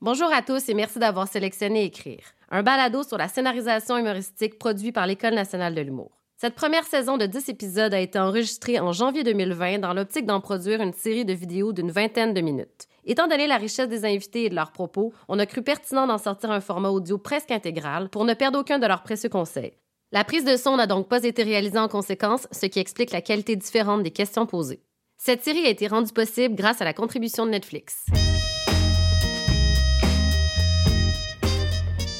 Bonjour 0.00 0.32
à 0.32 0.42
tous 0.42 0.68
et 0.68 0.74
merci 0.74 1.00
d'avoir 1.00 1.26
sélectionné 1.26 1.82
Écrire, 1.82 2.22
un 2.52 2.62
balado 2.62 3.02
sur 3.02 3.18
la 3.18 3.26
scénarisation 3.26 3.98
humoristique 3.98 4.56
produit 4.56 4.92
par 4.92 5.08
l'École 5.08 5.34
nationale 5.34 5.74
de 5.74 5.80
l'humour. 5.80 6.12
Cette 6.36 6.54
première 6.54 6.84
saison 6.84 7.16
de 7.16 7.26
10 7.26 7.48
épisodes 7.48 7.92
a 7.92 7.98
été 7.98 8.16
enregistrée 8.16 8.78
en 8.78 8.92
janvier 8.92 9.24
2020 9.24 9.80
dans 9.80 9.94
l'optique 9.94 10.24
d'en 10.24 10.40
produire 10.40 10.80
une 10.80 10.92
série 10.92 11.24
de 11.24 11.32
vidéos 11.32 11.72
d'une 11.72 11.90
vingtaine 11.90 12.32
de 12.32 12.40
minutes. 12.40 12.86
Étant 13.06 13.26
donné 13.26 13.48
la 13.48 13.56
richesse 13.56 13.88
des 13.88 14.04
invités 14.04 14.44
et 14.44 14.50
de 14.50 14.54
leurs 14.54 14.70
propos, 14.70 15.12
on 15.26 15.40
a 15.40 15.46
cru 15.46 15.62
pertinent 15.62 16.06
d'en 16.06 16.18
sortir 16.18 16.52
un 16.52 16.60
format 16.60 16.90
audio 16.90 17.18
presque 17.18 17.50
intégral 17.50 18.08
pour 18.08 18.24
ne 18.24 18.34
perdre 18.34 18.60
aucun 18.60 18.78
de 18.78 18.86
leurs 18.86 19.02
précieux 19.02 19.30
conseils. 19.30 19.72
La 20.12 20.22
prise 20.22 20.44
de 20.44 20.56
son 20.56 20.76
n'a 20.76 20.86
donc 20.86 21.08
pas 21.08 21.24
été 21.24 21.42
réalisée 21.42 21.76
en 21.76 21.88
conséquence, 21.88 22.46
ce 22.52 22.66
qui 22.66 22.78
explique 22.78 23.10
la 23.10 23.20
qualité 23.20 23.56
différente 23.56 24.04
des 24.04 24.12
questions 24.12 24.46
posées. 24.46 24.84
Cette 25.16 25.42
série 25.42 25.66
a 25.66 25.70
été 25.70 25.88
rendue 25.88 26.12
possible 26.12 26.54
grâce 26.54 26.80
à 26.80 26.84
la 26.84 26.94
contribution 26.94 27.46
de 27.46 27.50
Netflix. 27.50 28.06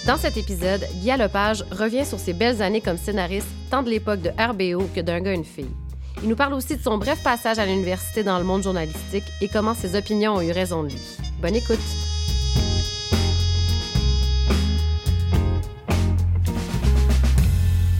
Dans 0.08 0.16
cet 0.16 0.38
épisode, 0.38 0.80
Guy 1.02 1.14
Lepage 1.14 1.62
revient 1.70 2.06
sur 2.06 2.18
ses 2.18 2.32
belles 2.32 2.62
années 2.62 2.80
comme 2.80 2.96
scénariste, 2.96 3.46
tant 3.70 3.82
de 3.82 3.90
l'époque 3.90 4.22
de 4.22 4.30
RBO 4.30 4.88
que 4.94 5.02
d'un 5.02 5.20
gars 5.20 5.34
une 5.34 5.44
fille. 5.44 5.68
Il 6.22 6.30
nous 6.30 6.34
parle 6.34 6.54
aussi 6.54 6.78
de 6.78 6.82
son 6.82 6.96
bref 6.96 7.22
passage 7.22 7.58
à 7.58 7.66
l'université 7.66 8.24
dans 8.24 8.38
le 8.38 8.44
monde 8.44 8.62
journalistique 8.62 9.26
et 9.42 9.48
comment 9.48 9.74
ses 9.74 9.98
opinions 9.98 10.36
ont 10.36 10.40
eu 10.40 10.50
raison 10.50 10.82
de 10.82 10.88
lui. 10.88 11.16
Bonne 11.42 11.56
écoute! 11.56 11.78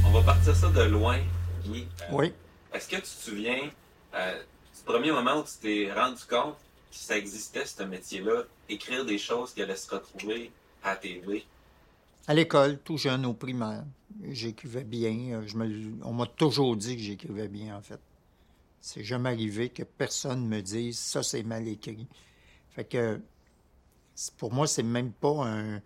On 0.07 0.11
va 0.11 0.23
partir 0.23 0.57
ça 0.57 0.69
de 0.71 0.85
loin, 0.85 1.19
Guy. 1.67 1.87
Euh, 2.05 2.05
Oui. 2.13 2.33
Est-ce 2.73 2.89
que 2.89 2.97
tu 2.97 3.03
te 3.03 3.07
souviens 3.07 3.69
euh, 4.15 4.39
du 4.75 4.83
premier 4.87 5.13
moment 5.13 5.41
où 5.41 5.43
tu 5.43 5.59
t'es 5.61 5.93
rendu 5.93 6.23
compte 6.27 6.57
que 6.91 6.97
ça 6.97 7.19
existait, 7.19 7.67
ce 7.67 7.83
métier-là, 7.83 8.45
écrire 8.71 9.05
des 9.05 9.19
choses 9.19 9.53
qui 9.53 9.61
allaient 9.61 9.77
se 9.77 9.95
retrouver 9.95 10.51
à 10.83 10.93
la 10.93 10.97
TV? 10.97 11.45
À 12.29 12.35
l'école, 12.35 12.79
tout 12.81 12.99
jeune, 12.99 13.25
au 13.25 13.33
primaire, 13.33 13.85
j'écrivais 14.23 14.85
bien. 14.85 15.39
Euh, 15.39 15.47
Je 15.47 15.57
me, 15.57 15.95
on 16.05 16.13
m'a 16.13 16.27
toujours 16.27 16.77
dit 16.77 16.95
que 16.95 17.03
j'écrivais 17.03 17.49
bien, 17.49 17.75
en 17.75 17.81
fait. 17.81 18.01
C'est 18.83 19.03
jamais 19.03 19.31
arrivé 19.31 19.71
que 19.71 19.83
personne 19.83 20.47
me 20.47 20.61
dise 20.61 20.99
ça, 20.99 21.23
c'est 21.23 21.43
mal 21.43 21.67
écrit. 21.67 22.07
Fait 22.69 22.85
que 22.85 23.19
pour 24.37 24.53
moi, 24.53 24.67
c'est 24.67 24.83
même 24.83 25.11
pas 25.11 25.47
un, 25.47 25.81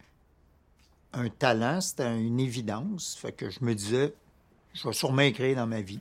un 1.12 1.28
talent, 1.28 1.80
c'était 1.80 2.20
une 2.20 2.40
évidence. 2.40 3.16
Fait 3.16 3.30
que 3.30 3.48
je 3.48 3.64
me 3.64 3.72
disais, 3.72 4.12
je 4.74 4.88
vais 4.88 4.92
sûrement 4.92 5.22
écrire 5.22 5.54
dans 5.54 5.68
ma 5.68 5.80
vie, 5.80 6.00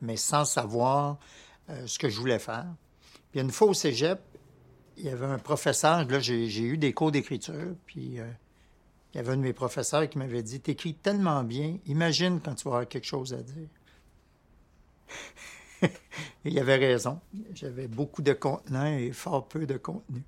mais 0.00 0.16
sans 0.16 0.46
savoir 0.46 1.18
euh, 1.68 1.86
ce 1.86 1.98
que 1.98 2.08
je 2.08 2.18
voulais 2.18 2.38
faire. 2.38 2.66
Puis 3.30 3.40
une 3.40 3.50
fois 3.50 3.68
au 3.68 3.74
cégep, 3.74 4.18
il 4.96 5.04
y 5.04 5.10
avait 5.10 5.26
un 5.26 5.38
professeur, 5.38 6.08
là, 6.08 6.20
j'ai 6.20 6.62
eu 6.62 6.78
des 6.78 6.94
cours 6.94 7.12
d'écriture, 7.12 7.74
puis 7.84 8.18
euh, 8.18 8.30
il 9.14 9.18
y 9.18 9.20
avait 9.20 9.32
un 9.32 9.36
de 9.36 9.42
mes 9.42 9.52
professeurs 9.52 10.08
qui 10.08 10.18
m'avait 10.18 10.42
dit 10.42 10.60
T'écris 10.60 10.94
tellement 10.94 11.44
bien, 11.44 11.78
imagine 11.86 12.40
quand 12.40 12.54
tu 12.54 12.64
vas 12.64 12.74
avoir 12.74 12.88
quelque 12.88 13.06
chose 13.06 13.32
à 13.32 13.42
dire. 13.42 13.68
il 16.44 16.58
avait 16.58 16.76
raison. 16.76 17.20
J'avais 17.54 17.86
beaucoup 17.86 18.22
de 18.22 18.32
contenant 18.32 18.86
et 18.86 19.12
fort 19.12 19.46
peu 19.46 19.66
de 19.66 19.76
contenu. 19.76 20.22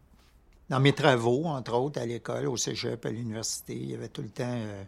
Dans 0.69 0.79
mes 0.79 0.93
travaux, 0.93 1.47
entre 1.47 1.75
autres, 1.75 2.01
à 2.01 2.07
l'école, 2.07 2.47
au 2.47 2.57
cégep, 2.57 3.05
à 3.07 3.11
l'université, 3.11 3.75
il 3.75 3.91
y 3.91 3.95
avait 3.95 4.09
tout 4.09 4.23
le 4.23 4.29
temps. 4.29 4.45
euh, 4.47 4.85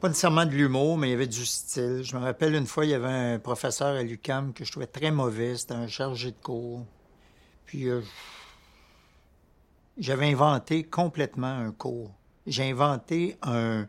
pas 0.00 0.08
nécessairement 0.08 0.46
de 0.46 0.52
l'humour, 0.52 0.96
mais 0.98 1.08
il 1.08 1.10
y 1.10 1.14
avait 1.14 1.26
du 1.26 1.44
style. 1.44 2.00
Je 2.02 2.16
me 2.16 2.22
rappelle 2.22 2.54
une 2.54 2.66
fois, 2.66 2.84
il 2.84 2.90
y 2.90 2.94
avait 2.94 3.34
un 3.34 3.38
professeur 3.38 3.96
à 3.96 4.02
l'UCAM 4.02 4.54
que 4.54 4.64
je 4.64 4.72
trouvais 4.72 4.86
très 4.86 5.10
mauvais. 5.10 5.56
C'était 5.56 5.74
un 5.74 5.88
chargé 5.88 6.30
de 6.30 6.36
cours. 6.42 6.84
Puis 7.66 7.88
euh, 7.88 8.00
j'avais 9.98 10.32
inventé 10.32 10.84
complètement 10.84 11.46
un 11.46 11.70
cours. 11.70 12.10
J'ai 12.50 12.68
inventé 12.68 13.36
un, 13.42 13.86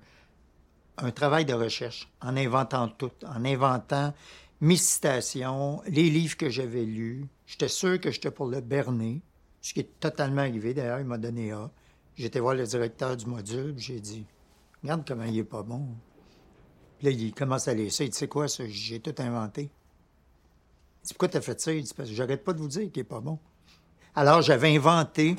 un 0.98 1.12
travail 1.12 1.46
de 1.46 1.54
recherche 1.54 2.08
en 2.22 2.38
inventant 2.38 2.88
tout, 2.90 3.12
en 3.26 3.44
inventant 3.44 4.14
mes 4.60 4.78
citations, 4.78 5.82
les 5.88 6.12
livres 6.12 6.38
que 6.38 6.48
j'avais 6.48 6.86
lus. 6.86 7.26
J'étais 7.48 7.68
sûr 7.68 8.00
que 8.00 8.12
j'étais 8.12 8.30
pour 8.30 8.46
le 8.46 8.62
berner, 8.62 9.24
ce 9.62 9.74
qui 9.74 9.80
est 9.80 10.00
totalement 10.00 10.42
arrivé. 10.42 10.76
D'ailleurs, 10.76 11.00
il 11.00 11.08
m'a 11.08 11.18
donné 11.18 11.52
A. 11.52 11.72
J'étais 12.16 12.40
voir 12.40 12.54
le 12.54 12.64
directeur 12.64 13.18
du 13.18 13.26
module, 13.26 13.74
j'ai 13.78 14.00
dit 14.00 14.28
Regarde 14.84 15.08
comment 15.08 15.24
il 15.24 15.40
est 15.40 15.44
pas 15.44 15.64
bon. 15.64 15.88
Puis 17.00 17.08
là, 17.08 17.12
il 17.12 17.34
commence 17.34 17.68
à 17.68 17.74
laisser. 17.74 18.08
Dit 18.10 18.16
C'est 18.16 18.28
quoi 18.28 18.48
ça? 18.48 18.64
J'ai 18.68 19.00
tout 19.00 19.16
inventé. 19.18 19.64
Il 21.04 21.08
dit 21.08 21.14
Pourquoi 21.14 21.30
t'as 21.30 21.42
fait 21.42 21.60
ça? 21.60 21.74
Il 21.74 21.84
dit 21.84 21.94
Parce 21.98 22.10
que 22.10 22.16
j'arrête 22.16 22.44
pas 22.44 22.54
de 22.54 22.60
vous 22.60 22.68
dire 22.68 22.92
qu'il 22.92 23.02
est 23.02 23.06
pas 23.06 23.22
bon. 23.22 23.40
Alors, 24.14 24.44
j'avais 24.44 24.76
inventé 24.76 25.36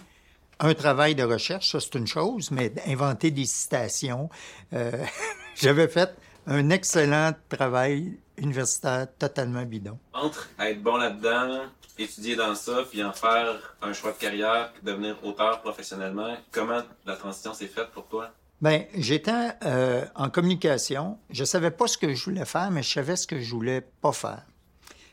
un 0.61 0.75
travail 0.75 1.15
de 1.15 1.23
recherche, 1.23 1.71
ça 1.73 1.81
c'est 1.81 1.95
une 1.95 2.07
chose, 2.07 2.51
mais 2.51 2.73
inventer 2.87 3.31
des 3.31 3.45
citations. 3.47 4.29
euh, 4.73 4.91
j'avais 5.55 5.89
fait 5.89 6.15
un 6.47 6.71
excellent 6.71 7.33
travail 7.49 8.19
universitaire 8.39 9.07
totalement 9.19 9.63
bidon. 9.65 9.99
Entre 10.13 10.49
être 10.59 10.83
bon 10.83 10.97
là-dedans, 10.97 11.65
étudier 11.99 12.37
dans 12.37 12.55
ça, 12.55 12.85
puis 12.91 13.03
en 13.05 13.13
faire 13.13 13.77
un 13.83 13.93
choix 13.93 14.13
de 14.13 14.19
carrière, 14.19 14.73
devenir 14.83 15.17
auteur 15.25 15.61
professionnellement, 15.61 16.37
comment 16.51 16.83
la 17.07 17.17
transition 17.17 17.55
s'est 17.55 17.67
faite 17.67 17.89
pour 17.93 18.07
toi? 18.07 18.31
Ben, 18.61 18.85
j'étais 18.95 19.51
euh, 19.65 20.05
en 20.15 20.31
communication. 20.31 21.19
Je 21.31 21.45
savais 21.45 21.73
pas 21.73 21.89
ce 21.89 21.99
que 21.99 22.15
je 22.15 22.25
voulais 22.25 22.45
faire, 22.45 22.71
mais 22.71 22.83
je 22.83 22.93
savais 22.93 23.17
ce 23.17 23.27
que 23.27 23.41
je 23.41 23.51
voulais 23.51 23.81
pas 23.81 24.13
faire. 24.13 24.43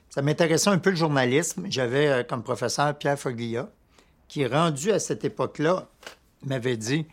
Ça 0.10 0.22
m'intéressait 0.22 0.70
un 0.70 0.78
peu 0.78 0.92
le 0.92 0.96
journalisme. 0.96 1.66
J'avais 1.70 2.08
euh, 2.08 2.24
comme 2.24 2.44
professeur 2.44 2.96
Pierre 2.98 3.18
Foglia, 3.18 3.70
qui, 4.30 4.46
rendu 4.46 4.92
à 4.92 5.00
cette 5.00 5.26
époque-là, 5.26 5.90
m'avait 6.46 6.78
dit 6.78 7.06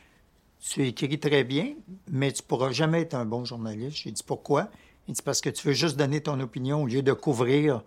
Tu 0.60 0.87
écris 0.87 1.19
très 1.19 1.43
bien, 1.43 1.75
mais 2.09 2.31
tu 2.31 2.44
pourras 2.44 2.71
jamais 2.71 3.00
être 3.00 3.15
un 3.15 3.25
bon 3.25 3.44
journaliste. 3.44 3.97
J'ai 4.04 4.12
dit 4.12 4.22
Pourquoi? 4.25 4.71
Il 5.09 5.15
dit 5.15 5.22
Parce 5.22 5.41
que 5.41 5.50
tu 5.50 5.66
veux 5.66 5.75
juste 5.75 5.97
donner 5.97 6.21
ton 6.21 6.38
opinion 6.38 6.84
au 6.84 6.87
lieu 6.87 7.03
de 7.03 7.12
couvrir 7.12 7.82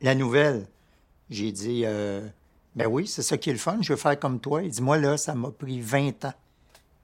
la 0.00 0.14
nouvelle. 0.14 0.68
J'ai 1.30 1.50
dit 1.50 1.82
euh, 1.84 2.24
Ben 2.76 2.86
oui, 2.86 3.08
c'est 3.08 3.22
ça 3.22 3.36
qui 3.36 3.50
est 3.50 3.54
le 3.54 3.58
fun, 3.58 3.78
je 3.80 3.94
veux 3.94 3.98
faire 3.98 4.18
comme 4.20 4.38
toi. 4.38 4.62
Il 4.62 4.70
dit 4.70 4.82
Moi, 4.82 4.98
là, 4.98 5.16
ça 5.16 5.34
m'a 5.34 5.50
pris 5.50 5.80
20 5.80 6.26
ans 6.26 6.34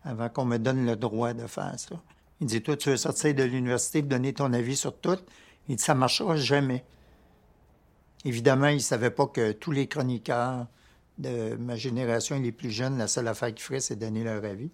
avant 0.07 0.29
qu'on 0.29 0.45
me 0.45 0.59
donne 0.59 0.87
le 0.87 0.95
droit 0.95 1.35
de 1.35 1.47
faire 1.49 1.75
ça. 1.77 1.97
Il 2.41 2.47
dit, 2.47 2.63
toi, 2.63 2.77
tu 2.77 2.91
veux 2.91 2.97
sortir 2.97 3.35
de 3.35 3.43
l'université 3.43 3.99
et 3.99 4.03
donner 4.03 4.33
ton 4.33 4.53
avis 4.53 4.77
sur 4.77 4.97
tout? 4.97 5.19
Il 5.69 5.77
dit, 5.77 5.83
ça 5.83 5.95
marchera 5.95 6.37
jamais. 6.37 6.85
Évidemment, 8.25 8.69
il 8.69 8.77
ne 8.77 8.81
savait 8.81 9.11
pas 9.11 9.27
que 9.27 9.53
tous 9.53 9.73
les 9.73 9.89
chroniqueurs 9.89 10.67
de 11.19 11.57
ma 11.57 11.77
génération 11.77 12.37
et 12.37 12.41
les 12.41 12.53
plus 12.53 12.71
jeunes, 12.71 12.99
la 12.99 13.09
seule 13.09 13.29
affaire 13.29 13.49
qu'ils 13.55 13.65
feraient, 13.65 13.81
c'est 13.81 13.97
donner 13.97 14.25
leur 14.25 14.45
avis. 14.45 14.71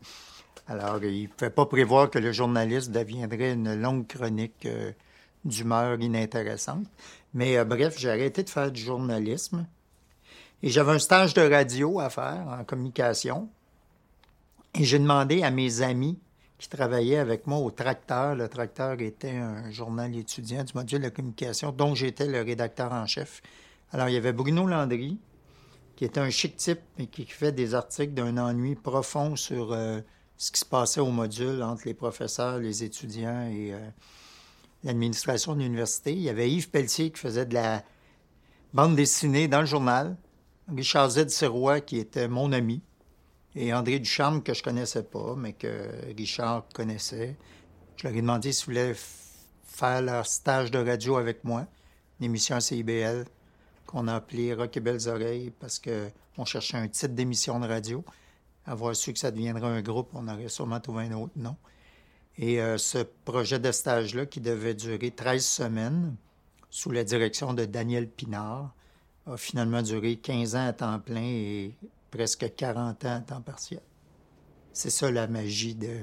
Alors, 0.68 1.02
il 1.02 1.22
ne 1.22 1.26
pouvait 1.28 1.50
pas 1.50 1.66
prévoir 1.66 2.10
que 2.10 2.18
le 2.18 2.32
journaliste 2.32 2.90
deviendrait 2.90 3.52
une 3.52 3.74
longue 3.74 4.06
chronique 4.06 4.66
euh, 4.66 4.92
d'humeur 5.44 6.00
inintéressante. 6.00 6.86
Mais 7.34 7.56
euh, 7.58 7.64
bref, 7.64 7.96
j'ai 7.98 8.10
arrêté 8.10 8.42
de 8.42 8.50
faire 8.50 8.70
du 8.70 8.80
journalisme. 8.80 9.66
Et 10.62 10.70
j'avais 10.70 10.92
un 10.92 10.98
stage 10.98 11.34
de 11.34 11.42
radio 11.42 11.98
à 11.98 12.10
faire 12.10 12.46
en 12.48 12.64
communication. 12.64 13.48
Et 14.74 14.84
j'ai 14.84 14.98
demandé 14.98 15.42
à 15.42 15.50
mes 15.50 15.82
amis 15.82 16.18
qui 16.58 16.68
travaillaient 16.68 17.18
avec 17.18 17.48
moi 17.48 17.58
au 17.58 17.72
Tracteur. 17.72 18.36
Le 18.36 18.48
Tracteur 18.48 19.00
était 19.00 19.36
un 19.36 19.70
journal 19.72 20.14
étudiant 20.16 20.62
du 20.62 20.72
module 20.74 21.02
de 21.02 21.08
communication 21.08 21.72
dont 21.72 21.94
j'étais 21.96 22.26
le 22.26 22.40
rédacteur 22.42 22.92
en 22.92 23.06
chef. 23.06 23.42
Alors, 23.90 24.08
il 24.08 24.14
y 24.14 24.16
avait 24.16 24.32
Bruno 24.32 24.66
Landry, 24.66 25.18
qui 25.96 26.04
était 26.04 26.20
un 26.20 26.30
chic 26.30 26.56
type 26.56 26.80
et 26.98 27.06
qui 27.06 27.24
fait 27.26 27.52
des 27.52 27.74
articles 27.74 28.14
d'un 28.14 28.38
ennui 28.38 28.74
profond 28.74 29.36
sur 29.36 29.72
euh, 29.72 30.00
ce 30.36 30.50
qui 30.50 30.60
se 30.60 30.64
passait 30.64 31.00
au 31.00 31.10
module 31.10 31.62
entre 31.62 31.82
les 31.86 31.94
professeurs, 31.94 32.58
les 32.58 32.84
étudiants 32.84 33.48
et 33.50 33.72
euh, 33.72 33.78
l'administration 34.84 35.54
de 35.54 35.60
l'université. 35.60 36.12
Il 36.12 36.20
y 36.20 36.28
avait 36.28 36.50
Yves 36.50 36.70
Pelletier 36.70 37.10
qui 37.10 37.20
faisait 37.20 37.46
de 37.46 37.54
la 37.54 37.84
bande 38.72 38.96
dessinée 38.96 39.48
dans 39.48 39.60
le 39.60 39.66
journal. 39.66 40.16
Richard 40.74 41.10
Z. 41.10 41.28
Sirois, 41.28 41.80
qui 41.80 41.98
était 41.98 42.28
mon 42.28 42.52
ami 42.52 42.82
et 43.54 43.74
André 43.74 43.98
Ducharme, 43.98 44.42
que 44.42 44.54
je 44.54 44.62
connaissais 44.62 45.02
pas, 45.02 45.34
mais 45.36 45.52
que 45.52 45.90
Richard 46.16 46.64
connaissait. 46.72 47.36
Je 47.96 48.06
leur 48.06 48.16
ai 48.16 48.20
demandé 48.20 48.52
s'ils 48.52 48.66
voulaient 48.66 48.94
faire 49.64 50.02
leur 50.02 50.26
stage 50.26 50.70
de 50.70 50.78
radio 50.78 51.16
avec 51.16 51.44
moi, 51.44 51.66
une 52.20 52.26
émission 52.26 52.56
à 52.56 52.60
CIBL 52.60 53.26
qu'on 53.92 54.08
a 54.08 54.14
appelée 54.14 54.54
Rock 54.54 54.76
et 54.76 54.80
Belles 54.80 55.08
Oreilles 55.08 55.52
parce 55.60 55.78
qu'on 55.78 56.44
cherchait 56.44 56.78
un 56.78 56.88
titre 56.88 57.14
d'émission 57.14 57.60
de 57.60 57.68
radio. 57.68 58.04
Avoir 58.64 58.96
su 58.96 59.12
que 59.12 59.18
ça 59.18 59.30
deviendrait 59.30 59.66
un 59.66 59.82
groupe, 59.82 60.08
on 60.14 60.26
aurait 60.28 60.48
sûrement 60.48 60.80
trouvé 60.80 61.04
un 61.04 61.12
autre 61.12 61.32
nom. 61.36 61.56
Et 62.38 62.62
euh, 62.62 62.78
ce 62.78 62.98
projet 63.24 63.58
de 63.58 63.70
stage-là, 63.70 64.24
qui 64.24 64.40
devait 64.40 64.74
durer 64.74 65.10
13 65.10 65.44
semaines, 65.44 66.16
sous 66.70 66.90
la 66.90 67.04
direction 67.04 67.52
de 67.52 67.66
Daniel 67.66 68.08
Pinard, 68.08 68.74
a 69.26 69.36
finalement 69.36 69.82
duré 69.82 70.16
15 70.16 70.56
ans 70.56 70.66
à 70.66 70.72
temps 70.72 70.98
plein 70.98 71.22
et 71.22 71.74
presque 72.10 72.54
40 72.54 73.04
ans 73.04 73.16
à 73.16 73.20
temps 73.20 73.42
partiel. 73.42 73.82
C'est 74.72 74.90
ça 74.90 75.10
la 75.10 75.26
magie 75.26 75.74
de, 75.74 75.98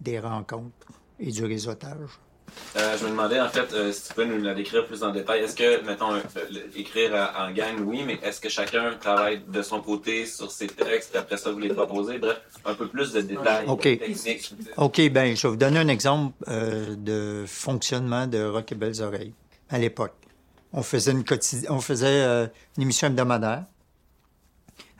des 0.00 0.20
rencontres 0.20 0.86
et 1.18 1.32
du 1.32 1.44
réseautage. 1.44 2.20
Euh, 2.76 2.96
je 2.98 3.04
me 3.04 3.10
demandais, 3.10 3.40
en 3.40 3.48
fait, 3.48 3.72
euh, 3.72 3.90
si 3.90 4.08
tu 4.08 4.14
peux 4.14 4.24
nous 4.24 4.42
la 4.42 4.54
décrire 4.54 4.86
plus 4.86 5.02
en 5.02 5.10
détail. 5.10 5.40
Est-ce 5.40 5.56
que, 5.56 5.84
mettons, 5.84 6.12
euh, 6.12 6.20
écrire 6.74 7.32
en 7.38 7.50
gang, 7.52 7.80
oui, 7.84 8.02
mais 8.06 8.18
est-ce 8.22 8.40
que 8.40 8.48
chacun 8.48 8.92
travaille 9.00 9.42
de 9.48 9.62
son 9.62 9.80
côté 9.80 10.26
sur 10.26 10.50
ses 10.50 10.66
textes, 10.66 11.14
et 11.14 11.18
après 11.18 11.36
ça, 11.38 11.50
vous 11.50 11.58
les 11.58 11.70
proposez? 11.70 12.18
Bref, 12.18 12.40
un 12.64 12.74
peu 12.74 12.86
plus 12.86 13.12
de 13.12 13.22
détails 13.22 13.66
OK. 13.66 13.82
techniques. 13.82 14.52
OK, 14.76 15.08
ben 15.10 15.34
je 15.34 15.42
vais 15.42 15.48
vous 15.48 15.56
donner 15.56 15.78
un 15.78 15.88
exemple 15.88 16.34
de 16.48 17.44
fonctionnement 17.46 18.26
de 18.26 18.44
Rock 18.44 18.72
et 18.72 18.74
Belles 18.74 19.00
Oreilles 19.02 19.32
à 19.70 19.78
l'époque. 19.78 20.14
On 20.72 20.82
faisait 20.82 21.12
une 21.12 21.22
quotidi- 21.24 21.66
on 21.70 21.80
faisait 21.80 22.24
une 22.76 22.82
émission 22.82 23.06
hebdomadaire. 23.08 23.64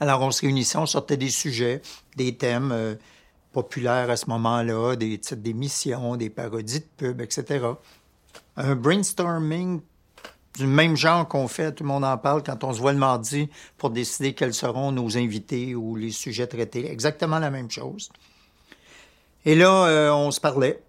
Alors 0.00 0.22
on 0.22 0.31
se 0.31 0.43
réunissait, 0.43 0.78
on 0.78 0.87
sortait 0.87 1.16
des 1.16 1.31
sujets, 1.31 1.82
des 2.16 2.37
thèmes 2.37 2.96
populaires 3.56 4.11
à 4.11 4.17
ce 4.17 4.29
moment-là, 4.29 4.97
des 4.97 5.17
titres 5.17 5.41
d'émissions, 5.41 6.17
des 6.17 6.29
parodies 6.29 6.81
de 6.81 6.85
pubs, 6.99 7.23
etc. 7.23 7.64
Un 8.58 8.75
brainstorming 8.75 9.81
du 10.58 10.67
même 10.67 10.94
genre 10.94 11.26
qu'on 11.26 11.49
fait, 11.49 11.73
tout 11.73 11.82
le 11.82 11.88
monde 11.88 12.05
en 12.05 12.19
parle 12.19 12.43
quand 12.43 12.64
on 12.64 12.75
se 12.75 12.81
voit 12.81 12.93
le 12.93 12.99
mardi 12.99 13.49
pour 13.79 13.88
décider 13.88 14.35
quels 14.35 14.53
seront 14.53 14.93
nos 14.93 15.17
invités 15.17 15.75
ou 15.75 15.97
les 15.97 16.11
sujets 16.11 16.47
traités. 16.47 16.91
Exactement 16.91 17.38
la 17.38 17.50
même 17.50 17.70
chose. 17.70 18.11
Et 19.47 19.55
là, 19.55 19.87
euh, 19.87 20.11
on 20.12 20.31
se 20.31 20.41
parlait. 20.41 20.82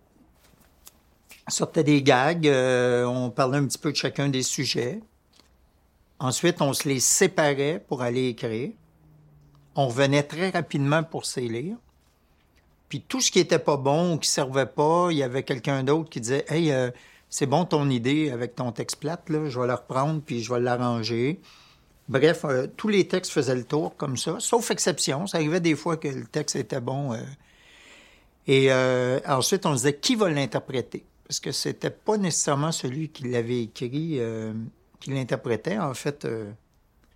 Sortait 1.48 1.86
des 1.86 2.04
gags, 2.04 2.50
euh, 2.50 3.06
on 3.06 3.30
parlait 3.30 3.60
un 3.60 3.66
petit 3.66 3.78
peu 3.78 3.94
de 3.94 3.96
chacun 3.96 4.28
des 4.28 4.44
sujets. 4.44 5.00
Ensuite, 6.20 6.62
on 6.62 6.74
se 6.74 6.90
les 6.90 7.00
séparait 7.00 7.82
pour 7.88 8.02
aller 8.02 8.28
écrire. 8.28 8.72
On 9.76 9.88
revenait 9.88 10.24
très 10.24 10.50
rapidement 10.50 11.04
pour 11.04 11.26
se 11.26 11.40
les 11.40 11.48
lire. 11.48 11.78
Puis 12.90 13.02
tout 13.02 13.22
ce 13.22 13.32
qui 13.32 13.40
était 13.40 13.60
pas 13.60 13.78
bon 13.78 14.14
ou 14.14 14.18
qui 14.18 14.30
servait 14.30 14.66
pas, 14.66 15.10
il 15.12 15.18
y 15.18 15.24
avait 15.24 15.44
quelqu'un 15.44 15.84
d'autre 15.84 16.10
qui 16.10 16.22
disait 16.22 16.46
Hey, 16.48 16.72
euh, 16.72 16.90
c'est 17.30 17.46
bon 17.46 17.66
ton 17.66 17.90
idée 17.90 18.32
avec 18.32 18.56
ton 18.56 18.72
texte 18.72 18.98
plate, 18.98 19.30
là, 19.30 19.50
je 19.50 19.60
vais 19.60 19.68
la 19.68 19.76
reprendre 19.76 20.22
puis 20.26 20.42
je 20.42 20.54
vais 20.54 20.60
l'arranger. 20.60 21.42
Bref, 22.08 22.46
euh, 22.46 22.68
tous 22.78 22.88
les 22.88 23.08
textes 23.08 23.32
faisaient 23.32 23.56
le 23.56 23.66
tour 23.66 23.96
comme 23.98 24.16
ça, 24.16 24.38
sauf 24.40 24.72
exception. 24.72 25.28
Ça 25.28 25.38
arrivait 25.38 25.60
des 25.60 25.76
fois 25.76 25.98
que 25.98 26.08
le 26.08 26.26
texte 26.26 26.56
était 26.56 26.80
bon. 26.80 27.14
euh, 27.14 27.18
et 28.48 28.72
euh, 28.72 29.20
ensuite, 29.28 29.66
on 29.66 29.74
disait 29.74 29.96
qui 29.96 30.16
va 30.16 30.30
l'interpréter? 30.30 31.06
Parce 31.28 31.42
que 31.42 31.52
c'était 31.52 31.90
pas 31.90 32.16
nécessairement 32.18 32.72
celui 32.72 33.10
qui 33.10 33.28
l'avait 33.28 33.64
écrit 33.64 34.20
euh, 34.20 34.54
qui 35.02 35.10
l'interprétait. 35.10 35.78
En 35.78 35.94
fait, 35.94 36.26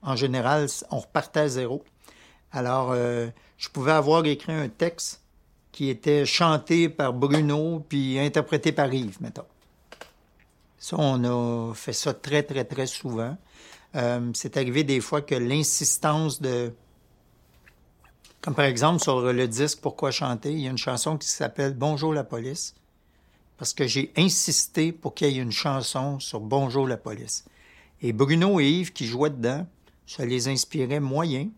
en 0.02 0.18
général, 0.18 0.68
on 0.90 1.00
repartait 1.00 1.40
à 1.40 1.48
zéro. 1.48 1.86
Alors, 2.52 2.94
je 2.94 3.70
pouvais 3.70 3.94
avoir 3.94 4.26
écrit 4.26 4.52
un 4.52 4.68
texte 4.68 5.21
qui 5.72 5.90
était 5.90 6.26
chanté 6.26 6.90
par 6.90 7.14
Bruno 7.14 7.86
puis 7.88 8.20
interprété 8.20 8.72
par 8.72 8.94
Yves, 8.94 9.22
mettons. 9.22 9.46
Ça, 10.78 10.96
on 11.00 11.24
a 11.24 11.74
fait 11.74 11.94
ça 11.94 12.14
très, 12.14 12.44
très, 12.44 12.66
très 12.66 12.88
souvent. 12.88 13.38
Euh, 13.96 14.32
c'est 14.34 14.58
arrivé 14.58 14.84
des 14.84 15.00
fois 15.00 15.22
que 15.22 15.36
l'insistance 15.36 16.42
de... 16.42 16.74
Comme 18.42 18.56
par 18.56 18.66
exemple 18.66 19.04
sur 19.04 19.22
le 19.22 19.48
disque 19.48 19.80
Pourquoi 19.82 20.10
chanter, 20.10 20.52
il 20.52 20.62
y 20.62 20.68
a 20.68 20.72
une 20.72 20.78
chanson 20.78 21.18
qui 21.18 21.28
s'appelle 21.28 21.76
Bonjour 21.76 22.14
la 22.14 22.24
police. 22.24 22.74
Parce 23.58 23.74
que 23.74 23.86
j'ai 23.86 24.12
insisté 24.18 24.92
pour 24.92 25.14
qu'il 25.14 25.28
y 25.30 25.38
ait 25.38 25.42
une 25.42 25.52
chanson 25.52 26.20
sur 26.20 26.40
Bonjour 26.40 26.88
la 26.88 26.98
police. 26.98 27.46
Et 28.02 28.14
Bruno 28.14 28.60
et 28.60 28.68
Yves 28.68 28.94
qui 28.94 29.06
jouaient 29.06 29.30
dedans, 29.30 29.68
ça 30.08 30.26
les 30.26 30.48
inspirait 30.48 31.00
moyen. 31.00 31.50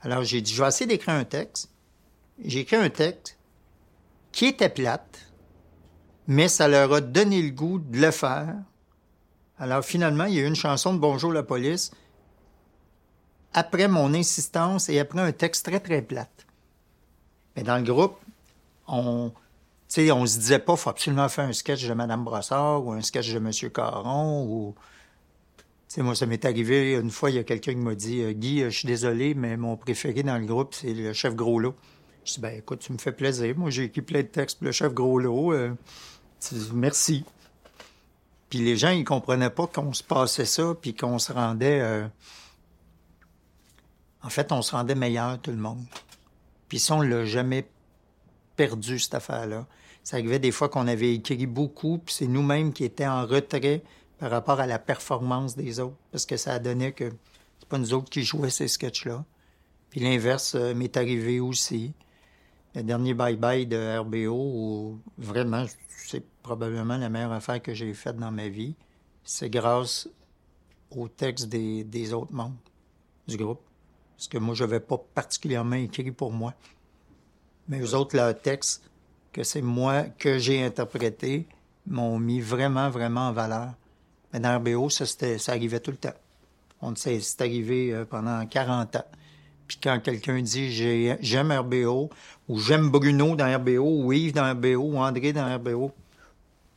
Alors 0.00 0.24
j'ai 0.24 0.40
dit, 0.40 0.52
je 0.52 0.60
vais 0.60 0.68
essayer 0.68 0.86
d'écrire 0.86 1.14
un 1.14 1.24
texte. 1.24 1.70
J'ai 2.42 2.60
écrit 2.60 2.76
un 2.76 2.90
texte 2.90 3.38
qui 4.32 4.46
était 4.46 4.68
plate, 4.68 5.18
mais 6.26 6.48
ça 6.48 6.66
leur 6.66 6.92
a 6.92 7.00
donné 7.00 7.42
le 7.42 7.50
goût 7.50 7.78
de 7.78 7.98
le 7.98 8.10
faire. 8.10 8.54
Alors 9.58 9.84
finalement, 9.84 10.24
il 10.24 10.34
y 10.34 10.38
a 10.40 10.42
eu 10.42 10.46
une 10.46 10.56
chanson 10.56 10.94
de 10.94 10.98
Bonjour 10.98 11.32
la 11.32 11.42
police 11.42 11.92
après 13.52 13.86
mon 13.86 14.12
insistance 14.14 14.88
et 14.88 14.98
après 14.98 15.20
un 15.20 15.32
texte 15.32 15.66
très 15.66 15.78
très 15.78 16.02
plate. 16.02 16.46
Mais 17.54 17.62
dans 17.62 17.76
le 17.76 17.84
groupe, 17.84 18.18
on 18.88 19.32
sais, 19.94 20.10
on 20.10 20.26
se 20.26 20.38
disait 20.38 20.58
pas, 20.58 20.76
faut 20.76 20.90
absolument 20.90 21.28
faire 21.28 21.46
un 21.46 21.52
sketch 21.52 21.86
de 21.86 21.94
Madame 21.94 22.24
Brossard 22.24 22.84
ou 22.84 22.92
un 22.92 23.00
sketch 23.00 23.32
de 23.32 23.38
Monsieur 23.38 23.68
Caron 23.68 24.44
ou 24.44 24.74
tu 25.88 25.96
sais, 25.96 26.02
moi, 26.02 26.16
ça 26.16 26.26
m'est 26.26 26.44
arrivé 26.44 26.94
une 26.94 27.10
fois, 27.10 27.30
il 27.30 27.36
y 27.36 27.38
a 27.38 27.44
quelqu'un 27.44 27.72
qui 27.72 27.78
m'a 27.78 27.94
dit 27.94 28.22
euh, 28.22 28.32
Guy, 28.32 28.62
euh, 28.62 28.70
je 28.70 28.78
suis 28.78 28.88
désolé, 28.88 29.34
mais 29.34 29.56
mon 29.56 29.76
préféré 29.76 30.24
dans 30.24 30.36
le 30.38 30.46
groupe, 30.46 30.74
c'est 30.74 30.92
le 30.92 31.12
chef 31.12 31.36
Gros-Lot. 31.36 31.76
Je 32.24 32.34
dis 32.34 32.40
ben 32.40 32.58
écoute, 32.58 32.80
tu 32.80 32.92
me 32.92 32.98
fais 32.98 33.12
plaisir. 33.12 33.56
Moi, 33.56 33.70
j'ai 33.70 33.84
écrit 33.84 34.02
plein 34.02 34.22
de 34.22 34.26
textes 34.26 34.58
pour 34.58 34.66
le 34.66 34.72
chef 34.72 34.92
Gros-Lot. 34.92 35.52
Euh, 35.52 35.74
merci. 36.72 37.24
Puis 38.48 38.60
les 38.60 38.76
gens, 38.76 38.90
ils 38.90 39.04
comprenaient 39.04 39.50
pas 39.50 39.66
qu'on 39.66 39.92
se 39.92 40.02
passait 40.02 40.44
ça, 40.44 40.74
puis 40.80 40.94
qu'on 40.94 41.18
se 41.18 41.32
rendait. 41.32 41.80
euh, 41.80 42.06
En 44.22 44.30
fait, 44.30 44.52
on 44.52 44.62
se 44.62 44.72
rendait 44.72 44.94
meilleur, 44.94 45.38
tout 45.40 45.50
le 45.50 45.56
monde. 45.58 45.84
Puis 46.68 46.78
ça, 46.78 46.94
on 46.94 47.02
l'a 47.02 47.24
jamais 47.26 47.68
perdu, 48.56 48.98
cette 48.98 49.14
affaire-là. 49.14 49.66
Ça 50.02 50.16
arrivait 50.16 50.38
des 50.38 50.50
fois 50.52 50.68
qu'on 50.68 50.86
avait 50.86 51.14
écrit 51.14 51.46
beaucoup, 51.46 51.98
puis 51.98 52.14
c'est 52.14 52.26
nous-mêmes 52.26 52.72
qui 52.72 52.84
étions 52.84 53.10
en 53.10 53.26
retrait 53.26 53.82
par 54.18 54.30
rapport 54.30 54.60
à 54.60 54.66
la 54.66 54.78
performance 54.78 55.56
des 55.56 55.80
autres, 55.80 55.96
parce 56.12 56.24
que 56.24 56.36
ça 56.36 56.58
donné 56.58 56.92
que 56.92 57.10
c'est 57.58 57.68
pas 57.68 57.78
nous 57.78 57.92
autres 57.92 58.08
qui 58.08 58.22
jouaient 58.22 58.50
ces 58.50 58.68
sketchs-là. 58.68 59.24
Puis 59.90 60.00
l'inverse 60.00 60.54
euh, 60.54 60.74
m'est 60.74 60.96
arrivé 60.96 61.40
aussi. 61.40 61.92
Le 62.74 62.82
dernier 62.82 63.14
bye-bye 63.14 63.68
de 63.68 63.98
RBO, 63.98 64.34
où 64.34 64.98
vraiment, 65.16 65.64
c'est 65.88 66.24
probablement 66.42 66.96
la 66.96 67.08
meilleure 67.08 67.32
affaire 67.32 67.62
que 67.62 67.72
j'ai 67.72 67.94
faite 67.94 68.16
dans 68.16 68.32
ma 68.32 68.48
vie. 68.48 68.74
C'est 69.22 69.48
grâce 69.48 70.08
au 70.90 71.08
texte 71.08 71.48
des, 71.48 72.12
autres 72.12 72.32
membres 72.32 72.56
du 73.28 73.36
groupe. 73.36 73.60
Parce 74.16 74.28
que 74.28 74.38
moi, 74.38 74.54
je 74.54 74.64
n'avais 74.64 74.80
pas 74.80 74.98
particulièrement 74.98 75.76
écrit 75.76 76.10
pour 76.10 76.32
moi. 76.32 76.54
Mais 77.68 77.80
eux 77.80 77.94
autres, 77.94 78.16
leur 78.16 78.38
texte, 78.38 78.82
que 79.32 79.42
c'est 79.42 79.62
moi 79.62 80.02
que 80.02 80.38
j'ai 80.38 80.62
interprété, 80.62 81.46
m'ont 81.86 82.18
mis 82.18 82.40
vraiment, 82.40 82.90
vraiment 82.90 83.28
en 83.28 83.32
valeur. 83.32 83.72
Mais 84.32 84.40
dans 84.40 84.58
RBO, 84.58 84.90
ça, 84.90 85.06
ça 85.06 85.52
arrivait 85.52 85.80
tout 85.80 85.90
le 85.92 85.96
temps. 85.96 86.14
On 86.80 86.94
c'est 86.96 87.40
arrivé 87.40 87.92
euh, 87.92 88.04
pendant 88.04 88.44
40 88.46 88.96
ans. 88.96 89.04
Puis 89.66 89.78
quand 89.82 89.98
quelqu'un 90.00 90.40
dit 90.42 90.70
j'ai- 90.72 91.16
j'aime 91.20 91.50
RBO, 91.52 92.10
ou 92.48 92.58
j'aime 92.58 92.90
Bruno 92.90 93.34
dans 93.36 93.46
RBO, 93.46 94.04
ou 94.04 94.12
Yves 94.12 94.34
dans 94.34 94.50
RBO, 94.52 94.82
ou 94.82 94.98
André 94.98 95.32
dans 95.32 95.54
RBO, 95.56 95.90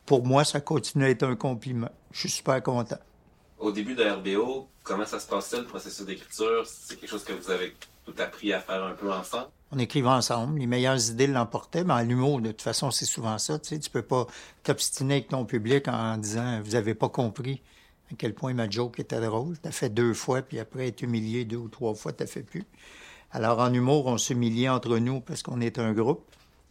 pour 0.06 0.24
moi, 0.26 0.44
ça 0.44 0.60
continue 0.60 1.04
à 1.04 1.10
être 1.10 1.24
un 1.24 1.36
compliment. 1.36 1.90
Je 2.12 2.20
suis 2.20 2.30
super 2.30 2.62
content. 2.62 2.98
Au 3.58 3.72
début 3.72 3.94
de 3.94 4.04
RBO, 4.04 4.68
comment 4.82 5.04
ça 5.04 5.20
se 5.20 5.26
passait 5.26 5.58
le 5.58 5.66
processus 5.66 6.06
d'écriture? 6.06 6.64
C'est 6.66 6.98
quelque 6.98 7.10
chose 7.10 7.24
que 7.24 7.32
vous 7.32 7.50
avez 7.50 7.74
tout 8.06 8.14
appris 8.18 8.52
à 8.52 8.60
faire 8.60 8.82
un 8.84 8.92
peu 8.94 9.12
ensemble? 9.12 9.48
On 9.70 9.78
écrivait 9.78 10.08
ensemble, 10.08 10.58
les 10.60 10.66
meilleures 10.66 11.10
idées 11.10 11.26
l'emportaient, 11.26 11.84
mais 11.84 11.92
en 11.92 12.00
l'humour, 12.02 12.40
de 12.40 12.52
toute 12.52 12.62
façon, 12.62 12.90
c'est 12.90 13.04
souvent 13.04 13.36
ça. 13.36 13.58
Tu 13.58 13.68
sais, 13.68 13.78
tu 13.78 13.90
peux 13.90 14.00
pas 14.00 14.26
t'obstiner 14.62 15.14
avec 15.14 15.28
ton 15.28 15.44
public 15.44 15.88
en 15.88 16.16
disant 16.16 16.60
vous 16.64 16.74
avez 16.74 16.94
pas 16.94 17.10
compris 17.10 17.60
à 18.10 18.14
quel 18.16 18.34
point 18.34 18.54
ma 18.54 18.68
joke 18.68 18.98
était 19.00 19.20
drôle. 19.20 19.56
T'as 19.58 19.70
fait 19.70 19.90
deux 19.90 20.14
fois, 20.14 20.42
puis 20.42 20.58
après 20.58 20.88
être 20.88 21.02
humilié 21.02 21.44
deux 21.44 21.56
ou 21.56 21.68
trois 21.68 21.94
fois, 21.94 22.12
t'as 22.12 22.26
fait 22.26 22.42
plus. 22.42 22.64
Alors 23.30 23.58
en 23.58 23.72
humour, 23.72 24.06
on 24.06 24.18
s'humiliait 24.18 24.68
entre 24.68 24.98
nous 24.98 25.20
parce 25.20 25.42
qu'on 25.42 25.60
est 25.60 25.78
un 25.78 25.92
groupe. 25.92 26.24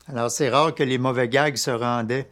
Alors 0.07 0.31
c'est 0.31 0.49
rare 0.49 0.73
que 0.73 0.83
les 0.83 0.97
mauvais 0.97 1.27
gags 1.27 1.57
se 1.57 1.71
rendaient 1.71 2.29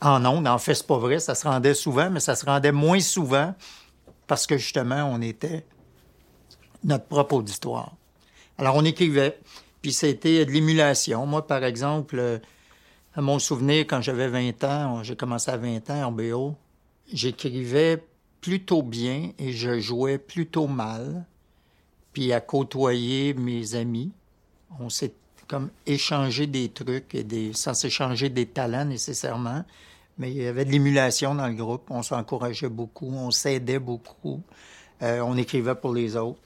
en 0.00 0.24
ondes. 0.24 0.46
En 0.46 0.58
fait, 0.58 0.74
c'est 0.74 0.86
pas 0.86 0.98
vrai, 0.98 1.18
ça 1.18 1.34
se 1.34 1.46
rendait 1.46 1.74
souvent, 1.74 2.10
mais 2.10 2.20
ça 2.20 2.34
se 2.34 2.44
rendait 2.44 2.72
moins 2.72 3.00
souvent 3.00 3.54
parce 4.26 4.46
que 4.46 4.56
justement, 4.56 5.04
on 5.10 5.20
était 5.20 5.64
notre 6.82 7.06
propre 7.06 7.36
auditoire. 7.36 7.92
Alors, 8.58 8.76
on 8.76 8.84
écrivait, 8.84 9.38
puis 9.82 9.92
c'était 9.92 10.44
de 10.44 10.50
l'émulation. 10.50 11.26
Moi, 11.26 11.46
par 11.46 11.64
exemple, 11.64 12.18
euh, 12.18 12.38
à 13.14 13.20
mon 13.20 13.38
souvenir, 13.38 13.86
quand 13.86 14.00
j'avais 14.00 14.28
20 14.28 14.64
ans, 14.64 15.02
j'ai 15.02 15.16
commencé 15.16 15.50
à 15.50 15.56
20 15.56 15.90
ans 15.90 16.04
en 16.04 16.12
BO, 16.12 16.54
j'écrivais 17.12 18.02
plutôt 18.40 18.82
bien 18.82 19.30
et 19.38 19.52
je 19.52 19.80
jouais 19.80 20.18
plutôt 20.18 20.66
mal. 20.66 21.24
Puis 22.12 22.32
à 22.32 22.40
côtoyer 22.40 23.34
mes 23.34 23.74
amis, 23.74 24.12
on 24.78 24.88
s'est 24.88 25.14
comme 25.48 25.70
échangé 25.86 26.46
des 26.46 26.68
trucs 26.68 27.14
et 27.14 27.24
des 27.24 27.52
sans 27.52 27.74
s'échanger 27.74 28.28
des 28.28 28.46
talents 28.46 28.84
nécessairement, 28.84 29.64
mais 30.18 30.30
il 30.30 30.38
y 30.38 30.46
avait 30.46 30.64
de 30.64 30.70
l'émulation 30.70 31.34
dans 31.34 31.48
le 31.48 31.54
groupe. 31.54 31.90
On 31.90 32.02
s'encourageait 32.02 32.68
beaucoup, 32.68 33.08
on 33.08 33.30
s'aidait 33.30 33.78
beaucoup, 33.78 34.42
euh, 35.02 35.20
on 35.20 35.36
écrivait 35.36 35.74
pour 35.74 35.92
les 35.92 36.16
autres. 36.16 36.40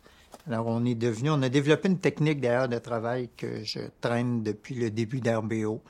Alors, 0.47 0.67
on 0.67 0.85
est 0.85 0.95
devenu, 0.95 1.31
on 1.31 1.43
a 1.43 1.49
développé 1.49 1.89
une 1.89 1.99
technique 1.99 2.41
d'ailleurs 2.41 2.69
de 2.69 2.79
travail 2.79 3.29
que 3.37 3.63
je 3.65 3.81
traîne 4.01 4.43
depuis 4.43 4.75
le 4.75 4.91
début 4.91 5.21
d'RBO, 5.21 5.83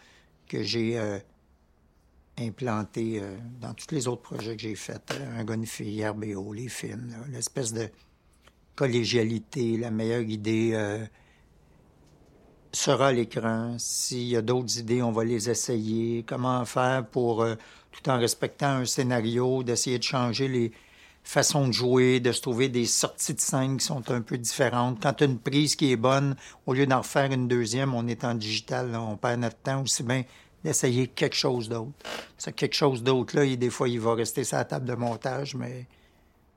que 0.49 0.63
j'ai 0.63 0.99
euh, 0.99 1.19
implanté 2.41 3.21
euh, 3.21 3.37
dans 3.61 3.75
tous 3.75 3.95
les 3.95 4.09
autres 4.09 4.23
projets 4.23 4.57
que 4.57 4.63
j'ai 4.63 4.75
faits. 4.75 5.13
Euh, 5.13 5.41
un 5.41 5.45
gars, 5.45 5.55
une 5.55 5.67
fille, 5.67 6.07
RBO, 6.07 6.53
les 6.53 6.69
films, 6.69 7.15
l'espèce 7.31 7.73
de 7.73 7.89
collégialité, 8.77 9.77
la 9.77 9.91
meilleure 9.91 10.23
idée. 10.23 10.71
euh, 10.75 11.05
sera 12.73 13.09
à 13.09 13.13
l'écran. 13.13 13.77
S'il 13.79 14.29
y 14.29 14.37
a 14.37 14.43
d'autres 14.43 14.79
idées, 14.79 15.03
on 15.03 15.11
va 15.11 15.25
les 15.25 15.49
essayer. 15.49 16.23
Comment 16.25 16.65
faire 16.65 17.07
pour, 17.07 17.45
tout 17.91 18.11
en 18.11 18.19
respectant 18.19 18.69
un 18.69 18.85
scénario, 18.85 19.63
d'essayer 19.63 19.99
de 19.99 20.05
changer 20.05 20.49
les 20.49 20.73
façons 21.29 21.67
de 21.67 21.73
jouer, 21.73 22.21
de 22.21 22.33
se 22.33 22.41
trouver 22.41 22.69
des 22.69 22.87
sorties 22.87 23.35
de 23.35 23.41
scène 23.41 23.77
qui 23.77 23.85
sont 23.85 24.11
un 24.11 24.23
peu 24.23 24.39
différentes. 24.39 24.99
Quand 25.03 25.21
une 25.21 25.39
prise 25.39 25.77
qui 25.77 25.93
est 25.93 25.97
bonne, 25.97 26.37
au 26.67 26.73
lieu 26.73 26.87
d'en 26.87 26.99
refaire 26.99 27.31
une 27.33 27.49
deuxième, 27.49 27.95
on 27.95 28.07
est 28.07 28.25
en 28.25 28.35
digital, 28.35 28.95
on 28.97 29.17
perd 29.17 29.41
notre 29.41 29.59
temps 29.59 29.83
aussi 29.83 30.03
bien 30.03 30.25
d'essayer 30.65 31.09
quelque 31.09 31.37
chose 31.37 31.69
d'autre. 31.69 31.93
Ça, 32.37 32.53
quelque 32.53 32.75
chose 32.75 33.03
d'autre, 33.03 33.37
là, 33.37 33.57
des 33.57 33.71
fois, 33.71 33.89
il 33.89 34.01
va 34.01 34.15
rester 34.15 34.45
sur 34.45 34.57
la 34.57 34.65
table 34.65 34.87
de 34.87 34.95
montage, 34.95 35.55
mais 35.55 35.87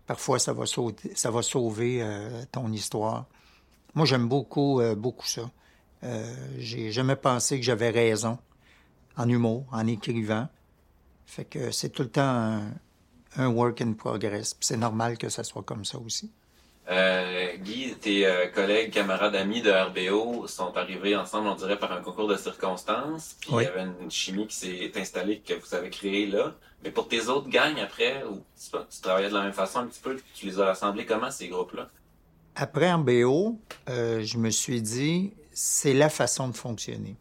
parfois, 0.08 0.39
ça 0.39 0.53
va, 0.53 0.65
sauver 0.65 2.01
euh, 2.01 2.43
ton 2.51 2.72
histoire. 2.72 3.25
Moi, 3.93 4.05
j'aime 4.05 4.27
beaucoup, 4.27 4.79
euh, 4.79 4.96
beaucoup 4.96 5.27
ça. 5.27 5.50
Euh, 6.03 6.34
j'ai 6.58 6.91
jamais 6.91 7.15
pensé 7.15 7.60
que 7.60 7.65
j'avais 7.65 7.89
raison 7.89 8.38
en 9.17 9.29
humour, 9.29 9.65
en 9.72 9.86
écrivant. 9.88 10.48
Fait 11.25 11.46
que 11.46 11.72
c'est 11.72 11.89
tout 11.89 12.03
le 12.03 12.10
temps 12.10 12.62
un 13.38 13.48
work 13.48 13.81
in 13.81 13.93
progress. 13.93 14.55
C'est 14.60 14.77
normal 14.77 15.17
que 15.17 15.29
ça 15.29 15.43
soit 15.43 15.63
comme 15.63 15.86
ça 15.86 16.00
aussi. 16.00 16.31
Euh, 16.89 17.55
Guy, 17.57 17.95
tes 17.95 18.25
euh, 18.25 18.47
collègues, 18.47 18.91
camarades, 18.91 19.35
amis 19.35 19.61
de 19.61 19.71
RBO 19.71 20.47
sont 20.47 20.75
arrivés 20.75 21.15
ensemble, 21.15 21.47
on 21.47 21.55
dirait, 21.55 21.77
par 21.77 21.91
un 21.91 22.01
concours 22.01 22.27
de 22.27 22.35
circonstances. 22.35 23.35
Puis 23.39 23.51
il 23.53 23.63
y 23.63 23.65
avait 23.67 23.83
une 24.01 24.09
chimie 24.09 24.47
qui 24.47 24.55
s'est 24.55 24.91
installée, 24.95 25.39
que 25.39 25.53
vous 25.53 25.75
avez 25.75 25.89
créée 25.89 26.25
là. 26.25 26.53
Mais 26.83 26.89
pour 26.89 27.07
tes 27.07 27.27
autres 27.27 27.50
gangs 27.50 27.79
après, 27.79 28.23
où 28.23 28.43
tu, 28.59 28.71
tu, 28.71 29.01
travaillais 29.01 29.29
de 29.29 29.33
la 29.33 29.43
même 29.43 29.53
façon 29.53 29.79
un 29.79 29.88
petit 29.88 30.01
peu, 30.01 30.17
tu 30.33 30.47
les 30.47 30.59
as 30.59 30.65
rassemblés 30.65 31.05
comment, 31.05 31.29
ces 31.29 31.47
groupes-là? 31.47 31.88
Après 32.55 32.91
RBO, 32.91 33.59
euh, 33.89 34.23
je 34.23 34.38
me 34.38 34.50
suis 34.50 34.81
dit, 34.81 35.33
c'est 35.53 35.93
la 35.93 36.09
façon 36.09 36.47
de 36.47 36.55
fonctionner. 36.55 37.15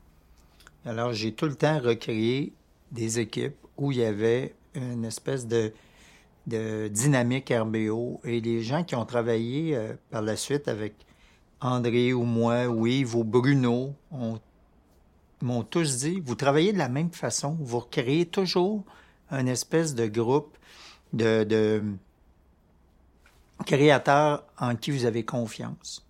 Alors, 0.86 1.12
j'ai 1.12 1.32
tout 1.32 1.46
le 1.46 1.54
temps 1.54 1.78
recréé 1.78 2.52
des 2.90 3.20
équipes 3.20 3.56
où 3.76 3.92
il 3.92 3.98
y 3.98 4.04
avait 4.04 4.54
une 4.74 5.04
espèce 5.04 5.46
de 5.46 5.72
de 6.46 6.88
Dynamique 6.88 7.52
RBO 7.54 8.20
et 8.24 8.40
les 8.40 8.62
gens 8.62 8.84
qui 8.84 8.94
ont 8.94 9.04
travaillé 9.04 9.76
euh, 9.76 9.94
par 10.10 10.22
la 10.22 10.36
suite 10.36 10.68
avec 10.68 10.94
André 11.60 12.12
ou 12.12 12.24
moi 12.24 12.66
ou 12.68 12.86
Yves 12.86 13.16
ou 13.16 13.24
Bruno 13.24 13.94
m'ont 15.42 15.62
tous 15.62 15.98
dit, 15.98 16.20
vous 16.20 16.34
travaillez 16.34 16.72
de 16.72 16.78
la 16.78 16.88
même 16.88 17.12
façon, 17.12 17.56
vous 17.60 17.80
créez 17.80 18.26
toujours 18.26 18.84
un 19.30 19.46
espèce 19.46 19.94
de 19.94 20.06
groupe 20.06 20.56
de, 21.12 21.44
de 21.44 21.82
créateurs 23.64 24.44
en 24.58 24.76
qui 24.76 24.90
vous 24.90 25.04
avez 25.04 25.24
confiance. 25.24 26.04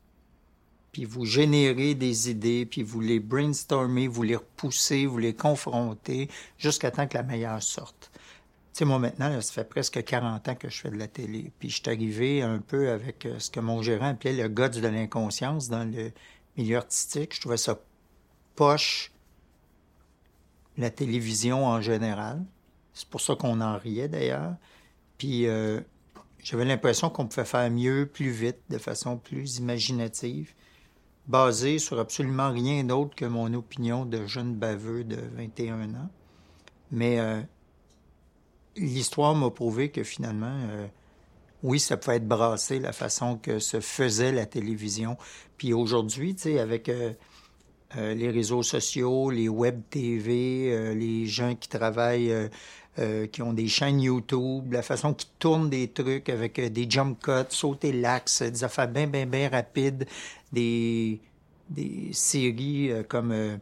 Puis 0.92 1.04
vous 1.04 1.24
générez 1.24 1.94
des 1.94 2.30
idées, 2.30 2.66
puis 2.66 2.82
vous 2.82 3.00
les 3.00 3.20
brainstormez, 3.20 4.08
vous 4.08 4.22
les 4.22 4.36
repoussez, 4.36 5.06
vous 5.06 5.18
les 5.18 5.34
confrontez 5.34 6.28
jusqu'à 6.58 6.90
temps 6.90 7.06
que 7.06 7.16
la 7.16 7.22
meilleure 7.22 7.62
sorte. 7.62 8.09
Sais, 8.72 8.84
moi, 8.84 8.98
maintenant, 8.98 9.40
ça 9.40 9.52
fait 9.52 9.68
presque 9.68 10.02
40 10.02 10.48
ans 10.48 10.54
que 10.54 10.68
je 10.68 10.80
fais 10.80 10.90
de 10.90 10.96
la 10.96 11.08
télé. 11.08 11.52
Puis 11.58 11.70
je 11.70 11.76
suis 11.76 11.88
arrivé 11.88 12.42
un 12.42 12.58
peu 12.58 12.90
avec 12.90 13.26
euh, 13.26 13.38
ce 13.38 13.50
que 13.50 13.60
mon 13.60 13.82
gérant 13.82 14.10
appelait 14.10 14.32
le 14.32 14.48
gods 14.48 14.68
de 14.68 14.86
l'inconscience 14.86 15.68
dans 15.68 15.84
le 15.84 16.12
milieu 16.56 16.76
artistique. 16.76 17.34
Je 17.34 17.40
trouvais 17.40 17.56
ça 17.56 17.80
poche, 18.54 19.12
la 20.76 20.90
télévision 20.90 21.66
en 21.66 21.80
général. 21.80 22.44
C'est 22.94 23.08
pour 23.08 23.20
ça 23.20 23.34
qu'on 23.34 23.60
en 23.60 23.76
riait, 23.76 24.08
d'ailleurs. 24.08 24.54
Puis 25.18 25.46
euh, 25.46 25.80
j'avais 26.38 26.64
l'impression 26.64 27.10
qu'on 27.10 27.26
pouvait 27.26 27.44
faire 27.44 27.70
mieux, 27.70 28.06
plus 28.06 28.30
vite, 28.30 28.58
de 28.70 28.78
façon 28.78 29.18
plus 29.18 29.58
imaginative, 29.58 30.54
basée 31.26 31.78
sur 31.78 31.98
absolument 31.98 32.50
rien 32.50 32.84
d'autre 32.84 33.16
que 33.16 33.24
mon 33.24 33.52
opinion 33.52 34.06
de 34.06 34.26
jeune 34.26 34.54
baveux 34.54 35.02
de 35.02 35.18
21 35.34 35.94
ans. 35.94 36.10
Mais... 36.92 37.18
Euh, 37.18 37.42
l'histoire 38.76 39.34
m'a 39.34 39.50
prouvé 39.50 39.90
que 39.90 40.02
finalement, 40.02 40.58
euh, 40.70 40.86
oui, 41.62 41.78
ça 41.78 41.96
peut 41.96 42.12
être 42.12 42.26
brassé 42.26 42.78
la 42.78 42.92
façon 42.92 43.36
que 43.36 43.58
se 43.58 43.80
faisait 43.80 44.32
la 44.32 44.46
télévision. 44.46 45.16
Puis 45.56 45.72
aujourd'hui, 45.72 46.34
tu 46.34 46.42
sais, 46.42 46.58
avec 46.58 46.88
euh, 46.88 47.12
euh, 47.96 48.14
les 48.14 48.30
réseaux 48.30 48.62
sociaux, 48.62 49.30
les 49.30 49.48
web 49.48 49.82
TV, 49.90 50.94
les 50.94 51.26
gens 51.26 51.54
qui 51.54 51.68
travaillent, 51.68 52.34
qui 53.32 53.40
ont 53.40 53.54
des 53.54 53.68
chaînes 53.68 54.00
YouTube, 54.00 54.72
la 54.72 54.82
façon 54.82 55.14
qu'ils 55.14 55.30
tournent 55.38 55.70
des 55.70 55.88
trucs 55.88 56.28
avec 56.28 56.60
des 56.60 56.90
jump 56.90 57.18
cuts, 57.22 57.48
sauter 57.48 57.92
l'axe, 57.92 58.42
des 58.42 58.62
affaires 58.62 58.88
bien, 58.88 59.06
bien, 59.06 59.24
bien 59.26 59.48
rapides, 59.48 60.06
des, 60.52 61.20
des 61.70 62.10
séries 62.12 62.90
comme 63.08 63.58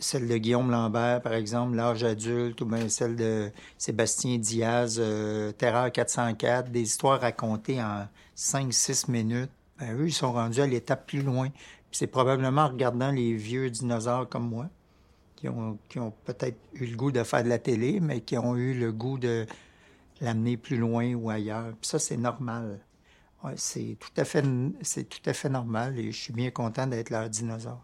celle 0.00 0.26
de 0.26 0.36
Guillaume 0.36 0.70
Lambert, 0.70 1.20
par 1.22 1.34
exemple, 1.34 1.76
L'âge 1.76 2.02
adulte, 2.02 2.60
ou 2.62 2.64
bien 2.64 2.88
celle 2.88 3.16
de 3.16 3.50
Sébastien 3.78 4.38
Diaz, 4.38 4.96
euh, 4.98 5.52
Terreur 5.52 5.92
404, 5.92 6.70
des 6.70 6.82
histoires 6.82 7.20
racontées 7.20 7.82
en 7.82 8.08
5-6 8.36 9.10
minutes. 9.10 9.50
Ben, 9.78 9.94
eux, 9.96 10.08
ils 10.08 10.12
sont 10.12 10.32
rendus 10.32 10.60
à 10.60 10.66
l'étape 10.66 11.06
plus 11.06 11.22
loin. 11.22 11.48
c'est 11.92 12.06
probablement 12.06 12.62
en 12.62 12.68
regardant 12.68 13.10
les 13.10 13.34
vieux 13.34 13.70
dinosaures 13.70 14.28
comme 14.28 14.48
moi, 14.48 14.68
qui 15.36 15.48
ont, 15.48 15.78
qui 15.88 15.98
ont 15.98 16.12
peut-être 16.24 16.58
eu 16.74 16.86
le 16.86 16.96
goût 16.96 17.12
de 17.12 17.22
faire 17.22 17.44
de 17.44 17.48
la 17.48 17.58
télé, 17.58 18.00
mais 18.00 18.20
qui 18.20 18.38
ont 18.38 18.56
eu 18.56 18.74
le 18.74 18.92
goût 18.92 19.18
de 19.18 19.46
l'amener 20.20 20.56
plus 20.56 20.76
loin 20.76 21.14
ou 21.14 21.30
ailleurs. 21.30 21.72
Puis 21.80 21.88
ça, 21.88 21.98
c'est 21.98 22.16
normal. 22.16 22.80
C'est 23.56 23.96
tout 23.98 24.12
à 24.18 24.24
fait 24.24 24.44
c'est 24.82 25.04
tout 25.08 25.22
à 25.24 25.32
fait 25.32 25.48
normal 25.48 25.98
et 25.98 26.12
je 26.12 26.20
suis 26.20 26.32
bien 26.32 26.50
content 26.50 26.86
d'être 26.86 27.08
leur 27.08 27.30
dinosaure 27.30 27.80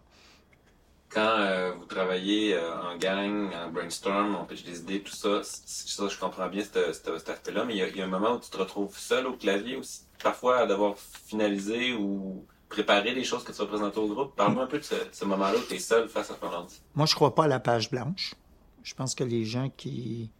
quand 1.16 1.38
euh, 1.38 1.72
vous 1.72 1.86
travaillez 1.86 2.54
euh, 2.54 2.78
en 2.82 2.98
gang, 2.98 3.50
en 3.54 3.70
brainstorm, 3.70 4.36
on 4.38 4.44
pitch 4.44 4.64
des 4.64 4.80
idées, 4.80 5.00
tout 5.00 5.14
ça, 5.14 5.40
ça 5.42 6.08
je 6.08 6.18
comprends 6.18 6.46
bien 6.48 6.62
cet, 6.62 7.08
aspect-là, 7.08 7.64
mais 7.64 7.74
il 7.74 7.96
y, 7.96 8.00
a, 8.02 8.04
un 8.04 8.06
moment 8.06 8.34
où 8.34 8.38
tu 8.38 8.50
te 8.50 8.58
retrouves 8.58 8.94
seul 8.98 9.26
au 9.26 9.32
clavier 9.32 9.76
aussi, 9.76 10.02
parfois 10.22 10.58
à 10.58 10.66
devoir 10.66 10.94
finaliser 10.98 11.94
ou 11.94 12.44
préparer 12.68 13.14
les 13.14 13.24
choses 13.24 13.44
que 13.44 13.52
tu 13.52 13.58
vas 13.58 13.66
présenter 13.66 13.98
au 13.98 14.08
groupe. 14.08 14.36
Parle-moi 14.36 14.64
un 14.64 14.66
peu 14.66 14.78
de 14.78 14.84
ce, 14.84 15.24
moment-là 15.24 15.56
où 15.56 15.62
tu 15.66 15.76
es 15.76 15.78
seul 15.78 16.06
face 16.06 16.30
à 16.30 16.34
ton. 16.34 16.50
Moi, 16.94 17.06
je 17.06 17.14
crois 17.14 17.34
pas 17.34 17.44
à 17.44 17.48
la 17.48 17.60
page 17.60 17.90
blanche. 17.90 18.34
Je 18.82 18.92
pense 18.92 19.14
que 19.14 19.24
les 19.24 19.46
gens 19.46 19.70
qui, 19.74 20.30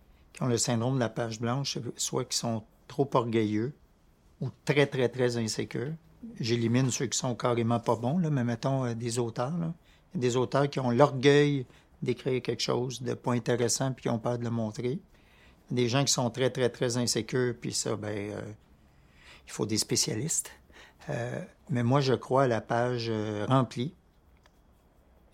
ont 0.42 0.46
le 0.46 0.58
syndrome 0.58 0.96
de 0.96 1.00
la 1.00 1.08
page 1.08 1.40
blanche, 1.40 1.78
soit 1.96 2.26
qui 2.26 2.36
sont 2.36 2.62
trop 2.86 3.08
orgueilleux 3.14 3.72
ou 4.42 4.50
très, 4.66 4.86
très, 4.86 5.08
très 5.08 5.38
insécures. 5.38 5.94
J'élimine 6.38 6.90
ceux 6.90 7.06
qui 7.06 7.16
sont 7.16 7.34
carrément 7.34 7.80
pas 7.80 7.96
bons, 7.96 8.18
mais 8.18 8.44
mettons 8.44 8.84
euh, 8.84 8.94
des 8.94 9.18
auteurs. 9.18 9.72
Des 10.14 10.36
auteurs 10.36 10.68
qui 10.68 10.80
ont 10.80 10.90
l'orgueil 10.90 11.66
d'écrire 12.02 12.42
quelque 12.42 12.62
chose 12.62 13.02
de 13.02 13.14
pas 13.14 13.32
intéressant 13.32 13.92
puis 13.92 14.02
qui 14.02 14.08
ont 14.08 14.18
peur 14.18 14.38
de 14.38 14.44
le 14.44 14.50
montrer. 14.50 14.98
Des 15.70 15.88
gens 15.88 16.04
qui 16.04 16.12
sont 16.12 16.30
très, 16.30 16.50
très, 16.50 16.68
très 16.68 16.96
insécures, 16.96 17.54
puis 17.60 17.72
ça, 17.72 17.96
ben, 17.96 18.30
euh, 18.32 18.40
il 19.46 19.52
faut 19.52 19.66
des 19.66 19.78
spécialistes. 19.78 20.50
Euh, 21.08 21.42
mais 21.70 21.82
moi, 21.82 22.00
je 22.00 22.14
crois 22.14 22.44
à 22.44 22.46
la 22.46 22.60
page 22.60 23.06
euh, 23.08 23.46
remplie 23.48 23.94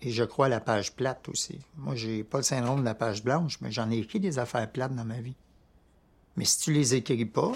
et 0.01 0.11
je 0.11 0.23
crois 0.23 0.47
à 0.47 0.49
la 0.49 0.59
page 0.59 0.93
plate 0.95 1.29
aussi. 1.29 1.59
Moi, 1.77 1.95
j'ai 1.95 2.23
pas 2.23 2.39
le 2.39 2.43
syndrome 2.43 2.81
de 2.81 2.85
la 2.85 2.95
page 2.95 3.23
blanche, 3.23 3.59
mais 3.61 3.71
j'en 3.71 3.89
ai 3.89 3.97
écrit 3.97 4.19
des 4.19 4.39
affaires 4.39 4.69
plates 4.71 4.95
dans 4.95 5.05
ma 5.05 5.21
vie. 5.21 5.35
Mais 6.35 6.45
si 6.45 6.59
tu 6.59 6.73
les 6.73 6.95
écris 6.95 7.25
pas, 7.25 7.53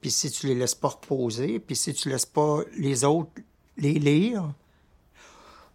puis 0.00 0.10
si 0.10 0.30
tu 0.30 0.46
les 0.46 0.54
laisses 0.54 0.74
pas 0.74 0.88
reposer, 0.88 1.58
puis 1.58 1.76
si 1.76 1.92
tu 1.92 2.08
laisses 2.08 2.26
pas 2.26 2.60
les 2.76 3.04
autres 3.04 3.32
les 3.76 3.98
lire, 3.98 4.52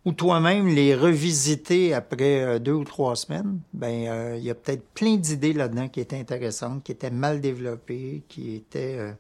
ou 0.06 0.12
toi-même 0.12 0.68
les 0.68 0.96
revisiter 0.96 1.94
après 1.94 2.44
euh, 2.44 2.60
deux 2.60 2.74
ou 2.74 2.84
trois 2.84 3.16
semaines, 3.16 3.60
ben 3.74 4.08
euh, 4.08 4.38
il 4.38 4.44
y 4.44 4.50
a 4.50 4.56
peut-être 4.56 4.86
plein 4.94 5.16
d'idées 5.16 5.54
là-dedans 5.54 5.88
qui 5.88 6.02
étaient 6.02 6.20
intéressantes, 6.20 6.84
qui 6.84 6.92
étaient 6.92 7.12
mal 7.12 7.40
développées, 7.40 8.24
qui 8.28 8.56
étaient, 8.56 8.98
euh, 8.98 9.14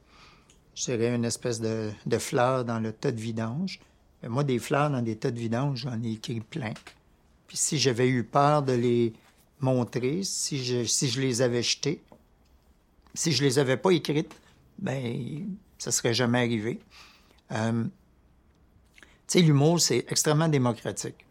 je 0.75 0.85
dirais, 0.85 1.15
une 1.15 1.25
espèce 1.25 1.61
de, 1.61 1.89
de 2.05 2.17
fleurs 2.17 2.65
dans 2.65 2.79
le 2.79 2.91
tas 2.91 3.11
de 3.11 3.19
vidange. 3.19 3.79
Ben, 4.21 4.29
moi, 4.29 4.43
des 4.43 4.59
fleurs 4.59 4.89
dans 4.89 5.01
des 5.01 5.15
tas 5.15 5.31
de 5.31 5.39
vidange, 5.39 5.79
j'en 5.79 6.01
ai 6.03 6.11
écrit 6.11 6.41
plein. 6.41 6.73
Puis 7.47 7.57
si 7.57 7.77
j'avais 7.77 8.09
eu 8.09 8.23
peur 8.23 8.63
de 8.63 8.73
les 8.73 9.13
montrer, 9.61 10.23
si 10.23 10.63
je, 10.63 10.83
si 10.83 11.07
je 11.07 11.21
les 11.21 11.41
avais 11.41 11.63
jetées, 11.63 12.01
si 13.13 13.31
je 13.31 13.43
les 13.43 13.59
avais 13.59 13.77
pas 13.77 13.91
écrites, 13.91 14.35
ben 14.79 15.45
ça 15.77 15.91
serait 15.91 16.13
jamais 16.13 16.39
arrivé. 16.39 16.79
Tu 19.27 19.39
sais, 19.39 19.45
l'humour, 19.45 19.79
c'est 19.79 20.05
extrêmement 20.09 20.49
démocratique. 20.49 21.25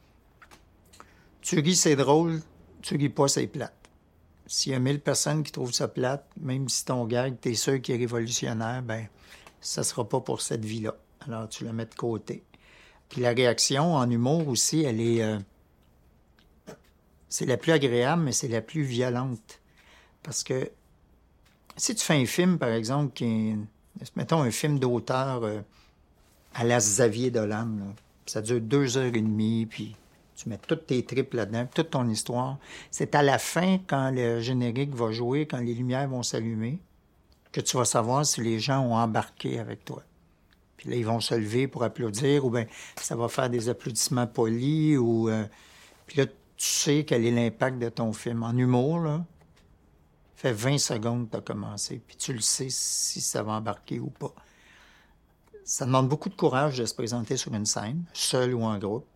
Tu 1.43 1.61
ris, 1.61 1.77
c'est 1.77 1.97
drôle. 1.97 2.41
Tu 2.81 2.97
ris 2.97 3.11
pas, 3.11 3.29
c'est 3.29 3.47
plate. 3.47 3.75
S'il 4.47 4.73
y 4.73 4.75
a 4.75 4.79
mille 4.79 5.01
personnes 5.01 5.43
qui 5.43 5.53
trouvent 5.53 5.73
ça 5.73 5.89
plate, 5.89 6.29
même 6.41 6.69
si 6.69 6.85
ton 6.85 7.05
gag, 7.07 7.39
t'es 7.41 7.55
sûr 7.55 7.81
qu'il 7.81 7.95
est 7.95 7.99
révolutionnaire, 7.99 8.83
ben, 8.83 9.07
ça 9.61 9.83
sera 9.83 10.09
pas 10.09 10.21
pour 10.21 10.41
cette 10.41 10.65
vie-là. 10.65 10.97
Alors, 11.27 11.49
tu 11.49 11.65
la 11.65 11.73
mets 11.73 11.87
de 11.87 11.95
côté. 11.95 12.43
Puis 13.09 13.21
la 13.21 13.31
réaction 13.31 13.95
en 13.95 14.11
humour 14.11 14.49
aussi, 14.49 14.83
elle 14.83 15.01
est... 15.01 15.23
Euh, 15.23 15.39
c'est 17.29 17.47
la 17.47 17.57
plus 17.57 17.73
agréable, 17.73 18.23
mais 18.23 18.33
c'est 18.33 18.49
la 18.49 18.61
plus 18.61 18.83
violente. 18.83 19.61
Parce 20.23 20.43
que 20.43 20.71
si 21.77 21.95
tu 21.95 22.05
fais 22.05 22.21
un 22.21 22.27
film, 22.27 22.59
par 22.59 22.71
exemple, 22.71 23.13
qui 23.13 23.25
est, 23.25 23.57
mettons 24.17 24.41
un 24.41 24.51
film 24.51 24.79
d'auteur... 24.79 25.45
Euh, 25.45 25.61
à 26.55 26.65
la 26.65 26.79
Xavier 26.79 27.31
Dolan. 27.31 27.69
Ça 28.27 28.43
dure 28.43 28.61
deux 28.61 28.97
heures 28.97 29.07
et 29.07 29.23
demie, 29.23 29.67
puis 29.67 29.97
Tu 30.35 30.49
mets 30.49 30.59
toutes 30.59 30.87
tes 30.87 31.05
tripes 31.05 31.35
là-dedans, 31.35 31.67
toute 31.73 31.91
ton 31.91 32.09
histoire. 32.09 32.59
C'est 32.91 33.15
à 33.15 33.23
la 33.23 33.39
fin, 33.39 33.79
quand 33.87 34.11
le 34.11 34.41
générique 34.41 34.95
va 34.95 35.13
jouer, 35.13 35.47
quand 35.47 35.59
les 35.59 35.75
lumières 35.75 36.09
vont 36.09 36.23
s'allumer, 36.23 36.81
que 37.53 37.61
tu 37.61 37.77
vas 37.77 37.85
savoir 37.85 38.27
si 38.27 38.41
les 38.41 38.59
gens 38.59 38.81
ont 38.81 38.95
embarqué 38.95 39.59
avec 39.59 39.85
toi. 39.85 40.03
Puis 40.77 40.91
là, 40.91 40.97
ils 40.97 41.07
vont 41.07 41.21
se 41.21 41.35
lever 41.35 41.69
pour 41.69 41.85
applaudir, 41.85 42.45
ou 42.45 42.51
bien 42.51 42.67
ça 42.97 43.15
va 43.15 43.29
faire 43.29 43.51
des 43.51 43.69
applaudissements 43.69 44.27
polis, 44.27 44.99
ou... 44.99 45.29
euh, 45.29 45.45
puis 46.07 46.19
là, 46.19 46.27
tu 46.27 46.33
sais 46.57 47.05
quel 47.05 47.25
est 47.25 47.31
l'impact 47.31 47.79
de 47.79 47.89
ton 47.89 48.13
film. 48.13 48.43
En 48.43 48.57
humour, 48.57 48.99
là, 49.01 49.25
fait 50.35 50.53
20 50.53 50.79
secondes 50.79 51.27
que 51.27 51.33
tu 51.33 51.37
as 51.37 51.41
commencé, 51.41 52.01
puis 52.05 52.17
tu 52.17 52.33
le 52.33 52.41
sais 52.41 52.67
si 52.69 53.21
ça 53.21 53.45
va 53.45 53.53
embarquer 53.53 54.01
ou 54.01 54.11
pas. 54.11 54.35
Ça 55.65 55.87
demande 55.87 56.09
beaucoup 56.09 56.29
de 56.29 56.35
courage 56.35 56.79
de 56.79 56.85
se 56.85 56.95
présenter 56.95 57.37
sur 57.37 57.55
une 57.55 57.67
scène, 57.67 58.05
seul 58.13 58.55
ou 58.55 58.65
en 58.65 58.79
groupe, 58.79 59.07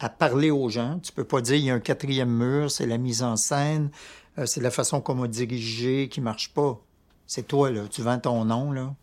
à 0.00 0.08
parler 0.08 0.50
aux 0.50 0.68
gens. 0.68 0.98
Tu 0.98 1.12
peux 1.12 1.24
pas 1.24 1.40
dire 1.40 1.56
il 1.56 1.64
y 1.64 1.70
a 1.70 1.74
un 1.74 1.80
quatrième 1.80 2.30
mur, 2.30 2.70
c'est 2.70 2.86
la 2.86 2.98
mise 2.98 3.22
en 3.22 3.36
scène, 3.36 3.90
euh, 4.38 4.46
c'est 4.46 4.60
la 4.60 4.70
façon 4.70 5.00
qu'on 5.00 5.14
m'a 5.14 5.28
dirigé 5.28 6.08
qui 6.08 6.20
marche 6.20 6.52
pas. 6.52 6.80
C'est 7.26 7.46
toi, 7.46 7.70
là. 7.70 7.86
Tu 7.88 8.02
vends 8.02 8.18
ton 8.18 8.44
nom, 8.44 8.72
là. 8.72 8.94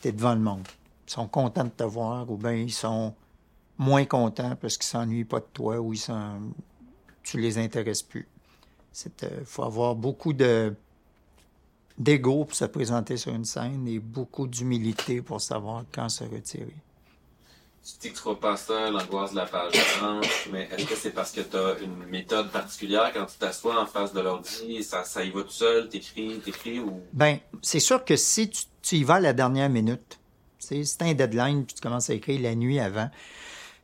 Tu 0.00 0.08
es 0.08 0.12
devant 0.12 0.34
le 0.34 0.40
monde. 0.40 0.66
Ils 1.06 1.12
sont 1.12 1.28
contents 1.28 1.64
de 1.64 1.70
te 1.70 1.84
voir 1.84 2.30
ou 2.30 2.36
bien 2.36 2.52
ils 2.52 2.72
sont 2.72 3.14
moins 3.76 4.04
contents 4.04 4.56
parce 4.56 4.78
qu'ils 4.78 4.86
s'ennuient 4.86 5.24
pas 5.24 5.40
de 5.40 5.46
toi 5.52 5.78
ou 5.78 5.92
ils 5.92 5.98
sont... 5.98 6.40
tu 7.22 7.38
les 7.38 7.58
intéresses 7.58 8.02
plus. 8.02 8.26
Il 9.04 9.44
faut 9.44 9.64
avoir 9.64 9.94
beaucoup 9.94 10.32
de 10.32 10.74
d'ego 11.98 12.44
pour 12.44 12.54
se 12.54 12.64
présenter 12.64 13.16
sur 13.16 13.34
une 13.34 13.44
scène 13.44 13.86
et 13.86 13.98
beaucoup 13.98 14.46
d'humilité 14.46 15.22
pour 15.22 15.40
savoir 15.40 15.84
quand 15.92 16.08
se 16.08 16.24
retirer. 16.24 16.76
Tu 17.84 18.08
dis 18.08 18.12
que 18.12 18.30
tu 18.30 18.36
pas 18.36 18.56
ça, 18.56 18.90
l'angoisse 18.90 19.32
de 19.32 19.36
la 19.36 19.46
page 19.46 19.72
blanche, 19.98 20.48
mais 20.52 20.68
est-ce 20.70 20.86
que 20.86 20.94
c'est 20.94 21.10
parce 21.10 21.32
que 21.32 21.40
tu 21.40 21.56
as 21.56 21.78
une 21.80 22.06
méthode 22.08 22.50
particulière 22.52 23.10
quand 23.12 23.26
tu 23.26 23.36
t'assois 23.38 23.80
en 23.80 23.86
face 23.86 24.12
de 24.12 24.20
l'ordi, 24.20 24.84
ça, 24.84 25.02
ça 25.02 25.24
y 25.24 25.30
va 25.30 25.42
tout 25.42 25.50
seul, 25.50 25.88
t'écris, 25.88 26.38
t'écris 26.44 26.78
ou... 26.78 27.00
Ben, 27.12 27.38
c'est 27.60 27.80
sûr 27.80 28.04
que 28.04 28.14
si 28.14 28.50
tu, 28.50 28.62
tu 28.82 28.96
y 28.96 29.04
vas 29.04 29.14
à 29.14 29.20
la 29.20 29.32
dernière 29.32 29.68
minute, 29.68 30.20
tu 30.60 30.84
t'as 30.96 31.06
un 31.06 31.14
deadline 31.14 31.64
puis 31.66 31.74
tu 31.74 31.80
commences 31.80 32.08
à 32.08 32.14
écrire 32.14 32.40
la 32.40 32.54
nuit 32.54 32.78
avant, 32.78 33.10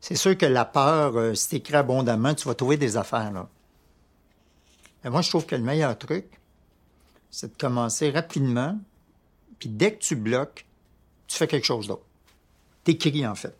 c'est 0.00 0.14
sûr 0.14 0.38
que 0.38 0.46
la 0.46 0.64
peur, 0.64 1.16
euh, 1.16 1.34
si 1.34 1.48
t'écris 1.48 1.74
abondamment, 1.74 2.34
tu 2.34 2.46
vas 2.46 2.54
trouver 2.54 2.76
des 2.76 2.96
affaires, 2.96 3.32
là. 3.32 3.48
Moi, 5.04 5.22
je 5.22 5.28
trouve 5.28 5.46
que 5.46 5.54
le 5.54 5.62
meilleur 5.62 5.96
truc, 5.96 6.37
c'est 7.30 7.52
de 7.52 7.58
commencer 7.58 8.10
rapidement, 8.10 8.78
puis 9.58 9.68
dès 9.68 9.92
que 9.92 9.98
tu 9.98 10.16
bloques, 10.16 10.66
tu 11.26 11.36
fais 11.36 11.46
quelque 11.46 11.64
chose 11.66 11.86
d'autre. 11.88 12.04
T'écris, 12.84 13.26
en 13.26 13.34
fait. 13.34 13.54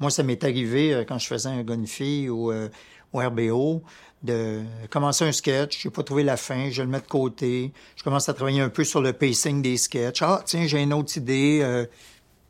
Moi, 0.00 0.10
ça 0.10 0.22
m'est 0.22 0.42
arrivé 0.42 0.92
euh, 0.92 1.04
quand 1.04 1.18
je 1.18 1.26
faisais 1.26 1.48
un 1.48 1.62
gunfi 1.62 2.28
ou 2.28 2.50
euh, 2.50 2.68
au 3.12 3.18
RBO 3.18 3.82
de 4.22 4.62
commencer 4.90 5.24
un 5.24 5.32
sketch, 5.32 5.82
j'ai 5.82 5.90
pas 5.90 6.02
trouvé 6.02 6.24
la 6.24 6.38
fin, 6.38 6.70
je 6.70 6.82
le 6.82 6.88
mets 6.88 7.00
de 7.00 7.06
côté, 7.06 7.72
je 7.94 8.02
commence 8.02 8.28
à 8.28 8.34
travailler 8.34 8.62
un 8.62 8.70
peu 8.70 8.82
sur 8.82 9.02
le 9.02 9.12
pacing 9.12 9.60
des 9.60 9.76
sketchs. 9.76 10.22
Ah, 10.22 10.42
tiens, 10.44 10.66
j'ai 10.66 10.82
une 10.82 10.94
autre 10.94 11.16
idée. 11.18 11.60
euh, 11.62 11.86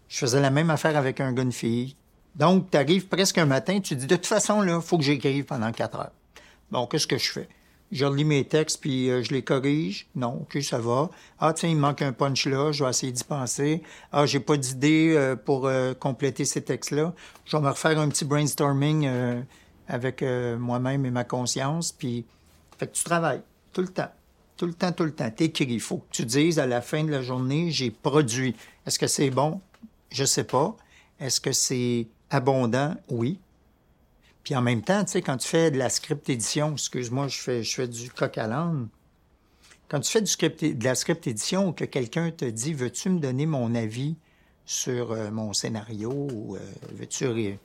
je 0.09 0.19
faisais 0.19 0.41
la 0.41 0.51
même 0.51 0.71
affaire 0.71 0.97
avec 0.97 1.21
un 1.21 1.33
gunfi. 1.33 1.97
Donc, 2.37 2.71
tu 2.71 2.77
arrives 2.77 3.09
presque 3.09 3.39
un 3.39 3.47
matin, 3.47 3.81
tu 3.81 3.97
dis, 3.97 4.07
de 4.07 4.15
toute 4.17 4.27
façon, 4.27 4.61
là, 4.61 4.81
faut 4.81 4.99
que 4.99 5.05
j'écrive 5.05 5.45
pendant 5.45 5.73
quatre 5.73 5.99
heures. 5.99 6.13
Bon, 6.71 6.87
qu'est-ce 6.87 7.07
que 7.07 7.19
je 7.19 7.31
fais? 7.33 7.49
Je 7.93 8.05
relis 8.05 8.25
mes 8.25 8.45
textes, 8.45 8.81
puis 8.81 9.09
euh, 9.09 9.23
je 9.23 9.33
les 9.33 9.43
corrige. 9.43 10.09
Non, 10.17 10.41
OK, 10.43 10.61
ça 10.63 10.79
va. 10.79 11.11
Ah, 11.39 11.53
tiens, 11.53 11.69
il 11.69 11.77
manque 11.77 12.03
un 12.03 12.13
punch 12.13 12.47
là, 12.47 12.73
je 12.73 12.83
vais 12.83 12.91
essayer 12.91 13.13
d'y 13.13 13.25
penser. 13.25 13.83
Ah, 14.11 14.27
j'ai 14.27 14.41
pas 14.41 14.57
d'idée 14.57 15.15
euh, 15.17 15.37
pour 15.37 15.67
euh, 15.67 15.95
compléter 15.95 16.45
ces 16.45 16.63
textes-là. 16.63 17.15
Je 17.45 17.57
vais 17.57 17.63
me 17.63 17.69
refaire 17.69 17.99
un 17.99 18.09
petit 18.09 18.25
brainstorming 18.25 19.09
avec 19.87 20.25
moi-même 20.59 21.05
et 21.05 21.11
ma 21.11 21.25
conscience, 21.25 21.93
puis... 21.93 22.25
Fait 22.79 22.89
que 22.89 22.93
tu 22.93 23.05
travailles 23.05 23.43
tout 23.73 23.83
le 23.83 23.89
temps. 23.89 24.11
Tout 24.57 24.67
le 24.67 24.73
temps, 24.73 24.93
tout 24.93 25.05
le 25.05 25.13
temps. 25.13 25.31
T'écris. 25.31 25.67
Il 25.69 25.81
faut 25.81 25.99
que 25.99 26.11
tu 26.11 26.25
dises 26.25 26.59
à 26.59 26.67
la 26.67 26.81
fin 26.81 27.05
de 27.05 27.11
la 27.11 27.23
journée, 27.23 27.71
j'ai 27.71 27.91
produit. 27.91 28.57
Est-ce 28.87 28.99
que 28.99 29.07
c'est 29.07 29.31
bon? 29.31 29.61
Je 30.11 30.25
sais 30.25 30.45
pas. 30.45 30.77
Est-ce 31.21 31.41
que 31.41 31.53
c'est 31.53 32.09
abondant? 32.31 32.97
Oui. 33.09 33.39
Puis 34.45 34.55
en 34.55 34.61
même 34.61 34.83
temps, 34.83 35.03
tu 35.05 35.13
sais, 35.13 35.23
quand 35.23 35.39
tu 35.39 35.49
fais 35.49 35.71
de 35.71 35.79
la 35.79 35.89
script 35.89 36.29
édition, 36.29 36.73
excuse-moi, 36.73 37.29
je 37.29 37.39
fais, 37.39 37.63
je 37.63 37.83
du 37.83 38.11
coq 38.11 38.37
à 38.37 38.47
l'âne. 38.47 38.89
Quand 39.89 40.01
tu 40.01 40.11
fais 40.11 40.21
du 40.21 40.27
script, 40.27 40.63
de 40.63 40.85
la 40.85 40.95
script 40.95 41.27
édition, 41.27 41.73
que 41.73 41.87
quelqu'un 41.87 42.31
te 42.31 42.45
dit, 42.45 42.75
veux-tu 42.75 43.09
me 43.09 43.21
donner 43.21 43.47
mon 43.47 43.75
avis 43.75 44.17
sur 44.67 45.13
euh, 45.13 45.31
mon 45.31 45.55
scénario 45.55 46.11
ou 46.11 46.57
euh, 46.57 46.61
veux-tu 46.93 47.59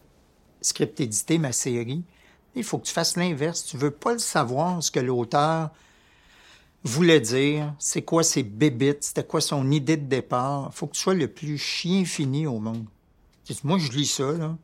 script 0.61 0.99
éditer 1.01 1.37
ma 1.37 1.51
série? 1.51 2.03
Il 2.55 2.63
faut 2.63 2.77
que 2.77 2.85
tu 2.85 2.93
fasses 2.93 3.17
l'inverse. 3.17 3.65
Tu 3.65 3.77
veux 3.77 3.91
pas 3.91 4.13
le 4.13 4.19
savoir 4.19 4.81
ce 4.81 4.89
que 4.89 4.99
l'auteur 4.99 5.71
voulait 6.83 7.19
dire, 7.19 7.73
c'est 7.77 8.03
quoi 8.03 8.23
ses 8.23 8.43
bébites, 8.43 9.03
c'était 9.03 9.25
quoi 9.25 9.41
son 9.41 9.69
idée 9.69 9.97
de 9.97 10.07
départ? 10.07 10.73
faut 10.73 10.87
que 10.87 10.93
tu 10.93 11.01
sois 11.01 11.13
le 11.13 11.27
plus 11.27 11.57
chien 11.57 12.05
fini 12.05 12.47
au 12.47 12.59
monde. 12.59 12.85
Moi, 13.63 13.79
je 13.79 13.91
lis 13.91 14.05
ça, 14.05 14.31
là. 14.31 14.55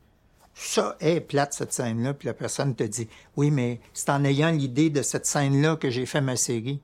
Ça 0.55 0.95
est 1.01 1.19
plate, 1.19 1.53
cette 1.53 1.73
scène-là. 1.73 2.13
Puis 2.13 2.27
la 2.27 2.33
personne 2.33 2.73
te 2.75 2.83
dit, 2.83 3.09
oui, 3.35 3.51
mais 3.51 3.81
c'est 3.93 4.09
en 4.09 4.23
ayant 4.23 4.51
l'idée 4.51 4.89
de 4.89 5.01
cette 5.01 5.25
scène-là 5.25 5.75
que 5.75 5.89
j'ai 5.89 6.05
fait 6.05 6.21
ma 6.21 6.37
série. 6.37 6.81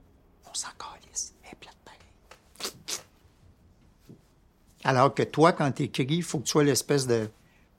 On 0.49 0.53
s'en 0.53 0.67
calisse. 0.77 1.33
Elle 1.43 1.51
est 1.51 1.55
plate. 1.55 2.75
Alors 4.83 5.13
que 5.13 5.23
toi, 5.23 5.53
quand 5.53 5.71
tu 5.71 5.83
écris, 5.83 6.05
il 6.09 6.23
faut 6.23 6.39
que 6.39 6.43
tu 6.43 6.51
sois 6.51 6.65
l'espèce 6.65 7.07
de 7.07 7.29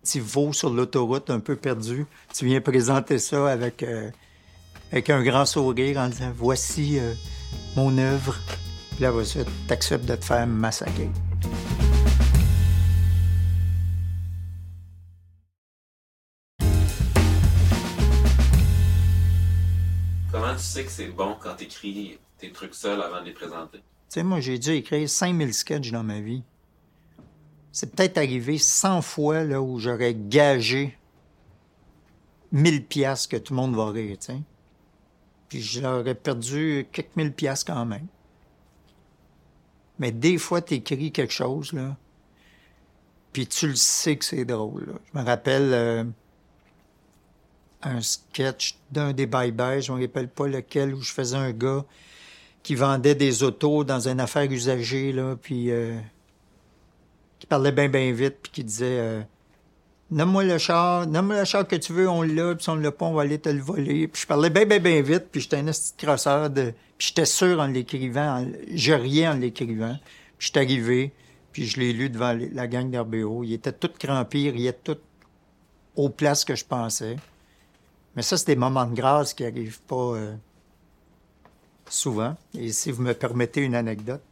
petit 0.03 0.19
veau 0.19 0.53
sur 0.55 0.71
l'autoroute 0.71 1.29
un 1.29 1.41
peu 1.41 1.57
perdu. 1.57 2.07
Tu 2.33 2.47
viens 2.47 2.63
présenter 2.63 3.19
ça 3.19 3.51
avec, 3.51 3.83
euh, 3.83 4.11
avec 4.91 5.11
un 5.11 5.23
grand 5.23 5.45
sourire 5.45 5.99
en 5.99 6.09
disant 6.09 6.33
Voici 6.35 6.99
euh, 6.99 7.13
mon 7.77 7.97
œuvre. 7.99 8.37
Puis 8.93 9.01
là, 9.01 9.13
tu 9.31 9.73
acceptes 9.73 10.07
de 10.07 10.17
te 10.17 10.25
faire 10.25 10.47
massacrer. 10.47 11.11
Sais 20.63 20.85
que 20.85 20.91
c'est 20.91 21.09
bon 21.09 21.37
quand 21.41 21.55
t'écris 21.55 22.19
tes 22.39 22.51
trucs 22.53 22.75
seuls 22.75 23.01
avant 23.03 23.21
de 23.21 23.27
les 23.27 23.33
présenter? 23.33 23.79
Tu 23.79 23.85
sais, 24.09 24.23
moi, 24.23 24.41
j'ai 24.41 24.59
dû 24.59 24.71
écrire 24.71 25.09
5000 25.09 25.55
sketchs 25.55 25.91
dans 25.91 26.03
ma 26.05 26.21
vie. 26.21 26.43
C'est 27.73 27.95
peut-être 27.95 28.19
arrivé 28.19 28.59
100 28.59 29.03
fois 29.03 29.45
là, 29.45 29.63
où 29.63 29.79
j'aurais 29.79 30.15
gagé 30.15 30.99
1000 32.53 32.85
piastres 32.85 33.31
que 33.31 33.37
tout 33.37 33.55
le 33.55 33.57
monde 33.57 33.75
va 33.75 33.91
rire, 33.91 34.19
tu. 34.19 34.33
Puis 35.49 35.61
j'aurais 35.61 36.15
perdu 36.15 36.87
quelques 36.93 37.17
mille 37.17 37.33
piastres 37.33 37.73
quand 37.73 37.85
même. 37.85 38.07
Mais 39.99 40.13
des 40.13 40.39
fois, 40.39 40.63
tu 40.63 40.75
écris 40.75 41.13
quelque 41.13 41.33
chose, 41.33 41.73
là, 41.73 41.97
puis 43.33 43.47
tu 43.47 43.69
le 43.69 43.75
sais 43.75 44.17
que 44.17 44.25
c'est 44.25 44.45
drôle. 44.45 44.87
là. 44.87 44.93
Je 45.13 45.19
me 45.19 45.25
rappelle 45.25 45.73
euh, 45.73 46.05
un 47.83 48.01
sketch 48.01 48.77
d'un 48.91 49.13
des 49.13 49.27
bye-bye, 49.27 49.81
je 49.81 49.93
ne 49.93 49.99
me 49.99 50.03
rappelle 50.03 50.29
pas 50.29 50.47
lequel, 50.47 50.95
où 50.95 51.03
je 51.03 51.13
faisais 51.13 51.37
un 51.37 51.53
gars 51.53 51.85
qui 52.63 52.75
vendait 52.75 53.15
des 53.15 53.43
autos 53.43 53.85
dans 53.85 54.09
une 54.09 54.21
affaire 54.21 54.51
usagée, 54.51 55.13
là, 55.13 55.37
puis 55.41 55.71
euh, 55.71 55.99
qui 57.39 57.47
parlait 57.47 57.73
bien, 57.73 57.89
bien 57.89 58.13
vite, 58.13 58.37
puis 58.43 58.53
qui 58.53 58.65
disait 58.65 58.99
euh, 59.01 59.21
Nomme-moi 60.13 60.45
le 60.45 60.59
char, 60.59 61.07
nomme-moi 61.07 61.41
le 61.41 61.45
char 61.45 61.67
que 61.67 61.75
tu 61.77 61.93
veux, 61.93 62.09
on 62.09 62.23
l'a, 62.23 62.55
puis 62.55 62.63
si 62.65 62.71
on 62.71 62.77
l'a 62.77 62.93
pas, 62.93 63.07
on 63.07 63.15
va 63.15 63.23
aller 63.23 63.39
te 63.39 63.49
le 63.49 63.61
voler. 63.61 64.07
Puis 64.09 64.23
je 64.23 64.27
parlais 64.27 64.51
bien, 64.51 64.67
bien, 64.67 64.79
bien 64.79 65.01
vite, 65.03 65.29
puis 65.33 65.41
j'étais 65.41 65.57
un 65.57 65.65
petit 65.65 65.95
crosseur 65.97 66.51
de. 66.51 66.73
Puis 66.99 67.09
j'étais 67.09 67.25
sûr 67.25 67.59
en 67.59 67.67
l'écrivant, 67.67 68.41
en- 68.43 68.53
je 68.75 68.93
riais 68.93 69.27
en 69.27 69.35
l'écrivant. 69.35 69.97
Puis 70.39 70.47
je 70.47 70.51
suis 70.51 70.59
arrivé, 70.59 71.13
puis 71.51 71.67
je 71.67 71.81
l'ai 71.81 71.93
lu 71.93 72.11
devant 72.11 72.39
la 72.53 72.67
gang 72.69 72.91
d'RBO. 72.91 73.43
Il 73.43 73.55
était 73.55 73.73
tout 73.73 73.91
crampé, 73.99 74.43
il 74.43 74.51
riait 74.51 74.79
tout 74.85 74.99
aux 75.97 76.11
places 76.11 76.45
que 76.45 76.55
je 76.55 76.65
pensais. 76.65 77.17
Mais 78.15 78.23
ça, 78.23 78.37
c'est 78.37 78.47
des 78.47 78.57
moments 78.57 78.85
de 78.87 78.95
grâce 78.95 79.33
qui 79.35 79.45
arrivent 79.45 79.81
pas 79.83 80.15
euh, 80.15 80.35
souvent. 81.89 82.37
Et 82.55 82.73
si 82.73 82.91
vous 82.91 83.03
me 83.03 83.15
permettez 83.15 83.63
une 83.63 83.75
anecdote, 83.75 84.23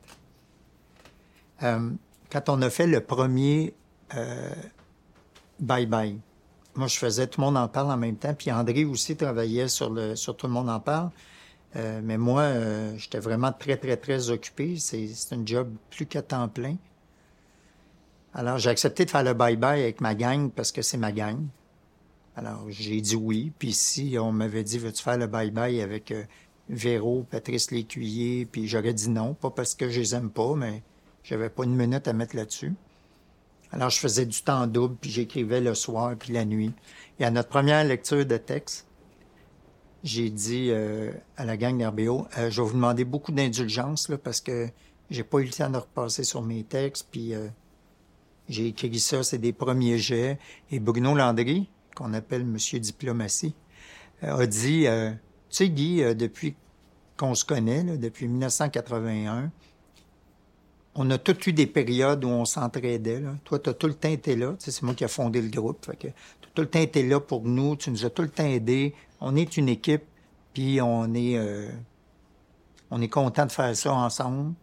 euh, 1.63 1.91
quand 2.31 2.49
on 2.49 2.61
a 2.63 2.71
fait 2.71 2.87
le 2.87 3.01
premier 3.01 3.75
euh, 4.15 4.55
Bye 5.59 5.87
Bye, 5.87 6.19
moi 6.75 6.87
je 6.87 6.97
faisais 6.99 7.27
Tout 7.27 7.41
le 7.41 7.47
monde 7.47 7.57
en 7.57 7.69
parle 7.69 7.91
en 7.91 7.97
même 7.97 8.17
temps, 8.17 8.35
puis 8.35 8.51
André 8.53 8.85
aussi 8.85 9.17
travaillait 9.17 9.69
sur, 9.69 9.91
le, 9.91 10.15
sur 10.17 10.37
Tout 10.37 10.47
le 10.47 10.53
monde 10.53 10.71
en 10.71 10.81
parle. 10.81 11.11
Mais 11.75 12.19
moi, 12.19 12.51
j'étais 12.97 13.21
vraiment 13.21 13.53
très, 13.53 13.77
très, 13.77 13.97
très 13.97 14.31
occupé. 14.31 14.77
C'est 14.81 15.07
un 15.31 15.47
job 15.47 15.73
plus 15.89 16.05
qu'à 16.05 16.21
temps 16.21 16.49
plein. 16.49 16.75
Alors, 18.35 18.59
j'ai 18.59 18.71
accepté 18.71 19.05
de 19.05 19.11
faire 19.11 19.23
le 19.23 19.35
bye-bye 19.35 19.81
avec 19.81 20.01
ma 20.01 20.17
gang 20.17 20.51
parce 20.51 20.73
que 20.73 20.83
c'est 20.83 20.97
ma 20.97 21.13
gang. 21.13 21.47
Alors, 22.41 22.65
j'ai 22.71 23.03
dit 23.03 23.17
oui. 23.17 23.53
Puis 23.59 23.75
si 23.75 24.17
on 24.19 24.33
m'avait 24.33 24.65
dit, 24.65 24.79
veux-tu 24.79 25.03
faire 25.03 25.19
le 25.19 25.27
bye-bye 25.27 25.83
avec 25.83 26.11
euh, 26.11 26.25
Véro, 26.71 27.27
Patrice 27.31 27.71
Lécuyer, 27.71 28.47
puis 28.47 28.67
j'aurais 28.67 28.95
dit 28.95 29.11
non, 29.11 29.35
pas 29.35 29.51
parce 29.51 29.75
que 29.75 29.91
je 29.91 30.01
les 30.01 30.15
aime 30.15 30.31
pas, 30.31 30.55
mais 30.55 30.83
j'avais 31.23 31.51
pas 31.51 31.65
une 31.65 31.77
minute 31.77 32.09
à 32.09 32.15
mettre 32.15 32.35
là-dessus. 32.35 32.73
Alors, 33.73 33.91
je 33.91 33.99
faisais 33.99 34.25
du 34.25 34.43
temps 34.43 34.67
double, 34.67 34.97
puis 34.99 35.11
j'écrivais 35.11 35.61
le 35.61 35.75
soir, 35.75 36.17
puis 36.19 36.33
la 36.33 36.47
nuit. 36.47 36.73
Et 37.19 37.27
à 37.27 37.31
notre 37.31 37.51
première 37.51 37.85
lecture 37.85 38.25
de 38.25 38.37
texte, 38.39 38.87
j'ai 40.03 40.31
dit 40.31 40.71
euh, 40.71 41.13
à 41.37 41.45
la 41.45 41.59
gang 41.59 41.77
d'RBO, 41.77 42.27
euh, 42.39 42.51
je 42.51 42.63
vais 42.63 42.69
vous 42.69 42.75
demander 42.75 43.05
beaucoup 43.05 43.33
d'indulgence, 43.33 44.11
parce 44.25 44.41
que 44.41 44.71
j'ai 45.11 45.25
pas 45.25 45.41
eu 45.41 45.45
le 45.45 45.51
temps 45.51 45.69
de 45.69 45.77
repasser 45.77 46.25
sur 46.25 46.41
mes 46.41 46.65
textes, 46.65 47.07
puis 47.11 47.35
j'ai 48.49 48.69
écrit 48.69 48.99
ça, 48.99 49.23
c'est 49.23 49.37
des 49.37 49.53
premiers 49.53 49.99
jets. 49.99 50.39
Et 50.71 50.81
Bruno 50.81 51.15
Landry, 51.15 51.69
qu'on 52.01 52.15
appelle 52.15 52.47
Monsieur 52.47 52.81
Diplomatie, 52.81 53.55
a 54.23 54.47
dit, 54.47 54.87
tu 54.87 55.19
sais, 55.51 55.69
Guy, 55.69 56.03
depuis 56.15 56.55
qu'on 57.17 57.35
se 57.35 57.45
connaît, 57.45 57.85
depuis 57.85 58.27
1981, 58.27 59.51
on 60.95 61.11
a 61.11 61.19
tous 61.19 61.47
eu 61.49 61.53
des 61.53 61.67
périodes 61.67 62.25
où 62.25 62.29
on 62.29 62.45
s'entraidait. 62.45 63.23
Toi, 63.45 63.59
tu 63.59 63.71
as 63.71 63.75
tout 63.75 63.87
le 63.87 63.95
temps 63.95 64.09
été 64.09 64.37
là. 64.37 64.55
c'est 64.59 64.83
moi 64.83 64.95
qui 64.95 65.05
ai 65.05 65.09
fondé 65.09 65.41
le 65.41 65.49
groupe. 65.49 65.87
Tu 65.99 66.09
as 66.09 66.11
tout 66.55 66.63
le 66.63 66.69
temps 66.69 66.81
été 66.81 67.07
là 67.07 67.21
pour 67.21 67.43
nous. 67.43 67.77
Tu 67.77 67.91
nous 67.91 68.05
as 68.05 68.11
tout 68.11 68.23
le 68.23 68.29
temps 68.29 68.47
aidés. 68.47 68.95
On 69.21 69.37
est 69.37 69.57
une 69.57 69.69
équipe, 69.69 70.03
puis 70.53 70.81
on 70.81 71.13
est, 71.15 71.37
euh, 71.37 71.69
on 72.91 73.01
est 73.01 73.09
content 73.09 73.47
de 73.47 73.53
faire 73.53 73.77
ça 73.77 73.93
ensemble. 73.93 74.55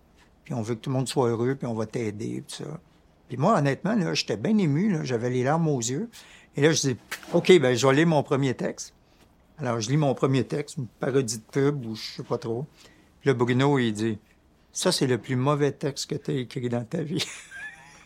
Puis 0.43 0.53
on 0.53 0.61
veut 0.61 0.75
que 0.75 0.81
tout 0.81 0.89
le 0.89 0.95
monde 0.95 1.07
soit 1.07 1.29
heureux, 1.29 1.55
puis 1.55 1.67
on 1.67 1.75
va 1.75 1.85
t'aider. 1.85 2.43
Puis 3.27 3.37
moi, 3.37 3.57
honnêtement, 3.57 3.95
j'étais 4.13 4.37
bien 4.37 4.57
ému. 4.57 4.99
J'avais 5.03 5.29
les 5.29 5.43
larmes 5.43 5.67
aux 5.67 5.79
yeux. 5.79 6.09
Et 6.57 6.61
là, 6.61 6.71
je 6.71 6.81
dis, 6.81 6.97
OK, 7.33 7.59
ben, 7.59 7.75
je 7.75 7.87
vais 7.87 7.93
lire 7.93 8.07
mon 8.07 8.23
premier 8.23 8.55
texte. 8.55 8.93
Alors, 9.59 9.79
je 9.79 9.89
lis 9.89 9.97
mon 9.97 10.15
premier 10.15 10.43
texte, 10.43 10.77
une 10.77 10.87
parodie 10.87 11.37
de 11.37 11.43
pub, 11.43 11.85
ou 11.85 11.95
je 11.95 12.01
sais 12.17 12.23
pas 12.23 12.39
trop. 12.39 12.65
Puis 13.21 13.29
là, 13.29 13.33
Bruno, 13.35 13.77
il 13.77 13.93
dit, 13.93 14.17
ça, 14.71 14.91
c'est 14.91 15.07
le 15.07 15.19
plus 15.19 15.35
mauvais 15.35 15.71
texte 15.71 16.09
que 16.09 16.15
tu 16.15 16.31
as 16.31 16.33
écrit 16.33 16.69
dans 16.69 16.83
ta 16.83 17.03
vie. 17.03 17.25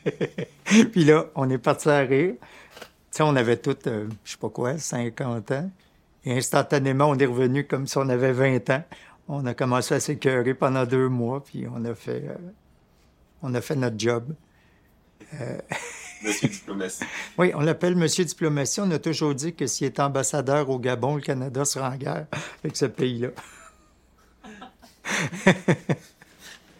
puis 0.92 1.06
là, 1.06 1.28
on 1.36 1.50
est 1.50 1.58
parti 1.58 1.90
à 1.90 2.00
rire. 2.00 2.36
Tu 2.40 2.88
sais, 3.12 3.24
on 3.24 3.36
avait 3.36 3.58
tous, 3.58 3.78
euh, 3.88 4.08
je 4.26 4.32
sais 4.32 4.38
pas 4.38 4.50
quoi, 4.50 4.78
50 4.78 5.52
ans. 5.52 5.72
Et 6.26 6.38
instantanément, 6.38 7.06
on 7.06 7.18
est 7.18 7.26
revenu 7.26 7.66
comme 7.66 7.88
si 7.88 7.98
on 7.98 8.08
avait 8.10 8.34
20 8.34 8.70
ans. 8.70 8.84
On 9.28 9.46
a 9.46 9.54
commencé 9.54 9.96
à 9.96 10.00
s'écœurer 10.00 10.54
pendant 10.54 10.86
deux 10.86 11.08
mois, 11.08 11.44
puis 11.44 11.66
on 11.74 11.86
a 11.86 11.96
fait, 11.96 12.24
euh, 12.28 12.36
on 13.42 13.54
a 13.54 13.62
fait 13.62 13.76
notre 13.76 13.98
job. 13.98 14.34
Euh, 15.40 15.58
Monsieur 16.24 16.48
Diplomatie. 16.48 17.04
Oui, 17.38 17.52
on 17.56 17.62
l'appelle 17.62 17.96
Monsieur 17.96 18.26
Diplomatie. 18.26 18.82
On 18.82 18.92
a 18.92 19.00
toujours 19.00 19.36
dit 19.36 19.54
que 19.54 19.68
s'il 19.68 19.88
est 19.88 20.00
ambassadeur 20.00 20.70
au 20.70 20.80
Gabon, 20.80 21.16
le 21.16 21.22
Canada 21.22 21.66
sera 21.66 21.90
en 21.90 21.96
guerre 21.96 22.28
avec 22.64 22.78
ce 22.78 22.86
pays-là. 22.86 23.30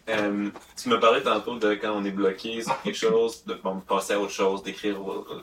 Euh, 0.10 0.50
tu 0.82 0.90
me 0.90 1.00
parlais 1.00 1.22
tantôt 1.22 1.58
de 1.58 1.76
quand 1.76 1.94
on 1.94 2.04
est 2.04 2.12
bloqué 2.12 2.62
sur 2.62 2.82
quelque 2.82 2.98
chose, 2.98 3.46
de 3.46 3.54
passer 3.88 4.14
à 4.14 4.20
autre 4.20 4.32
chose, 4.32 4.64
d'écrire 4.64 4.98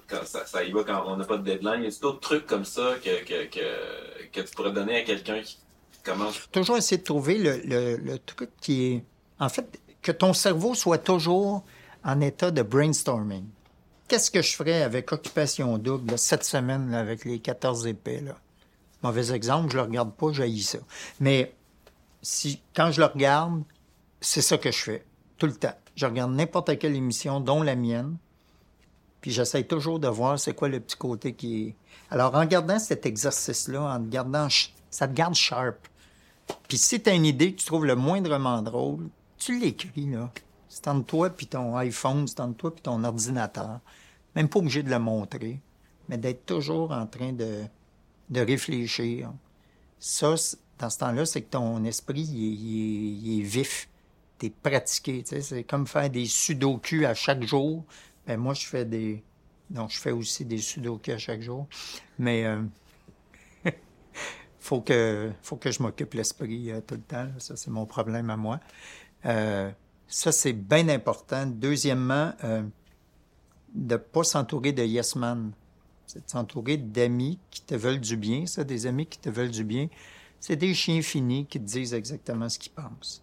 quand 0.07 0.25
ça, 0.25 0.65
y 0.65 0.73
va 0.73 0.85
quand 0.85 1.05
on 1.07 1.17
n'a 1.17 1.25
pas 1.25 1.39
de 1.39 1.45
deadline. 1.45 1.85
Y 1.85 1.87
a 1.87 1.91
d'autres 2.03 2.21
trucs 2.21 2.47
comme 2.47 2.65
ça 2.65 2.95
que, 3.03 3.25
que, 3.25 3.47
que, 3.47 4.29
que, 4.33 4.41
tu 4.41 4.55
pourrais 4.55 4.73
donner 4.73 4.97
à 4.97 5.03
quelqu'un 5.03 5.41
qui 5.41 5.59
commence? 6.05 6.49
Toujours 6.53 6.77
essayer 6.77 6.99
de 6.99 7.05
trouver 7.05 7.39
le, 7.39 7.61
le, 7.65 7.97
le, 7.97 8.19
truc 8.19 8.51
qui 8.61 8.87
est. 8.87 9.05
En 9.39 9.49
fait, 9.49 9.81
que 10.03 10.13
ton 10.13 10.33
cerveau 10.33 10.75
soit 10.75 10.99
toujours 10.99 11.65
en 12.05 12.21
état 12.21 12.51
de 12.51 12.63
brainstorming. 12.63 13.45
Qu'est-ce 14.09 14.31
que 14.31 14.41
je 14.41 14.57
ferais 14.57 14.83
avec 14.83 15.13
Occupation 15.13 15.77
Double 15.77 16.19
cette 16.19 16.45
semaine 16.45 16.91
là, 16.91 17.01
avec 17.01 17.27
les 17.27 17.41
14 17.41 17.87
épées? 17.87 18.21
Là? 18.21 18.37
Mauvais 19.03 19.33
exemple, 19.33 19.71
je 19.71 19.77
le 19.77 19.83
regarde 19.83 20.15
pas, 20.15 20.33
j'haïs 20.33 20.63
ça. 20.63 20.79
Mais 21.21 21.55
si 22.23 22.63
quand 22.75 22.91
je 22.91 23.01
le 23.01 23.07
regarde, 23.07 23.63
c'est 24.23 24.41
ça 24.41 24.57
que 24.57 24.73
je 24.73 24.79
fais, 24.79 25.05
tout 25.37 25.47
le 25.47 25.53
temps. 25.53 25.77
Je 25.95 26.07
regarde 26.07 26.33
n'importe 26.33 26.79
quelle 26.79 26.97
émission, 26.97 27.41
dont 27.41 27.63
la 27.63 27.77
mienne, 27.77 28.17
puis 29.21 29.31
j'essaie 29.31 29.65
toujours 29.65 29.99
de 29.99 30.09
voir 30.09 30.39
c'est 30.39 30.55
quoi 30.55 30.69
le 30.69 30.81
petit 30.81 30.97
côté 30.97 31.35
qui 31.35 31.63
est... 31.63 31.75
Alors, 32.11 32.35
en 32.35 32.41
regardant 32.41 32.79
cet 32.79 33.05
exercice-là, 33.05 33.83
en 33.83 33.99
regardant, 33.99 34.49
ça 34.91 35.07
te 35.07 35.13
garde 35.13 35.35
sharp. 35.35 35.87
Puis 36.67 36.79
si 36.79 37.03
tu 37.03 37.11
as 37.11 37.15
une 37.15 37.27
idée 37.27 37.53
que 37.53 37.61
tu 37.61 37.67
trouves 37.67 37.85
le 37.85 37.95
moindrement 37.95 38.63
drôle, 38.63 39.09
tu 39.37 39.59
l'écris, 39.59 40.07
là. 40.07 40.31
C'est 40.69 40.87
entre 40.89 41.07
toi 41.07 41.31
puis 41.31 41.47
ton 41.47 41.77
iPhone, 41.77 42.27
c'est 42.29 42.41
entre 42.41 42.57
toi 42.57 42.75
puis 42.75 42.83
ton 42.83 43.03
ordinateur. 43.03 43.81
Même 44.35 44.49
pas 44.49 44.59
obligé 44.59 44.83
de 44.83 44.91
le 44.91 44.99
montrer, 44.99 45.61
mais 46.09 46.19
d'être 46.19 46.47
toujours 46.47 46.93
en 46.93 47.07
train 47.07 47.33
de, 47.33 47.63
de 48.31 48.41
réfléchir. 48.41 49.33
Ça, 49.99 50.35
dans 50.79 50.91
ce 50.91 50.99
temps-là, 50.99 51.27
c'est 51.27 51.43
que 51.43 51.51
ton 51.51 51.85
esprit, 51.85 52.23
il 52.23 53.41
est 53.41 53.43
vif 53.43 53.89
t'es 54.39 54.51
pratiqué. 54.51 55.25
C'est 55.27 55.65
comme 55.65 55.87
faire 55.87 56.09
des 56.09 56.27
sudoku 56.27 57.05
à 57.05 57.15
chaque 57.15 57.43
jour. 57.43 57.85
Ben, 58.27 58.39
moi, 58.39 58.55
je 58.55 58.67
fais 58.67 58.85
des. 58.85 59.23
Donc, 59.69 59.91
je 59.91 59.99
fais 59.99 60.13
aussi 60.13 60.45
des 60.45 60.59
sudoku 60.59 61.11
à 61.11 61.19
chaque 61.19 61.43
jour. 61.43 61.67
Mais 62.19 62.45
euh, 62.47 62.63
faut 64.61 64.81
que 64.81 65.31
faut 65.43 65.57
que 65.57 65.71
je 65.71 65.83
m'occupe 65.83 66.15
l'esprit 66.15 66.71
euh, 66.71 66.81
tout 66.81 66.95
le 66.95 67.03
temps. 67.03 67.29
Ça, 67.39 67.57
c'est 67.57 67.71
mon 67.71 67.85
problème 67.85 68.31
à 68.31 68.37
moi. 68.37 68.61
Euh, 69.27 69.71
ça, 70.07 70.33
c'est 70.33 70.55
bien 70.55 70.89
important. 70.89 71.45
Deuxièmement, 71.47 72.33
de 73.75 73.95
ne 73.95 73.99
pas 73.99 74.25
s'entourer 74.25 74.73
de 74.73 74.85
yes 74.85 75.17
man. 75.17 75.53
C'est 76.07 76.25
de 76.25 76.31
s'entourer 76.31 76.77
d'amis 76.77 77.39
qui 77.51 77.63
te 77.63 77.75
veulent 77.75 78.01
du 78.01 78.17
bien. 78.17 78.47
Ça, 78.47 78.65
des 78.65 78.87
amis 78.87 79.07
qui 79.07 79.19
te 79.19 79.29
veulent 79.29 79.51
du 79.51 79.65
bien. 79.65 79.89
C'est 80.41 80.57
des 80.57 80.73
chiens 80.73 81.03
finis 81.03 81.47
qui 81.47 81.59
te 81.59 81.65
disent 81.65 81.95
exactement 81.95 82.49
ce 82.49 82.59
qu'ils 82.59 82.73
pensent. 82.73 83.23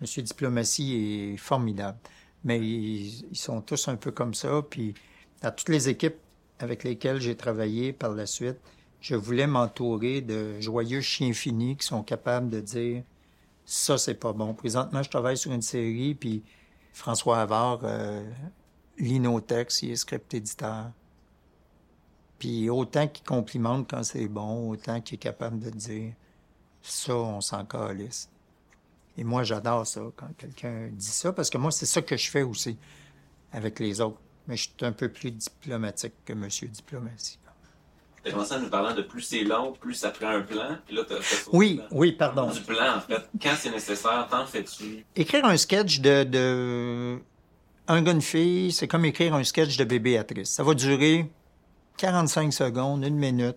Monsieur 0.00 0.22
Diplomatie 0.22 0.94
est 0.94 1.36
formidable. 1.38 1.98
Mais 2.44 2.60
ils, 2.60 3.36
sont 3.36 3.60
tous 3.60 3.88
un 3.88 3.96
peu 3.96 4.10
comme 4.10 4.34
ça. 4.34 4.62
Puis, 4.68 4.94
à 5.42 5.50
toutes 5.50 5.70
les 5.70 5.88
équipes 5.88 6.18
avec 6.58 6.84
lesquelles 6.84 7.20
j'ai 7.20 7.36
travaillé 7.36 7.92
par 7.92 8.12
la 8.12 8.26
suite, 8.26 8.58
je 9.00 9.14
voulais 9.14 9.46
m'entourer 9.46 10.20
de 10.20 10.60
joyeux 10.60 11.00
chiens 11.00 11.32
finis 11.32 11.76
qui 11.76 11.86
sont 11.86 12.02
capables 12.02 12.50
de 12.50 12.60
dire 12.60 13.02
ça, 13.64 13.98
c'est 13.98 14.14
pas 14.14 14.32
bon. 14.32 14.54
Présentement, 14.54 15.02
je 15.02 15.10
travaille 15.10 15.36
sur 15.36 15.52
une 15.52 15.62
série, 15.62 16.14
puis 16.14 16.42
François 16.92 17.40
Havard 17.40 17.80
euh, 17.84 18.24
lit 18.98 19.20
nos 19.20 19.40
textes, 19.40 19.82
il 19.82 19.92
est 19.92 19.96
script 19.96 20.32
éditeur. 20.34 20.90
Puis 22.38 22.70
autant 22.70 23.08
qu'il 23.08 23.24
complimente 23.24 23.88
quand 23.90 24.02
c'est 24.02 24.28
bon, 24.28 24.70
autant 24.70 25.00
qu'il 25.00 25.16
est 25.16 25.18
capable 25.18 25.58
de 25.58 25.70
dire 25.70 26.12
ça, 26.82 27.14
on 27.14 27.40
s'en 27.40 27.64
calisse. 27.64 28.28
Et 29.16 29.24
moi, 29.24 29.42
j'adore 29.42 29.86
ça 29.86 30.00
quand 30.14 30.30
quelqu'un 30.36 30.88
dit 30.92 31.06
ça, 31.06 31.32
parce 31.32 31.50
que 31.50 31.58
moi, 31.58 31.72
c'est 31.72 31.86
ça 31.86 32.02
que 32.02 32.16
je 32.16 32.30
fais 32.30 32.42
aussi 32.42 32.78
avec 33.52 33.80
les 33.80 34.00
autres. 34.00 34.20
Mais 34.46 34.56
je 34.56 34.62
suis 34.62 34.72
un 34.82 34.92
peu 34.92 35.10
plus 35.10 35.32
diplomatique 35.32 36.14
que 36.24 36.32
Monsieur 36.32 36.68
Diplomatie. 36.68 37.38
Tu 38.22 38.30
as 38.30 38.32
commencé 38.32 38.54
en 38.54 38.60
nous 38.60 38.70
parlant 38.70 38.94
de 38.94 39.02
plus 39.02 39.22
c'est 39.22 39.42
long, 39.42 39.72
plus 39.72 39.94
ça 39.94 40.10
prend 40.10 40.28
un 40.28 40.40
plan. 40.40 40.78
Puis 40.86 40.96
là, 40.96 41.02
oui, 41.52 41.80
oui, 41.90 42.12
pardon. 42.12 42.50
Du 42.50 42.60
plan, 42.60 42.96
en 42.96 43.00
fait. 43.00 43.28
Quand 43.42 43.54
c'est 43.58 43.70
nécessaire, 43.70 44.26
t'en 44.30 44.46
fais-tu? 44.46 45.04
Écrire 45.14 45.44
un 45.44 45.56
sketch 45.56 46.00
de, 46.00 46.24
de... 46.24 47.18
un 47.88 48.02
gars, 48.02 48.14
c'est 48.20 48.86
comme 48.86 49.04
écrire 49.06 49.34
un 49.34 49.42
sketch 49.42 49.76
de 49.76 49.84
bébé 49.84 50.10
Béatrice. 50.10 50.50
Ça 50.50 50.62
va 50.62 50.74
durer 50.74 51.30
45 51.96 52.52
secondes, 52.52 53.04
une 53.04 53.16
minute. 53.16 53.56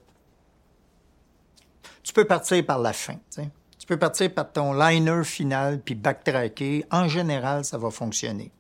Tu 2.03 2.13
peux 2.13 2.25
partir 2.25 2.65
par 2.65 2.79
la 2.79 2.93
fin, 2.93 3.17
tu 3.35 3.87
peux 3.87 3.97
partir 3.97 4.33
par 4.33 4.51
ton 4.51 4.73
liner 4.73 5.23
final 5.23 5.81
puis 5.81 5.95
backtracker. 5.95 6.85
En 6.91 7.07
général, 7.07 7.65
ça 7.65 7.77
va 7.77 7.91
fonctionner. 7.91 8.51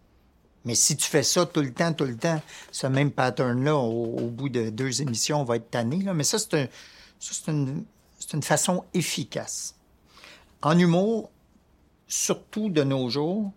Mais 0.65 0.75
si 0.75 0.95
tu 0.95 1.09
fais 1.09 1.23
ça 1.23 1.45
tout 1.45 1.61
le 1.61 1.73
temps, 1.73 1.93
tout 1.93 2.05
le 2.05 2.17
temps, 2.17 2.39
ce 2.71 2.85
même 2.85 3.11
pattern-là, 3.11 3.75
au, 3.75 4.27
bout 4.27 4.49
de 4.49 4.69
deux 4.69 5.01
émissions, 5.01 5.41
on 5.41 5.43
va 5.43 5.55
être 5.55 5.71
tanné. 5.71 6.01
Là. 6.03 6.13
Mais 6.13 6.23
ça, 6.23 6.37
c'est 6.37 6.69
une, 7.47 7.83
une 8.33 8.43
façon 8.43 8.83
efficace. 8.93 9.75
En 10.61 10.77
humour, 10.77 11.31
surtout 12.07 12.69
de 12.69 12.83
nos 12.83 13.09
jours, 13.09 13.51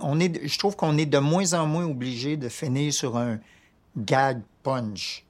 on 0.00 0.20
est, 0.20 0.46
je 0.46 0.58
trouve 0.58 0.76
qu'on 0.76 0.98
est 0.98 1.06
de 1.06 1.18
moins 1.18 1.52
en 1.54 1.66
moins 1.66 1.86
obligé 1.86 2.36
de 2.36 2.48
finir 2.48 2.92
sur 2.92 3.16
un 3.16 3.38
gag 3.96 4.40
punch. 4.62 5.24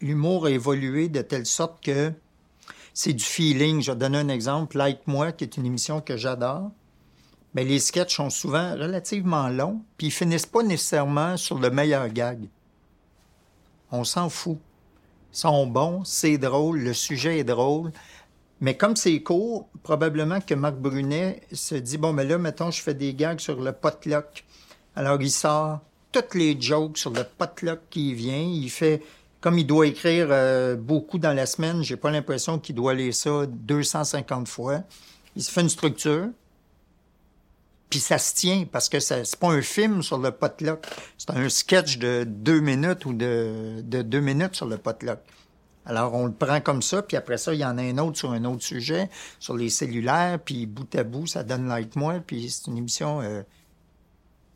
L'humour 0.00 0.46
a 0.46 0.50
évolué 0.50 1.08
de 1.08 1.22
telle 1.22 1.46
sorte 1.46 1.82
que 1.82 2.12
c'est 2.94 3.12
du 3.12 3.24
feeling. 3.24 3.82
Je 3.82 3.92
vais 3.92 3.98
donner 3.98 4.18
un 4.18 4.28
exemple. 4.28 4.76
Like 4.76 5.06
Moi, 5.06 5.32
qui 5.32 5.44
est 5.44 5.56
une 5.56 5.66
émission 5.66 6.00
que 6.00 6.16
j'adore. 6.16 6.70
Mais 7.54 7.64
les 7.64 7.78
sketchs 7.78 8.16
sont 8.16 8.30
souvent 8.30 8.72
relativement 8.72 9.48
longs, 9.48 9.80
puis 9.96 10.08
ils 10.08 10.12
finissent 10.12 10.46
pas 10.46 10.62
nécessairement 10.62 11.36
sur 11.36 11.58
le 11.58 11.70
meilleur 11.70 12.08
gag. 12.08 12.48
On 13.90 14.04
s'en 14.04 14.28
fout. 14.28 14.58
Ils 15.32 15.38
sont 15.38 15.66
bons, 15.66 16.04
c'est 16.04 16.38
drôle, 16.38 16.80
le 16.80 16.92
sujet 16.92 17.38
est 17.38 17.44
drôle. 17.44 17.92
Mais 18.60 18.76
comme 18.76 18.96
c'est 18.96 19.20
court, 19.22 19.68
probablement 19.82 20.40
que 20.40 20.54
Marc 20.54 20.76
Brunet 20.76 21.42
se 21.52 21.76
dit 21.76 21.98
bon, 21.98 22.12
mais 22.12 22.24
là, 22.24 22.38
mettons, 22.38 22.70
je 22.70 22.82
fais 22.82 22.94
des 22.94 23.14
gags 23.14 23.38
sur 23.38 23.60
le 23.60 23.72
potluck. 23.72 24.44
Alors, 24.96 25.20
il 25.22 25.30
sort 25.30 25.80
toutes 26.10 26.34
les 26.34 26.60
jokes 26.60 26.98
sur 26.98 27.10
le 27.10 27.22
potluck 27.24 27.80
qui 27.90 28.14
vient. 28.14 28.40
Il 28.40 28.70
fait 28.70 29.02
comme 29.40 29.58
il 29.58 29.66
doit 29.66 29.86
écrire 29.86 30.28
euh, 30.30 30.76
beaucoup 30.76 31.18
dans 31.18 31.32
la 31.32 31.46
semaine, 31.46 31.82
j'ai 31.82 31.96
pas 31.96 32.10
l'impression 32.10 32.58
qu'il 32.58 32.74
doit 32.74 32.94
lire 32.94 33.14
ça 33.14 33.46
250 33.46 34.48
fois. 34.48 34.82
Il 35.36 35.42
se 35.42 35.50
fait 35.50 35.60
une 35.60 35.68
structure, 35.68 36.28
Puis 37.88 38.00
ça 38.00 38.18
se 38.18 38.34
tient 38.34 38.64
parce 38.70 38.88
que 38.88 38.98
c'est 38.98 39.36
pas 39.36 39.48
un 39.48 39.62
film 39.62 40.02
sur 40.02 40.18
le 40.18 40.32
potluck. 40.32 40.84
C'est 41.16 41.30
un 41.30 41.48
sketch 41.48 41.98
de 41.98 42.24
deux 42.26 42.60
minutes 42.60 43.04
ou 43.06 43.12
de, 43.12 43.80
de 43.82 44.02
deux 44.02 44.20
minutes 44.20 44.56
sur 44.56 44.66
le 44.66 44.76
potluck. 44.76 45.20
Alors, 45.88 46.12
on 46.12 46.26
le 46.26 46.34
prend 46.34 46.60
comme 46.60 46.82
ça, 46.82 47.00
puis 47.00 47.16
après 47.16 47.38
ça, 47.38 47.54
il 47.54 47.60
y 47.60 47.64
en 47.64 47.78
a 47.78 47.82
un 47.82 47.96
autre 47.96 48.18
sur 48.18 48.30
un 48.32 48.44
autre 48.44 48.62
sujet, 48.62 49.08
sur 49.38 49.56
les 49.56 49.70
cellulaires, 49.70 50.38
puis 50.38 50.66
bout 50.66 50.94
à 50.94 51.02
bout, 51.02 51.26
ça 51.26 51.42
donne 51.42 51.66
like 51.66 51.96
moi, 51.96 52.20
puis 52.20 52.50
c'est 52.50 52.66
une 52.66 52.76
émission 52.76 53.22
euh, 53.22 53.42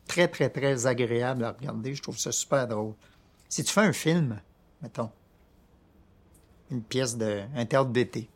très, 0.07 0.27
très, 0.27 0.51
très 0.51 0.85
agréable 0.85 1.43
à 1.43 1.53
regarder. 1.53 1.95
Je 1.95 2.03
trouve 2.03 2.19
ça 2.19 2.31
super 2.31 2.67
drôle. 2.67 2.93
Si 3.49 3.63
tu 3.63 3.73
fais 3.73 3.81
un 3.81 3.93
film, 3.93 4.39
mettons, 4.83 5.09
une 6.69 6.83
pièce 6.83 7.17
de 7.17 7.41
un 7.55 7.83
d'été, 7.85 8.29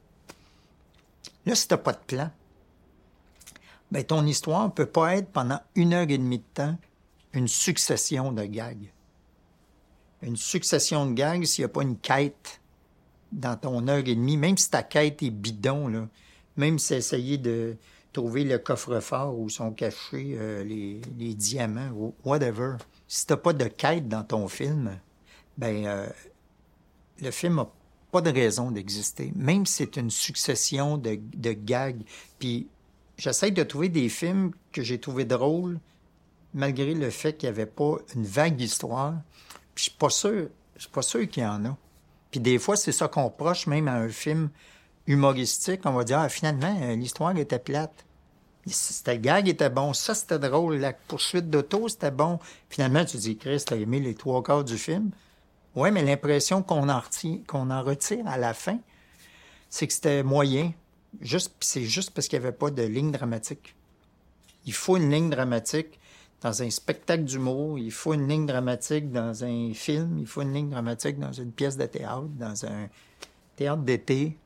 là, 1.46 1.54
si 1.54 1.68
t'as 1.68 1.78
pas 1.78 1.94
de 1.94 2.00
plan, 2.00 2.32
ben, 3.92 4.04
ton 4.04 4.26
histoire 4.26 4.74
peut 4.74 4.88
pas 4.88 5.18
être 5.18 5.30
pendant 5.30 5.62
une 5.76 5.94
heure 5.94 6.10
et 6.10 6.18
demie 6.18 6.40
de 6.40 6.44
temps 6.56 6.76
une 7.34 7.48
succession 7.48 8.32
de 8.32 8.44
gags. 8.44 8.92
Une 10.24 10.36
succession 10.36 11.06
de 11.06 11.14
gags 11.14 11.46
s'il 11.46 11.62
n'y 11.62 11.66
a 11.66 11.70
pas 11.70 11.84
une 11.84 12.00
quête 12.00 12.60
dans 13.32 13.58
ton 13.58 13.88
heure 13.88 14.04
et 14.06 14.16
demie, 14.16 14.38
même 14.38 14.58
si 14.58 14.70
ta 14.70 14.84
quête 14.84 15.22
est 15.24 15.30
bidon, 15.30 15.88
là, 15.88 16.08
même 16.56 16.80
si 16.80 16.96
essayer 16.96 17.38
de 17.38 17.78
trouver 18.14 18.44
le 18.44 18.58
coffre-fort 18.58 19.38
où 19.38 19.50
sont 19.50 19.72
cachés 19.72 20.36
euh, 20.38 20.64
les, 20.64 21.34
diamants 21.36 21.92
ou 21.96 22.16
whatever, 22.26 22.78
si 23.08 23.28
t'as 23.28 23.38
pas 23.38 23.54
de 23.54 23.66
quête 23.66 24.08
dans 24.08 24.24
ton 24.24 24.48
film, 24.48 25.00
ben 25.58 25.86
euh, 25.86 26.08
le 27.22 27.32
film 27.32 27.56
n'a 27.56 27.68
pas 28.12 28.22
de 28.22 28.32
raison 28.32 28.72
d'exister. 28.72 29.32
Même 29.36 29.66
si 29.66 29.76
c'est 29.76 29.98
une 29.98 30.10
succession 30.10 30.98
de, 30.98 31.20
gags. 31.54 32.02
Puis 32.40 32.68
j'essaie 33.18 33.52
de 33.52 33.64
trouver 33.64 33.90
des 33.90 34.10
films 34.10 34.52
que 34.72 34.82
j'ai 34.82 35.00
trouvé 35.00 35.26
drôles, 35.26 35.80
malgré 36.54 36.94
le 36.94 37.10
fait 37.10 37.34
qu'il 37.34 37.50
n'y 37.50 37.56
avait 37.56 37.66
pas 37.66 37.98
une 38.16 38.26
vague 38.26 38.60
histoire. 38.60 39.16
Puis 39.76 39.86
je 39.86 39.90
suis 39.90 39.98
pas 39.98 40.10
sûr, 40.10 40.50
suis 40.78 40.90
pas 40.90 41.02
sûr 41.02 41.28
qu'il 41.30 41.44
y 41.44 41.46
en 41.46 41.66
a. 41.66 41.78
Puis 42.38 42.44
des 42.44 42.60
fois, 42.60 42.76
c'est 42.76 42.92
ça 42.92 43.08
qu'on 43.08 43.32
proche 43.32 43.66
même 43.66 43.88
à 43.88 43.96
un 43.96 44.10
film 44.10 44.52
humoristique. 45.08 45.82
On 45.86 45.94
va 45.94 46.04
dire, 46.04 46.20
ah, 46.20 46.30
finalement, 46.30 46.80
euh, 46.84 46.96
l'histoire 46.96 47.36
était 47.36 47.58
plate. 47.58 48.06
C'était 48.68 49.18
gag 49.18 49.50
était 49.50 49.72
bon, 49.72 49.92
ça 49.94 50.14
c'était 50.14 50.38
drôle, 50.38 50.76
la 50.76 50.94
poursuite 50.94 51.50
d'auto 51.50 51.88
c'était 51.88 52.12
bon. 52.12 52.38
Finalement, 52.70 53.06
tu 53.06 53.18
dis, 53.18 53.38
Chris, 53.38 53.64
t'as 53.66 53.76
aimé 53.76 54.00
les 54.00 54.14
trois 54.14 54.44
quarts 54.44 54.64
du 54.64 54.78
film? 54.78 55.10
Ouais, 55.74 55.90
mais 55.90 56.04
l'impression 56.04 56.62
qu'on 56.62 56.90
en, 56.90 57.00
retire, 57.00 57.40
en 57.52 57.82
retire 57.82 58.28
à 58.28 58.38
la 58.38 58.54
fin, 58.54 58.78
c'est 59.72 59.88
que 59.88 59.94
c'était 59.94 60.22
moyen. 60.22 60.74
C'est 61.60 61.86
juste 61.86 62.12
parce 62.12 62.28
qu'il 62.28 62.38
n'y 62.38 62.46
avait 62.46 62.56
pas 62.56 62.70
de 62.70 62.84
ligne 62.84 63.10
dramatique. 63.10 63.76
Il 64.68 64.74
faut 64.74 64.98
une 64.98 65.10
ligne 65.10 65.32
dramatique 65.32 66.00
dans 66.42 66.62
un 66.62 66.70
spectacle 66.70 67.24
d'humour, 67.24 67.80
il 67.80 67.92
faut 67.92 68.14
une 68.14 68.28
ligne 68.28 68.46
dramatique 68.46 69.12
dans 69.12 69.44
un 69.44 69.74
film, 69.74 70.20
il 70.20 70.28
faut 70.28 70.42
une 70.42 70.54
ligne 70.54 70.70
dramatique 70.70 71.18
dans 71.20 71.32
une 71.32 71.52
pièce 71.52 71.78
de 71.78 71.86
théâtre, 71.86 72.28
dans 72.38 72.66
un 72.66 72.90
théâtre 73.56 73.82
d'été, 73.82 74.38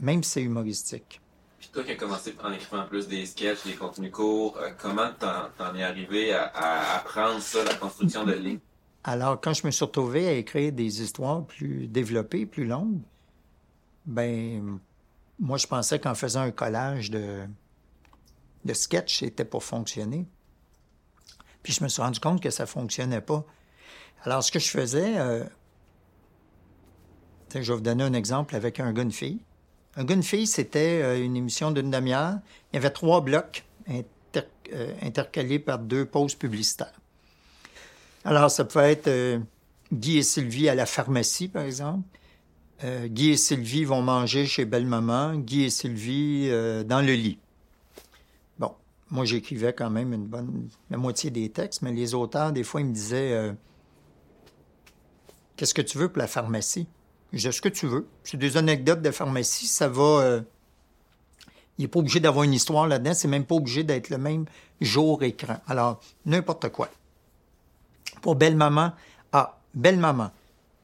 même 0.00 0.22
si 0.22 0.30
c'est 0.32 0.42
humoristique. 0.42 1.20
Puis 1.58 1.70
toi 1.72 1.82
qui 1.82 1.92
as 1.92 1.96
commencé 1.96 2.34
en 2.42 2.52
écrivant 2.52 2.86
plus 2.86 3.08
des 3.08 3.26
sketchs, 3.26 3.64
des 3.64 3.74
contenus 3.74 4.12
courts, 4.12 4.56
euh, 4.58 4.70
comment 4.78 5.10
t'en, 5.18 5.74
es 5.74 5.82
arrivé 5.82 6.32
à, 6.32 6.44
à, 6.44 6.98
apprendre 6.98 7.40
ça, 7.40 7.64
la 7.64 7.74
construction 7.74 8.24
de 8.24 8.32
lignes? 8.32 8.60
Alors, 9.02 9.40
quand 9.40 9.54
je 9.54 9.66
me 9.66 9.70
suis 9.70 9.84
retrouvé 9.84 10.28
à 10.28 10.32
écrire 10.32 10.72
des 10.72 11.02
histoires 11.02 11.44
plus 11.44 11.88
développées, 11.88 12.46
plus 12.46 12.66
longues, 12.66 13.00
ben, 14.04 14.78
moi, 15.38 15.56
je 15.56 15.66
pensais 15.66 15.98
qu'en 15.98 16.14
faisant 16.14 16.42
un 16.42 16.50
collage 16.50 17.10
de, 17.10 17.44
de 18.64 18.74
sketchs, 18.74 19.20
c'était 19.20 19.44
pour 19.44 19.64
fonctionner. 19.64 20.26
Puis 21.62 21.72
je 21.72 21.82
me 21.82 21.88
suis 21.88 22.02
rendu 22.02 22.20
compte 22.20 22.42
que 22.42 22.50
ça 22.50 22.66
fonctionnait 22.66 23.20
pas. 23.20 23.44
Alors, 24.24 24.42
ce 24.42 24.50
que 24.50 24.58
je 24.58 24.68
faisais, 24.68 25.18
euh, 25.18 25.44
je 27.54 27.58
vais 27.58 27.74
vous 27.74 27.80
donner 27.80 28.04
un 28.04 28.12
exemple 28.12 28.56
avec 28.56 28.80
un 28.80 28.92
gars, 28.92 29.08
fille. 29.10 29.40
Un 29.96 30.04
gars, 30.04 30.20
fille, 30.22 30.46
c'était 30.46 31.02
euh, 31.02 31.22
une 31.22 31.36
émission 31.36 31.70
d'une 31.70 31.90
demi-heure. 31.90 32.38
Il 32.72 32.76
y 32.76 32.78
avait 32.78 32.90
trois 32.90 33.20
blocs 33.20 33.64
euh, 33.90 34.94
intercalés 35.02 35.58
par 35.58 35.78
deux 35.78 36.04
pauses 36.04 36.34
publicitaires. 36.34 37.00
Alors, 38.24 38.50
ça 38.50 38.64
peut 38.64 38.80
être 38.80 39.40
Guy 39.92 40.18
et 40.18 40.22
Sylvie 40.22 40.68
à 40.68 40.74
la 40.74 40.84
pharmacie, 40.84 41.48
par 41.48 41.62
exemple. 41.62 42.06
Guy 42.82 43.30
et 43.30 43.36
Sylvie 43.36 43.84
vont 43.84 44.02
manger 44.02 44.44
chez 44.46 44.64
Belle-Maman. 44.64 45.36
Guy 45.36 45.64
et 45.64 45.70
Sylvie 45.70 46.50
dans 46.84 47.00
le 47.00 47.14
lit 47.14 47.38
moi, 49.10 49.24
j'écrivais 49.24 49.72
quand 49.72 49.90
même 49.90 50.12
une 50.12 50.26
bonne, 50.26 50.68
la 50.90 50.96
moitié 50.96 51.30
des 51.30 51.48
textes, 51.50 51.82
mais 51.82 51.92
les 51.92 52.14
auteurs, 52.14 52.52
des 52.52 52.62
fois, 52.62 52.80
ils 52.80 52.86
me 52.86 52.92
disaient 52.92 53.32
euh, 53.32 53.52
Qu'est-ce 55.56 55.74
que 55.74 55.82
tu 55.82 55.98
veux 55.98 56.08
pour 56.08 56.18
la 56.18 56.28
pharmacie? 56.28 56.86
Je 57.32 57.50
Ce 57.50 57.60
que 57.60 57.68
tu 57.68 57.86
veux. 57.86 58.06
C'est 58.22 58.36
des 58.36 58.56
anecdotes 58.56 59.02
de 59.02 59.10
pharmacie, 59.10 59.66
ça 59.66 59.88
va. 59.88 60.02
Euh, 60.02 60.40
il 61.78 61.82
n'est 61.82 61.88
pas 61.88 62.00
obligé 62.00 62.20
d'avoir 62.20 62.44
une 62.44 62.54
histoire 62.54 62.86
là-dedans, 62.86 63.14
c'est 63.14 63.28
même 63.28 63.44
pas 63.44 63.54
obligé 63.54 63.84
d'être 63.84 64.10
le 64.10 64.18
même 64.18 64.46
jour 64.80 65.22
écran. 65.22 65.58
Alors, 65.66 66.00
n'importe 66.26 66.68
quoi. 66.70 66.88
Pour 68.20 68.34
Belle 68.34 68.56
Maman, 68.56 68.92
ah, 69.32 69.58
Belle 69.74 69.98
Maman, 69.98 70.30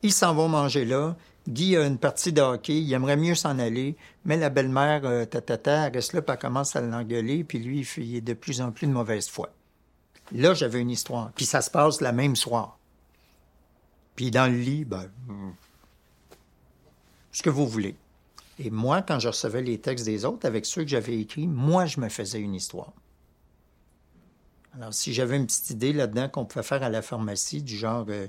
ils 0.02 0.12
s'en 0.12 0.34
vont 0.34 0.48
manger 0.48 0.84
là, 0.84 1.16
Guy 1.48 1.76
a 1.76 1.87
une 1.87 1.98
partie 1.98 2.33
de 2.33 2.40
hockey, 2.40 2.80
il 2.80 2.92
aimerait 2.92 3.16
mieux 3.16 3.35
s'en 3.35 3.59
aller, 3.59 3.96
mais 4.24 4.38
la 4.38 4.48
belle-mère, 4.48 5.02
euh, 5.04 5.26
tatata, 5.26 5.90
reste 5.90 6.14
là, 6.14 6.22
puis 6.22 6.33
elle 6.33 6.38
commence 6.38 6.74
à 6.74 6.80
l'engueuler, 6.80 7.44
puis 7.44 7.59
lui, 7.59 7.87
il 7.98 8.16
est 8.16 8.20
de 8.22 8.33
plus 8.33 8.62
en 8.62 8.72
plus 8.72 8.87
de 8.87 8.92
mauvaise 8.92 9.28
foi. 9.28 9.50
Là, 10.33 10.54
j'avais 10.54 10.80
une 10.80 10.90
histoire, 10.90 11.33
puis 11.33 11.44
ça 11.44 11.61
se 11.61 11.70
passe 11.70 12.00
la 12.00 12.12
même 12.12 12.35
soir. 12.35 12.78
Puis 14.16 14.30
dans 14.30 14.50
le 14.50 14.57
lit, 14.57 14.85
ben, 14.85 15.11
ce 17.30 17.42
que 17.42 17.50
vous 17.50 17.66
voulez. 17.66 17.96
Et 18.59 18.70
moi, 18.70 19.02
quand 19.02 19.18
je 19.18 19.28
recevais 19.28 19.62
les 19.62 19.78
textes 19.78 20.07
des 20.07 20.24
autres, 20.24 20.46
avec 20.46 20.64
ceux 20.64 20.83
que 20.83 20.88
j'avais 20.88 21.18
écrits, 21.18 21.46
moi, 21.46 21.85
je 21.87 22.00
me 22.00 22.09
faisais 22.09 22.40
une 22.40 22.54
histoire. 22.54 22.92
Alors, 24.76 24.94
si 24.94 25.12
j'avais 25.12 25.37
une 25.37 25.46
petite 25.46 25.70
idée 25.70 25.92
là-dedans 25.92 26.28
qu'on 26.28 26.44
pouvait 26.44 26.64
faire 26.64 26.83
à 26.83 26.88
la 26.88 27.02
pharmacie, 27.02 27.62
du 27.62 27.76
genre, 27.76 28.07
euh, 28.09 28.28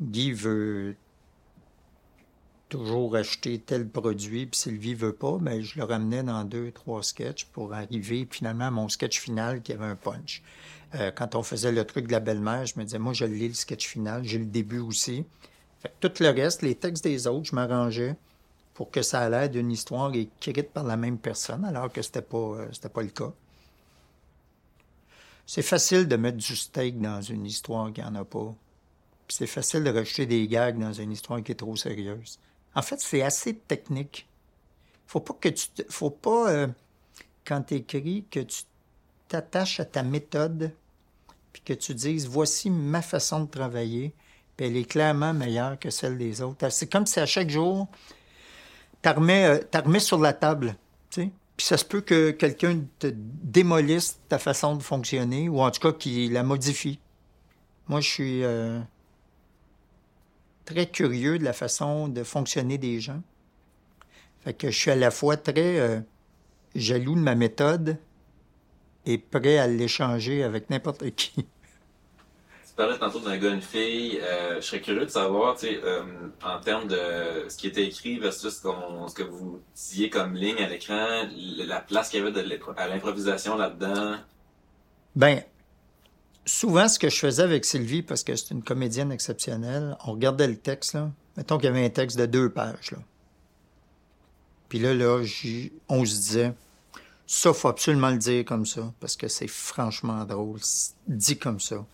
Guy 0.00 0.32
veut 0.32 0.96
toujours 2.68 3.16
acheter 3.16 3.58
tel 3.58 3.88
produit, 3.88 4.46
puis 4.46 4.58
Sylvie 4.58 4.94
veut 4.94 5.12
pas, 5.12 5.38
mais 5.40 5.62
je 5.62 5.78
le 5.78 5.84
ramenais 5.84 6.22
dans 6.22 6.44
deux, 6.44 6.72
trois 6.72 7.02
sketchs 7.02 7.44
pour 7.46 7.72
arriver 7.74 8.26
finalement 8.30 8.66
à 8.66 8.70
mon 8.70 8.88
sketch 8.88 9.20
final 9.20 9.62
qui 9.62 9.72
avait 9.72 9.84
un 9.84 9.96
punch. 9.96 10.42
Euh, 10.94 11.10
quand 11.10 11.34
on 11.34 11.42
faisait 11.42 11.72
le 11.72 11.84
truc 11.84 12.06
de 12.06 12.12
la 12.12 12.20
belle-mère, 12.20 12.66
je 12.66 12.78
me 12.78 12.84
disais, 12.84 12.98
moi, 12.98 13.12
je 13.12 13.24
lis 13.24 13.48
le 13.48 13.54
sketch 13.54 13.86
final, 13.86 14.24
j'ai 14.24 14.38
le 14.38 14.44
début 14.44 14.80
aussi. 14.80 15.24
tout 16.00 16.12
le 16.20 16.28
reste, 16.28 16.62
les 16.62 16.74
textes 16.74 17.04
des 17.04 17.26
autres, 17.26 17.46
je 17.46 17.54
m'arrangeais 17.54 18.16
pour 18.74 18.90
que 18.90 19.02
ça 19.02 19.24
ait 19.24 19.30
l'air 19.30 19.48
d'une 19.48 19.70
histoire 19.70 20.12
écrite 20.14 20.70
par 20.70 20.84
la 20.84 20.96
même 20.96 21.18
personne, 21.18 21.64
alors 21.64 21.92
que 21.92 22.02
c'était 22.02 22.22
pas, 22.22 22.36
euh, 22.38 22.88
pas 22.92 23.02
le 23.02 23.08
cas. 23.08 23.32
C'est 25.46 25.62
facile 25.62 26.08
de 26.08 26.16
mettre 26.16 26.38
du 26.38 26.56
steak 26.56 27.00
dans 27.00 27.20
une 27.20 27.46
histoire 27.46 27.92
qui 27.92 28.02
en 28.02 28.14
a 28.14 28.24
pas. 28.24 28.54
c'est 29.28 29.46
facile 29.46 29.84
de 29.84 29.90
rajouter 29.90 30.26
des 30.26 30.46
gags 30.48 30.78
dans 30.78 30.92
une 30.92 31.12
histoire 31.12 31.42
qui 31.42 31.52
est 31.52 31.56
trop 31.56 31.76
sérieuse. 31.76 32.38
En 32.74 32.82
fait, 32.82 33.00
c'est 33.00 33.22
assez 33.22 33.54
technique. 33.54 34.28
Faut 35.06 35.20
pas 35.20 35.34
que 35.34 35.48
tu, 35.48 35.68
faut 35.88 36.10
pas 36.10 36.50
euh, 36.50 36.66
quand 37.44 37.62
tu 37.62 37.74
écris 37.74 38.24
que 38.30 38.40
tu 38.40 38.62
t'attaches 39.28 39.80
à 39.80 39.84
ta 39.84 40.02
méthode, 40.02 40.72
puis 41.52 41.62
que 41.62 41.72
tu 41.72 41.94
dises 41.94 42.26
voici 42.26 42.70
ma 42.70 43.02
façon 43.02 43.44
de 43.44 43.50
travailler, 43.50 44.12
puis 44.56 44.66
elle 44.66 44.76
est 44.76 44.84
clairement 44.84 45.32
meilleure 45.32 45.78
que 45.78 45.90
celle 45.90 46.18
des 46.18 46.42
autres. 46.42 46.68
C'est 46.70 46.90
comme 46.90 47.06
si 47.06 47.20
à 47.20 47.26
chaque 47.26 47.50
jour, 47.50 47.88
tu 49.02 49.08
remets, 49.08 49.62
euh, 49.62 49.98
sur 49.98 50.18
la 50.18 50.32
table, 50.32 50.76
tu 51.10 51.22
sais. 51.22 51.30
Puis 51.56 51.66
ça 51.66 51.76
se 51.76 51.84
peut 51.84 52.00
que 52.00 52.32
quelqu'un 52.32 52.80
te 52.98 53.06
démolisse 53.14 54.18
ta 54.28 54.40
façon 54.40 54.74
de 54.74 54.82
fonctionner, 54.82 55.48
ou 55.48 55.60
en 55.60 55.70
tout 55.70 55.80
cas 55.80 55.92
qu'il 55.92 56.32
la 56.32 56.42
modifie. 56.42 56.98
Moi, 57.86 58.00
je 58.00 58.08
suis 58.08 58.42
euh, 58.42 58.80
très 60.64 60.86
curieux 60.86 61.38
de 61.38 61.44
la 61.44 61.52
façon 61.52 62.08
de 62.08 62.22
fonctionner 62.22 62.78
des 62.78 63.00
gens. 63.00 63.22
Fait 64.42 64.54
que 64.54 64.70
je 64.70 64.78
suis 64.78 64.90
à 64.90 64.96
la 64.96 65.10
fois 65.10 65.36
très 65.36 65.78
euh, 65.78 66.00
jaloux 66.74 67.14
de 67.14 67.20
ma 67.20 67.34
méthode 67.34 67.96
et 69.06 69.18
prêt 69.18 69.58
à 69.58 69.66
l'échanger 69.66 70.42
avec 70.42 70.70
n'importe 70.70 71.10
qui. 71.16 71.34
Tu 71.36 72.76
parlais 72.76 72.98
tantôt 72.98 73.20
d'un 73.20 73.38
gars, 73.38 73.50
une 73.50 73.62
fille. 73.62 74.18
Euh, 74.20 74.56
je 74.56 74.66
serais 74.66 74.80
curieux 74.80 75.04
de 75.04 75.10
savoir, 75.10 75.56
tu 75.56 75.66
sais, 75.66 75.80
euh, 75.84 76.02
en 76.44 76.58
termes 76.58 76.88
de 76.88 77.48
ce 77.48 77.56
qui 77.56 77.68
était 77.68 77.84
écrit 77.84 78.18
versus 78.18 78.52
ce, 78.52 79.14
que 79.14 79.22
vous 79.22 79.60
disiez 79.76 80.10
comme 80.10 80.34
ligne 80.34 80.58
à 80.58 80.68
l'écran, 80.68 81.22
la 81.36 81.80
place 81.80 82.10
qu'il 82.10 82.18
y 82.18 82.22
avait 82.22 82.32
de 82.32 82.60
à 82.76 82.88
l'improvisation 82.88 83.56
là-dedans. 83.56 84.16
Ben, 85.14 85.44
souvent, 86.46 86.88
ce 86.88 86.98
que 86.98 87.08
je 87.08 87.16
faisais 87.18 87.42
avec 87.42 87.64
Sylvie, 87.64 88.02
parce 88.02 88.22
que 88.22 88.34
c'est 88.36 88.50
une 88.50 88.62
comédienne 88.62 89.12
exceptionnelle, 89.12 89.96
on 90.06 90.12
regardait 90.12 90.48
le 90.48 90.56
texte, 90.56 90.94
là. 90.94 91.10
Mettons 91.36 91.58
qu'il 91.58 91.66
y 91.66 91.68
avait 91.68 91.84
un 91.84 91.90
texte 91.90 92.16
de 92.16 92.26
deux 92.26 92.50
pages, 92.50 92.92
là. 92.92 92.98
Puis 94.68 94.78
là, 94.78 94.94
là, 94.94 95.22
on 95.88 96.04
se 96.04 96.14
disait, 96.14 96.52
Ça, 97.26 97.52
faut 97.52 97.68
absolument 97.68 98.10
le 98.10 98.18
dire 98.18 98.44
comme 98.44 98.66
ça, 98.66 98.92
parce 99.00 99.16
que 99.16 99.28
c'est 99.28 99.48
franchement 99.48 100.24
drôle. 100.24 100.60
Dit 101.08 101.38
comme 101.38 101.60
ça. 101.60 101.84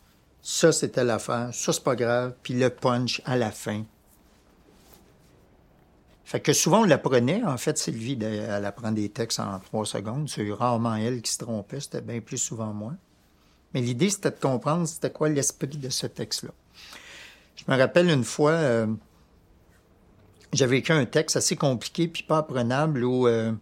Ça, 0.43 0.73
c'était 0.73 1.05
l'affaire. 1.05 1.51
Ça, 1.53 1.73
c'est 1.73 1.85
pas 1.85 1.97
grave. 1.97 2.35
Puis 2.43 2.55
le 2.55 2.71
punch 2.71 3.21
à 3.25 3.37
la 3.37 3.51
fin. 3.51 3.85
Fait 6.25 6.41
que 6.41 6.53
souvent, 6.53 6.83
on 6.83 6.85
l'apprenait. 6.85 7.43
En 7.45 7.59
fait, 7.59 7.77
Sylvie, 7.77 8.19
elle 8.23 8.65
apprend 8.65 8.93
des 8.93 9.09
textes 9.09 9.41
en 9.41 9.59
trois 9.61 9.85
secondes. 9.85 10.29
C'est 10.29 10.51
rarement 10.53 10.95
elle 10.97 11.23
qui 11.23 11.33
se 11.33 11.39
trompait. 11.39 11.81
C'était 11.81 12.01
bien 12.01 12.21
plus 12.21 12.39
souvent 12.39 12.73
moi. 12.73 12.95
Mais 13.75 13.81
l'idée, 13.81 14.11
c'était 14.11 14.31
de 14.31 14.37
comprendre 14.37 14.87
c'était 14.87 15.11
quoi 15.11 15.29
l'esprit 15.29 15.69
de 15.69 15.89
ce 15.89 16.07
texte-là. 16.07 16.51
Je 17.57 17.65
me 17.71 17.77
rappelle 17.77 18.09
une 18.09 18.25
fois, 18.25 18.53
euh, 18.53 18.87
j'avais 20.53 20.79
écrit 20.79 20.95
un 20.95 21.05
texte 21.05 21.37
assez 21.37 21.57
compliqué 21.57 22.09
puis 22.09 22.23
pas 22.23 22.39
apprenable 22.39 23.05
où 23.05 23.29
euh, 23.29 23.53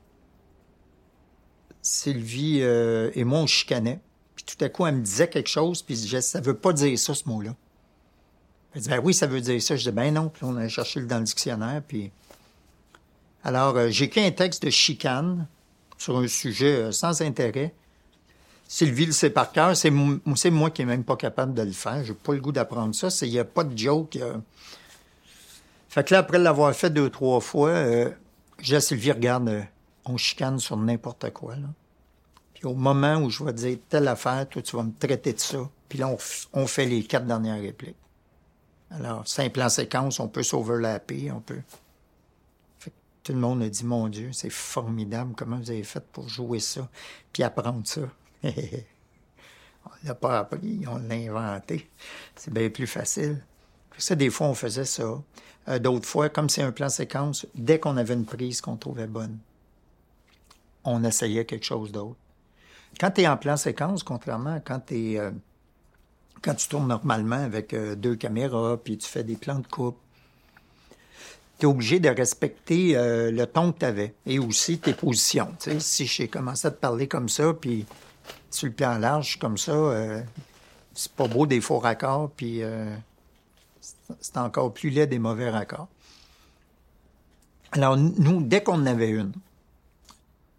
Sylvie 1.82 2.60
euh, 2.62 3.10
et 3.14 3.24
moi, 3.24 3.40
on 3.40 3.46
chicanait. 3.46 4.00
Puis 4.34 4.44
tout 4.44 4.64
à 4.64 4.68
coup, 4.68 4.86
elle 4.86 4.96
me 4.96 5.02
disait 5.02 5.28
quelque 5.28 5.48
chose, 5.48 5.82
puis 5.82 5.96
je 5.96 6.02
disais, 6.02 6.20
ça 6.20 6.40
veut 6.40 6.56
pas 6.56 6.72
dire 6.72 6.98
ça, 6.98 7.12
ce 7.14 7.28
mot-là. 7.28 7.54
Elle 8.74 8.82
dit, 8.82 8.88
ben 8.88 9.00
oui, 9.02 9.12
ça 9.12 9.26
veut 9.26 9.40
dire 9.40 9.60
ça. 9.60 9.76
Je 9.76 9.82
dis, 9.82 9.94
ben 9.94 10.14
non. 10.14 10.28
Puis 10.28 10.44
on 10.44 10.56
a 10.56 10.68
cherché 10.68 11.00
dans 11.02 11.18
le 11.18 11.24
dictionnaire, 11.24 11.82
puis... 11.86 12.10
Alors, 13.44 13.90
j'ai 13.90 14.06
écrit 14.06 14.24
un 14.24 14.32
texte 14.32 14.64
de 14.64 14.70
chicane 14.70 15.46
sur 15.96 16.18
un 16.18 16.26
sujet 16.26 16.90
sans 16.92 17.22
intérêt. 17.22 17.72
Sylvie 18.70 19.06
le 19.06 19.12
sait 19.12 19.30
par 19.30 19.50
cœur. 19.50 19.74
C'est 19.74 19.90
moi 19.90 20.70
qui 20.70 20.82
n'ai 20.82 20.86
même 20.86 21.02
pas 21.02 21.16
capable 21.16 21.54
de 21.54 21.62
le 21.62 21.72
faire. 21.72 22.04
J'ai 22.04 22.12
pas 22.12 22.34
le 22.34 22.40
goût 22.40 22.52
d'apprendre 22.52 22.94
ça. 22.94 23.08
Il 23.22 23.30
n'y 23.30 23.38
a 23.38 23.44
pas 23.44 23.64
de 23.64 23.76
joke. 23.76 24.18
Fait 25.88 26.04
que 26.04 26.12
là, 26.12 26.20
après 26.20 26.38
l'avoir 26.38 26.72
fait 26.74 26.90
deux, 26.90 27.08
trois 27.08 27.40
fois, 27.40 27.70
euh, 27.70 28.10
j'ai 28.60 28.78
Sylvie, 28.80 29.10
regarde, 29.10 29.48
euh, 29.48 29.62
on 30.04 30.18
chicane 30.18 30.58
sur 30.58 30.76
n'importe 30.76 31.30
quoi. 31.30 31.56
Là. 31.56 31.68
Puis 32.52 32.66
au 32.66 32.74
moment 32.74 33.16
où 33.16 33.30
je 33.30 33.42
vais 33.42 33.54
dire 33.54 33.78
telle 33.88 34.06
affaire, 34.06 34.46
toi, 34.48 34.60
tu 34.60 34.76
vas 34.76 34.82
me 34.82 34.92
traiter 34.98 35.32
de 35.32 35.40
ça. 35.40 35.58
Puis 35.88 35.98
là, 35.98 36.14
on, 36.52 36.66
fait 36.66 36.84
les 36.84 37.02
quatre 37.04 37.26
dernières 37.26 37.60
répliques. 37.60 37.96
Alors, 38.90 39.26
simple 39.26 39.62
en 39.62 39.70
séquence, 39.70 40.20
on 40.20 40.28
peut 40.28 40.42
s'overlapper, 40.42 41.30
on 41.32 41.40
peut... 41.40 41.62
Fait 42.78 42.90
que 42.90 42.96
tout 43.22 43.32
le 43.32 43.38
monde 43.38 43.62
a 43.62 43.68
dit, 43.70 43.84
mon 43.84 44.08
Dieu, 44.08 44.30
c'est 44.32 44.50
formidable, 44.50 45.32
comment 45.34 45.56
vous 45.56 45.70
avez 45.70 45.84
fait 45.84 46.04
pour 46.12 46.28
jouer 46.28 46.60
ça, 46.60 46.86
puis 47.32 47.42
apprendre 47.42 47.86
ça. 47.86 48.02
on 48.44 49.90
l'a 50.04 50.14
pas 50.14 50.38
appris, 50.38 50.84
on 50.86 50.98
l'a 50.98 51.14
inventé. 51.14 51.88
C'est 52.36 52.52
bien 52.52 52.70
plus 52.70 52.86
facile. 52.86 53.42
Ça, 53.98 54.14
des 54.14 54.30
fois, 54.30 54.46
on 54.46 54.54
faisait 54.54 54.84
ça. 54.84 55.20
Euh, 55.68 55.78
d'autres 55.78 56.06
fois, 56.06 56.28
comme 56.28 56.48
c'est 56.48 56.62
un 56.62 56.72
plan 56.72 56.88
séquence, 56.88 57.46
dès 57.54 57.78
qu'on 57.78 57.96
avait 57.96 58.14
une 58.14 58.24
prise 58.24 58.60
qu'on 58.60 58.76
trouvait 58.76 59.06
bonne, 59.06 59.38
on 60.84 61.04
essayait 61.04 61.44
quelque 61.44 61.66
chose 61.66 61.92
d'autre. 61.92 62.16
Quand 62.98 63.10
tu 63.10 63.22
es 63.22 63.28
en 63.28 63.36
plan 63.36 63.56
séquence, 63.56 64.02
contrairement 64.02 64.54
à 64.54 64.60
quand 64.60 64.80
tu 64.86 65.18
euh, 65.18 65.30
quand 66.40 66.54
tu 66.54 66.68
tournes 66.68 66.86
normalement 66.86 67.42
avec 67.42 67.74
euh, 67.74 67.96
deux 67.96 68.14
caméras, 68.14 68.78
puis 68.82 68.96
tu 68.96 69.08
fais 69.08 69.24
des 69.24 69.36
plans 69.36 69.58
de 69.58 69.66
coupe, 69.66 69.98
tu 71.58 71.66
es 71.66 71.68
obligé 71.68 71.98
de 71.98 72.08
respecter 72.08 72.94
le 72.94 73.44
ton 73.44 73.72
que 73.72 73.80
tu 73.80 73.84
avais 73.84 74.14
et 74.26 74.38
aussi 74.38 74.78
tes 74.78 74.94
positions. 74.94 75.52
si 75.80 76.06
j'ai 76.06 76.28
commencé 76.28 76.68
à 76.68 76.70
te 76.70 76.76
parler 76.76 77.08
comme 77.08 77.28
ça, 77.28 77.52
puis 77.52 77.84
sur 78.50 78.66
le 78.66 78.72
plan 78.72 78.98
large, 78.98 79.38
comme 79.38 79.58
ça, 79.58 79.72
euh, 79.72 80.22
c'est 80.94 81.12
pas 81.12 81.28
beau 81.28 81.46
des 81.46 81.60
faux 81.60 81.78
raccords, 81.78 82.30
puis 82.30 82.62
euh, 82.62 82.94
c'est 84.20 84.36
encore 84.36 84.72
plus 84.72 84.90
laid 84.90 85.06
des 85.06 85.18
mauvais 85.18 85.50
raccords. 85.50 85.88
Alors, 87.72 87.96
nous, 87.96 88.42
dès 88.42 88.62
qu'on 88.62 88.74
en 88.74 88.86
avait 88.86 89.10
une, 89.10 89.32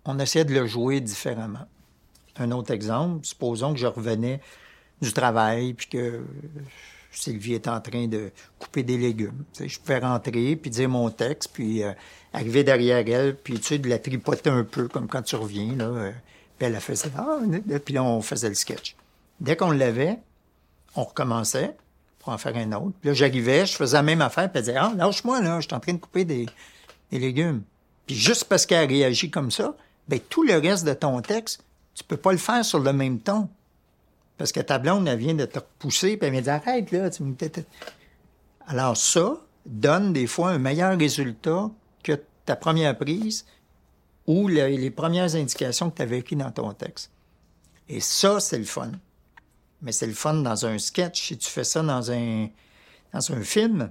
on 0.06 0.20
essayait 0.20 0.46
de 0.46 0.54
le 0.54 0.68
jouer 0.68 1.02
différemment. 1.02 1.68
Un 2.38 2.52
autre 2.52 2.72
exemple, 2.72 3.26
supposons 3.26 3.74
que 3.74 3.80
je 3.80 3.88
revenais 3.88 4.40
du 5.02 5.12
travail, 5.12 5.74
puis 5.74 5.88
que 5.88 6.24
Sylvie 7.12 7.56
est 7.56 7.68
en 7.68 7.82
train 7.82 8.08
de 8.08 8.32
couper 8.60 8.84
des 8.84 8.98
légumes. 8.98 9.44
je 9.60 9.80
pouvais 9.80 10.00
rentrer, 10.00 10.56
puis 10.56 10.70
dire 10.70 10.88
mon 10.88 11.10
texte, 11.10 11.50
puis 11.54 11.84
euh, 11.84 11.92
arriver 12.34 12.64
derrière 12.64 13.04
elle, 13.08 13.36
puis 13.36 13.60
tu 13.60 13.80
de 13.80 13.90
la 13.90 13.98
tripoter 14.00 14.50
un 14.52 14.64
peu, 14.64 14.88
comme 14.88 15.08
quand 15.08 15.24
tu 15.24 15.36
reviens, 15.36 15.76
là. 15.76 16.12
Puis 16.60 16.68
elle 16.68 16.98
ça. 16.98 17.08
Ah, 17.18 17.40
puis 17.84 17.94
là, 17.94 18.04
on 18.04 18.22
faisait 18.22 18.50
le 18.50 18.56
sketch. 18.56 18.96
Dès 19.40 19.56
qu'on 19.56 19.72
l'avait, 19.72 20.20
on 20.96 21.06
recommençait 21.06 21.76
pour 22.20 22.34
en 22.34 22.38
faire 22.38 22.56
un 22.58 22.72
autre. 22.74 22.92
Puis 23.00 23.10
là, 23.10 23.14
j'arrivais, 23.14 23.66
je 23.66 23.76
faisais 23.76 23.96
la 23.96 24.04
même 24.04 24.22
affaire, 24.22 24.52
puis 24.52 24.60
elle 24.60 24.66
disait 24.66 24.78
Ah, 24.78 24.92
lâche-moi, 24.96 25.42
là, 25.42 25.62
je 25.62 25.68
suis 25.68 25.74
en 25.74 25.80
train 25.80 25.94
de 25.94 26.00
couper 26.00 26.26
des, 26.26 26.46
légumes. 27.12 27.64
Puis 28.06 28.16
juste 28.16 28.44
parce 28.46 28.66
qu'elle 28.66 28.90
réagit 28.90 29.32
comme 29.32 29.52
ça, 29.52 29.74
ben 30.10 30.20
tout 30.20 30.44
le 30.44 30.56
reste 30.56 30.86
de 30.86 30.94
ton 30.94 31.22
texte, 31.22 31.64
tu 31.96 32.04
peux 32.04 32.18
pas 32.18 32.34
le 32.34 32.38
faire 32.38 32.66
sur 32.66 32.80
le 32.80 32.92
même 32.92 33.20
ton. 33.20 33.48
Parce 34.38 34.52
que 34.52 34.60
ta 34.60 34.80
blonde, 34.80 35.08
elle 35.08 35.18
vient 35.18 35.34
de 35.34 35.46
te 35.46 35.60
repousser, 35.60 36.18
puis 36.18 36.28
elle 36.28 36.34
me 36.34 36.42
dit 36.42 36.50
Arrête, 36.50 36.92
là, 36.92 37.10
Alors, 38.68 38.98
ça 38.98 39.38
donne 39.66 40.12
des 40.12 40.28
fois 40.28 40.52
un 40.52 40.58
meilleur 40.58 40.98
résultat 40.98 41.70
que 42.04 42.20
ta 42.46 42.56
première 42.56 42.98
prise 42.98 43.46
ou 44.30 44.48
les 44.48 44.92
premières 44.92 45.34
indications 45.36 45.90
que 45.90 45.96
tu 45.96 46.02
avais 46.04 46.20
écrites 46.20 46.38
dans 46.38 46.52
ton 46.52 46.72
texte. 46.72 47.10
Et 47.88 48.00
ça, 48.00 48.40
c'est 48.40 48.60
le 48.60 48.64
fun. 48.64 48.92
Mais 49.82 49.92
c'est 49.92 50.06
le 50.06 50.14
fun 50.14 50.36
dans 50.36 50.68
un 50.68 50.78
sketch. 50.78 51.30
Si 51.30 51.38
tu 51.40 51.50
fais 51.50 51.64
ça 51.64 51.82
dans 51.82 52.12
un, 52.12 52.50
film, 53.42 53.90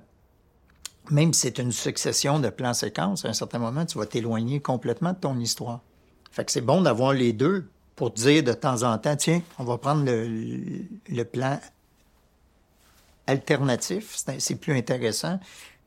même 1.11 1.33
si 1.33 1.41
c'est 1.41 1.59
une 1.59 1.73
succession 1.73 2.39
de 2.39 2.51
plans 2.51 2.73
séquences, 2.73 3.25
à 3.25 3.31
un 3.31 3.33
certain 3.33 3.59
moment, 3.59 3.85
tu 3.85 3.99
vas 3.99 4.07
t'éloigner 4.07 4.61
complètement 4.61 5.13
de 5.13 5.19
ton 5.19 5.37
histoire. 5.41 5.81
Fait 6.31 6.45
que 6.45 6.53
c'est 6.53 6.61
bon 6.61 6.83
d'avoir 6.83 7.15
les 7.15 7.33
deux 7.33 7.69
pour 7.97 8.13
dire 8.13 8.45
de 8.45 8.53
temps 8.53 8.85
en 8.85 8.97
temps, 8.97 9.17
tiens, 9.17 9.43
on 9.59 9.65
va 9.65 9.77
prendre 9.77 10.05
le 10.05 11.25
plan 11.25 11.59
alternatif, 13.27 14.23
c'est 14.39 14.55
plus 14.55 14.77
intéressant. 14.77 15.41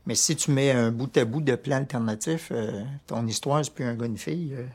Mais 0.05 0.15
si 0.15 0.35
tu 0.35 0.51
mets 0.51 0.71
un 0.71 0.91
bout 0.91 1.15
à 1.17 1.25
bout 1.25 1.41
de 1.41 1.55
plan 1.55 1.77
alternatif, 1.77 2.49
euh, 2.51 2.83
ton 3.07 3.25
histoire, 3.27 3.63
c'est 3.63 3.73
plus 3.73 3.85
un 3.85 3.95
gars, 3.95 4.07
une 4.07 4.17
fille. 4.17 4.55
Euh, 4.55 4.65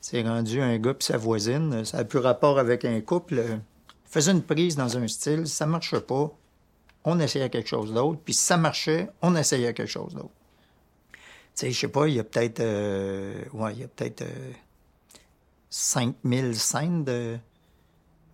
c'est 0.00 0.22
rendu 0.22 0.60
un 0.60 0.78
gars 0.78 0.94
puis 0.94 1.06
sa 1.06 1.16
voisine. 1.16 1.84
Ça 1.84 1.98
n'a 1.98 2.04
plus 2.04 2.18
rapport 2.18 2.58
avec 2.58 2.84
un 2.84 3.00
couple. 3.00 3.38
Euh, 3.38 3.56
faisait 4.04 4.32
une 4.32 4.42
prise 4.42 4.76
dans 4.76 4.98
un 4.98 5.06
style, 5.06 5.46
ça 5.46 5.64
marche 5.64 5.98
pas, 5.98 6.30
on 7.04 7.18
essayait 7.20 7.48
quelque 7.50 7.68
chose 7.68 7.94
d'autre. 7.94 8.20
Puis 8.24 8.34
si 8.34 8.42
ça 8.42 8.56
marchait, 8.56 9.08
on 9.22 9.34
essayait 9.36 9.72
quelque 9.72 9.88
chose 9.88 10.14
d'autre. 10.14 10.28
Tu 11.12 11.20
sais, 11.54 11.70
je 11.70 11.80
sais 11.80 11.88
pas, 11.88 12.08
il 12.08 12.14
y 12.14 12.20
a 12.20 12.24
peut-être... 12.24 12.60
ouais, 13.52 13.72
il 13.74 13.80
y 13.80 13.84
a 13.84 13.88
peut-être 13.88 14.24
5000 15.70 16.58
scènes 16.58 17.04
de, 17.04 17.38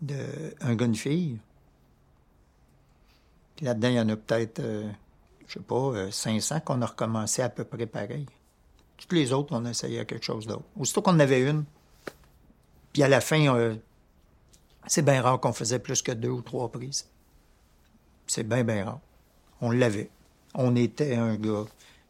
de 0.03 0.17
un 0.61 0.75
gars, 0.75 0.93
fille. 0.95 1.39
Puis 3.57 3.67
là-dedans, 3.67 3.89
il 3.89 3.95
y 3.95 4.01
en 4.01 4.09
a 4.09 4.17
peut-être 4.17 4.61
je 5.49 5.55
sais 5.55 5.61
pas, 5.61 6.11
500 6.11 6.55
euh, 6.55 6.59
qu'on 6.61 6.83
a 6.83 6.87
recommencé 6.87 7.43
à 7.43 7.49
peu 7.49 7.65
près 7.65 7.87
pareil. 7.87 8.27
Toutes 8.99 9.13
les 9.13 9.33
autres, 9.33 9.49
on 9.53 9.65
a 9.65 9.71
essayé 9.71 10.05
quelque 10.05 10.25
chose 10.25 10.47
d'autre. 10.47 10.65
Aussitôt 10.79 11.03
qu'on 11.03 11.13
en 11.13 11.21
avait 11.21 11.41
une, 11.41 11.65
puis 12.93 13.03
à 13.03 13.09
la 13.09 13.21
fin, 13.21 13.55
euh, 13.55 13.75
c'est 14.87 15.03
bien 15.03 15.23
rare 15.23 15.41
qu'on 15.41 15.53
faisait 15.53 15.79
plus 15.79 16.03
que 16.03 16.13
deux 16.13 16.29
ou 16.29 16.43
trois 16.43 16.71
prises. 16.71 17.09
C'est 18.27 18.47
bien, 18.47 18.63
bien 18.63 18.85
rare. 18.85 19.01
On 19.61 19.71
l'avait. 19.71 20.11
On 20.55 20.77
était 20.77 21.17
un 21.17 21.37
gars, 21.37 21.65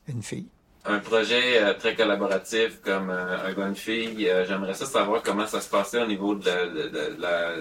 une 0.08 0.22
fille. 0.22 0.48
Un 0.84 0.98
projet 0.98 1.62
euh, 1.62 1.74
très 1.74 1.94
collaboratif 1.94 2.80
comme 2.82 3.10
un 3.10 3.52
gars, 3.52 3.68
une 3.68 3.76
fille, 3.76 4.30
j'aimerais 4.46 4.74
ça 4.74 4.86
savoir 4.86 5.22
comment 5.22 5.46
ça 5.46 5.60
se 5.60 5.68
passait 5.68 6.02
au 6.02 6.06
niveau 6.06 6.34
de 6.34 7.20
la 7.20 7.54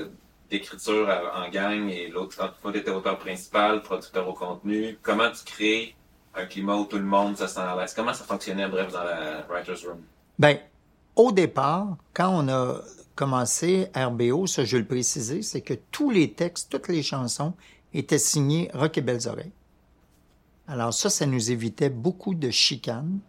d'écriture 0.49 1.09
en 1.35 1.49
gang 1.49 1.89
et 1.89 2.07
l'autre, 2.07 2.35
toi, 2.35 2.71
tu 2.71 2.79
étais 2.79 2.91
auteur 2.91 3.17
principal, 3.17 3.81
producteur 3.81 4.27
au 4.27 4.33
contenu. 4.33 4.97
Comment 5.01 5.29
tu 5.31 5.43
crées 5.45 5.95
un 6.35 6.45
climat 6.45 6.75
où 6.75 6.85
tout 6.85 6.97
le 6.97 7.03
monde 7.03 7.37
se 7.37 7.47
sent 7.47 7.59
à 7.59 7.75
l'aise? 7.75 7.93
Comment 7.93 8.13
ça 8.13 8.23
fonctionnait, 8.23 8.67
bref, 8.67 8.91
dans 8.91 9.03
la 9.03 9.45
Writer's 9.49 9.85
Room? 9.85 10.01
Ben, 10.39 10.57
au 11.15 11.31
départ, 11.31 11.97
quand 12.13 12.29
on 12.29 12.47
a 12.49 12.81
commencé 13.15 13.89
RBO, 13.95 14.45
ça 14.45 14.63
je 14.63 14.77
le 14.77 14.85
préciser, 14.85 15.41
c'est 15.41 15.61
que 15.61 15.73
tous 15.91 16.11
les 16.11 16.33
textes, 16.33 16.71
toutes 16.71 16.87
les 16.87 17.01
chansons 17.01 17.53
étaient 17.93 18.19
signés 18.19 18.69
Rock 18.73 18.97
et 18.99 19.01
Belles 19.01 19.27
Oreilles. 19.27 19.51
Alors 20.67 20.93
ça, 20.93 21.09
ça 21.09 21.25
nous 21.25 21.51
évitait 21.51 21.89
beaucoup 21.89 22.35
de 22.35 22.51
chicanes, 22.51 23.19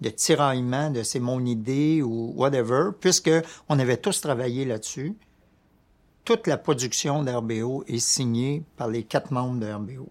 de 0.00 0.08
tiraillements 0.08 0.90
de 0.90 1.02
c'est 1.02 1.20
mon 1.20 1.44
idée 1.44 2.02
ou 2.02 2.32
whatever, 2.36 2.90
puisque 2.98 3.30
on 3.68 3.78
avait 3.78 3.96
tous 3.96 4.20
travaillé 4.20 4.64
là-dessus 4.64 5.14
toute 6.24 6.46
la 6.46 6.56
production 6.56 7.22
d'RBO 7.22 7.84
est 7.86 7.98
signée 7.98 8.64
par 8.76 8.88
les 8.88 9.04
quatre 9.04 9.30
membres 9.30 9.60
de 9.60 9.70
RBO. 9.70 10.08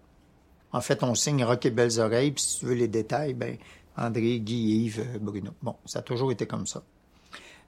En 0.72 0.80
fait, 0.80 1.02
on 1.02 1.14
signe 1.14 1.44
Rock 1.44 1.66
et 1.66 1.70
Belles 1.70 2.00
Oreilles, 2.00 2.32
puis 2.32 2.42
si 2.42 2.58
tu 2.60 2.66
veux 2.66 2.74
les 2.74 2.88
détails, 2.88 3.34
ben 3.34 3.56
André, 3.96 4.40
Guy, 4.40 4.84
Yves, 4.84 5.00
euh, 5.00 5.18
Bruno. 5.18 5.52
Bon, 5.62 5.76
ça 5.84 6.00
a 6.00 6.02
toujours 6.02 6.32
été 6.32 6.46
comme 6.46 6.66
ça. 6.66 6.82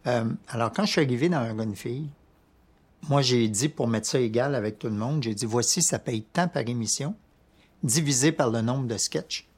Euh, 0.07 0.25
alors, 0.49 0.73
quand 0.73 0.85
je 0.85 0.93
suis 0.93 1.01
arrivé 1.01 1.29
dans 1.29 1.39
Un 1.39 1.59
une 1.59 1.77
fille, 1.77 2.09
moi, 3.09 3.23
j'ai 3.23 3.47
dit, 3.49 3.69
pour 3.69 3.87
mettre 3.87 4.09
ça 4.09 4.19
égal 4.19 4.55
avec 4.55 4.79
tout 4.79 4.89
le 4.89 4.95
monde, 4.95 5.23
j'ai 5.23 5.35
dit, 5.35 5.47
voici, 5.47 5.83
ça 5.83 5.99
paye 5.99 6.23
tant 6.23 6.49
par 6.49 6.69
émission, 6.69 7.15
divisé 7.83 8.33
par 8.33 8.51
le 8.51 8.61
nombre 8.61 8.89
de 8.89 8.97
sketchs. 8.97 9.49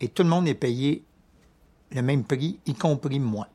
Et 0.00 0.08
tout 0.08 0.22
le 0.22 0.30
monde 0.30 0.48
est 0.48 0.54
payé 0.54 1.04
le 1.90 2.00
même 2.00 2.24
prix, 2.24 2.58
y 2.64 2.74
compris 2.74 3.20
moi. 3.20 3.48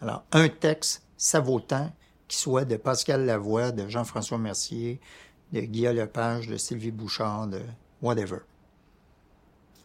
Alors, 0.00 0.24
un 0.32 0.48
texte 0.48 1.02
ça 1.18 1.40
vaut 1.40 1.60
tant 1.60 1.90
qu'il 2.28 2.38
soit 2.38 2.64
de 2.64 2.76
Pascal 2.76 3.24
Lavoie, 3.24 3.72
de 3.72 3.88
Jean-François 3.88 4.38
Mercier, 4.38 5.00
de 5.52 5.60
Guillaume 5.60 5.96
Lepage, 5.96 6.46
de 6.46 6.56
Sylvie 6.56 6.90
Bouchard, 6.90 7.48
de 7.48 7.60
whatever. 8.02 8.38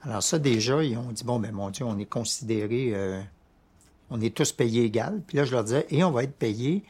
Alors 0.02 0.22
ça, 0.22 0.38
déjà, 0.38 0.84
ils 0.84 0.98
ont 0.98 1.12
dit, 1.12 1.24
bon, 1.24 1.40
ben 1.40 1.54
mon 1.54 1.70
Dieu, 1.70 1.86
on 1.86 1.98
est 1.98 2.06
considéré, 2.06 2.92
euh, 2.94 3.22
on 4.10 4.20
est 4.20 4.36
tous 4.36 4.52
payés 4.52 4.84
égal. 4.84 5.22
Puis 5.26 5.38
là, 5.38 5.46
je 5.46 5.52
leur 5.52 5.64
disais, 5.64 5.88
et 5.90 6.04
on 6.04 6.12
va 6.12 6.24
être 6.24 6.36
payés 6.36 6.84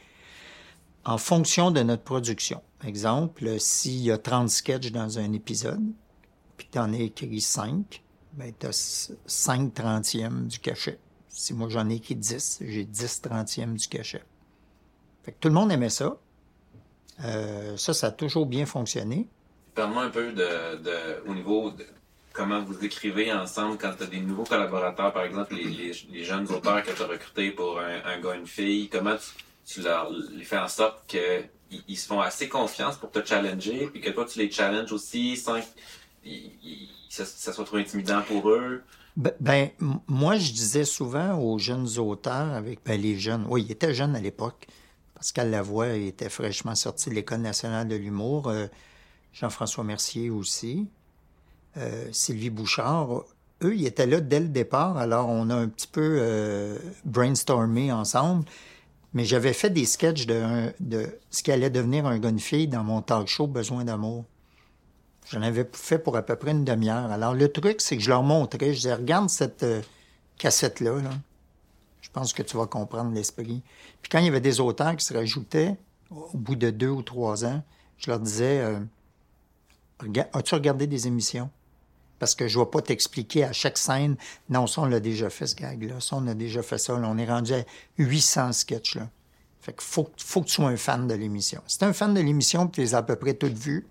en 1.04 1.18
fonction 1.18 1.70
de 1.70 1.80
notre 1.82 2.02
production. 2.02 2.60
Exemple, 2.84 3.60
s'il 3.60 4.02
y 4.02 4.10
a 4.10 4.18
30 4.18 4.50
sketchs 4.50 4.90
dans 4.90 5.18
un 5.18 5.32
épisode, 5.32 5.84
puis 6.56 6.68
tu 6.70 6.78
en 6.78 6.92
as 6.92 6.98
écrit 6.98 7.40
5, 7.40 8.02
ben 8.32 8.52
tu 8.58 8.66
as 8.66 9.12
5 9.26 9.72
trentièmes 9.72 10.48
du 10.48 10.58
cachet. 10.58 10.98
Si 11.28 11.54
moi 11.54 11.68
j'en 11.68 11.88
ai 11.88 11.94
écrit 11.94 12.16
10, 12.16 12.62
j'ai 12.66 12.84
10 12.84 13.22
trentièmes 13.22 13.76
du 13.76 13.86
cachet. 13.86 14.22
Fait 15.24 15.32
que 15.32 15.38
tout 15.40 15.48
le 15.48 15.54
monde 15.54 15.72
aimait 15.72 15.90
ça. 15.90 16.16
Euh, 17.24 17.76
ça, 17.76 17.94
ça 17.94 18.08
a 18.08 18.10
toujours 18.10 18.46
bien 18.46 18.66
fonctionné. 18.66 19.28
Parle-moi 19.74 20.04
un 20.04 20.10
peu 20.10 20.32
de, 20.32 20.76
de, 20.82 21.28
au 21.28 21.34
niveau 21.34 21.70
de 21.70 21.84
comment 22.32 22.62
vous 22.62 22.84
écrivez 22.84 23.32
ensemble 23.32 23.78
quand 23.78 23.92
tu 23.96 24.02
as 24.02 24.06
des 24.06 24.20
nouveaux 24.20 24.44
collaborateurs, 24.44 25.12
par 25.12 25.24
exemple 25.24 25.54
les, 25.54 25.92
les, 26.10 26.24
jeunes 26.24 26.50
auteurs 26.50 26.82
que 26.82 26.90
tu 26.90 27.02
as 27.02 27.06
recrutés 27.06 27.50
pour 27.52 27.78
un, 27.78 28.04
un, 28.04 28.20
gars, 28.20 28.34
une 28.34 28.46
fille. 28.46 28.88
Comment 28.88 29.16
tu, 29.16 29.74
tu 29.74 29.82
leur 29.82 30.10
les 30.10 30.44
fais 30.44 30.58
en 30.58 30.68
sorte 30.68 31.06
qu'ils 31.06 31.48
ils 31.88 31.96
se 31.96 32.06
font 32.06 32.20
assez 32.20 32.48
confiance 32.48 32.96
pour 32.96 33.10
te 33.10 33.24
challenger, 33.24 33.88
puis 33.90 34.00
que 34.00 34.10
toi 34.10 34.24
tu 34.24 34.38
les 34.40 34.50
challenges 34.50 34.92
aussi 34.92 35.36
sans 35.36 35.60
que 35.60 35.66
ça, 37.08 37.24
ça 37.24 37.52
soit 37.52 37.64
trop 37.64 37.76
intimidant 37.76 38.22
pour 38.22 38.50
eux? 38.50 38.82
Ben, 39.16 39.32
ben 39.38 39.70
moi, 40.08 40.36
je 40.36 40.50
disais 40.50 40.84
souvent 40.84 41.38
aux 41.38 41.58
jeunes 41.58 41.98
auteurs, 41.98 42.52
avec 42.52 42.80
ben, 42.84 43.00
les 43.00 43.16
jeunes, 43.16 43.46
oui, 43.48 43.62
ils 43.62 43.72
étaient 43.72 43.94
jeunes 43.94 44.16
à 44.16 44.20
l'époque, 44.20 44.66
Pascal 45.24 45.50
Lavoie 45.50 45.94
était 45.94 46.28
fraîchement 46.28 46.74
sorti 46.74 47.08
de 47.08 47.14
l'École 47.14 47.40
nationale 47.40 47.88
de 47.88 47.96
l'humour, 47.96 48.48
euh, 48.48 48.66
Jean-François 49.32 49.82
Mercier 49.82 50.28
aussi, 50.28 50.86
euh, 51.78 52.06
Sylvie 52.12 52.50
Bouchard. 52.50 53.24
Eux, 53.62 53.74
ils 53.74 53.86
étaient 53.86 54.04
là 54.04 54.20
dès 54.20 54.40
le 54.40 54.48
départ, 54.48 54.98
alors 54.98 55.30
on 55.30 55.48
a 55.48 55.54
un 55.54 55.68
petit 55.68 55.86
peu 55.86 56.18
euh, 56.20 56.78
brainstormé 57.06 57.90
ensemble. 57.90 58.44
Mais 59.14 59.24
j'avais 59.24 59.54
fait 59.54 59.70
des 59.70 59.86
sketchs 59.86 60.26
de, 60.26 61.08
ce 61.30 61.42
qui 61.42 61.50
allait 61.50 61.70
devenir 61.70 62.04
un 62.04 62.18
gun 62.18 62.36
fille 62.36 62.68
dans 62.68 62.84
mon 62.84 63.00
talk 63.00 63.26
show 63.26 63.46
Besoin 63.46 63.86
d'amour. 63.86 64.26
J'en 65.30 65.40
avais 65.40 65.66
fait 65.72 65.98
pour 65.98 66.18
à 66.18 66.22
peu 66.22 66.36
près 66.36 66.50
une 66.50 66.66
demi-heure. 66.66 67.10
Alors, 67.10 67.32
le 67.32 67.50
truc, 67.50 67.80
c'est 67.80 67.96
que 67.96 68.02
je 68.02 68.10
leur 68.10 68.24
montrais. 68.24 68.74
Je 68.74 68.76
disais, 68.76 68.94
regarde 68.94 69.30
cette 69.30 69.64
cassette-là. 70.36 70.96
Je 72.04 72.10
pense 72.10 72.34
que 72.34 72.42
tu 72.42 72.58
vas 72.58 72.66
comprendre 72.66 73.12
l'esprit. 73.14 73.62
Puis 74.02 74.10
quand 74.10 74.18
il 74.18 74.26
y 74.26 74.28
avait 74.28 74.42
des 74.42 74.60
auteurs 74.60 74.94
qui 74.94 75.04
se 75.06 75.14
rajoutaient, 75.14 75.74
au 76.10 76.36
bout 76.36 76.54
de 76.54 76.68
deux 76.68 76.90
ou 76.90 77.00
trois 77.00 77.46
ans, 77.46 77.62
je 77.96 78.10
leur 78.10 78.20
disais, 78.20 78.60
euh, 78.60 78.78
as-tu 80.34 80.54
regardé 80.54 80.86
des 80.86 81.06
émissions? 81.06 81.48
Parce 82.18 82.34
que 82.34 82.46
je 82.46 82.58
ne 82.58 82.64
vais 82.64 82.70
pas 82.70 82.82
t'expliquer 82.82 83.44
à 83.44 83.54
chaque 83.54 83.78
scène, 83.78 84.16
non, 84.50 84.66
ça, 84.66 84.82
on 84.82 84.84
l'a 84.84 85.00
déjà 85.00 85.30
fait, 85.30 85.46
ce 85.46 85.56
gag-là. 85.56 85.98
Ça, 86.00 86.16
on 86.16 86.26
a 86.26 86.34
déjà 86.34 86.62
fait 86.62 86.76
ça. 86.76 86.94
on 86.94 87.16
est 87.16 87.26
rendu 87.26 87.54
à 87.54 87.64
800 87.96 88.52
sketchs, 88.52 88.96
là. 88.96 89.08
Fait 89.62 89.72
qu'il 89.72 89.82
faut, 89.82 90.04
que 90.04 90.46
tu 90.46 90.52
sois 90.52 90.68
un 90.68 90.76
fan 90.76 91.08
de 91.08 91.14
l'émission. 91.14 91.62
Si 91.66 91.78
tu 91.78 91.86
un 91.86 91.94
fan 91.94 92.12
de 92.12 92.20
l'émission, 92.20 92.68
tu 92.68 92.82
les 92.82 92.94
as 92.94 92.98
à 92.98 93.02
peu 93.02 93.16
près 93.16 93.32
toutes 93.32 93.56
vues, 93.56 93.86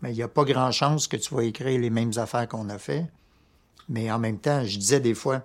mais 0.00 0.12
il 0.12 0.14
n'y 0.14 0.22
a 0.22 0.28
pas 0.28 0.44
grand 0.44 0.70
chance 0.70 1.08
que 1.08 1.16
tu 1.16 1.34
vas 1.34 1.42
écrire 1.42 1.80
les 1.80 1.90
mêmes 1.90 2.12
affaires 2.18 2.46
qu'on 2.46 2.68
a 2.68 2.78
fait. 2.78 3.04
Mais 3.88 4.12
en 4.12 4.20
même 4.20 4.38
temps, 4.38 4.64
je 4.64 4.78
disais 4.78 5.00
des 5.00 5.14
fois, 5.14 5.42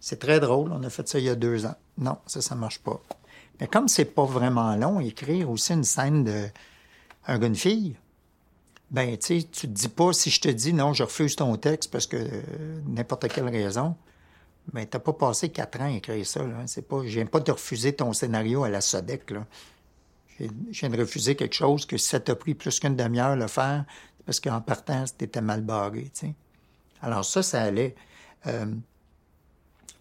c'est 0.00 0.18
très 0.18 0.40
drôle, 0.40 0.72
on 0.72 0.82
a 0.82 0.90
fait 0.90 1.06
ça 1.08 1.18
il 1.18 1.26
y 1.26 1.28
a 1.28 1.34
deux 1.34 1.66
ans. 1.66 1.76
Non, 1.98 2.18
ça, 2.26 2.40
ça 2.40 2.54
marche 2.54 2.80
pas. 2.80 3.00
Mais 3.60 3.66
comme 3.66 3.88
c'est 3.88 4.06
pas 4.06 4.24
vraiment 4.24 4.74
long, 4.76 5.00
écrire 5.00 5.50
aussi 5.50 5.72
une 5.72 5.84
scène 5.84 6.24
de 6.24 6.46
un 7.26 7.38
gars, 7.38 7.46
une 7.46 7.54
fille, 7.54 7.96
ben, 8.90 9.16
tu 9.18 9.40
sais, 9.40 9.46
tu 9.46 9.68
te 9.68 9.72
dis 9.72 9.88
pas, 9.88 10.12
si 10.12 10.30
je 10.30 10.40
te 10.40 10.48
dis 10.48 10.72
non, 10.72 10.94
je 10.94 11.04
refuse 11.04 11.36
ton 11.36 11.54
texte 11.56 11.92
parce 11.92 12.06
que 12.06 12.16
euh, 12.16 12.80
n'importe 12.86 13.28
quelle 13.28 13.48
raison, 13.48 13.94
ben, 14.72 14.86
t'as 14.86 14.98
pas 14.98 15.12
passé 15.12 15.50
quatre 15.50 15.80
ans 15.80 15.84
à 15.84 15.90
écrire 15.90 16.26
ça, 16.26 16.42
là. 16.42 16.66
C'est 16.66 16.88
pas, 16.88 17.02
je 17.02 17.08
viens 17.08 17.26
pas 17.26 17.40
de 17.40 17.52
refuser 17.52 17.94
ton 17.94 18.12
scénario 18.12 18.64
à 18.64 18.68
la 18.68 18.80
SODEC, 18.80 19.30
là 19.30 19.46
je 20.70 20.80
viens 20.80 20.88
de 20.88 20.98
refuser 20.98 21.36
quelque 21.36 21.54
chose 21.54 21.86
que 21.86 21.96
ça 21.96 22.20
t'a 22.20 22.34
pris 22.34 22.54
plus 22.54 22.78
qu'une 22.80 22.96
demi-heure 22.96 23.36
le 23.36 23.46
faire, 23.46 23.84
parce 24.24 24.40
qu'en 24.40 24.60
partant, 24.60 25.04
c'était 25.06 25.40
mal 25.40 25.62
barré. 25.62 26.10
Tu. 26.14 26.32
Alors 27.02 27.24
ça, 27.24 27.42
ça 27.42 27.62
allait. 27.62 27.94
Euh, 28.46 28.66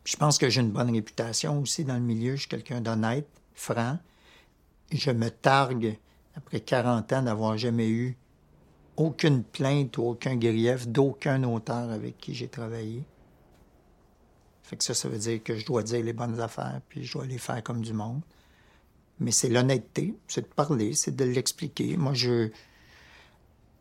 je 0.04 0.16
pense 0.16 0.38
que 0.38 0.50
j'ai 0.50 0.62
une 0.62 0.72
bonne 0.72 0.92
réputation 0.92 1.60
aussi 1.60 1.84
dans 1.84 1.96
le 1.96 2.00
milieu. 2.02 2.36
Je 2.36 2.42
suis 2.42 2.50
quelqu'un 2.50 2.82
d'honnête, 2.82 3.28
franc. 3.54 4.00
Je 4.92 5.12
me 5.12 5.30
targue, 5.30 5.98
après 6.36 6.62
40 6.62 7.14
ans, 7.14 7.22
d'avoir 7.22 7.58
jamais 7.58 7.90
eu 7.90 8.18
aucune 8.98 9.44
plainte 9.44 9.98
ou 9.98 10.04
aucun 10.04 10.36
grief 10.36 10.88
d'aucun 10.88 11.44
auteur 11.44 11.90
avec 11.90 12.18
qui 12.18 12.34
j'ai 12.34 12.48
travaillé. 12.48 13.04
Fait 14.64 14.78
que 14.78 14.84
ça, 14.84 14.94
ça 14.94 15.10
veut 15.10 15.18
dire 15.18 15.42
que 15.44 15.58
je 15.58 15.66
dois 15.66 15.84
dire 15.84 16.04
les 16.04 16.14
bonnes 16.14 16.40
affaires, 16.40 16.82
puis 16.90 17.06
je 17.06 17.14
dois 17.14 17.26
les 17.26 17.38
faire 17.38 17.64
comme 17.64 17.82
du 17.82 17.94
monde. 17.94 18.22
Mais 19.20 19.32
c'est 19.32 19.50
l'honnêteté, 19.50 20.14
c'est 20.28 20.42
de 20.42 20.54
parler, 20.54 20.94
c'est 20.94 21.16
de 21.16 21.26
l'expliquer. 21.26 21.98
Moi, 21.98 22.14
je, 22.14 22.50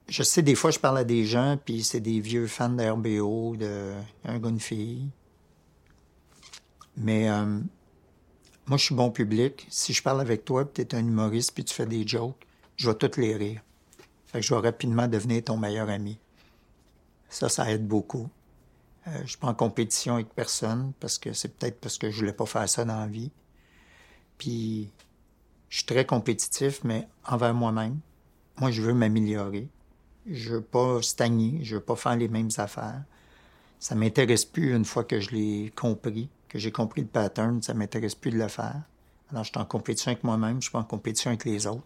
je 0.08 0.22
sais, 0.22 0.42
des 0.42 0.54
fois, 0.54 0.70
je 0.70 0.78
parle 0.78 0.98
à 0.98 1.04
des 1.04 1.24
gens, 1.24 1.58
puis 1.62 1.84
c'est 1.84 2.00
des 2.00 2.20
vieux 2.20 2.46
fans 2.46 2.70
de 2.70 2.82
RBO, 2.82 3.56
de 3.56 3.94
un 4.24 4.38
gars, 4.38 4.48
une 4.48 4.60
fille. 4.60 5.08
Mais 6.98 7.30
euh, 7.30 7.60
moi, 8.66 8.76
je 8.76 8.84
suis 8.84 8.94
bon 8.94 9.10
public. 9.10 9.66
Si 9.70 9.92
je 9.92 10.02
parle 10.02 10.20
avec 10.20 10.44
toi, 10.44 10.64
puis 10.64 10.86
tu 10.86 10.96
es 10.96 10.98
un 10.98 11.06
humoriste, 11.06 11.52
puis 11.52 11.64
tu 11.64 11.72
fais 11.72 11.86
des 11.86 12.06
jokes, 12.06 12.36
je 12.76 12.90
vais 12.90 12.96
toutes 12.96 13.16
les 13.16 13.34
rire. 13.36 13.62
Fait 14.26 14.40
que 14.40 14.46
je 14.46 14.54
vais 14.54 14.60
rapidement 14.60 15.06
devenir 15.06 15.44
ton 15.44 15.56
meilleur 15.56 15.88
ami. 15.88 16.18
Ça, 17.28 17.48
ça 17.48 17.70
aide 17.70 17.86
beaucoup. 17.86 18.28
Euh, 19.06 19.20
je 19.22 19.28
suis 19.28 19.38
pas 19.38 19.48
en 19.48 19.54
compétition 19.54 20.14
avec 20.14 20.28
personne, 20.34 20.92
parce 20.98 21.18
que 21.18 21.32
c'est 21.32 21.56
peut-être 21.56 21.80
parce 21.80 21.98
que 21.98 22.10
je 22.10 22.18
voulais 22.18 22.32
pas 22.32 22.46
faire 22.46 22.68
ça 22.68 22.84
dans 22.84 22.98
la 22.98 23.06
vie. 23.06 23.30
Puis 24.36 24.90
je 25.68 25.78
suis 25.78 25.86
très 25.86 26.04
compétitif, 26.04 26.82
mais 26.84 27.08
envers 27.24 27.54
moi-même. 27.54 28.00
Moi, 28.58 28.70
je 28.70 28.82
veux 28.82 28.94
m'améliorer. 28.94 29.68
Je 30.26 30.54
veux 30.54 30.62
pas 30.62 31.00
stagner. 31.00 31.60
Je 31.62 31.76
veux 31.76 31.82
pas 31.82 31.96
faire 31.96 32.16
les 32.16 32.28
mêmes 32.28 32.50
affaires. 32.58 33.02
Ça 33.78 33.94
m'intéresse 33.94 34.44
plus 34.44 34.74
une 34.74 34.84
fois 34.84 35.04
que 35.04 35.20
je 35.20 35.30
l'ai 35.30 35.72
compris, 35.76 36.28
que 36.48 36.58
j'ai 36.58 36.72
compris 36.72 37.02
le 37.02 37.06
pattern, 37.06 37.62
ça 37.62 37.74
m'intéresse 37.74 38.14
plus 38.14 38.30
de 38.30 38.38
le 38.38 38.48
faire. 38.48 38.82
Alors, 39.30 39.44
je 39.44 39.50
suis 39.50 39.58
en 39.58 39.64
compétition 39.64 40.10
avec 40.10 40.24
moi-même, 40.24 40.56
je 40.56 40.62
suis 40.62 40.72
pas 40.72 40.78
en 40.78 40.84
compétition 40.84 41.30
avec 41.30 41.44
les 41.44 41.66
autres. 41.66 41.84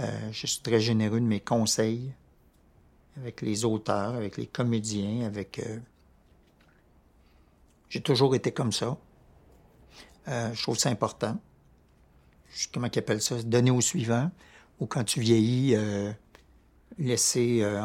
Euh, 0.00 0.32
je 0.32 0.46
suis 0.46 0.60
très 0.62 0.80
généreux 0.80 1.20
de 1.20 1.26
mes 1.26 1.40
conseils 1.40 2.12
avec 3.16 3.42
les 3.42 3.64
auteurs, 3.64 4.14
avec 4.14 4.36
les 4.36 4.46
comédiens, 4.46 5.26
avec... 5.26 5.58
Euh, 5.58 5.78
j'ai 7.88 8.00
toujours 8.00 8.34
été 8.34 8.52
comme 8.52 8.72
ça. 8.72 8.96
Euh, 10.28 10.52
je 10.54 10.62
trouve 10.62 10.78
ça 10.78 10.88
important 10.88 11.38
comment 12.72 12.88
ils 12.92 12.98
appellent 12.98 13.22
ça, 13.22 13.42
donner 13.42 13.70
au 13.70 13.80
suivant, 13.80 14.30
ou 14.78 14.86
quand 14.86 15.04
tu 15.04 15.20
vieillis, 15.20 15.74
laisser 16.98 17.62
euh, 17.62 17.80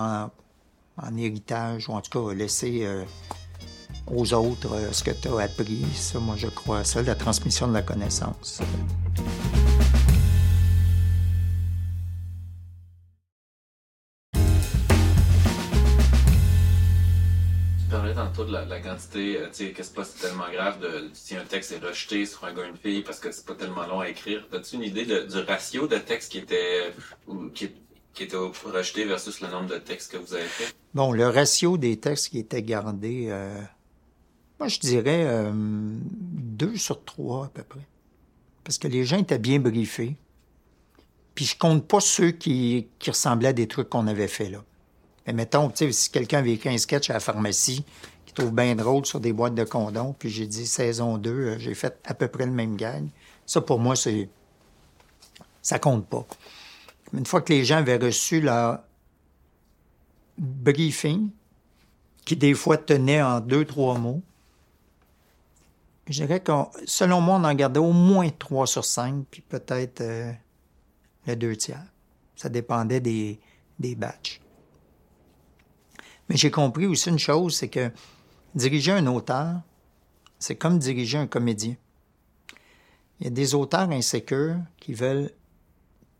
en, 0.97 1.17
héritage, 1.17 1.89
ou 1.89 1.93
en 1.93 2.01
tout 2.01 2.11
cas 2.11 2.33
laisser 2.33 2.87
aux 4.13 4.33
autres 4.33 4.75
ce 4.91 5.03
que 5.03 5.11
tu 5.11 5.27
as 5.29 5.43
appris. 5.43 5.85
Ça, 5.95 6.19
moi, 6.19 6.35
je 6.37 6.47
crois 6.47 6.83
ça, 6.83 7.01
la 7.01 7.15
transmission 7.15 7.67
de 7.67 7.73
la 7.73 7.81
connaissance. 7.81 8.61
de 18.43 18.51
la, 18.51 18.79
quantité, 18.79 19.37
euh, 19.37 19.47
tu 19.47 19.65
sais, 19.65 19.71
que 19.71 19.83
c'est 19.83 19.93
pas 19.93 20.05
tellement 20.05 20.49
grave 20.51 20.79
de, 20.79 21.09
si 21.13 21.35
un 21.35 21.43
texte 21.43 21.71
est 21.71 21.85
rejeté 21.85 22.25
sur 22.25 22.43
un 22.45 22.53
gars 22.53 22.63
ou 22.63 22.69
une 22.69 22.77
fille 22.77 23.01
parce 23.01 23.19
que 23.19 23.31
c'est 23.31 23.45
pas 23.45 23.55
tellement 23.55 23.85
long 23.87 23.99
à 23.99 24.09
écrire. 24.09 24.45
As-tu 24.53 24.75
une 24.75 24.83
idée 24.83 25.05
du 25.05 25.39
ratio 25.47 25.87
de 25.87 25.97
textes 25.97 26.31
qui 26.31 26.39
était, 26.39 26.93
ou, 27.27 27.49
qui, 27.49 27.71
qui 28.13 28.23
était 28.23 28.37
rejeté 28.37 29.05
versus 29.05 29.41
le 29.41 29.47
nombre 29.47 29.67
de 29.67 29.77
textes 29.77 30.11
que 30.11 30.17
vous 30.17 30.33
avez 30.33 30.43
fait? 30.43 30.73
Bon, 30.93 31.11
le 31.11 31.27
ratio 31.27 31.77
des 31.77 31.97
textes 31.97 32.29
qui 32.29 32.39
étaient 32.39 32.63
gardés, 32.63 33.27
euh, 33.29 33.61
moi, 34.59 34.67
je 34.67 34.79
dirais 34.79 35.23
euh, 35.25 35.51
deux 35.53 36.75
sur 36.77 37.03
trois 37.03 37.45
à 37.45 37.49
peu 37.49 37.63
près. 37.63 37.87
Parce 38.63 38.77
que 38.77 38.87
les 38.87 39.05
gens 39.05 39.19
étaient 39.19 39.39
bien 39.39 39.59
briefés. 39.59 40.15
Puis 41.35 41.45
je 41.45 41.57
compte 41.57 41.87
pas 41.87 41.99
ceux 41.99 42.31
qui, 42.31 42.87
qui 42.99 43.11
ressemblaient 43.11 43.49
à 43.49 43.53
des 43.53 43.67
trucs 43.67 43.89
qu'on 43.89 44.07
avait 44.07 44.27
fait 44.27 44.49
là. 44.49 44.63
Mais 45.25 45.33
mettons, 45.33 45.69
tu 45.69 45.85
sais, 45.85 45.91
si 45.91 46.09
quelqu'un 46.09 46.39
avait 46.39 46.53
écrit 46.53 46.69
un 46.69 46.77
sketch 46.77 47.09
à 47.09 47.13
la 47.13 47.19
pharmacie, 47.19 47.85
trouve 48.37 48.51
bien 48.51 48.75
drôle 48.75 49.05
sur 49.05 49.19
des 49.19 49.33
boîtes 49.33 49.55
de 49.55 49.63
condoms. 49.63 50.13
Puis 50.17 50.29
j'ai 50.29 50.47
dit 50.47 50.67
saison 50.67 51.17
2, 51.17 51.29
euh, 51.29 51.59
j'ai 51.59 51.73
fait 51.73 51.97
à 52.05 52.13
peu 52.13 52.27
près 52.27 52.45
le 52.45 52.51
même 52.51 52.75
gag. 52.75 53.07
Ça, 53.45 53.61
pour 53.61 53.79
moi, 53.79 53.95
c'est. 53.95 54.29
Ça 55.61 55.79
compte 55.79 56.07
pas. 56.07 56.25
Une 57.13 57.25
fois 57.25 57.41
que 57.41 57.51
les 57.51 57.65
gens 57.65 57.77
avaient 57.77 57.97
reçu 57.97 58.41
leur 58.41 58.79
briefing, 60.37 61.29
qui 62.25 62.35
des 62.35 62.53
fois 62.53 62.77
tenait 62.77 63.21
en 63.21 63.39
deux, 63.39 63.65
trois 63.65 63.97
mots, 63.97 64.21
je 66.07 66.23
dirais 66.23 66.39
que 66.39 66.51
selon 66.85 67.21
moi, 67.21 67.37
on 67.37 67.43
en 67.43 67.53
gardait 67.53 67.79
au 67.79 67.91
moins 67.91 68.29
3 68.29 68.67
sur 68.67 68.85
5, 68.85 69.25
puis 69.29 69.41
peut-être 69.41 70.01
euh, 70.01 70.31
le 71.25 71.35
deux 71.35 71.55
tiers. 71.55 71.85
Ça 72.35 72.49
dépendait 72.49 73.01
des, 73.01 73.39
des 73.79 73.95
batchs. 73.95 74.41
Mais 76.29 76.37
j'ai 76.37 76.51
compris 76.51 76.85
aussi 76.85 77.09
une 77.09 77.19
chose, 77.19 77.55
c'est 77.55 77.69
que 77.69 77.91
diriger 78.55 78.91
un 78.91 79.07
auteur, 79.07 79.61
c'est 80.39 80.55
comme 80.55 80.79
diriger 80.79 81.17
un 81.17 81.27
comédien. 81.27 81.75
Il 83.19 83.25
y 83.25 83.27
a 83.27 83.31
des 83.31 83.55
auteurs 83.55 83.89
insécures 83.89 84.57
qui 84.79 84.93
veulent 84.93 85.31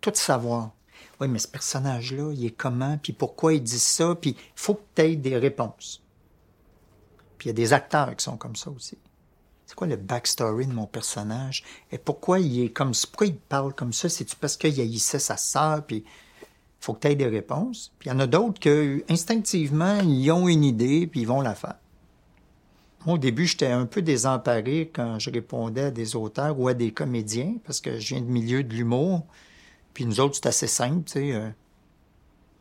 tout 0.02 0.14
savoir. 0.16 0.72
Oui, 1.20 1.28
mais 1.28 1.40
ce 1.40 1.48
personnage-là, 1.48 2.32
il 2.34 2.46
est 2.46 2.52
comment, 2.52 2.98
puis 2.98 3.14
pourquoi 3.14 3.54
il 3.54 3.64
dit 3.64 3.80
ça, 3.80 4.16
puis 4.16 4.32
il 4.32 4.52
faut 4.56 4.76
que 4.76 4.84
tu 4.96 5.02
aies 5.02 5.16
des 5.16 5.38
réponses. 5.38 6.04
Puis 7.38 7.48
il 7.48 7.50
y 7.50 7.52
a 7.52 7.54
des 7.54 7.74
acteurs 7.74 8.16
qui 8.16 8.24
sont 8.24 8.38
comme 8.38 8.56
ça 8.56 8.70
aussi. 8.72 8.98
Quoi 9.78 9.86
le 9.86 9.95
backstory 9.95 10.65
de 10.65 10.73
mon 10.73 10.88
personnage? 10.88 11.63
Et 11.91 11.99
pourquoi 11.99 12.39
il 12.39 12.63
est 12.63 12.69
comme 12.69 12.93
Pourquoi 13.11 13.28
il 13.28 13.36
parle 13.36 13.75
comme 13.75 13.93
ça? 13.93 14.09
C'est-tu 14.09 14.36
parce 14.36 14.57
qu'il 14.57 14.82
haïssait 14.82 15.19
sa 15.19 15.38
sœur? 15.38 15.86
Puis 15.86 16.03
faut 16.80 16.95
que 16.95 17.01
tu 17.01 17.09
aies 17.09 17.15
des 17.15 17.28
réponses? 17.28 17.93
Puis 17.99 18.09
il 18.09 18.13
y 18.13 18.15
en 18.15 18.19
a 18.19 18.25
d'autres 18.25 18.59
que, 18.59 19.03
instinctivement, 19.07 19.99
ils 19.99 20.32
ont 20.32 20.47
une 20.47 20.63
idée, 20.63 21.05
puis 21.05 21.21
ils 21.21 21.28
vont 21.28 21.41
la 21.41 21.53
faire. 21.53 21.75
Moi, 23.05 23.17
au 23.17 23.17
début, 23.19 23.45
j'étais 23.45 23.67
un 23.67 23.86
peu 23.86 24.01
désemparé 24.01 24.89
quand 24.91 25.19
je 25.19 25.30
répondais 25.30 25.84
à 25.84 25.91
des 25.91 26.15
auteurs 26.15 26.59
ou 26.59 26.67
à 26.67 26.73
des 26.73 26.91
comédiens, 26.91 27.53
parce 27.63 27.80
que 27.80 27.99
je 27.99 28.15
viens 28.15 28.21
du 28.21 28.32
milieu 28.32 28.63
de 28.63 28.73
l'humour. 28.73 29.28
Puis 29.93 30.07
nous 30.07 30.19
autres, 30.19 30.38
c'est 30.38 30.47
assez 30.47 30.65
simple, 30.65 31.03
tu 31.05 31.11
sais. 31.11 31.34
Euh, 31.34 31.49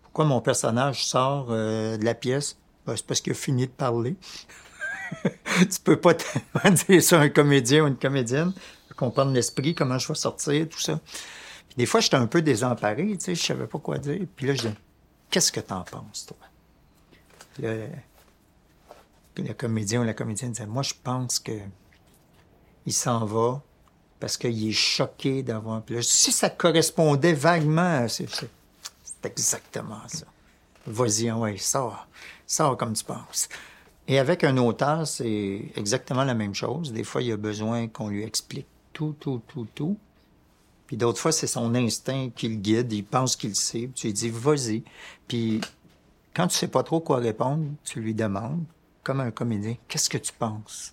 pourquoi 0.03 0.27
mon 0.27 0.43
personnage 0.43 1.07
sort 1.07 1.47
euh, 1.49 1.97
de 1.97 2.05
la 2.05 2.15
pièce? 2.15 2.59
Ben, 2.87 2.95
c'est 2.95 3.07
parce 3.07 3.23
qu'il 3.23 3.33
a 3.33 3.35
fini 3.35 3.67
de 3.67 3.73
parler. 3.73 4.17
tu 5.61 5.81
peux 5.83 6.01
pas 6.01 6.15
tellement 6.15 6.77
dire 6.89 7.03
ça 7.03 7.21
à 7.21 7.25
un 7.25 7.29
comédien 7.29 7.85
ou 7.85 7.87
une 7.89 7.97
comédienne, 7.97 8.53
comprendre 8.97 9.33
l'esprit, 9.33 9.75
comment 9.75 9.99
je 9.99 10.09
vais 10.09 10.15
sortir, 10.15 10.69
tout 10.69 10.81
ça. 10.81 10.99
Puis 11.69 11.77
des 11.77 11.87
fois, 11.87 12.01
j'étais 12.01 12.17
un 12.17 12.27
peu 12.27 12.43
désemparé, 12.43 13.07
tu 13.17 13.21
sais, 13.21 13.35
je 13.35 13.43
savais 13.43 13.67
pas 13.67 13.79
quoi 13.79 13.99
dire. 13.99 14.21
Puis 14.35 14.47
là, 14.47 14.55
je 14.55 14.69
dis, 14.69 14.75
qu'est-ce 15.31 15.53
que 15.53 15.61
t'en 15.61 15.83
penses, 15.83 16.27
toi? 16.27 16.39
Puis 19.35 19.45
le 19.45 19.55
comédien 19.55 20.01
ou 20.01 20.05
la 20.05 20.15
comédienne 20.15 20.53
disait, 20.53 20.67
moi, 20.67 20.83
je 20.83 20.95
pense 21.03 21.39
que 21.39 21.53
il 22.87 22.93
s'en 22.93 23.25
va 23.25 23.63
parce 24.21 24.37
qu'il 24.37 24.69
est 24.69 24.73
choqué 24.73 25.43
d'avoir... 25.43 25.83
Puis 25.83 25.97
là, 25.97 26.03
si 26.03 26.33
ça 26.33 26.49
correspondait 26.49 27.35
vaguement, 27.35 28.07
c'est 28.09 28.29
exactement 29.25 30.01
ça. 30.07 30.25
Vas-y, 30.87 31.31
ouais, 31.33 31.57
sors. 31.59 32.07
Sors 32.47 32.77
comme 32.77 32.93
tu 32.95 33.05
penses. 33.05 33.49
Et 34.09 34.19
avec 34.19 34.45
un 34.45 34.57
auteur, 34.57 35.07
c'est 35.07 35.73
exactement 35.75 36.25
la 36.25 36.35
même 36.35 36.55
chose. 36.55 36.93
Des 36.93 37.03
fois, 37.05 37.23
il 37.23 37.33
a 37.33 37.37
besoin 37.37 37.89
qu'on 37.89 38.09
lui 38.09 38.23
explique 38.23 38.67
tout, 38.93 39.15
tout, 39.19 39.43
tout, 39.49 39.67
tout. 39.75 39.97
Puis 40.87 40.97
d'autres 40.97 41.21
fois, 41.21 41.33
c'est 41.33 41.49
son 41.49 41.75
instinct 41.75 42.31
qui 42.35 42.49
le 42.49 42.57
guide. 42.57 42.93
Il 42.93 43.05
pense 43.05 43.35
qu'il 43.35 43.57
sait. 43.57 43.91
Tu 43.95 44.07
lui 44.07 44.13
dis, 44.13 44.31
vas-y. 44.31 44.85
Puis 45.27 45.61
quand 46.35 46.47
tu 46.47 46.57
sais 46.57 46.69
pas 46.69 46.83
trop 46.83 47.01
quoi 47.01 47.17
répondre, 47.17 47.65
tu 47.83 48.01
lui 48.01 48.15
demandes, 48.15 48.63
comme 49.03 49.21
un 49.21 49.31
comédien, 49.31 49.75
qu'est-ce 49.89 50.09
que 50.09 50.19
tu 50.19 50.33
penses? 50.33 50.93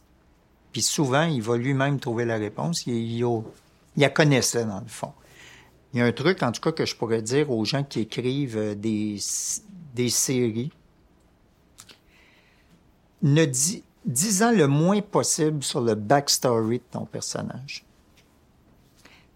Puis 0.72 0.82
souvent, 0.82 1.26
il 1.26 1.42
va 1.42 1.58
lui-même 1.58 2.00
trouver 2.00 2.26
la 2.26 2.38
réponse. 2.38 2.88
Il, 2.88 2.94
il, 2.96 3.20
il 3.20 4.02
la 4.02 4.10
connaissait, 4.10 4.66
dans 4.66 4.80
le 4.80 4.88
fond. 4.88 5.14
Il 5.94 6.00
y 6.00 6.02
a 6.02 6.06
un 6.06 6.12
truc, 6.12 6.42
en 6.42 6.52
tout 6.52 6.62
cas, 6.62 6.72
que 6.72 6.86
je 6.88 6.96
pourrais 6.96 7.22
dire 7.22 7.52
aux 7.52 7.64
gens 7.64 7.84
qui 7.84 8.00
écrivent 8.00 8.58
euh, 8.58 8.74
des, 8.74 9.20
des 9.94 10.10
séries 10.10 10.72
ne 13.24 13.46
dis, 13.46 13.84
disant 14.06 14.52
le 14.52 14.68
moins 14.68 15.02
possible 15.02 15.64
sur 15.64 15.82
le 15.82 15.96
backstory 15.96 16.80
de 16.80 16.84
ton 16.92 17.06
personnage. 17.06 17.86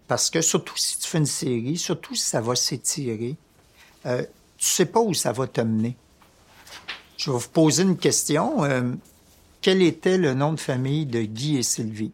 Parce 0.06 0.30
que 0.30 0.40
surtout 0.40 0.76
si 0.76 0.98
tu 0.98 1.08
fais 1.08 1.18
une 1.18 1.26
série, 1.26 1.76
surtout 1.76 2.14
si 2.14 2.24
ça 2.24 2.40
va 2.40 2.54
s'étirer, 2.54 3.36
euh, 4.06 4.22
tu 4.56 4.66
sais 4.66 4.86
pas 4.86 5.00
où 5.00 5.12
ça 5.14 5.32
va 5.32 5.46
te 5.46 5.60
mener. 5.60 5.96
Je 7.16 7.30
vais 7.30 7.38
vous 7.38 7.48
poser 7.48 7.82
une 7.82 7.96
question. 7.96 8.64
Euh, 8.64 8.92
quel 9.60 9.82
était 9.82 10.18
le 10.18 10.34
nom 10.34 10.52
de 10.52 10.60
famille 10.60 11.04
de 11.04 11.22
Guy 11.22 11.56
et 11.56 11.62
Sylvie? 11.62 12.12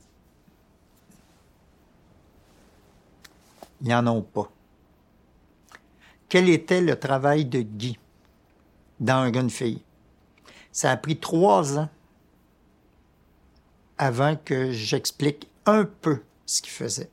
Ils 3.82 3.88
n'en 3.88 4.06
ont 4.06 4.22
pas. 4.22 4.50
Quel 6.28 6.48
était 6.48 6.80
le 6.80 6.98
travail 6.98 7.44
de 7.44 7.60
Guy 7.60 7.98
dans 8.98 9.18
un 9.18 9.30
gars, 9.30 9.48
fille? 9.48 9.82
Ça 10.74 10.90
a 10.90 10.96
pris 10.96 11.16
trois 11.16 11.78
ans 11.78 11.88
avant 13.96 14.34
que 14.34 14.72
j'explique 14.72 15.46
un 15.66 15.84
peu 15.84 16.18
ce 16.46 16.60
qu'il 16.60 16.72
faisait. 16.72 17.08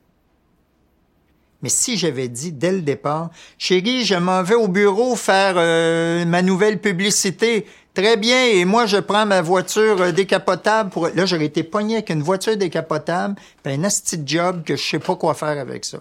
Mais 1.62 1.68
si 1.68 1.96
j'avais 1.96 2.26
dit 2.26 2.50
dès 2.50 2.72
le 2.72 2.82
départ, 2.82 3.30
chérie, 3.58 4.04
je 4.04 4.16
m'en 4.16 4.42
vais 4.42 4.56
au 4.56 4.66
bureau 4.66 5.14
faire 5.14 5.54
euh, 5.56 6.24
ma 6.24 6.42
nouvelle 6.42 6.80
publicité. 6.80 7.64
Très 7.94 8.16
bien, 8.16 8.46
et 8.46 8.64
moi 8.64 8.86
je 8.86 8.96
prends 8.96 9.26
ma 9.26 9.42
voiture 9.42 10.02
euh, 10.02 10.10
décapotable 10.10 10.90
pour. 10.90 11.06
Là, 11.10 11.24
j'aurais 11.24 11.44
été 11.44 11.62
pogné 11.62 11.94
avec 11.94 12.10
une 12.10 12.22
voiture 12.22 12.56
décapotable, 12.56 13.36
puis 13.62 13.74
un 13.74 13.84
asti 13.84 14.20
job 14.26 14.64
que 14.64 14.74
je 14.74 14.82
sais 14.82 14.98
pas 14.98 15.14
quoi 15.14 15.34
faire 15.34 15.56
avec 15.60 15.84
ça. 15.84 16.00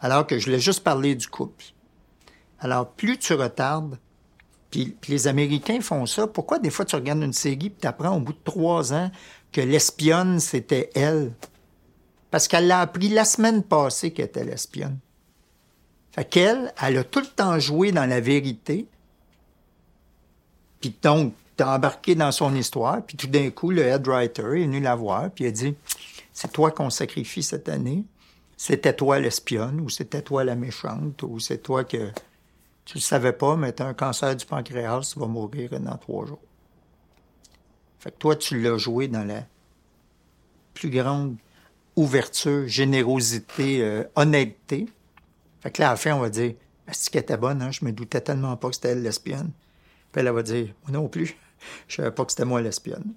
Alors 0.00 0.26
que 0.26 0.40
je 0.40 0.46
voulais 0.46 0.58
juste 0.58 0.82
parler 0.82 1.14
du 1.14 1.28
couple. 1.28 1.66
Alors, 2.58 2.88
plus 2.88 3.16
tu 3.16 3.34
retardes, 3.34 3.96
puis, 4.74 5.12
les 5.12 5.28
Américains 5.28 5.80
font 5.80 6.06
ça. 6.06 6.26
Pourquoi 6.26 6.58
des 6.58 6.70
fois 6.70 6.84
tu 6.84 6.96
regardes 6.96 7.22
une 7.22 7.32
série 7.32 7.66
et 7.66 7.74
tu 7.80 7.86
apprends 7.86 8.16
au 8.16 8.20
bout 8.20 8.32
de 8.32 8.38
trois 8.44 8.92
ans 8.92 9.10
que 9.52 9.60
l'espionne, 9.60 10.40
c'était 10.40 10.90
elle? 10.94 11.32
Parce 12.30 12.48
qu'elle 12.48 12.66
l'a 12.66 12.80
appris 12.80 13.08
la 13.08 13.24
semaine 13.24 13.62
passée 13.62 14.12
qu'elle 14.12 14.26
était 14.26 14.44
l'espionne. 14.44 14.98
Fait 16.12 16.24
qu'elle, 16.24 16.72
elle 16.82 16.98
a 16.98 17.04
tout 17.04 17.20
le 17.20 17.26
temps 17.26 17.58
joué 17.58 17.92
dans 17.92 18.06
la 18.06 18.20
vérité. 18.20 18.86
Puis 20.80 20.94
donc, 21.02 21.34
t'es 21.56 21.64
embarqué 21.64 22.14
dans 22.14 22.32
son 22.32 22.54
histoire. 22.54 23.02
Puis 23.04 23.16
tout 23.16 23.28
d'un 23.28 23.50
coup, 23.50 23.70
le 23.70 23.82
head 23.82 24.06
writer 24.06 24.42
est 24.42 24.64
venu 24.64 24.80
la 24.80 24.94
voir. 24.96 25.30
Puis 25.30 25.44
il 25.44 25.48
a 25.48 25.50
dit, 25.50 25.74
c'est 26.32 26.52
toi 26.52 26.70
qu'on 26.72 26.90
sacrifie 26.90 27.42
cette 27.42 27.68
année. 27.68 28.04
C'était 28.56 28.94
toi 28.94 29.18
l'espionne, 29.18 29.80
ou 29.80 29.88
c'était 29.88 30.22
toi 30.22 30.44
la 30.44 30.54
méchante, 30.54 31.22
ou 31.22 31.38
c'est 31.40 31.58
toi 31.58 31.84
que 31.84 32.10
tu 32.84 32.98
le 32.98 33.02
savais 33.02 33.32
pas, 33.32 33.56
mais 33.56 33.72
tu 33.72 33.82
as 33.82 33.86
un 33.86 33.94
cancer 33.94 34.36
du 34.36 34.44
pancréas, 34.44 35.12
tu 35.12 35.18
vas 35.18 35.26
mourir 35.26 35.80
dans 35.80 35.96
trois 35.96 36.26
jours. 36.26 36.42
Fait 37.98 38.10
que 38.10 38.16
toi, 38.18 38.36
tu 38.36 38.60
l'as 38.60 38.76
joué 38.76 39.08
dans 39.08 39.24
la 39.24 39.44
plus 40.74 40.90
grande 40.90 41.36
ouverture, 41.96 42.68
générosité, 42.68 43.82
euh, 43.82 44.04
honnêteté. 44.16 44.86
Fait 45.60 45.70
que 45.70 45.80
là, 45.80 45.88
à 45.88 45.90
la 45.92 45.96
fin, 45.96 46.14
on 46.14 46.20
va 46.20 46.28
dire, 46.28 46.54
est-ce 46.86 47.08
qu'elle 47.08 47.22
était 47.22 47.36
bonne, 47.36 47.62
hein? 47.62 47.70
Je 47.70 47.84
me 47.84 47.92
doutais 47.92 48.20
tellement 48.20 48.56
pas 48.56 48.68
que 48.68 48.74
c'était 48.74 48.88
elle 48.90 49.02
l'espionne. 49.02 49.52
Puis 50.12 50.20
elle 50.20 50.30
va 50.30 50.42
dire, 50.42 50.74
moi 50.82 50.92
non 50.92 51.08
plus. 51.08 51.36
Je 51.88 51.96
savais 51.96 52.10
pas 52.10 52.24
que 52.24 52.32
c'était 52.32 52.44
moi 52.44 52.60
l'espionne. 52.60 53.14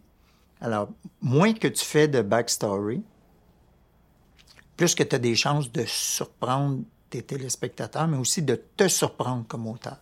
Alors, 0.61 0.89
moins 1.21 1.53
que 1.53 1.67
tu 1.67 1.83
fais 1.83 2.07
de 2.07 2.21
backstory, 2.21 3.03
plus 4.77 4.95
que 4.95 5.03
tu 5.03 5.15
as 5.15 5.19
des 5.19 5.35
chances 5.35 5.71
de 5.71 5.83
surprendre 5.85 6.83
tes 7.09 7.21
téléspectateurs, 7.21 8.07
mais 8.07 8.17
aussi 8.17 8.41
de 8.41 8.55
te 8.55 8.87
surprendre 8.87 9.45
comme 9.47 9.67
auteur. 9.67 9.97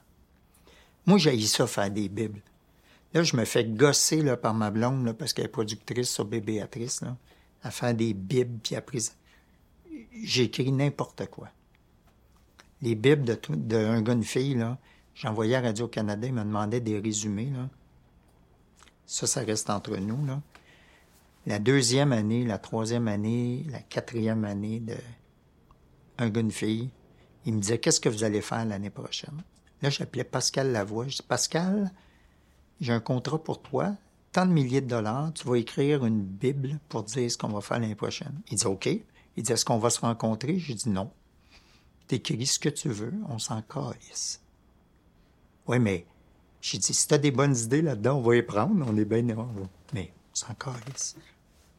Moi, 1.06 1.18
j'ai 1.18 1.40
ça 1.42 1.68
faire 1.68 1.92
des 1.92 2.10
bibles. 2.10 2.42
Là, 3.14 3.24
je 3.24 3.38
me 3.38 3.46
fais 3.46 3.64
gosser 3.64 4.22
là, 4.22 4.36
par 4.36 4.54
ma 4.54 4.72
blonde, 4.72 5.14
parce 5.14 5.34
qu'elle 5.34 5.46
est 5.46 5.50
productrice 5.50 6.10
sur 6.10 6.26
Bébéatrice, 6.26 7.02
là, 7.02 7.16
à 7.64 7.72
faire 7.72 7.94
des 7.94 8.14
bibles, 8.14 8.60
puis 8.62 8.76
après, 8.76 8.98
j'écris 10.24 10.72
n'importe 10.72 11.28
quoi. 11.28 11.50
Les 12.82 12.96
bibles 12.96 13.24
de, 13.24 13.40
de 13.50 14.00
gars, 14.02 14.22
fille, 14.22 14.56
là, 14.56 14.78
j'envoyais 15.14 15.56
à 15.56 15.62
Radio-Canada, 15.62 16.28
ils 16.28 16.34
me 16.34 16.44
demandaient 16.44 16.82
des 16.82 17.00
résumés, 17.00 17.52
là. 17.56 17.70
Ça, 19.06 19.28
ça 19.28 19.42
reste 19.42 19.70
entre 19.70 19.96
nous, 19.98 20.26
là. 20.26 20.42
La 21.46 21.60
deuxième 21.60 22.12
année, 22.12 22.44
la 22.44 22.58
troisième 22.58 23.08
année, 23.08 23.64
la 23.70 23.80
quatrième 23.80 24.46
année 24.46 24.80
de 24.80 24.96
un 26.18 26.30
gars, 26.30 26.42
une 26.42 26.52
fille. 26.52 26.90
Il 27.46 27.54
me 27.54 27.60
disait, 27.60 27.80
qu'est-ce 27.80 28.00
que 28.00 28.10
vous 28.10 28.24
allez 28.24 28.42
faire 28.42 28.66
l'année 28.66 28.90
prochaine? 28.90 29.44
Là, 29.82 29.90
j'appelais 29.90 30.24
Pascal 30.24 30.72
Lavoie. 30.72 31.08
Je 31.08 31.18
dis, 31.18 31.24
Pascal, 31.24 31.92
j'ai 32.82 32.94
un 32.94 33.00
contrat 33.00 33.44
pour 33.44 33.62
toi, 33.62 33.96
tant 34.32 34.46
de 34.46 34.52
milliers 34.52 34.82
de 34.82 34.88
dollars, 34.88 35.32
tu 35.34 35.48
vas 35.48 35.58
écrire 35.58 36.06
une 36.06 36.22
Bible 36.22 36.80
pour 36.90 37.04
dire 37.04 37.32
ce 37.32 37.38
qu'on 37.38 37.50
va 37.50 37.62
faire 37.62 37.80
l'année 37.80 37.96
prochaine. 37.96 38.42
Il 38.52 38.58
dit, 38.58 38.66
OK. 38.66 38.88
Il 38.88 39.44
dit, 39.44 39.52
est-ce 39.52 39.66
qu'on 39.66 39.78
va 39.78 39.90
se 39.90 40.00
rencontrer? 40.00 40.60
J'ai 40.60 40.74
dit, 40.74 40.90
non. 40.90 41.12
T'écris 42.08 42.46
ce 42.46 42.60
que 42.60 42.70
tu 42.70 42.90
veux, 42.90 43.14
on 43.30 43.40
s'en 43.40 43.62
calisse. 43.62 44.42
Oui, 45.68 45.80
mais 45.80 46.06
j'ai 46.62 46.78
dit, 46.78 46.94
si 46.94 47.08
t'as 47.08 47.18
des 47.18 47.32
bonnes 47.32 47.56
idées 47.56 47.82
là-dedans, 47.82 48.18
on 48.18 48.22
va 48.22 48.36
y 48.36 48.42
prendre, 48.44 48.86
on 48.88 48.98
est 48.98 49.06
bien... 49.06 49.24
Mais 49.94 50.14
on 50.32 50.36
s'en 50.36 50.54
calisse 50.54 51.16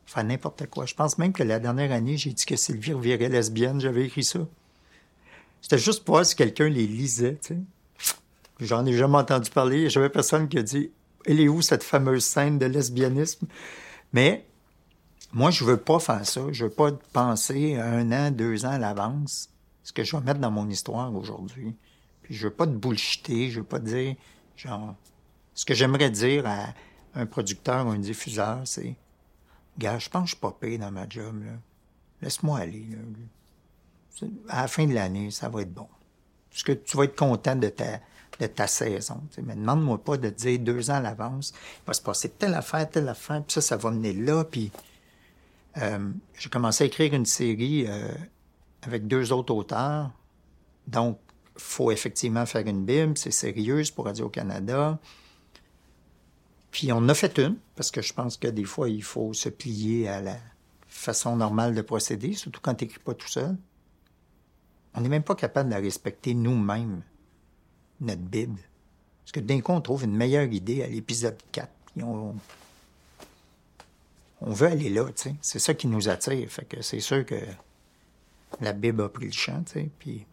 faire 0.07 0.25
n'importe 0.25 0.67
quoi. 0.67 0.87
Je 0.87 0.95
pense 0.95 1.19
même 1.19 1.33
que 1.33 1.43
la 1.43 1.59
dernière 1.59 1.93
année, 1.93 2.17
j'ai 2.17 2.33
dit 2.33 2.45
que 2.45 2.57
Sylvie 2.57 2.93
revirait 2.93 3.29
lesbienne. 3.29 3.81
J'avais 3.81 4.07
écrit 4.07 4.25
ça. 4.25 4.41
C'était 5.61 5.79
juste 5.79 6.05
pour 6.05 6.15
voir 6.15 6.27
si 6.27 6.37
quelqu'un 6.37 6.69
les 6.69 6.87
lisait, 6.87 7.39
tu 7.43 7.55
sais. 7.55 7.59
J'en 8.61 8.87
ai 8.87 8.93
jamais 8.93 9.19
entendu 9.19 9.51
parler. 9.51 9.91
J'avais 9.91 10.09
personne 10.09 10.49
qui 10.49 10.59
a 10.59 10.63
dit 10.63 10.91
Elle 11.27 11.41
est 11.41 11.49
où 11.49 11.61
cette 11.61 11.83
fameuse 11.83 12.25
scène 12.25 12.59
de 12.59 12.67
lesbianisme? 12.67 13.47
Mais 14.13 14.47
moi, 15.33 15.51
je 15.51 15.65
veux 15.65 15.77
pas 15.77 15.99
faire 15.99 16.25
ça. 16.25 16.41
Je 16.53 16.65
veux 16.65 16.71
pas 16.71 16.93
penser 17.13 17.77
un 17.77 18.13
an, 18.13 18.31
deux 18.31 18.65
ans 18.65 18.71
à 18.71 18.79
l'avance 18.79 19.51
ce 19.87 19.93
que 19.93 20.03
je 20.03 20.17
vais 20.17 20.23
mettre 20.23 20.41
dans 20.41 20.51
mon 20.51 20.69
histoire 20.69 21.15
aujourd'hui. 21.15 21.77
Puis 22.23 22.35
je 22.35 22.49
veux 22.49 22.53
pas 22.53 22.67
te 22.67 22.73
bullshiter, 22.73 23.51
je 23.51 23.61
veux 23.61 23.67
pas 23.67 23.79
dire, 23.79 24.17
genre, 24.57 24.97
ce 25.55 25.65
que 25.65 25.75
j'aimerais 25.75 26.11
dire 26.11 26.45
à 26.45 26.75
un 27.15 27.25
producteur 27.25 27.87
ou 27.87 27.91
un 27.91 27.99
diffuseur, 28.01 28.63
c'est, 28.65 28.97
gars, 29.79 29.99
je 29.99 30.09
pense 30.09 30.23
que 30.23 30.29
je 30.29 30.35
suis 30.35 30.41
pas 30.41 30.53
payé 30.53 30.79
dans 30.79 30.91
ma 30.91 31.09
job. 31.09 31.43
Laisse-moi 32.23 32.59
aller, 32.59 32.87
là. 32.91 32.99
À 34.49 34.63
la 34.63 34.69
fin 34.69 34.87
de 34.87 34.95
l'année, 34.95 35.31
ça 35.31 35.49
va 35.49 35.63
être 35.63 35.75
bon. 35.75 35.89
Parce 36.51 36.63
que 36.63 36.73
tu 36.73 36.97
vas 36.97 37.05
être 37.05 37.17
content 37.17 37.55
de 37.55 37.69
ta, 37.69 38.01
de 38.41 38.47
ta 38.47 38.67
saison. 38.67 39.21
Mais 39.43 39.55
demande-moi 39.55 40.03
pas 40.03 40.17
de 40.17 40.31
dire 40.31 40.59
deux 40.59 40.91
ans 40.91 40.95
à 40.95 41.01
l'avance, 41.01 41.53
il 41.55 41.87
va 41.87 41.93
se 41.93 42.03
passer 42.03 42.31
telle 42.31 42.55
affaire, 42.55 42.89
telle 42.89 43.09
affaire, 43.09 43.43
puis 43.43 43.53
ça, 43.53 43.61
ça 43.61 43.77
va 43.77 43.91
mener 43.91 44.13
là, 44.13 44.45
puis 44.45 44.71
euh, 45.79 46.11
j'ai 46.39 46.49
commencé 46.49 46.85
à 46.85 46.87
écrire 46.87 47.13
une 47.13 47.27
série 47.27 47.87
euh, 47.87 48.09
avec 48.83 49.07
deux 49.07 49.33
autres 49.33 49.55
auteurs. 49.55 50.11
Donc, 50.87 51.19
faut 51.57 51.91
effectivement 51.91 52.47
faire 52.47 52.67
une 52.67 52.85
Bible, 52.85 53.17
c'est 53.17 53.31
sérieuse 53.31 53.91
pour 53.91 54.07
Radio-Canada. 54.07 54.99
Puis 56.71 56.93
on 56.93 57.09
a 57.09 57.15
fait 57.15 57.39
une, 57.39 57.57
parce 57.75 57.91
que 57.91 58.03
je 58.03 58.13
pense 58.13 58.37
que 58.37 58.49
des 58.49 58.65
fois, 58.65 58.89
il 58.89 59.03
faut 59.03 59.33
se 59.33 59.49
plier 59.49 60.09
à 60.09 60.21
la 60.21 60.39
façon 60.87 61.37
normale 61.37 61.75
de 61.75 61.83
procéder, 61.83 62.33
surtout 62.35 62.61
quand 62.61 62.75
tu 62.75 62.85
n'écris 62.85 63.01
pas 63.01 63.15
tout 63.15 63.29
seul. 63.29 63.57
On 64.95 65.01
n'est 65.01 65.09
même 65.09 65.23
pas 65.23 65.35
capable 65.35 65.71
de 65.71 65.77
respecter 65.77 66.35
nous-mêmes, 66.35 67.03
notre 68.01 68.23
Bible. 68.23 68.59
Parce 69.23 69.33
que 69.33 69.41
d'un 69.41 69.61
coup, 69.61 69.73
on 69.73 69.81
trouve 69.81 70.05
une 70.05 70.17
meilleure 70.17 70.51
idée 70.53 70.83
à 70.83 70.87
l'épisode 70.87 71.37
4. 71.53 71.69
Puis 71.87 72.03
on, 72.03 72.35
veut 74.41 74.69
aller 74.69 74.89
là, 74.89 75.05
tu 75.07 75.13
sais. 75.31 75.35
C'est 75.43 75.59
ça 75.59 75.75
qui 75.75 75.87
nous 75.87 76.09
attire. 76.09 76.51
Fait 76.51 76.65
que 76.65 76.81
c'est 76.81 77.01
sûr 77.01 77.27
que 77.27 77.35
la 78.61 78.73
Bible 78.73 79.03
a 79.03 79.09
pris 79.09 79.27
le 79.27 79.33
champ, 79.33 79.63
tu 79.65 79.73
sais. 79.73 79.91
Puis 79.99 80.25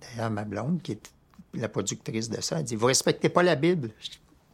d'ailleurs, 0.00 0.30
ma 0.30 0.44
blonde, 0.44 0.82
qui 0.82 0.92
est 0.92 1.10
la 1.54 1.68
productrice 1.68 2.28
de 2.28 2.40
ça, 2.40 2.58
elle 2.58 2.64
dit 2.64 2.76
Vous 2.76 2.86
respectez 2.86 3.28
pas 3.28 3.42
la 3.42 3.56
Bible 3.56 3.90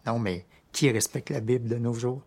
Non, 0.07 0.18
mais 0.18 0.46
qui 0.77 0.91
respecte 0.91 1.31
la 1.31 1.41
Bible 1.41 1.68
de 1.68 1.77
nos 1.77 1.95
jours 1.95 2.20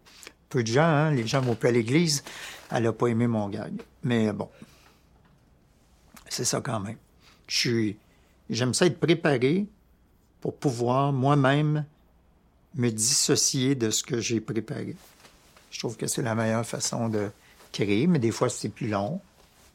Peu 0.50 0.64
de 0.64 0.68
gens, 0.68 0.82
hein. 0.82 1.12
Les 1.12 1.26
gens 1.28 1.39
vont 1.39 1.54
plus 1.54 1.70
à 1.70 1.72
l'église. 1.72 2.24
Elle 2.72 2.88
a 2.88 2.93
pas 2.93 3.08
aimé 3.08 3.28
mon 3.28 3.47
gag. 3.47 3.74
Mais 4.04 4.34
bon, 4.34 4.50
c'est 6.28 6.45
ça 6.45 6.60
quand 6.60 6.80
même. 6.80 6.97
Je 7.47 7.56
suis. 7.58 7.97
J'aime 8.50 8.74
ça 8.74 8.88
être 8.88 9.00
préparé 9.00 9.68
pour 10.41 10.56
pouvoir 10.56 11.14
moi-même 11.14 11.86
me 12.74 12.89
dissocier 12.89 13.76
de 13.76 13.91
ce 13.91 14.04
que 14.04 14.20
j'ai 14.20 14.41
préparé. 14.41 14.95
Je 15.70 15.80
trouve 15.80 15.95
que 15.95 16.08
c'est 16.08 16.24
la 16.24 16.34
meilleure 16.34 16.66
façon 16.66 17.08
de 17.08 17.30
créer, 17.72 18.08
mais 18.08 18.18
des 18.18 18.32
fois, 18.32 18.50
c'est 18.50 18.70
plus 18.70 18.88
long. 18.88 19.22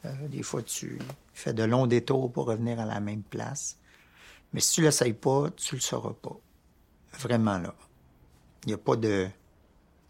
Euh, 0.05 0.13
des 0.29 0.43
fois, 0.43 0.63
tu 0.63 0.99
fais 1.33 1.53
de 1.53 1.63
longs 1.63 1.87
détours 1.87 2.33
pour 2.33 2.47
revenir 2.47 2.81
à 2.81 2.87
la 2.87 2.99
même 2.99 3.23
place. 3.23 3.77
Mais 4.53 4.59
si 4.59 4.75
tu 4.75 4.83
l'essayes 4.83 5.13
pas, 5.13 5.51
tu 5.57 5.77
le 5.77 5.81
sauras 5.81 6.15
pas. 6.21 6.37
Vraiment, 7.21 7.59
là. 7.59 7.75
Il 8.65 8.69
n'y 8.69 8.75
a 8.75 8.79
pas 8.79 8.97
de... 8.97 9.29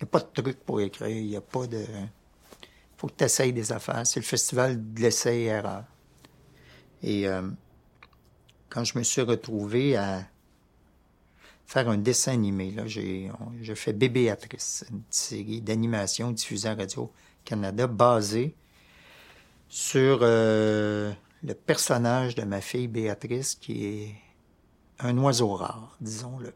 Y 0.01 0.03
a 0.03 0.07
pas 0.07 0.21
de 0.21 0.43
truc 0.43 0.59
pour 0.65 0.81
écrire. 0.81 1.09
Il 1.09 1.27
n'y 1.27 1.37
a 1.37 1.41
pas 1.41 1.67
de... 1.67 1.85
faut 2.97 3.07
que 3.09 3.15
tu 3.17 3.25
essayes 3.25 3.53
des 3.53 3.73
affaires. 3.73 4.07
C'est 4.07 4.21
le 4.21 4.25
festival 4.25 4.95
de 4.95 5.01
l'essai-erreur. 5.01 5.85
Et 7.03 7.29
euh, 7.29 7.43
quand 8.69 8.85
je 8.85 8.99
me 8.99 9.05
suis 9.05 9.23
retrouvé 9.23 9.97
à 9.97 10.27
faire 11.67 11.89
un 11.89 11.99
dessin 11.99 12.33
animé. 12.33 12.71
Là, 12.71 12.87
j'ai, 12.87 13.31
je 13.63 13.75
fais 13.75 13.93
Bébéatrice, 13.93 14.85
une 14.91 15.03
série 15.11 15.61
d'animation 15.61 16.31
diffusée 16.31 16.69
à 16.69 16.75
Radio-Canada 16.75 17.87
basée 17.87 18.55
sur 19.69 20.21
euh, 20.23 21.13
le 21.43 21.55
personnage 21.55 22.35
de 22.35 22.43
ma 22.43 22.61
fille 22.61 22.89
Béatrice 22.89 23.55
qui 23.55 23.87
est 23.87 24.15
un 25.01 25.17
oiseau 25.19 25.55
rare, 25.55 25.97
disons-le. 26.01 26.53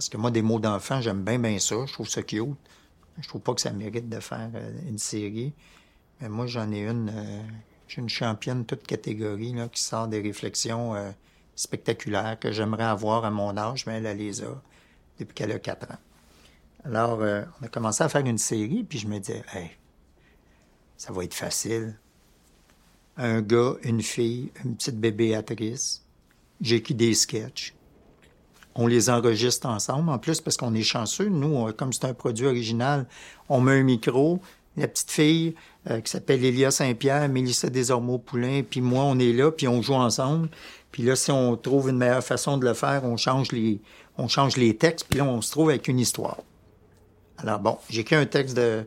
Parce 0.00 0.08
que 0.08 0.16
moi, 0.16 0.30
des 0.30 0.40
mots 0.40 0.58
d'enfant, 0.58 1.02
j'aime 1.02 1.22
bien, 1.22 1.38
bien 1.38 1.58
ça. 1.58 1.84
Je 1.84 1.92
trouve 1.92 2.08
ça 2.08 2.22
cute. 2.22 2.56
Je 3.20 3.28
trouve 3.28 3.42
pas 3.42 3.52
que 3.52 3.60
ça 3.60 3.70
mérite 3.70 4.08
de 4.08 4.18
faire 4.18 4.48
euh, 4.54 4.72
une 4.88 4.96
série. 4.96 5.52
Mais 6.18 6.30
moi, 6.30 6.46
j'en 6.46 6.72
ai 6.72 6.88
une. 6.88 7.10
euh, 7.14 7.42
j'ai 7.86 8.00
une 8.00 8.08
championne 8.08 8.64
toute 8.64 8.86
catégorie 8.86 9.52
là, 9.52 9.68
qui 9.68 9.82
sort 9.82 10.08
des 10.08 10.22
réflexions 10.22 10.94
euh, 10.94 11.10
spectaculaires 11.54 12.38
que 12.40 12.50
j'aimerais 12.50 12.84
avoir 12.84 13.26
à 13.26 13.30
mon 13.30 13.54
âge, 13.58 13.84
mais 13.84 14.02
elle, 14.02 14.16
les 14.16 14.42
a 14.42 14.62
depuis 15.18 15.34
qu'elle 15.34 15.52
a 15.52 15.58
4 15.58 15.90
ans. 15.92 15.98
Alors, 16.86 17.18
on 17.18 17.66
a 17.66 17.68
commencé 17.68 18.02
à 18.02 18.08
faire 18.08 18.24
une 18.24 18.38
série, 18.38 18.84
puis 18.84 18.98
je 18.98 19.06
me 19.06 19.18
disais, 19.18 19.44
ça 20.96 21.12
va 21.12 21.24
être 21.24 21.34
facile. 21.34 21.98
Un 23.18 23.42
gars, 23.42 23.74
une 23.82 24.00
fille, 24.00 24.50
une 24.64 24.76
petite 24.76 24.98
bébé 24.98 25.34
actrice. 25.34 26.06
J'ai 26.62 26.76
écrit 26.76 26.94
des 26.94 27.12
sketchs. 27.12 27.74
On 28.82 28.86
les 28.86 29.10
enregistre 29.10 29.66
ensemble. 29.68 30.08
En 30.08 30.18
plus, 30.18 30.40
parce 30.40 30.56
qu'on 30.56 30.72
est 30.72 30.82
chanceux, 30.82 31.28
nous, 31.28 31.70
comme 31.74 31.92
c'est 31.92 32.06
un 32.06 32.14
produit 32.14 32.46
original, 32.46 33.06
on 33.50 33.60
met 33.60 33.78
un 33.78 33.82
micro. 33.82 34.40
La 34.78 34.88
petite 34.88 35.10
fille 35.10 35.54
euh, 35.90 36.00
qui 36.00 36.10
s'appelle 36.10 36.42
Elia 36.42 36.70
Saint-Pierre, 36.70 37.28
Mélissa 37.28 37.68
Desormeaux-Poulain, 37.68 38.62
puis 38.62 38.80
moi, 38.80 39.02
on 39.04 39.18
est 39.18 39.34
là, 39.34 39.50
puis 39.50 39.68
on 39.68 39.82
joue 39.82 39.92
ensemble. 39.92 40.48
Puis 40.92 41.02
là, 41.02 41.14
si 41.14 41.30
on 41.30 41.58
trouve 41.58 41.90
une 41.90 41.98
meilleure 41.98 42.24
façon 42.24 42.56
de 42.56 42.64
le 42.64 42.72
faire, 42.72 43.04
on 43.04 43.18
change 43.18 43.52
les, 43.52 43.82
on 44.16 44.28
change 44.28 44.56
les 44.56 44.74
textes, 44.74 45.06
puis 45.10 45.18
là, 45.18 45.26
on 45.26 45.42
se 45.42 45.50
trouve 45.50 45.68
avec 45.68 45.86
une 45.86 46.00
histoire. 46.00 46.38
Alors 47.36 47.58
bon, 47.58 47.76
j'écris 47.90 48.16
un 48.16 48.24
texte 48.24 48.56
de 48.56 48.86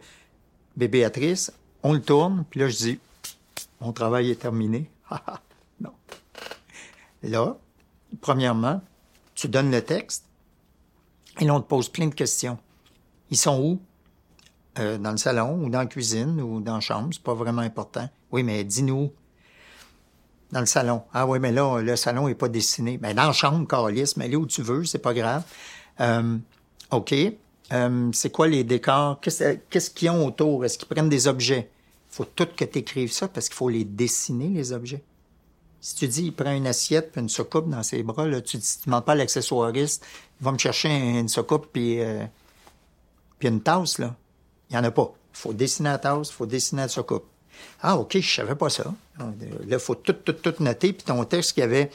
Bébéatrice, 0.75 1.51
on 1.83 1.93
le 1.93 2.01
tourne, 2.01 2.45
puis 2.49 2.61
là, 2.61 2.67
je 2.67 2.77
dis, 2.77 2.99
mon 3.79 3.93
travail 3.93 4.31
est 4.31 4.41
terminé. 4.41 4.89
non. 5.79 5.91
Là, 7.21 7.57
premièrement, 8.21 8.81
tu 9.43 9.49
donnes 9.49 9.71
le 9.71 9.81
texte, 9.81 10.23
et 11.41 11.43
là, 11.43 11.53
on 11.55 11.59
te 11.59 11.67
pose 11.67 11.89
plein 11.89 12.07
de 12.07 12.15
questions. 12.15 12.57
Ils 13.29 13.35
sont 13.35 13.61
où? 13.61 13.81
Euh, 14.79 14.97
dans 14.97 15.11
le 15.11 15.17
salon, 15.17 15.65
ou 15.65 15.69
dans 15.69 15.79
la 15.79 15.85
cuisine, 15.85 16.39
ou 16.39 16.61
dans 16.61 16.75
la 16.75 16.79
chambre, 16.79 17.09
c'est 17.11 17.21
pas 17.21 17.33
vraiment 17.33 17.61
important. 17.61 18.09
Oui, 18.31 18.41
mais 18.41 18.63
dis-nous. 18.63 19.11
Dans 20.53 20.61
le 20.61 20.65
salon. 20.65 21.01
Ah 21.13 21.27
oui, 21.27 21.39
mais 21.39 21.51
là, 21.51 21.81
le 21.81 21.95
salon 21.97 22.29
est 22.29 22.35
pas 22.35 22.47
dessiné. 22.47 22.97
Mais 23.01 23.13
dans 23.13 23.27
la 23.27 23.33
chambre, 23.33 23.67
Carlis, 23.67 24.13
mais 24.15 24.29
là 24.29 24.37
où 24.37 24.45
tu 24.45 24.61
veux, 24.61 24.85
c'est 24.85 24.99
pas 24.99 25.13
grave. 25.13 25.43
Euh, 25.99 26.37
OK. 26.91 27.13
Euh, 27.73 28.09
c'est 28.13 28.31
quoi 28.31 28.47
les 28.47 28.63
décors? 28.63 29.19
Qu'est-ce 29.19 29.89
qu'ils 29.89 30.09
ont 30.09 30.25
autour? 30.25 30.63
Est-ce 30.63 30.77
qu'ils 30.77 30.87
prennent 30.87 31.09
des 31.09 31.27
objets? 31.27 31.69
Il 32.11 32.15
faut 32.15 32.25
tout 32.25 32.47
que 32.55 32.63
tu 32.63 32.79
écrives 32.79 33.11
ça 33.11 33.27
parce 33.27 33.49
qu'il 33.49 33.57
faut 33.57 33.69
les 33.69 33.83
dessiner, 33.83 34.47
les 34.47 34.71
objets. 34.71 35.03
Si 35.83 35.95
tu 35.95 36.07
dis, 36.07 36.23
il 36.27 36.31
prend 36.31 36.53
une 36.53 36.65
assiette 36.65 37.11
puis 37.11 37.19
une 37.19 37.27
soucoupe 37.27 37.69
dans 37.69 37.83
ses 37.83 38.03
bras, 38.03 38.25
là, 38.25 38.39
tu 38.39 38.57
ne 38.57 38.99
pas 39.01 39.11
à 39.11 39.15
l'accessoiriste, 39.15 40.05
il 40.39 40.45
va 40.45 40.53
me 40.53 40.57
chercher 40.57 40.87
une 40.87 41.27
soucoupe 41.27 41.67
puis, 41.73 41.99
euh, 41.99 42.23
puis 43.37 43.49
une 43.49 43.61
tasse, 43.61 43.97
là. 43.97 44.15
Il 44.69 44.77
n'y 44.77 44.79
en 44.79 44.85
a 44.85 44.91
pas. 44.91 45.13
Il 45.33 45.37
faut 45.37 45.51
dessiner 45.51 45.89
la 45.89 45.97
tasse, 45.97 46.31
faut 46.31 46.45
dessiner 46.45 46.83
la 46.83 46.87
soucoupe. 46.87 47.25
Ah, 47.81 47.97
OK, 47.97 48.17
je 48.17 48.33
savais 48.33 48.55
pas 48.55 48.69
ça. 48.69 48.93
Là, 49.19 49.25
il 49.69 49.77
faut 49.77 49.95
tout, 49.95 50.13
tout, 50.13 50.31
tout 50.31 50.53
noter. 50.63 50.93
Puis 50.93 51.03
ton 51.03 51.21
texte 51.25 51.51
qui 51.51 51.61
avait, 51.61 51.91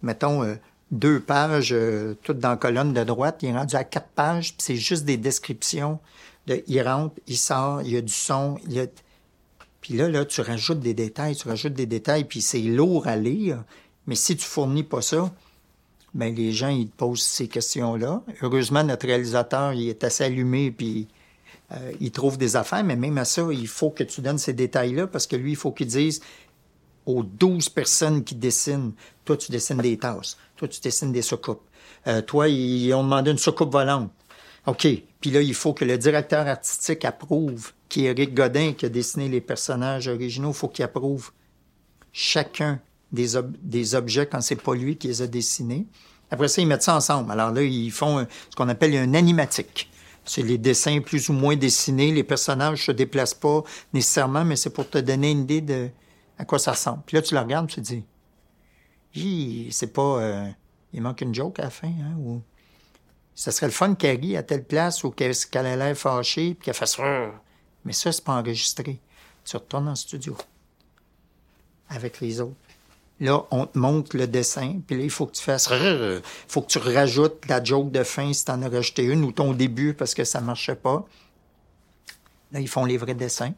mettons, 0.00 0.42
euh, 0.42 0.54
deux 0.90 1.20
pages, 1.20 1.74
euh, 1.74 2.16
toutes 2.22 2.38
dans 2.38 2.48
la 2.48 2.56
colonne 2.56 2.94
de 2.94 3.04
droite, 3.04 3.40
il 3.42 3.50
est 3.50 3.52
rendu 3.52 3.76
à 3.76 3.84
quatre 3.84 4.08
pages, 4.08 4.56
puis 4.56 4.62
c'est 4.64 4.76
juste 4.76 5.04
des 5.04 5.18
descriptions. 5.18 5.98
De, 6.46 6.64
il 6.68 6.80
rentre, 6.80 7.14
il 7.26 7.36
sort, 7.36 7.82
il 7.82 7.90
y 7.90 7.96
a 7.98 8.00
du 8.00 8.14
son, 8.14 8.56
il 8.64 8.72
y 8.72 8.80
a... 8.80 8.86
Puis 9.86 9.94
là, 9.94 10.08
là, 10.08 10.24
tu 10.24 10.40
rajoutes 10.40 10.80
des 10.80 10.94
détails, 10.94 11.36
tu 11.36 11.46
rajoutes 11.46 11.74
des 11.74 11.86
détails, 11.86 12.24
puis 12.24 12.42
c'est 12.42 12.58
lourd 12.58 13.06
à 13.06 13.14
lire. 13.14 13.62
Mais 14.08 14.16
si 14.16 14.36
tu 14.36 14.44
fournis 14.44 14.82
pas 14.82 15.00
ça, 15.00 15.32
ben 16.12 16.34
les 16.34 16.50
gens, 16.50 16.70
ils 16.70 16.88
te 16.88 16.96
posent 16.96 17.22
ces 17.22 17.46
questions-là. 17.46 18.20
Heureusement, 18.42 18.82
notre 18.82 19.06
réalisateur, 19.06 19.74
il 19.74 19.88
est 19.88 20.02
assez 20.02 20.24
allumé, 20.24 20.72
puis 20.72 21.06
euh, 21.70 21.92
il 22.00 22.10
trouve 22.10 22.36
des 22.36 22.56
affaires, 22.56 22.82
mais 22.82 22.96
même 22.96 23.16
à 23.16 23.24
ça, 23.24 23.46
il 23.52 23.68
faut 23.68 23.90
que 23.90 24.02
tu 24.02 24.22
donnes 24.22 24.38
ces 24.38 24.54
détails-là, 24.54 25.06
parce 25.06 25.28
que 25.28 25.36
lui, 25.36 25.52
il 25.52 25.56
faut 25.56 25.70
qu'il 25.70 25.86
dise 25.86 26.20
aux 27.06 27.22
12 27.22 27.68
personnes 27.68 28.24
qui 28.24 28.34
dessinent, 28.34 28.90
toi, 29.24 29.36
tu 29.36 29.52
dessines 29.52 29.78
des 29.78 29.98
tasses, 29.98 30.36
toi, 30.56 30.66
tu 30.66 30.80
dessines 30.80 31.12
des 31.12 31.22
soucoupes. 31.22 31.62
Euh, 32.08 32.22
toi, 32.22 32.48
ils 32.48 32.92
ont 32.92 33.04
demandé 33.04 33.30
une 33.30 33.38
soucoupe 33.38 33.70
volante. 33.70 34.10
OK. 34.66 34.86
Puis 35.20 35.30
là, 35.30 35.40
il 35.40 35.54
faut 35.54 35.72
que 35.72 35.84
le 35.84 35.96
directeur 35.96 36.46
artistique 36.46 37.04
approuve, 37.04 37.72
qui 37.88 38.06
est 38.06 38.10
Eric 38.10 38.34
Godin, 38.34 38.72
qui 38.72 38.86
a 38.86 38.88
dessiné 38.88 39.28
les 39.28 39.40
personnages 39.40 40.08
originaux, 40.08 40.50
il 40.50 40.56
faut 40.56 40.68
qu'il 40.68 40.84
approuve 40.84 41.30
chacun 42.12 42.80
des, 43.12 43.36
ob- 43.36 43.56
des 43.62 43.94
objets 43.94 44.26
quand 44.26 44.40
c'est 44.40 44.56
pas 44.56 44.74
lui 44.74 44.96
qui 44.96 45.08
les 45.08 45.22
a 45.22 45.26
dessinés. 45.26 45.86
Après 46.30 46.48
ça, 46.48 46.60
ils 46.60 46.66
mettent 46.66 46.82
ça 46.82 46.96
ensemble. 46.96 47.30
Alors 47.30 47.52
là, 47.52 47.62
ils 47.62 47.92
font 47.92 48.26
ce 48.50 48.56
qu'on 48.56 48.68
appelle 48.68 48.96
un 48.96 49.14
animatique. 49.14 49.88
C'est 50.24 50.42
les 50.42 50.58
dessins 50.58 51.00
plus 51.00 51.28
ou 51.28 51.32
moins 51.32 51.54
dessinés. 51.54 52.10
Les 52.10 52.24
personnages 52.24 52.86
se 52.86 52.92
déplacent 52.92 53.34
pas 53.34 53.62
nécessairement, 53.92 54.44
mais 54.44 54.56
c'est 54.56 54.70
pour 54.70 54.90
te 54.90 54.98
donner 54.98 55.30
une 55.30 55.42
idée 55.42 55.60
de 55.60 55.88
à 56.38 56.44
quoi 56.44 56.58
ça 56.58 56.72
ressemble. 56.72 57.02
Puis 57.06 57.16
là, 57.16 57.22
tu 57.22 57.34
le 57.34 57.40
regardes, 57.40 57.68
tu 57.68 57.76
te 57.76 58.02
dis, 59.14 59.68
c'est 59.70 59.92
pas, 59.92 60.20
euh, 60.20 60.48
il 60.92 61.00
manque 61.00 61.20
une 61.20 61.34
joke 61.34 61.60
à 61.60 61.62
la 61.62 61.70
fin, 61.70 61.88
hein, 61.88 62.16
ou 62.18 62.42
ça 63.36 63.52
serait 63.52 63.66
le 63.66 63.72
fun 63.72 63.94
qu'elle 63.94 64.18
rie 64.18 64.36
à 64.36 64.42
telle 64.42 64.64
place 64.64 65.04
ou 65.04 65.10
qu'elle 65.10 65.36
qu'elle 65.36 65.66
ait 65.66 65.76
l'air 65.76 65.96
fâchée, 65.96 66.54
puis 66.54 66.64
qu'elle 66.64 66.74
fasse, 66.74 66.98
Mais 67.84 67.92
ça, 67.92 68.10
c'est 68.10 68.24
pas 68.24 68.32
enregistré. 68.32 68.98
Tu 69.44 69.56
retournes 69.56 69.88
en 69.88 69.94
studio 69.94 70.36
avec 71.88 72.20
les 72.20 72.40
autres. 72.40 72.56
Là, 73.20 73.44
on 73.50 73.66
te 73.66 73.78
montre 73.78 74.16
le 74.16 74.26
dessin, 74.26 74.80
puis 74.86 74.96
là, 74.96 75.04
il 75.04 75.10
faut 75.10 75.26
que 75.26 75.32
tu 75.32 75.42
fasses... 75.42 75.68
Il 75.70 76.22
faut 76.48 76.62
que 76.62 76.66
tu 76.66 76.78
rajoutes 76.78 77.46
la 77.46 77.62
joke 77.62 77.90
de 77.90 78.02
fin 78.02 78.32
si 78.32 78.44
t'en 78.44 78.60
as 78.62 78.68
rajouté 78.68 79.04
une, 79.04 79.22
ou 79.22 79.32
ton 79.32 79.52
début 79.52 79.94
parce 79.94 80.14
que 80.14 80.24
ça 80.24 80.40
marchait 80.40 80.74
pas. 80.74 81.06
Là, 82.52 82.60
ils 82.60 82.68
font 82.68 82.84
les 82.84 82.96
vrais 82.96 83.14
dessins. 83.14 83.54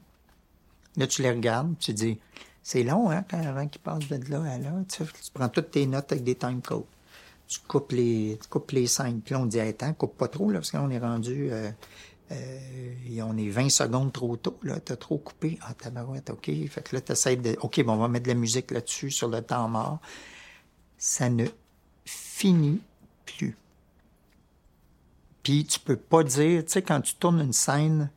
Là, 0.97 1.07
tu 1.07 1.23
les 1.23 1.31
regardes, 1.31 1.79
tu 1.79 1.93
dis, 1.93 2.19
c'est 2.63 2.83
long, 2.83 3.11
hein, 3.11 3.25
quand, 3.31 3.39
avant 3.39 3.67
qu'ils 3.69 3.81
passent 3.81 4.09
de 4.09 4.31
là 4.31 4.43
à 4.43 4.59
là. 4.59 4.73
Tu, 4.89 5.05
prends 5.33 5.49
toutes 5.49 5.71
tes 5.71 5.87
notes 5.87 6.11
avec 6.11 6.25
des 6.25 6.35
time 6.35 6.61
codes. 6.61 6.85
Tu 7.49 7.61
coupes 7.67 7.93
les, 7.93 8.39
tu 8.41 8.49
coupes 8.49 8.71
les 8.73 8.87
scènes. 8.87 9.21
Puis 9.21 9.35
là, 9.35 9.41
on 9.41 9.47
dit, 9.47 9.59
attends, 9.59 9.93
coupe 9.95 10.17
pas 10.17 10.29
trop, 10.29 10.51
là, 10.51 10.59
parce 10.59 10.71
qu'on 10.71 10.91
est 10.91 10.99
rendu, 10.99 11.49
euh, 11.51 11.71
euh, 12.31 12.95
et 13.11 13.23
on 13.23 13.37
est 13.37 13.49
20 13.49 13.71
secondes 13.71 14.13
trop 14.13 14.37
tôt, 14.37 14.59
là. 14.63 14.79
T'as 14.81 14.97
trop 14.97 15.19
coupé. 15.19 15.59
Ah, 15.63 15.75
tabarouette, 15.75 16.31
OK. 16.31 16.51
Fait 16.69 16.83
que 16.83 16.95
là, 16.95 17.01
t'essaies 17.01 17.37
de, 17.37 17.57
OK, 17.63 17.83
bon, 17.83 17.95
on 17.95 17.99
va 17.99 18.09
mettre 18.09 18.25
de 18.25 18.31
la 18.31 18.35
musique 18.35 18.71
là-dessus, 18.71 19.11
sur 19.11 19.29
le 19.29 19.43
temps 19.43 19.69
mort. 19.69 19.99
Ça 20.99 21.31
ne 21.31 21.47
finit 22.05 22.81
plus. 23.25 23.57
Puis 25.43 25.65
tu 25.65 25.81
peux 25.81 25.97
pas 25.97 26.23
dire, 26.23 26.65
tu 26.65 26.73
sais, 26.73 26.83
quand 26.83 27.01
tu 27.01 27.15
tournes 27.15 27.41
une 27.41 27.55
scène, 27.55 28.11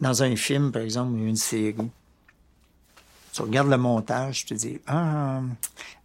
dans 0.00 0.22
un 0.22 0.36
film, 0.36 0.72
par 0.72 0.82
exemple, 0.82 1.12
ou 1.12 1.26
une 1.26 1.36
série, 1.36 1.74
tu 3.32 3.42
regardes 3.42 3.68
le 3.68 3.76
montage, 3.76 4.46
tu 4.46 4.54
te 4.54 4.54
dis, 4.54 4.80
ah, 4.86 5.42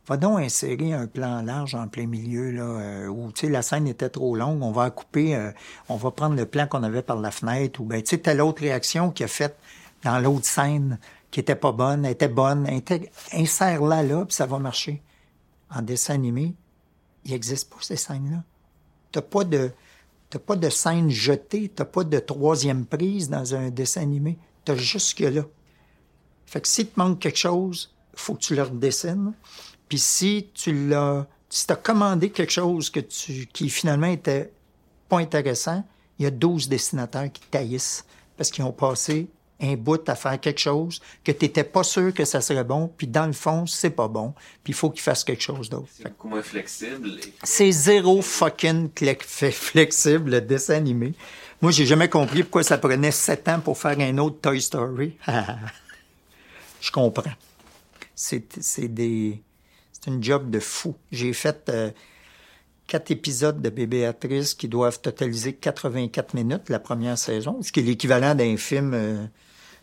va 0.07 0.17
donc 0.17 0.39
insérer 0.39 0.93
un 0.93 1.07
plan 1.07 1.41
large 1.41 1.75
en 1.75 1.87
plein 1.87 2.05
milieu, 2.05 2.51
là, 2.51 2.63
euh, 2.63 3.07
où, 3.07 3.31
tu 3.31 3.47
sais, 3.47 3.51
la 3.51 3.61
scène 3.61 3.87
était 3.87 4.09
trop 4.09 4.35
longue, 4.35 4.61
on 4.61 4.71
va 4.71 4.89
couper, 4.89 5.35
euh, 5.35 5.51
on 5.89 5.95
va 5.95 6.11
prendre 6.11 6.35
le 6.35 6.45
plan 6.45 6.67
qu'on 6.67 6.83
avait 6.83 7.01
par 7.01 7.17
la 7.17 7.31
fenêtre, 7.31 7.81
ou, 7.81 7.85
ben, 7.85 8.01
tu 8.01 8.11
sais, 8.11 8.17
telle 8.19 8.41
autre 8.41 8.61
réaction 8.61 9.11
qui 9.11 9.23
a 9.23 9.27
fait 9.27 9.55
dans 10.03 10.19
l'autre 10.19 10.45
scène 10.45 10.99
qui 11.31 11.39
était 11.39 11.55
pas 11.55 11.71
bonne, 11.71 12.05
était 12.05 12.27
bonne, 12.27 12.67
insère-la 13.33 14.03
là, 14.03 14.25
puis 14.25 14.35
ça 14.35 14.45
va 14.45 14.59
marcher. 14.59 15.01
En 15.73 15.81
dessin 15.81 16.13
animé, 16.13 16.53
il 17.25 17.31
n'existe 17.31 17.69
pas 17.69 17.77
ces 17.81 17.97
scènes-là. 17.97 18.43
T'as 19.11 19.21
pas 19.21 19.43
de, 19.43 19.71
T'as 20.29 20.39
pas 20.39 20.55
de 20.55 20.69
scène 20.69 21.09
jetée, 21.09 21.69
t'as 21.73 21.85
pas 21.85 22.03
de 22.03 22.19
troisième 22.19 22.85
prise 22.85 23.29
dans 23.29 23.55
un 23.55 23.69
dessin 23.69 24.01
animé. 24.01 24.37
T'as 24.65 24.75
juste 24.75 25.17
ce 25.17 25.29
là. 25.29 25.43
Fait 26.45 26.61
que 26.61 26.67
si 26.67 26.85
te 26.85 26.99
manque 26.99 27.19
quelque 27.19 27.37
chose, 27.37 27.95
faut 28.15 28.33
que 28.33 28.39
tu 28.39 28.55
le 28.55 28.63
redessines. 28.63 29.33
Puis 29.89 29.99
si 29.99 30.49
tu 30.53 30.87
l'as, 30.87 31.27
si 31.49 31.67
t'as 31.67 31.75
commandé 31.75 32.29
quelque 32.29 32.51
chose 32.51 32.89
que 32.89 32.99
tu, 32.99 33.47
qui 33.53 33.69
finalement 33.69 34.07
était 34.07 34.51
pas 35.09 35.19
intéressant, 35.19 35.83
il 36.19 36.23
y 36.23 36.25
a 36.25 36.31
12 36.31 36.69
dessinateurs 36.69 37.31
qui 37.31 37.41
taillissent 37.49 38.05
parce 38.37 38.51
qu'ils 38.51 38.63
ont 38.63 38.71
passé 38.71 39.27
un 39.61 39.75
bout 39.75 40.07
à 40.09 40.15
faire 40.15 40.39
quelque 40.39 40.59
chose 40.59 41.01
que 41.23 41.31
tu 41.31 41.45
n'étais 41.45 41.63
pas 41.63 41.83
sûr 41.83 42.13
que 42.13 42.25
ça 42.25 42.41
serait 42.41 42.63
bon, 42.63 42.91
puis 42.97 43.07
dans 43.07 43.25
le 43.25 43.33
fond, 43.33 43.65
c'est 43.65 43.89
pas 43.89 44.07
bon, 44.07 44.33
puis 44.63 44.71
il 44.71 44.75
faut 44.75 44.89
qu'il 44.89 45.01
fasse 45.01 45.23
quelque 45.23 45.41
chose 45.41 45.69
d'autre. 45.69 45.87
C'est 45.91 46.03
beaucoup 46.03 46.27
moins 46.27 46.41
flexible. 46.41 47.11
C'est 47.43 47.71
zéro 47.71 48.21
fucking 48.21 48.89
flexible, 49.51 50.31
le 50.31 50.41
dessin 50.41 50.75
animé. 50.75 51.13
Moi, 51.61 51.71
j'ai 51.71 51.85
jamais 51.85 52.09
compris 52.09 52.43
pourquoi 52.43 52.63
ça 52.63 52.77
prenait 52.77 53.11
sept 53.11 53.47
ans 53.47 53.59
pour 53.61 53.77
faire 53.77 53.97
un 53.99 54.17
autre 54.17 54.39
Toy 54.41 54.61
Story. 54.61 55.17
Je 56.81 56.91
comprends. 56.91 57.31
C'est 58.13 58.87
des... 58.87 59.41
C'est 59.95 60.11
une 60.11 60.23
job 60.23 60.49
de 60.49 60.59
fou. 60.59 60.95
J'ai 61.11 61.33
fait... 61.33 61.69
Euh, 61.69 61.91
quatre 62.87 63.11
épisodes 63.11 63.61
de 63.61 63.69
Bébé 63.69 64.05
Atrice 64.05 64.53
qui 64.53 64.67
doivent 64.67 65.01
totaliser 65.01 65.53
84 65.53 66.33
minutes 66.35 66.69
la 66.69 66.79
première 66.79 67.17
saison, 67.17 67.61
ce 67.61 67.71
qui 67.71 67.79
est 67.79 67.83
l'équivalent 67.83 68.35
d'un 68.35 68.57
film 68.57 68.93
euh, 68.93 69.25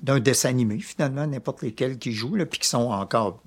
d'un 0.03 0.19
dessin 0.21 0.49
animé, 0.51 0.81
finalement, 0.81 1.27
n'importe 1.27 1.63
lesquels 1.63 1.99
qui 1.99 2.13
jouent, 2.13 2.37
puis 2.51 2.59
qui 2.59 2.69
sont 2.69 2.91
encore 2.91 3.41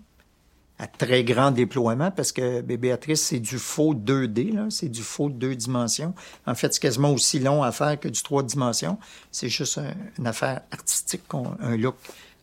à 0.78 0.88
très 0.88 1.24
grand 1.24 1.51
déploiement, 1.51 2.11
parce 2.11 2.34
que 2.34 2.61
Béatrice, 2.61 3.22
c'est 3.22 3.39
du 3.39 3.57
faux 3.57 3.93
2D, 3.93 4.53
là, 4.53 4.66
c'est 4.70 4.89
du 4.89 5.03
faux 5.03 5.30
deux 5.30 5.55
dimensions. 5.55 6.13
En 6.45 6.55
fait, 6.55 6.74
c'est 6.74 6.82
quasiment 6.82 7.11
aussi 7.11 7.39
long 7.39 7.63
à 7.63 7.72
faire 7.72 7.97
que 7.97 8.09
du 8.09 8.22
trois 8.22 8.43
dimensions. 8.43 8.97
C'est 9.32 9.47
juste 9.47 9.80
une 10.18 10.28
affaire 10.28 10.61
artistique, 10.72 11.24
un 11.61 11.78
look 11.78 11.95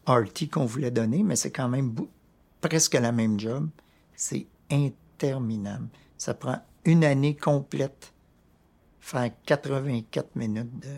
arty 0.06 0.48
qu'on 0.48 0.64
voulait 0.64 0.90
donner, 0.90 1.22
mais 1.22 1.36
c'est 1.36 1.50
quand 1.50 1.68
même 1.68 1.94
presque 2.62 2.94
la 2.94 3.12
même 3.12 3.38
job. 3.38 3.68
C'est 4.22 4.46
interminable. 4.70 5.88
Ça 6.16 6.32
prend 6.32 6.62
une 6.84 7.02
année 7.02 7.34
complète 7.34 8.12
faire 9.00 9.32
84 9.46 10.36
minutes 10.36 10.78
de, 10.78 10.94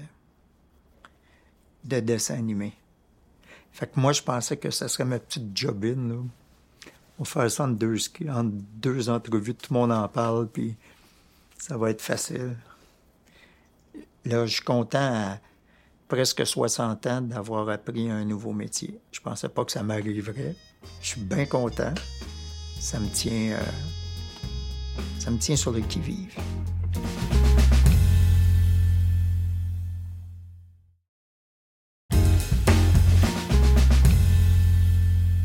de 1.84 2.00
dessin 2.00 2.34
animé. 2.34 2.74
Fait 3.72 3.90
que 3.90 3.98
moi, 3.98 4.12
je 4.12 4.20
pensais 4.20 4.58
que 4.58 4.70
ça 4.70 4.88
serait 4.88 5.06
ma 5.06 5.18
petite 5.18 5.56
jobine. 5.56 6.10
Là. 6.10 6.16
On 7.18 7.22
va 7.22 7.24
faire 7.24 7.50
ça 7.50 7.64
en 7.64 7.68
deux, 7.68 7.96
en 8.28 8.44
deux 8.44 9.08
entrevues, 9.08 9.54
tout 9.54 9.72
le 9.72 9.80
monde 9.80 9.92
en 9.92 10.06
parle, 10.06 10.46
puis 10.46 10.76
ça 11.56 11.78
va 11.78 11.88
être 11.88 12.02
facile. 12.02 12.58
Là, 14.26 14.44
je 14.44 14.52
suis 14.52 14.64
content 14.64 14.98
à 14.98 15.38
presque 16.08 16.46
60 16.46 17.06
ans 17.06 17.22
d'avoir 17.22 17.70
appris 17.70 18.10
un 18.10 18.26
nouveau 18.26 18.52
métier. 18.52 19.00
Je 19.12 19.20
pensais 19.20 19.48
pas 19.48 19.64
que 19.64 19.72
ça 19.72 19.82
m'arriverait. 19.82 20.54
Je 21.00 21.06
suis 21.06 21.22
bien 21.22 21.46
content. 21.46 21.94
Ça 22.84 23.00
me 23.00 23.08
tient, 23.08 23.52
euh, 23.52 23.60
ça 25.18 25.30
me 25.30 25.38
tient 25.38 25.56
sur 25.56 25.72
le 25.72 25.80
qui-vive. 25.80 26.36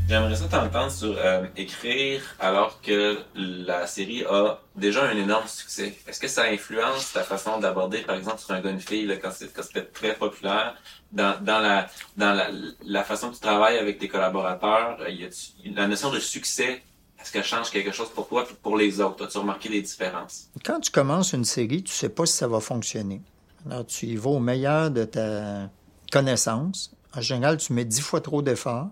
J'aimerais 0.09 0.35
ça 0.35 0.49
t'entendre 0.49 0.91
sur 0.91 1.15
euh, 1.17 1.45
écrire 1.55 2.21
alors 2.41 2.81
que 2.81 3.19
la 3.35 3.87
série 3.87 4.25
a 4.25 4.59
déjà 4.75 5.05
un 5.05 5.15
énorme 5.15 5.47
succès. 5.47 5.97
Est-ce 6.07 6.19
que 6.19 6.27
ça 6.27 6.43
influence 6.43 7.13
ta 7.13 7.23
façon 7.23 7.57
d'aborder, 7.57 7.99
par 7.99 8.17
exemple, 8.17 8.39
sur 8.39 8.51
un 8.51 8.59
gars 8.59 8.71
une 8.71 8.81
fille 8.81 9.17
quand 9.21 9.31
c'était 9.31 9.85
très 9.85 10.13
populaire, 10.15 10.75
dans, 11.13 11.37
la 11.45 13.03
façon 13.05 13.29
que 13.29 13.35
tu 13.35 13.39
travailles 13.39 13.77
avec 13.77 13.97
tes 13.97 14.09
collaborateurs, 14.09 14.97
euh, 14.99 15.29
la 15.73 15.87
notion 15.87 16.11
de 16.11 16.19
succès. 16.19 16.83
Est-ce 17.21 17.31
qu'elle 17.31 17.43
change 17.43 17.69
quelque 17.69 17.91
chose 17.91 18.09
pour 18.09 18.27
toi 18.27 18.45
et 18.49 18.53
pour 18.53 18.77
les 18.77 19.01
autres? 19.01 19.25
As-tu 19.25 19.37
remarqué 19.39 19.69
des 19.69 19.81
différences? 19.81 20.49
Quand 20.63 20.79
tu 20.79 20.91
commences 20.91 21.33
une 21.33 21.45
série, 21.45 21.83
tu 21.83 21.93
sais 21.93 22.09
pas 22.09 22.25
si 22.25 22.33
ça 22.33 22.47
va 22.47 22.59
fonctionner. 22.59 23.21
Alors, 23.69 23.85
tu 23.85 24.05
y 24.05 24.15
vas 24.15 24.29
au 24.29 24.39
meilleur 24.39 24.89
de 24.89 25.03
ta 25.03 25.69
connaissance. 26.11 26.91
En 27.13 27.21
général, 27.21 27.57
tu 27.57 27.73
mets 27.73 27.85
dix 27.85 28.01
fois 28.01 28.21
trop 28.21 28.41
d'efforts 28.41 28.89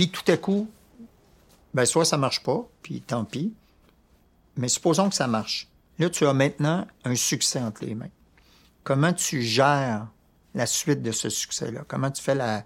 puis 0.00 0.10
tout 0.10 0.24
à 0.32 0.36
coup, 0.38 0.70
ben 1.74 1.84
soit 1.84 2.06
ça 2.06 2.16
marche 2.16 2.42
pas, 2.42 2.66
puis 2.82 3.02
tant 3.02 3.26
pis. 3.26 3.52
Mais 4.56 4.68
supposons 4.68 5.08
que 5.08 5.14
ça 5.14 5.26
marche. 5.26 5.68
Là, 5.98 6.08
tu 6.08 6.26
as 6.26 6.32
maintenant 6.32 6.86
un 7.04 7.14
succès 7.14 7.60
entre 7.60 7.84
les 7.84 7.94
mains. 7.94 8.08
Comment 8.82 9.12
tu 9.12 9.42
gères 9.42 10.08
la 10.54 10.64
suite 10.64 11.02
de 11.02 11.12
ce 11.12 11.28
succès-là? 11.28 11.84
Comment 11.86 12.10
tu 12.10 12.22
fais 12.22 12.34
la 12.34 12.64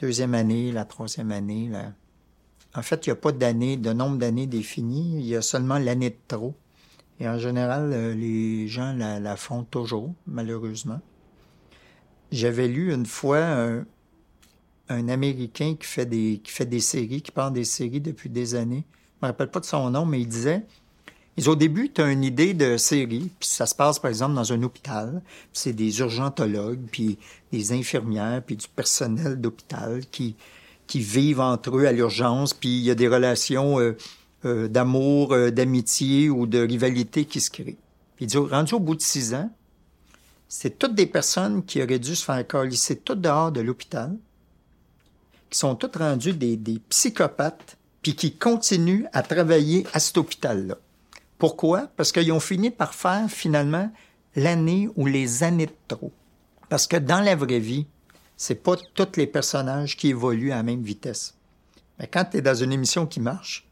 deuxième 0.00 0.34
année, 0.34 0.72
la 0.72 0.84
troisième 0.84 1.30
année? 1.30 1.70
En 2.76 2.82
fait, 2.82 3.06
il 3.06 3.10
n'y 3.10 3.12
a 3.12 3.16
pas 3.16 3.32
d'année, 3.32 3.78
de 3.78 3.92
nombre 3.92 4.18
d'années 4.18 4.46
définies. 4.46 5.18
Il 5.18 5.26
y 5.26 5.34
a 5.34 5.40
seulement 5.42 5.78
l'année 5.78 6.10
de 6.10 6.18
trop. 6.28 6.54
Et 7.18 7.26
en 7.26 7.38
général, 7.38 7.90
euh, 7.92 8.14
les 8.14 8.68
gens 8.68 8.92
la, 8.92 9.36
font 9.36 9.64
toujours, 9.64 10.14
malheureusement. 10.26 11.00
J'avais 12.30 12.68
lu 12.68 12.92
une 12.92 13.06
fois 13.06 13.84
un, 14.88 15.08
Américain 15.08 15.74
qui 15.80 15.86
fait 15.86 16.04
des, 16.04 16.80
séries, 16.80 17.22
qui 17.22 17.32
parle 17.32 17.54
des 17.54 17.64
séries 17.64 18.00
depuis 18.00 18.28
des 18.28 18.54
années. 18.54 18.84
Je 19.20 19.26
me 19.26 19.30
rappelle 19.30 19.50
pas 19.50 19.60
de 19.60 19.64
son 19.64 19.90
nom, 19.90 20.04
mais 20.04 20.20
il 20.20 20.28
disait, 20.28 20.66
au 21.46 21.56
début, 21.56 21.90
tu 21.90 22.02
as 22.02 22.10
une 22.10 22.24
idée 22.24 22.52
de 22.52 22.76
série, 22.76 23.30
puis 23.40 23.48
ça 23.48 23.64
se 23.64 23.74
passe, 23.74 23.98
par 23.98 24.10
exemple, 24.10 24.34
dans 24.34 24.52
un 24.52 24.62
hôpital. 24.62 25.22
C'est 25.52 25.72
des 25.72 26.00
urgentologues, 26.00 26.86
puis 26.90 27.18
des 27.52 27.72
infirmières, 27.72 28.42
puis 28.44 28.56
du 28.56 28.68
personnel 28.68 29.40
d'hôpital 29.40 30.04
qui, 30.10 30.36
qui 30.86 31.00
vivent 31.00 31.40
entre 31.40 31.76
eux 31.76 31.86
à 31.86 31.92
l'urgence, 31.92 32.54
puis 32.54 32.68
il 32.68 32.82
y 32.82 32.90
a 32.90 32.94
des 32.94 33.08
relations 33.08 33.80
euh, 33.80 33.96
euh, 34.44 34.68
d'amour, 34.68 35.32
euh, 35.32 35.50
d'amitié 35.50 36.30
ou 36.30 36.46
de 36.46 36.58
rivalité 36.58 37.24
qui 37.24 37.40
se 37.40 37.50
créent. 37.50 37.78
Puis 38.16 38.28
rendu 38.36 38.74
au 38.74 38.80
bout 38.80 38.94
de 38.94 39.02
six 39.02 39.34
ans, 39.34 39.50
c'est 40.48 40.78
toutes 40.78 40.94
des 40.94 41.06
personnes 41.06 41.64
qui 41.64 41.82
auraient 41.82 41.98
dû 41.98 42.14
se 42.14 42.24
faire 42.24 42.46
calisser 42.46 42.96
tout 42.96 43.14
dehors 43.14 43.50
de 43.50 43.60
l'hôpital, 43.60 44.16
qui 45.50 45.58
sont 45.58 45.74
tous 45.74 45.98
rendus 45.98 46.32
des, 46.32 46.80
psychopathes, 46.88 47.76
puis 48.02 48.14
qui 48.14 48.36
continuent 48.36 49.06
à 49.12 49.22
travailler 49.22 49.84
à 49.92 49.98
cet 49.98 50.16
hôpital-là. 50.18 50.76
Pourquoi? 51.38 51.88
Parce 51.96 52.12
qu'ils 52.12 52.32
ont 52.32 52.40
fini 52.40 52.70
par 52.70 52.94
faire 52.94 53.28
finalement 53.28 53.90
l'année 54.36 54.88
ou 54.96 55.06
les 55.06 55.42
années 55.42 55.66
de 55.66 55.72
trop. 55.88 56.12
Parce 56.68 56.86
que 56.86 56.96
dans 56.96 57.20
la 57.20 57.34
vraie 57.34 57.58
vie, 57.58 57.86
c'est 58.36 58.62
pas 58.62 58.76
tous 58.76 59.16
les 59.16 59.26
personnages 59.26 59.96
qui 59.96 60.08
évoluent 60.08 60.52
à 60.52 60.56
la 60.56 60.62
même 60.62 60.82
vitesse. 60.82 61.34
Mais 61.98 62.06
quand 62.06 62.26
tu 62.26 62.38
es 62.38 62.42
dans 62.42 62.54
une 62.54 62.72
émission 62.72 63.06
qui 63.06 63.20
marche, 63.20 63.66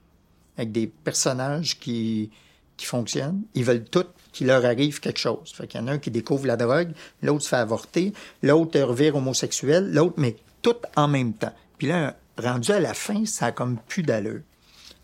avec 0.56 0.72
des 0.72 0.86
personnages 0.86 1.78
qui, 1.78 2.30
qui 2.76 2.86
fonctionne. 2.86 3.42
Ils 3.54 3.64
veulent 3.64 3.84
tout 3.84 4.06
qu'il 4.32 4.46
leur 4.48 4.64
arrive 4.64 5.00
quelque 5.00 5.18
chose. 5.18 5.52
Fait 5.52 5.66
qu'il 5.66 5.80
y 5.80 5.84
en 5.84 5.88
a 5.88 5.92
un 5.92 5.98
qui 5.98 6.10
découvre 6.10 6.46
la 6.46 6.56
drogue, 6.56 6.92
l'autre 7.22 7.42
se 7.42 7.48
fait 7.48 7.56
avorter, 7.56 8.12
l'autre 8.42 8.80
revire 8.80 9.16
homosexuel, 9.16 9.92
l'autre, 9.92 10.14
mais 10.16 10.36
tout 10.62 10.76
en 10.96 11.08
même 11.08 11.34
temps. 11.34 11.52
Puis 11.78 11.88
là, 11.88 12.16
rendu 12.38 12.72
à 12.72 12.80
la 12.80 12.94
fin, 12.94 13.24
ça 13.26 13.46
a 13.46 13.52
comme 13.52 13.78
plus. 13.86 14.04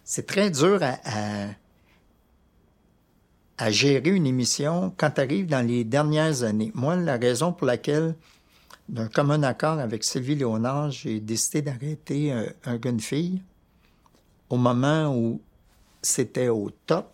C'est 0.05 0.27
très 0.27 0.51
dur 0.51 0.81
à, 0.83 0.99
à, 3.59 3.71
gérer 3.71 4.11
une 4.11 4.27
émission 4.27 4.93
quand 4.97 5.11
tu 5.11 5.21
arrives 5.21 5.47
dans 5.47 5.65
les 5.65 5.85
dernières 5.85 6.43
années. 6.43 6.73
Moi, 6.75 6.97
la 6.97 7.17
raison 7.17 7.53
pour 7.53 7.67
laquelle, 7.67 8.15
d'un 8.91 9.09
commun 9.09 9.43
accord 9.45 9.79
avec 9.79 10.03
Sylvie 10.05 10.35
Léonard, 10.35 10.91
j'ai 10.91 11.21
décidé 11.21 11.63
d'arrêter 11.63 12.33
un, 12.33 12.47
un 12.65 12.81
une 12.81 13.01
fille, 13.01 13.41
au 14.49 14.57
moment 14.57 15.15
où 15.17 15.41
c'était 16.03 16.49
au 16.49 16.71
top, 16.87 17.13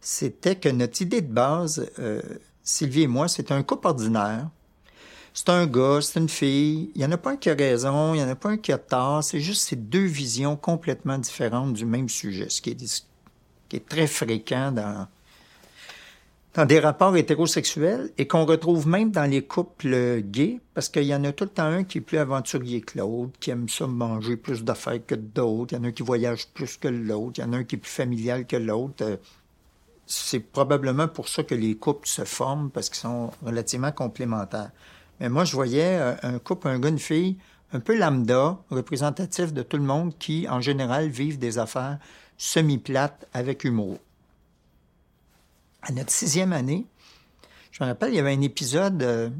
c'était 0.00 0.56
que 0.56 0.68
notre 0.68 1.00
idée 1.00 1.22
de 1.22 1.32
base, 1.32 1.90
euh, 1.98 2.20
Sylvie 2.62 3.02
et 3.02 3.06
moi, 3.06 3.28
c'est 3.28 3.50
un 3.50 3.62
couple 3.62 3.86
ordinaire. 3.86 4.50
C'est 5.32 5.48
un 5.48 5.66
gars, 5.66 6.00
c'est 6.02 6.20
une 6.20 6.28
fille. 6.28 6.92
Il 6.94 6.98
n'y 6.98 7.04
en 7.04 7.12
a 7.12 7.16
pas 7.16 7.32
un 7.32 7.36
qui 7.36 7.50
a 7.50 7.54
raison, 7.54 8.14
il 8.14 8.18
n'y 8.18 8.22
en 8.22 8.28
a 8.28 8.36
pas 8.36 8.50
un 8.50 8.56
qui 8.56 8.70
a 8.70 8.78
tort. 8.78 9.24
C'est 9.24 9.40
juste 9.40 9.62
ces 9.62 9.76
deux 9.76 10.04
visions 10.04 10.56
complètement 10.56 11.18
différentes 11.18 11.72
du 11.72 11.86
même 11.86 12.08
sujet, 12.08 12.48
ce 12.50 12.60
qui 12.60 12.70
est, 12.70 13.04
qui 13.68 13.76
est 13.76 13.88
très 13.88 14.06
fréquent 14.06 14.70
dans, 14.70 15.08
dans 16.54 16.66
des 16.66 16.78
rapports 16.78 17.16
hétérosexuels 17.16 18.12
et 18.16 18.26
qu'on 18.26 18.44
retrouve 18.44 18.86
même 18.86 19.10
dans 19.10 19.28
les 19.28 19.42
couples 19.42 20.20
gays, 20.22 20.60
parce 20.72 20.88
qu'il 20.88 21.04
y 21.04 21.14
en 21.14 21.24
a 21.24 21.32
tout 21.32 21.44
le 21.44 21.50
temps 21.50 21.64
un 21.64 21.84
qui 21.84 21.98
est 21.98 22.00
plus 22.00 22.18
aventurier 22.18 22.80
que 22.80 22.98
l'autre, 22.98 23.32
qui 23.40 23.50
aime 23.50 23.68
ça 23.68 23.86
manger 23.86 24.36
plus 24.36 24.62
d'affaires 24.62 25.04
que 25.04 25.14
d'autres, 25.14 25.72
il 25.72 25.76
y 25.76 25.80
en 25.80 25.84
a 25.84 25.88
un 25.88 25.92
qui 25.92 26.02
voyage 26.02 26.48
plus 26.48 26.76
que 26.76 26.88
l'autre, 26.88 27.38
il 27.38 27.40
y 27.42 27.44
en 27.44 27.52
a 27.52 27.56
un 27.56 27.64
qui 27.64 27.74
est 27.74 27.78
plus 27.78 27.90
familial 27.90 28.46
que 28.46 28.56
l'autre 28.56 29.18
c'est 30.06 30.40
probablement 30.40 31.08
pour 31.08 31.28
ça 31.28 31.42
que 31.42 31.54
les 31.54 31.76
couples 31.76 32.08
se 32.08 32.24
forment, 32.24 32.70
parce 32.70 32.88
qu'ils 32.88 33.00
sont 33.00 33.30
relativement 33.42 33.92
complémentaires. 33.92 34.70
Mais 35.20 35.28
moi, 35.28 35.44
je 35.44 35.54
voyais 35.54 35.98
euh, 35.98 36.14
un 36.22 36.38
couple, 36.38 36.68
un 36.68 36.78
gars, 36.78 36.88
une 36.88 36.98
fille, 36.98 37.36
un 37.72 37.80
peu 37.80 37.96
lambda, 37.96 38.58
représentatif 38.70 39.52
de 39.52 39.62
tout 39.62 39.76
le 39.76 39.84
monde, 39.84 40.12
qui, 40.18 40.46
en 40.48 40.60
général, 40.60 41.08
vivent 41.08 41.38
des 41.38 41.58
affaires 41.58 41.98
semi-plates 42.36 43.26
avec 43.32 43.64
humour. 43.64 43.98
À 45.84 45.92
notre 45.92 46.10
sixième 46.10 46.52
année, 46.52 46.86
je 47.70 47.82
me 47.82 47.88
rappelle, 47.88 48.12
il 48.12 48.16
y 48.16 48.18
avait 48.18 48.32
un 48.32 48.40
épisode, 48.40 49.02
euh, 49.02 49.30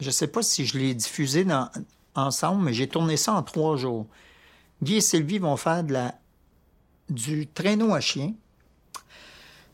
je 0.00 0.06
ne 0.06 0.12
sais 0.12 0.28
pas 0.28 0.42
si 0.42 0.64
je 0.64 0.78
l'ai 0.78 0.94
diffusé 0.94 1.46
ensemble, 2.14 2.64
mais 2.64 2.72
j'ai 2.72 2.88
tourné 2.88 3.16
ça 3.16 3.34
en 3.34 3.42
trois 3.42 3.76
jours. 3.76 4.06
Guy 4.82 4.96
et 4.96 5.00
Sylvie 5.00 5.38
vont 5.38 5.56
faire 5.56 5.84
du 7.08 7.46
traîneau 7.48 7.94
à 7.94 8.00
chien 8.00 8.34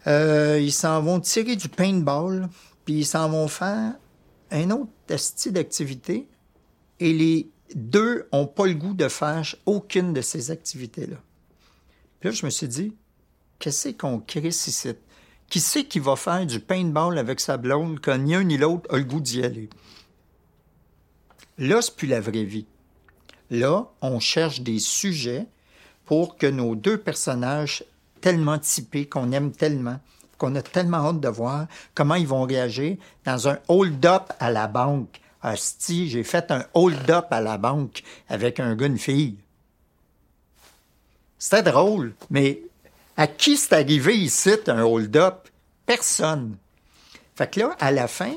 euh, 0.06 0.58
ils 0.60 0.72
s'en 0.72 1.02
vont 1.02 1.20
tirer 1.20 1.56
du 1.56 1.68
paintball, 1.68 2.48
puis 2.84 3.00
ils 3.00 3.06
s'en 3.06 3.28
vont 3.28 3.48
faire 3.48 3.94
un 4.50 4.70
autre 4.70 4.90
style 5.16 5.52
d'activité. 5.52 6.26
Et 7.00 7.12
les 7.12 7.50
deux 7.74 8.26
ont 8.32 8.46
pas 8.46 8.66
le 8.66 8.74
goût 8.74 8.94
de 8.94 9.08
faire 9.08 9.42
aucune 9.66 10.12
de 10.12 10.20
ces 10.20 10.50
activités-là. 10.50 11.16
Puis 12.18 12.28
là, 12.28 12.34
je 12.34 12.44
me 12.44 12.50
suis 12.50 12.68
dit, 12.68 12.94
qu'est-ce 13.58 13.90
qu'on 13.90 14.20
crée 14.20 14.48
ici? 14.48 14.88
Qui 15.50 15.58
c'est 15.58 15.84
qui 15.84 15.98
va 15.98 16.14
faire 16.14 16.46
du 16.46 16.60
paintball 16.60 17.18
avec 17.18 17.40
sa 17.40 17.56
blonde 17.56 17.98
quand 18.00 18.16
ni 18.16 18.36
un 18.36 18.44
ni 18.44 18.56
l'autre 18.56 18.88
a 18.94 18.98
le 18.98 19.04
goût 19.04 19.20
d'y 19.20 19.42
aller? 19.42 19.68
Là, 21.58 21.82
c'est 21.82 21.96
plus 21.96 22.06
la 22.06 22.20
vraie 22.20 22.44
vie. 22.44 22.66
Là, 23.50 23.88
on 24.00 24.20
cherche 24.20 24.60
des 24.60 24.78
sujets 24.78 25.46
pour 26.04 26.36
que 26.36 26.46
nos 26.46 26.76
deux 26.76 26.98
personnages 26.98 27.84
tellement 28.20 28.60
typés, 28.60 29.08
qu'on 29.08 29.32
aime 29.32 29.50
tellement, 29.50 29.98
qu'on 30.38 30.54
a 30.54 30.62
tellement 30.62 31.08
hâte 31.08 31.20
de 31.20 31.28
voir 31.28 31.66
comment 31.94 32.14
ils 32.14 32.28
vont 32.28 32.44
réagir 32.44 32.96
dans 33.24 33.48
un 33.48 33.58
hold-up 33.66 34.32
à 34.38 34.52
la 34.52 34.68
banque. 34.68 35.20
Asti, 35.42 36.08
j'ai 36.08 36.22
fait 36.22 36.52
un 36.52 36.64
hold-up 36.74 37.26
à 37.30 37.40
la 37.40 37.58
banque 37.58 38.04
avec 38.28 38.60
un 38.60 38.76
gars, 38.76 38.86
une 38.86 38.98
fille. 38.98 39.36
C'était 41.38 41.72
drôle, 41.72 42.14
mais 42.28 42.62
à 43.20 43.26
qui 43.26 43.58
c'est 43.58 43.74
arrivé 43.74 44.16
ici 44.16 44.48
un 44.66 44.82
hold-up? 44.82 45.46
Personne. 45.84 46.56
Fait 47.34 47.50
que 47.50 47.60
là, 47.60 47.76
à 47.78 47.92
la 47.92 48.08
fin, 48.08 48.34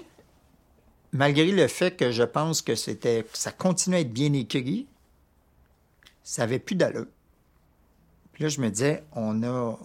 malgré 1.14 1.54
le 1.54 1.70
fait 1.70 1.96
que 1.96 2.12
je 2.12 2.24
pense 2.24 2.62
que 2.62 2.76
c'était, 2.76 3.26
ça 3.32 3.54
continuait 3.54 4.00
à 4.00 4.02
être 4.02 4.12
bien 4.12 4.34
écrit, 4.34 4.88
ça 6.22 6.44
avait 6.44 6.60
plus 6.60 6.76
d'allure. 6.76 7.06
Puis 8.34 8.44
là, 8.44 8.50
je 8.50 8.60
me 8.60 8.70
disais, 8.70 9.06
on 9.14 9.42
a, 9.44 9.80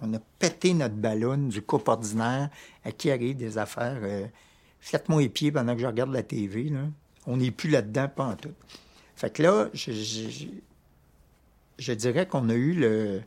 on 0.00 0.14
a 0.14 0.18
pété 0.38 0.72
notre 0.72 0.94
ballon 0.94 1.36
du 1.36 1.60
couple 1.60 1.90
ordinaire 1.90 2.48
à 2.86 2.92
qui 2.92 3.10
arrive 3.10 3.36
des 3.36 3.58
affaires. 3.58 3.98
Euh, 4.02 4.26
Faites-moi 4.80 5.20
les 5.20 5.28
pieds 5.28 5.52
pendant 5.52 5.74
que 5.74 5.82
je 5.82 5.86
regarde 5.86 6.14
la 6.14 6.22
TV. 6.22 6.72
On 7.26 7.36
n'est 7.36 7.50
plus 7.50 7.68
là-dedans, 7.68 8.08
pas 8.08 8.24
en 8.24 8.36
tout. 8.36 8.54
Fait 9.14 9.28
que 9.28 9.42
là, 9.42 9.68
je, 9.74 9.92
je, 11.78 11.92
dirais 11.92 12.26
qu'on 12.26 12.48
a 12.48 12.54
eu 12.54 12.72
le 12.72 13.20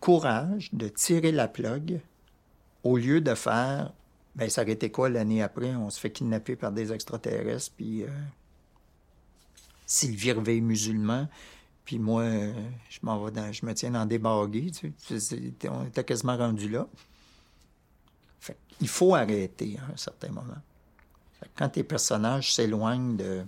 courage 0.00 0.72
de 0.72 0.88
tirer 0.88 1.32
la 1.32 1.48
plug 1.48 2.00
au 2.84 2.96
lieu 2.96 3.20
de 3.20 3.34
faire. 3.34 3.92
Ben, 4.36 4.48
ça 4.48 4.62
aurait 4.62 4.72
été 4.72 4.90
quoi 4.90 5.08
l'année 5.08 5.42
après? 5.42 5.74
On 5.74 5.90
se 5.90 5.98
fait 5.98 6.12
kidnapper 6.12 6.56
par 6.56 6.72
des 6.72 6.92
extraterrestres, 6.92 7.72
puis 7.76 8.04
euh, 8.04 8.08
Sylvie 9.86 10.32
Réveil 10.32 10.60
musulman. 10.60 11.28
Puis 11.84 11.98
moi, 11.98 12.24
je 12.90 12.98
m'en 13.00 13.24
vais 13.24 13.30
dans, 13.30 13.50
je 13.50 13.64
me 13.64 13.72
tiens 13.72 13.90
dans 13.90 14.04
des 14.04 14.18
baguilles, 14.18 14.72
tu 14.72 14.92
sais. 14.98 15.52
on 15.70 15.86
était 15.86 16.04
quasiment 16.04 16.36
rendu 16.36 16.68
là. 16.68 16.86
Fait, 18.40 18.58
il 18.80 18.88
faut 18.88 19.14
arrêter 19.14 19.78
à 19.78 19.92
un 19.92 19.96
certain 19.96 20.28
moment. 20.28 20.58
quand 21.56 21.70
tes 21.70 21.82
personnages 21.84 22.52
s'éloignent 22.54 23.16
de. 23.16 23.42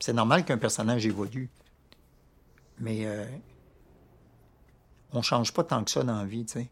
C'est 0.00 0.14
normal 0.14 0.44
qu'un 0.44 0.56
personnage 0.56 1.04
évolue. 1.04 1.50
Mais 2.80 3.04
euh, 3.04 3.26
on 5.12 5.22
change 5.22 5.52
pas 5.52 5.64
tant 5.64 5.84
que 5.84 5.90
ça 5.90 6.02
dans 6.02 6.18
la 6.18 6.24
vie, 6.24 6.44
tu 6.44 6.54
sais. 6.54 6.70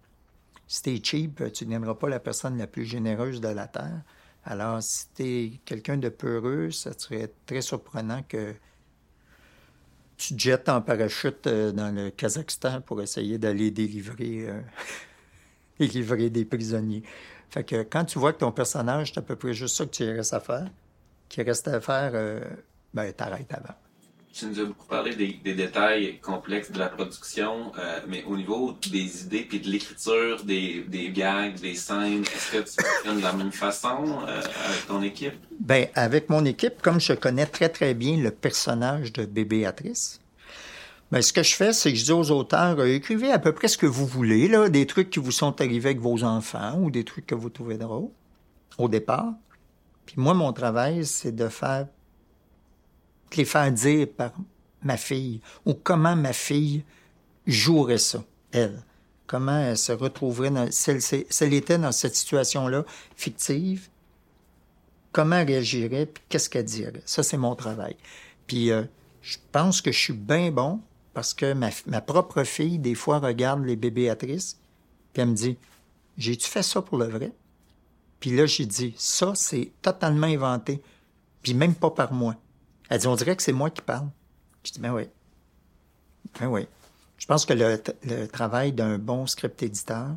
Si 0.68 0.82
t'es 0.82 1.00
cheap, 1.02 1.36
tu 1.52 1.64
ne 1.64 1.70
deviendras 1.70 1.94
pas 1.94 2.08
la 2.08 2.18
personne 2.18 2.58
la 2.58 2.66
plus 2.66 2.84
généreuse 2.84 3.40
de 3.40 3.48
la 3.48 3.68
Terre. 3.68 4.02
Alors, 4.44 4.82
si 4.82 5.08
t'es 5.08 5.52
quelqu'un 5.64 5.96
de 5.96 6.08
peureux, 6.08 6.70
ça 6.70 6.92
serait 6.96 7.32
très 7.46 7.60
surprenant 7.60 8.22
que 8.28 8.54
tu 10.16 10.34
te 10.34 10.40
jettes 10.40 10.68
en 10.68 10.80
parachute 10.80 11.46
euh, 11.46 11.72
dans 11.72 11.94
le 11.94 12.10
Kazakhstan 12.10 12.80
pour 12.80 13.02
essayer 13.02 13.38
d'aller 13.38 13.70
délivrer, 13.70 14.48
euh, 14.48 14.60
délivrer 15.78 16.30
des 16.30 16.44
prisonniers. 16.44 17.02
Fait 17.50 17.64
que 17.64 17.82
quand 17.82 18.04
tu 18.04 18.18
vois 18.18 18.32
que 18.32 18.38
ton 18.38 18.52
personnage, 18.52 19.12
c'est 19.12 19.18
à 19.18 19.22
peu 19.22 19.36
près 19.36 19.52
juste 19.52 19.76
ça 19.76 19.84
que 19.84 19.90
tu 19.90 20.04
restes 20.04 20.34
à 20.34 20.40
faire, 20.40 20.70
qui 21.28 21.42
reste 21.42 21.68
à 21.68 21.80
faire, 21.80 22.12
euh, 22.14 22.40
ben 22.94 23.12
t'arrêtes 23.12 23.52
avant. 23.52 23.74
Tu 24.38 24.44
nous 24.44 24.60
as 24.60 24.64
beaucoup 24.64 24.86
parlé 24.86 25.14
des, 25.14 25.54
détails 25.54 26.18
complexes 26.20 26.70
de 26.70 26.78
la 26.78 26.90
production, 26.90 27.72
euh, 27.78 28.00
mais 28.06 28.22
au 28.24 28.36
niveau 28.36 28.76
des 28.92 29.22
idées 29.22 29.46
puis 29.48 29.60
de 29.60 29.68
l'écriture, 29.70 30.44
des, 30.44 30.84
des, 30.86 31.08
gags, 31.08 31.58
des 31.58 31.74
scènes, 31.74 32.22
est-ce 32.22 32.52
que 32.52 32.58
tu 32.58 32.86
fonctionnes 32.86 33.16
de 33.16 33.22
la 33.22 33.32
même 33.32 33.50
façon 33.50 34.04
euh, 34.28 34.42
avec 34.66 34.86
ton 34.88 35.00
équipe? 35.00 35.32
Ben, 35.58 35.86
avec 35.94 36.28
mon 36.28 36.44
équipe, 36.44 36.82
comme 36.82 37.00
je 37.00 37.14
connais 37.14 37.46
très 37.46 37.70
très 37.70 37.94
bien 37.94 38.18
le 38.18 38.30
personnage 38.30 39.10
de 39.14 39.24
Bébéatrice, 39.24 40.20
ben, 41.10 41.22
ce 41.22 41.32
que 41.32 41.42
je 41.42 41.54
fais, 41.54 41.72
c'est 41.72 41.92
que 41.92 41.98
je 41.98 42.04
dis 42.04 42.12
aux 42.12 42.30
auteurs, 42.30 42.78
euh, 42.78 42.94
écrivez 42.94 43.32
à 43.32 43.38
peu 43.38 43.52
près 43.52 43.68
ce 43.68 43.78
que 43.78 43.86
vous 43.86 44.04
voulez, 44.04 44.48
là, 44.48 44.68
des 44.68 44.84
trucs 44.86 45.08
qui 45.08 45.18
vous 45.18 45.32
sont 45.32 45.62
arrivés 45.62 45.90
avec 45.90 46.00
vos 46.00 46.24
enfants 46.24 46.78
ou 46.78 46.90
des 46.90 47.04
trucs 47.04 47.24
que 47.24 47.34
vous 47.34 47.48
trouvez 47.48 47.78
drôles 47.78 48.10
au 48.76 48.90
départ. 48.90 49.32
Puis 50.04 50.16
moi, 50.18 50.34
mon 50.34 50.52
travail, 50.52 51.06
c'est 51.06 51.34
de 51.34 51.48
faire 51.48 51.86
les 53.34 53.44
faire 53.44 53.70
dire 53.72 54.08
par 54.08 54.32
ma 54.82 54.96
fille, 54.96 55.40
ou 55.64 55.74
comment 55.74 56.16
ma 56.16 56.32
fille 56.32 56.84
jouerait 57.46 57.98
ça, 57.98 58.24
elle. 58.52 58.82
Comment 59.26 59.58
elle 59.58 59.76
se 59.76 59.92
retrouverait, 59.92 60.50
dans, 60.50 60.70
si, 60.70 60.90
elle, 61.40 61.54
était 61.54 61.78
dans 61.78 61.90
cette 61.90 62.14
situation-là 62.14 62.84
fictive, 63.16 63.88
comment 65.10 65.36
elle 65.36 65.48
réagirait, 65.48 66.06
puis 66.06 66.22
qu'est-ce 66.28 66.48
qu'elle 66.48 66.64
dirait? 66.64 67.02
Ça, 67.04 67.22
c'est 67.22 67.36
mon 67.36 67.56
travail. 67.56 67.96
Puis 68.46 68.70
euh, 68.70 68.84
je 69.22 69.38
pense 69.50 69.80
que 69.80 69.90
je 69.90 69.98
suis 69.98 70.12
bien 70.12 70.52
bon 70.52 70.80
parce 71.12 71.34
que 71.34 71.54
ma, 71.54 71.70
ma, 71.86 72.00
propre 72.00 72.44
fille, 72.44 72.78
des 72.78 72.94
fois, 72.94 73.18
regarde 73.18 73.64
les 73.64 73.74
bébéatrices, 73.74 74.58
puis 75.12 75.22
elle 75.22 75.30
me 75.30 75.34
dit 75.34 75.56
J'ai-tu 76.18 76.46
fait 76.46 76.62
ça 76.62 76.82
pour 76.82 76.98
le 76.98 77.06
vrai 77.06 77.32
Puis 78.20 78.36
là, 78.36 78.46
j'ai 78.46 78.66
dit 78.66 78.94
Ça, 78.96 79.32
c'est 79.34 79.72
totalement 79.82 80.28
inventé, 80.28 80.80
puis 81.42 81.54
même 81.54 81.74
pas 81.74 81.90
par 81.90 82.12
moi. 82.12 82.36
Elle 82.88 83.00
dit, 83.00 83.06
on 83.06 83.16
dirait 83.16 83.36
que 83.36 83.42
c'est 83.42 83.52
moi 83.52 83.70
qui 83.70 83.82
parle. 83.82 84.08
Je 84.64 84.72
dis, 84.72 84.80
ben 84.80 84.92
oui. 84.92 85.04
Ben 86.40 86.48
oui. 86.48 86.66
Je 87.18 87.26
pense 87.26 87.46
que 87.46 87.54
le, 87.54 88.26
travail 88.28 88.72
d'un 88.72 88.98
bon 88.98 89.26
script 89.26 89.62
éditeur, 89.62 90.10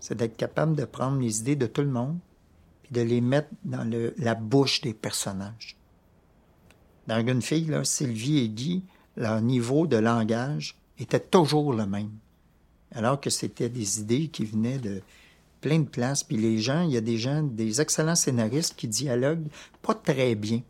c'est 0.00 0.16
d'être 0.16 0.36
capable 0.36 0.76
de 0.76 0.84
prendre 0.84 1.20
les 1.20 1.40
idées 1.40 1.56
de 1.56 1.66
tout 1.66 1.82
le 1.82 1.88
monde 1.88 2.18
puis 2.82 2.92
de 2.92 3.00
les 3.00 3.20
mettre 3.20 3.48
dans 3.64 3.88
la 4.18 4.34
bouche 4.34 4.80
des 4.80 4.94
personnages. 4.94 5.76
Dans 7.06 7.26
une 7.26 7.42
fille, 7.42 7.66
là, 7.66 7.84
Sylvie 7.84 8.38
et 8.38 8.48
Guy, 8.48 8.84
leur 9.16 9.40
niveau 9.40 9.86
de 9.86 9.96
langage 9.96 10.76
était 10.98 11.20
toujours 11.20 11.72
le 11.72 11.86
même. 11.86 12.10
alors 12.94 13.20
que 13.20 13.30
c'était 13.30 13.68
des 13.68 14.00
idées 14.00 14.28
qui 14.28 14.44
venaient 14.44 14.78
de 14.78 15.02
plein 15.62 15.78
de 15.78 15.88
places. 15.88 16.22
Puis 16.22 16.36
les 16.36 16.58
gens, 16.58 16.82
il 16.82 16.90
y 16.90 16.96
a 16.98 17.00
des 17.00 17.16
gens, 17.16 17.42
des 17.42 17.80
excellents 17.80 18.14
scénaristes 18.14 18.76
qui 18.76 18.88
dialoguent 18.88 19.48
pas 19.80 19.94
très 19.94 20.34
bien. 20.34 20.60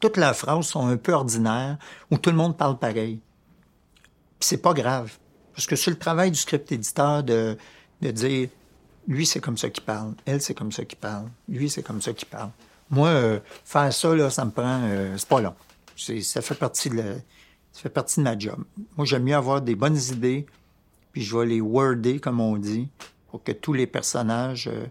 Toutes 0.00 0.16
leurs 0.16 0.34
phrases 0.34 0.66
sont 0.66 0.86
un 0.86 0.96
peu 0.96 1.12
ordinaires, 1.12 1.78
où 2.10 2.18
tout 2.18 2.30
le 2.30 2.36
monde 2.36 2.56
parle 2.56 2.78
pareil. 2.78 3.20
Puis 4.38 4.48
c'est 4.48 4.62
pas 4.62 4.72
grave. 4.72 5.16
Parce 5.54 5.66
que 5.66 5.76
c'est 5.76 5.90
le 5.90 5.98
travail 5.98 6.30
du 6.30 6.38
script 6.38 6.72
éditeur 6.72 7.22
de, 7.22 7.56
de 8.00 8.10
dire 8.10 8.48
lui, 9.06 9.26
c'est 9.26 9.40
comme 9.40 9.58
ça 9.58 9.68
qu'il 9.70 9.84
parle. 9.84 10.14
Elle, 10.24 10.40
c'est 10.40 10.54
comme 10.54 10.72
ça 10.72 10.84
qu'il 10.84 10.98
parle. 10.98 11.26
Lui, 11.48 11.68
c'est 11.68 11.82
comme 11.82 12.00
ça 12.00 12.12
qu'il 12.12 12.28
parle. 12.28 12.50
Moi, 12.90 13.08
euh, 13.08 13.40
faire 13.64 13.92
ça, 13.92 14.14
là, 14.14 14.30
ça 14.30 14.44
me 14.44 14.50
prend. 14.50 14.82
Euh, 14.84 15.16
c'est 15.16 15.28
pas 15.28 15.40
long. 15.40 15.54
ça 15.96 16.42
fait 16.42 16.54
partie 16.54 16.90
de 16.90 17.16
ça 17.72 17.82
fait 17.82 17.88
partie 17.88 18.20
de 18.20 18.24
ma 18.24 18.38
job. 18.38 18.64
Moi, 18.96 19.06
j'aime 19.06 19.24
mieux 19.24 19.36
avoir 19.36 19.62
des 19.62 19.74
bonnes 19.74 19.98
idées, 19.98 20.46
puis 21.12 21.22
je 21.22 21.36
vais 21.36 21.46
les 21.46 21.60
worder, 21.60 22.18
comme 22.18 22.40
on 22.40 22.56
dit, 22.56 22.88
pour 23.30 23.42
que 23.42 23.52
tous 23.52 23.72
les 23.72 23.86
personnages 23.86 24.68
euh, 24.68 24.86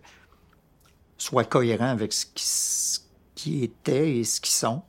soient 1.18 1.43
cohérents 1.43 1.89
avec 1.89 2.14
ce 2.14 2.26
qui, 2.26 3.01
qui 3.36 3.64
étaient 3.64 4.18
et 4.18 4.24
ce 4.24 4.39
qu'ils 4.39 4.53
sont. 4.53 4.82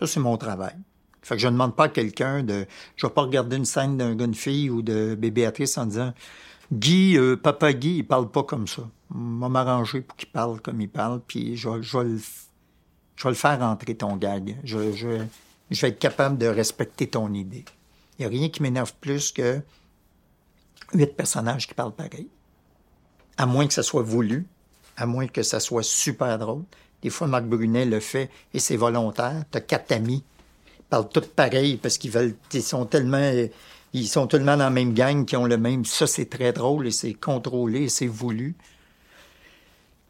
Ça, 0.00 0.06
c'est 0.06 0.20
mon 0.20 0.36
travail. 0.36 0.74
Fait 1.22 1.36
que 1.36 1.42
je 1.42 1.46
ne 1.46 1.52
demande 1.52 1.76
pas 1.76 1.84
à 1.84 1.88
quelqu'un 1.88 2.42
de. 2.42 2.66
Je 2.96 3.06
vais 3.06 3.12
pas 3.12 3.22
regarder 3.22 3.56
une 3.56 3.66
scène 3.66 3.98
d'un 3.98 4.14
gars, 4.14 4.32
fille 4.32 4.70
ou 4.70 4.80
de 4.80 5.14
bébé 5.14 5.46
en 5.76 5.86
disant 5.86 6.14
Guy, 6.72 7.18
euh, 7.18 7.36
papa 7.36 7.74
Guy, 7.74 7.98
il 7.98 8.06
parle 8.06 8.30
pas 8.30 8.42
comme 8.42 8.66
ça. 8.66 8.88
On 9.14 9.38
va 9.38 9.48
m'arranger 9.48 10.00
pour 10.00 10.16
qu'il 10.16 10.30
parle 10.30 10.60
comme 10.60 10.80
il 10.80 10.88
parle, 10.88 11.20
puis 11.26 11.56
je, 11.56 11.68
vais 11.68 12.04
le, 12.04 12.18
je 13.16 13.28
vais 13.28 13.34
faire 13.34 13.60
rentrer 13.60 13.94
ton 13.94 14.16
gag. 14.16 14.56
Je, 14.64 14.92
je, 14.92 15.18
je 15.70 15.80
vais 15.80 15.88
être 15.88 15.98
capable 15.98 16.38
de 16.38 16.46
respecter 16.46 17.08
ton 17.08 17.34
idée. 17.34 17.64
Il 18.18 18.22
n'y 18.22 18.26
a 18.26 18.28
rien 18.28 18.48
qui 18.48 18.62
m'énerve 18.62 18.94
plus 19.00 19.32
que 19.32 19.60
huit 20.94 21.14
personnages 21.16 21.66
qui 21.66 21.74
parlent 21.74 21.94
pareil. 21.94 22.28
À 23.36 23.46
moins 23.46 23.66
que 23.66 23.74
ça 23.74 23.82
soit 23.82 24.02
voulu, 24.02 24.46
à 24.96 25.06
moins 25.06 25.26
que 25.26 25.42
ça 25.42 25.60
soit 25.60 25.82
super 25.82 26.38
drôle. 26.38 26.64
Des 27.02 27.10
fois, 27.10 27.26
Marc 27.26 27.44
Brunet 27.44 27.86
le 27.86 28.00
fait 28.00 28.30
et 28.52 28.58
c'est 28.58 28.76
volontaire. 28.76 29.44
T'as 29.50 29.60
quatre 29.60 29.92
amis, 29.92 30.22
ils 30.78 30.84
parlent 30.84 31.08
tous 31.08 31.26
pareil 31.26 31.76
parce 31.76 31.98
qu'ils 31.98 32.10
veulent, 32.10 32.34
ils 32.52 32.62
sont 32.62 32.84
tellement, 32.86 33.32
ils 33.92 34.08
sont 34.08 34.26
tellement 34.26 34.56
dans 34.56 34.64
la 34.64 34.70
même 34.70 34.92
gang 34.92 35.24
qui 35.24 35.36
ont 35.36 35.46
le 35.46 35.56
même. 35.56 35.84
Ça, 35.84 36.06
c'est 36.06 36.26
très 36.26 36.52
drôle 36.52 36.86
et 36.86 36.90
c'est 36.90 37.14
contrôlé 37.14 37.84
et 37.84 37.88
c'est 37.88 38.06
voulu. 38.06 38.54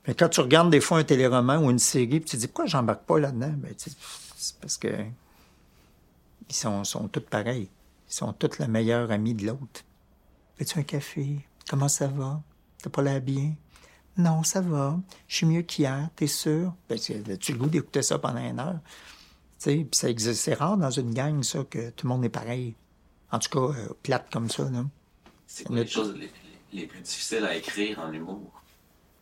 Mais 0.06 0.14
quand 0.14 0.28
tu 0.28 0.40
regardes 0.40 0.70
des 0.70 0.80
fois 0.80 0.98
un 0.98 1.04
téléroman 1.04 1.64
ou 1.64 1.70
une 1.70 1.78
série, 1.78 2.20
tu 2.20 2.30
te 2.30 2.36
dis 2.36 2.46
pourquoi 2.46 2.66
j'embarque 2.66 3.02
pas 3.02 3.18
là-dedans? 3.18 3.52
Ben, 3.56 3.72
c'est 3.76 4.56
parce 4.60 4.76
que 4.78 4.88
ils 6.48 6.54
sont, 6.54 6.82
sont 6.84 7.06
tous 7.06 7.20
pareils. 7.20 7.68
Ils 8.08 8.14
sont 8.14 8.32
tous 8.32 8.58
la 8.58 8.66
meilleure 8.66 9.12
amie 9.12 9.34
de 9.34 9.46
l'autre. 9.46 9.84
Veux-tu 10.58 10.78
un 10.80 10.82
café? 10.82 11.38
Comment 11.68 11.88
ça 11.88 12.08
va? 12.08 12.42
T'as 12.82 12.90
pas 12.90 13.02
l'air 13.02 13.20
bien? 13.20 13.52
Non, 14.16 14.42
ça 14.42 14.60
va. 14.60 14.98
Je 15.28 15.36
suis 15.36 15.46
mieux 15.46 15.62
qu'hier, 15.62 16.08
t'es 16.16 16.26
sûr? 16.26 16.74
Ben, 16.88 16.98
tu 16.98 17.52
le 17.52 17.58
goût 17.58 17.68
d'écouter 17.68 18.02
ça 18.02 18.18
pendant 18.18 18.40
une 18.40 18.58
heure? 18.58 18.80
Tu 19.58 19.86
sais, 19.92 20.14
c'est 20.34 20.54
rare 20.54 20.76
dans 20.76 20.90
une 20.90 21.12
gang, 21.12 21.42
ça, 21.42 21.64
que 21.64 21.90
tout 21.90 22.06
le 22.06 22.14
monde 22.14 22.24
est 22.24 22.30
pareil. 22.30 22.74
En 23.30 23.38
tout 23.38 23.50
cas, 23.50 23.78
euh, 23.78 23.88
plate 24.02 24.28
comme 24.32 24.50
ça, 24.50 24.64
là. 24.70 24.84
C'est 25.46 25.64
quoi 25.64 25.76
les 25.76 25.86
choses 25.86 26.14
les, 26.72 26.86
plus 26.86 27.00
difficiles 27.00 27.44
à 27.44 27.56
écrire 27.56 27.98
en 27.98 28.12
humour? 28.12 28.62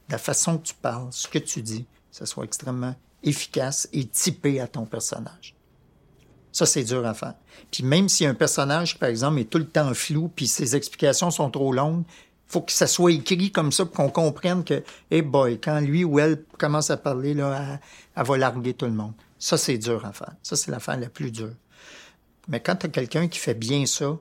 La 0.09 0.19
façon 0.19 0.59
que 0.59 0.67
tu 0.69 0.75
parles, 0.75 1.09
ce 1.11 1.27
que 1.27 1.39
tu 1.39 1.63
dis, 1.63 1.87
ça 2.11 2.27
soit 2.27 2.45
extrêmement 2.45 2.95
efficace 3.23 3.89
et 3.93 4.07
typé 4.07 4.61
à 4.61 4.69
ton 4.69 4.85
personnage. 4.87 5.55
Ça, 6.53 6.67
c'est 6.67 6.85
dur 6.85 7.07
à 7.07 7.15
faire. 7.15 7.35
Puis 7.71 7.83
même 7.83 8.09
si 8.09 8.25
un 8.27 8.35
personnage, 8.35 8.99
par 8.99 9.09
exemple, 9.09 9.41
est 9.41 9.51
tout 9.51 9.59
le 9.59 9.69
temps 9.69 9.93
flou, 9.95 10.29
puis 10.29 10.47
ses 10.47 10.77
explications 10.77 11.31
sont 11.31 11.51
trop 11.51 11.73
longues, 11.73 12.05
faut 12.49 12.63
que 12.63 12.73
ça 12.73 12.87
soit 12.87 13.13
écrit 13.13 13.53
comme 13.53 13.73
ça 13.73 13.85
pour 13.85 13.95
qu'on 13.95 14.11
comprenne 14.11 14.65
que, 14.65 14.83
hey 15.11 15.23
boy, 15.23 15.61
quand 15.61 15.81
lui 15.81 16.05
ou 16.05 16.19
elle 16.19 16.43
commence 16.59 16.91
à 16.91 16.97
parler, 16.97 17.35
là, 17.35 17.79
elle, 18.17 18.25
va 18.25 18.39
larguer 18.39 18.75
tout 18.75 18.87
le 18.87 18.93
monde. 18.93 19.13
Ça, 19.39 19.59
c'est 19.59 19.77
dur 19.79 20.05
à 20.05 20.13
faire. 20.13 20.35
Ça, 20.43 20.57
c'est 20.57 20.71
l'affaire 20.71 20.99
la 20.99 21.11
plus 21.11 21.31
dure. 21.31 21.55
Mais 22.49 22.61
quand 22.61 22.77
tu 22.77 22.87
as 22.87 22.89
quelqu'un 22.89 23.29
qui 23.29 23.39
fait 23.39 23.55
bien 23.55 23.85
ça, 23.85 24.17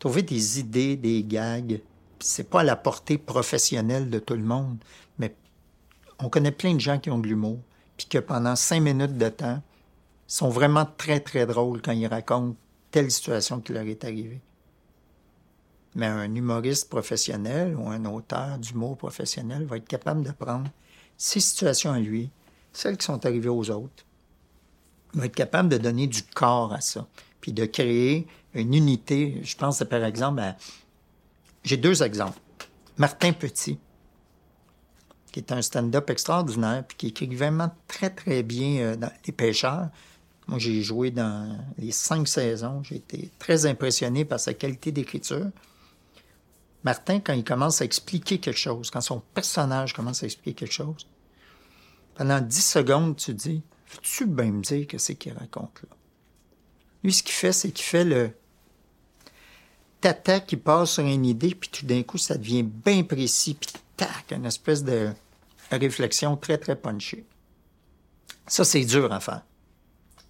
trouver 0.00 0.22
des 0.22 0.58
idées, 0.58 0.96
des 0.96 1.22
gags, 1.22 1.80
c'est 2.18 2.50
pas 2.50 2.60
à 2.60 2.64
la 2.64 2.76
portée 2.76 3.18
professionnelle 3.18 4.10
de 4.10 4.18
tout 4.18 4.34
le 4.34 4.42
monde, 4.42 4.78
mais 5.18 5.34
on 6.18 6.28
connaît 6.28 6.50
plein 6.50 6.74
de 6.74 6.80
gens 6.80 6.98
qui 6.98 7.10
ont 7.10 7.18
de 7.18 7.28
l'humour, 7.28 7.60
puis 7.96 8.06
que 8.06 8.18
pendant 8.18 8.56
cinq 8.56 8.80
minutes 8.80 9.16
de 9.16 9.28
temps, 9.28 9.62
sont 10.26 10.50
vraiment 10.50 10.86
très, 10.98 11.20
très 11.20 11.46
drôles 11.46 11.80
quand 11.80 11.92
ils 11.92 12.06
racontent 12.06 12.56
telle 12.90 13.10
situation 13.10 13.60
qui 13.60 13.72
leur 13.72 13.84
est 13.84 14.04
arrivée. 14.04 14.40
Mais 15.94 16.06
un 16.06 16.34
humoriste 16.34 16.88
professionnel 16.88 17.76
ou 17.76 17.88
un 17.88 18.04
auteur 18.04 18.58
d'humour 18.58 18.96
professionnel 18.96 19.64
va 19.64 19.78
être 19.78 19.88
capable 19.88 20.22
de 20.22 20.32
prendre 20.32 20.70
ces 21.16 21.40
situations 21.40 21.92
à 21.92 21.98
lui, 21.98 22.30
celles 22.72 22.96
qui 22.96 23.06
sont 23.06 23.24
arrivées 23.26 23.48
aux 23.48 23.70
autres, 23.70 24.04
va 25.14 25.26
être 25.26 25.34
capable 25.34 25.68
de 25.68 25.78
donner 25.78 26.06
du 26.06 26.22
corps 26.22 26.72
à 26.72 26.80
ça, 26.80 27.06
puis 27.40 27.52
de 27.52 27.64
créer 27.64 28.26
une 28.54 28.74
unité. 28.74 29.40
Je 29.42 29.56
pense 29.56 29.82
par 29.84 30.04
exemple 30.04 30.40
à... 30.40 30.56
J'ai 31.64 31.76
deux 31.76 32.02
exemples. 32.02 32.38
Martin 32.98 33.32
Petit, 33.32 33.78
qui 35.32 35.40
est 35.40 35.52
un 35.52 35.62
stand-up 35.62 36.10
extraordinaire, 36.10 36.84
puis 36.86 36.96
qui 36.96 37.06
écrit 37.08 37.34
vraiment 37.34 37.70
très, 37.86 38.10
très 38.10 38.42
bien 38.42 38.80
euh, 38.80 38.96
dans 38.96 39.10
Les 39.26 39.32
Pêcheurs. 39.32 39.88
Moi, 40.46 40.58
j'ai 40.58 40.82
joué 40.82 41.10
dans 41.10 41.58
les 41.76 41.92
cinq 41.92 42.26
saisons. 42.26 42.82
J'ai 42.82 42.96
été 42.96 43.30
très 43.38 43.66
impressionné 43.66 44.24
par 44.24 44.40
sa 44.40 44.54
qualité 44.54 44.92
d'écriture. 44.92 45.46
Martin, 46.84 47.20
quand 47.20 47.32
il 47.32 47.44
commence 47.44 47.80
à 47.82 47.84
expliquer 47.84 48.38
quelque 48.38 48.56
chose, 48.56 48.90
quand 48.90 49.00
son 49.00 49.20
personnage 49.34 49.92
commence 49.92 50.22
à 50.22 50.26
expliquer 50.26 50.66
quelque 50.66 50.72
chose, 50.72 51.06
pendant 52.14 52.40
dix 52.40 52.64
secondes, 52.64 53.16
tu 53.16 53.34
dis 53.34 53.62
Veux-tu 53.90 54.26
bien 54.26 54.52
me 54.52 54.62
dire 54.62 54.86
que 54.86 54.98
c'est 54.98 55.14
qu'il 55.14 55.32
raconte 55.32 55.82
là? 55.82 55.96
Lui, 57.02 57.12
ce 57.12 57.22
qu'il 57.22 57.32
fait, 57.32 57.52
c'est 57.52 57.70
qu'il 57.70 57.84
fait 57.84 58.04
le 58.04 58.30
tata 60.00 60.40
qui 60.40 60.56
passe 60.56 60.92
sur 60.92 61.04
une 61.04 61.24
idée, 61.24 61.54
puis 61.54 61.70
tout 61.70 61.86
d'un 61.86 62.02
coup, 62.02 62.18
ça 62.18 62.36
devient 62.36 62.62
bien 62.62 63.04
précis, 63.04 63.54
puis 63.54 63.70
tac, 63.96 64.32
une 64.32 64.46
espèce 64.46 64.84
de 64.84 65.12
réflexion 65.70 66.36
très, 66.36 66.58
très 66.58 66.76
punchée. 66.76 67.24
Ça, 68.46 68.64
c'est 68.64 68.84
dur 68.84 69.12
à 69.12 69.20
faire. 69.20 69.42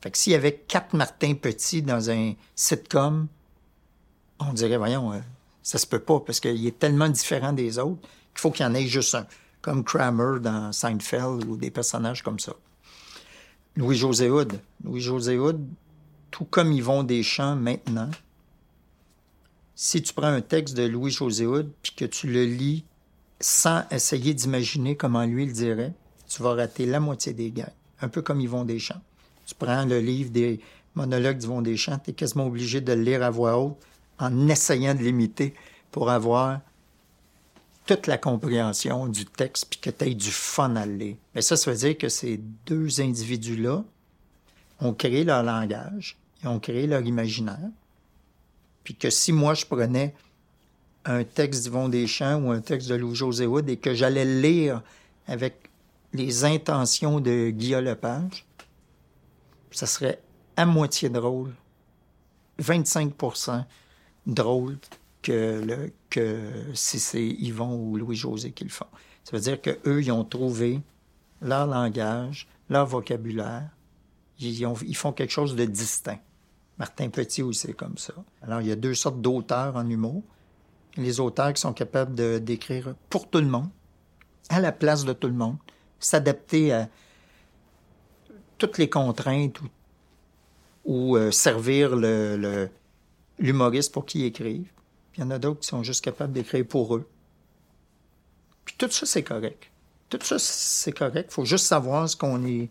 Fait 0.01 0.11
que 0.11 0.19
s'il 0.19 0.33
y 0.33 0.37
avait 0.37 0.55
quatre 0.55 0.95
Martin 0.95 1.35
Petit 1.35 1.83
dans 1.83 2.11
un 2.11 2.35
sitcom, 2.55 3.29
on 4.39 4.53
dirait, 4.53 4.77
voyons, 4.77 5.13
euh, 5.13 5.21
ça 5.69 5.77
se 5.77 5.87
peut 5.87 5.99
pas 5.99 6.19
parce 6.21 6.41
qu'il 6.41 6.67
est 6.67 6.79
tellement 6.79 7.11
différent 7.11 7.53
des 7.53 7.79
autres 7.79 8.01
qu'il 8.01 8.41
faut 8.41 8.51
qu'il 8.51 8.65
y 8.65 8.67
en 8.67 8.73
ait 8.73 8.87
juste 8.87 9.15
un. 9.15 9.27
Comme 9.61 9.85
Kramer 9.85 10.41
dans 10.41 10.73
Seinfeld 10.73 11.45
ou 11.45 11.59
des 11.59 11.71
personnages 11.71 12.23
comme 12.23 12.39
ça. 12.39 12.55
Louis-José 13.77 14.31
Hood. 14.31 14.59
Louis-José 14.83 15.37
Hood, 15.37 15.63
tout 16.31 16.47
comme 16.47 16.73
Yvon 16.73 17.03
Deschamps 17.03 17.57
maintenant, 17.57 18.09
si 19.75 20.01
tu 20.01 20.15
prends 20.15 20.29
un 20.29 20.41
texte 20.41 20.75
de 20.75 20.85
Louis-José 20.85 21.45
Hood 21.45 21.71
puis 21.83 21.93
que 21.95 22.07
tu 22.07 22.29
le 22.29 22.47
lis 22.47 22.87
sans 23.39 23.83
essayer 23.91 24.33
d'imaginer 24.33 24.97
comment 24.97 25.27
lui 25.27 25.45
le 25.45 25.53
dirait, 25.53 25.93
tu 26.29 26.43
vas 26.43 26.55
rater 26.55 26.87
la 26.87 26.99
moitié 26.99 27.35
des 27.35 27.51
gags. 27.51 27.75
Un 28.01 28.09
peu 28.09 28.23
comme 28.23 28.41
Yvon 28.41 28.65
Deschamps. 28.65 29.03
Tu 29.45 29.55
prends 29.55 29.85
le 29.85 30.01
livre 30.01 30.31
des 30.31 30.61
monologues 30.95 31.37
d'Yvon 31.37 31.61
Deschamps, 31.61 31.99
tu 31.99 32.13
es 32.13 32.15
quasiment 32.15 32.47
obligé 32.47 32.81
de 32.81 32.95
le 32.95 33.03
lire 33.03 33.23
à 33.23 33.29
voix 33.29 33.59
haute 33.59 33.77
en 34.19 34.49
essayant 34.49 34.95
de 34.95 35.01
l'imiter 35.01 35.55
pour 35.91 36.11
avoir 36.11 36.61
toute 37.87 38.07
la 38.07 38.19
compréhension 38.19 39.07
du 39.07 39.25
texte 39.25 39.67
puis 39.71 39.81
que 39.81 39.91
tu 39.91 40.05
aies 40.05 40.15
du 40.15 40.31
fun 40.31 40.77
à 40.77 40.85
lire. 40.85 41.17
Mais 41.35 41.41
ça, 41.41 41.57
ça 41.57 41.71
veut 41.71 41.77
dire 41.77 41.97
que 41.97 42.09
ces 42.09 42.39
deux 42.67 43.01
individus-là 43.01 43.83
ont 44.81 44.93
créé 44.93 45.25
leur 45.25 45.43
langage, 45.43 46.19
ils 46.43 46.49
ont 46.49 46.61
créé 46.61 46.87
leur 46.87 47.01
imaginaire. 47.01 47.71
Puis 48.85 48.95
que 48.95 49.11
si 49.11 49.33
moi, 49.33 49.55
je 49.55 49.65
prenais 49.65 50.15
un 51.05 51.25
texte 51.25 51.63
d'Yvon 51.63 51.89
Deschamps 51.89 52.43
ou 52.43 52.51
un 52.51 52.61
texte 52.61 52.89
de 52.89 52.95
Louis-José 52.95 53.47
Wood 53.47 53.69
et 53.71 53.79
que 53.79 53.95
j'allais 53.95 54.25
le 54.25 54.41
lire 54.41 54.83
avec 55.27 55.71
les 56.13 56.45
intentions 56.45 57.21
de 57.21 57.51
Guillaume 57.51 57.85
Lepage, 57.85 58.45
ça 59.71 59.87
serait 59.87 60.21
à 60.57 60.67
moitié 60.67 61.09
drôle, 61.09 61.55
25 62.59 63.15
drôle 64.29 64.79
que, 65.23 65.65
le, 65.65 65.93
que 66.11 66.53
si 66.75 67.01
c'est 67.01 67.27
Yvon 67.27 67.75
ou 67.75 67.97
Louis-José 67.97 68.53
qui 68.53 68.65
le 68.65 68.71
font. 68.71 68.87
Ça 69.25 69.37
veut 69.37 69.43
dire 69.43 69.61
qu'eux, 69.61 70.03
ils 70.03 70.13
ont 70.13 70.25
trouvé 70.25 70.81
leur 71.43 71.67
langage, 71.67 72.49
leur 72.71 72.87
vocabulaire. 72.87 73.69
Ils, 74.39 74.63
ils 74.63 74.97
font 74.97 75.13
quelque 75.13 75.33
chose 75.33 75.57
de 75.57 75.65
distinct. 75.65 76.21
Martin 76.79 77.09
Petit 77.09 77.43
aussi, 77.43 77.67
c'est 77.67 77.73
comme 77.73 77.99
ça. 77.99 78.15
Alors, 78.41 78.61
il 78.61 78.69
y 78.69 78.73
a 78.73 78.77
deux 78.77 78.95
sortes 78.95 79.21
d'auteurs 79.21 79.77
en 79.77 79.89
humour. 79.89 80.23
Les 80.97 81.19
auteurs 81.19 81.53
qui 81.53 81.61
sont 81.61 81.73
capables 81.73 82.15
de 82.15 82.39
d'écrire 82.39 82.95
pour 83.11 83.29
tout 83.29 83.41
le 83.41 83.47
monde, 83.47 83.69
à 84.49 84.61
la 84.61 84.73
place 84.73 85.05
de 85.05 85.13
tout 85.13 85.27
le 85.27 85.35
monde, 85.35 85.57
s'adapter 85.99 86.73
à, 86.73 86.89
toutes 88.59 88.79
les 88.79 88.91
contraintes 88.91 89.59
ou, 90.85 91.17
euh, 91.17 91.31
servir 91.31 91.97
le, 91.97 92.69
l'humoriste 93.39 93.93
pour 93.93 94.07
qu'ils 94.07 94.25
écrivent. 94.25 94.71
Puis 95.13 95.21
il 95.21 95.25
y 95.25 95.25
en 95.25 95.31
a 95.31 95.39
d'autres 95.39 95.61
qui 95.61 95.69
sont 95.69 95.83
juste 95.83 96.05
capables 96.05 96.33
d'écrire 96.33 96.67
pour 96.67 96.97
eux. 96.97 97.09
Puis 98.65 98.75
tout 98.77 98.91
ça, 98.91 99.07
c'est 99.07 99.23
correct. 99.23 99.71
Tout 100.09 100.19
ça, 100.23 100.39
c'est 100.39 100.93
correct. 100.93 101.29
Il 101.31 101.35
faut 101.35 101.45
juste 101.45 101.67
savoir 101.67 102.09
ce 102.09 102.17
qu'on 102.17 102.45
est, 102.45 102.69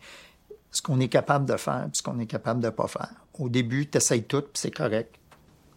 ce 0.71 0.81
qu'on 0.81 0.99
est 0.99 1.07
capable 1.07 1.45
de 1.45 1.57
faire 1.57 1.87
puis 1.91 1.97
ce 1.97 2.03
qu'on 2.03 2.19
est 2.19 2.27
capable 2.27 2.61
de 2.61 2.69
pas 2.69 2.87
faire. 2.87 3.13
Au 3.39 3.49
début, 3.49 3.87
tu 3.87 3.99
tout, 4.23 4.41
puis 4.41 4.51
c'est 4.53 4.71
correct. 4.71 5.15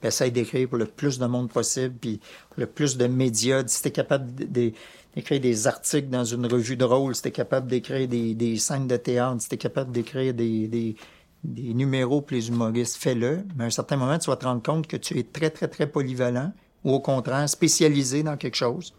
Puis 0.00 0.08
essaye 0.08 0.32
d'écrire 0.32 0.68
pour 0.68 0.78
le 0.78 0.86
plus 0.86 1.18
de 1.18 1.26
monde 1.26 1.50
possible, 1.50 1.94
puis 2.00 2.20
le 2.56 2.66
plus 2.66 2.96
de 2.96 3.06
médias. 3.06 3.62
Si 3.66 3.82
tu 3.82 3.88
es 3.88 3.90
capable 3.90 4.32
d'écrire 4.34 5.40
des 5.40 5.66
articles 5.66 6.08
dans 6.08 6.24
une 6.24 6.46
revue 6.46 6.76
de 6.76 6.84
rôle, 6.84 7.14
si 7.14 7.22
tu 7.22 7.28
es 7.28 7.32
capable 7.32 7.66
d'écrire 7.66 8.08
des, 8.08 8.56
scènes 8.56 8.88
de 8.88 8.96
théâtre, 8.96 9.42
si 9.42 9.48
tu 9.50 9.54
es 9.56 9.58
capable 9.58 9.92
d'écrire 9.92 10.32
des, 10.32 10.68
des, 10.68 10.96
numéros 11.44 12.20
pour 12.20 12.34
les 12.34 12.48
humoristes, 12.48 12.96
fais-le. 12.96 13.44
Mais 13.56 13.64
à 13.64 13.66
un 13.68 13.70
certain 13.70 13.96
moment, 13.96 14.18
tu 14.18 14.30
vas 14.30 14.36
te 14.36 14.44
rendre 14.44 14.62
compte 14.62 14.86
que 14.86 14.96
tu 14.96 15.18
es 15.18 15.22
très, 15.22 15.50
très, 15.50 15.68
très 15.68 15.86
polyvalent, 15.86 16.52
ou 16.84 16.92
au 16.92 17.00
contraire, 17.00 17.48
spécialisé 17.48 18.22
dans 18.22 18.36
quelque 18.36 18.56
chose. 18.56 18.94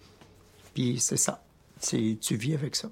Puis 0.73 0.99
c'est 0.99 1.17
ça. 1.17 1.43
Tu 1.81 2.17
vis 2.35 2.53
avec 2.53 2.75
ça. 2.75 2.89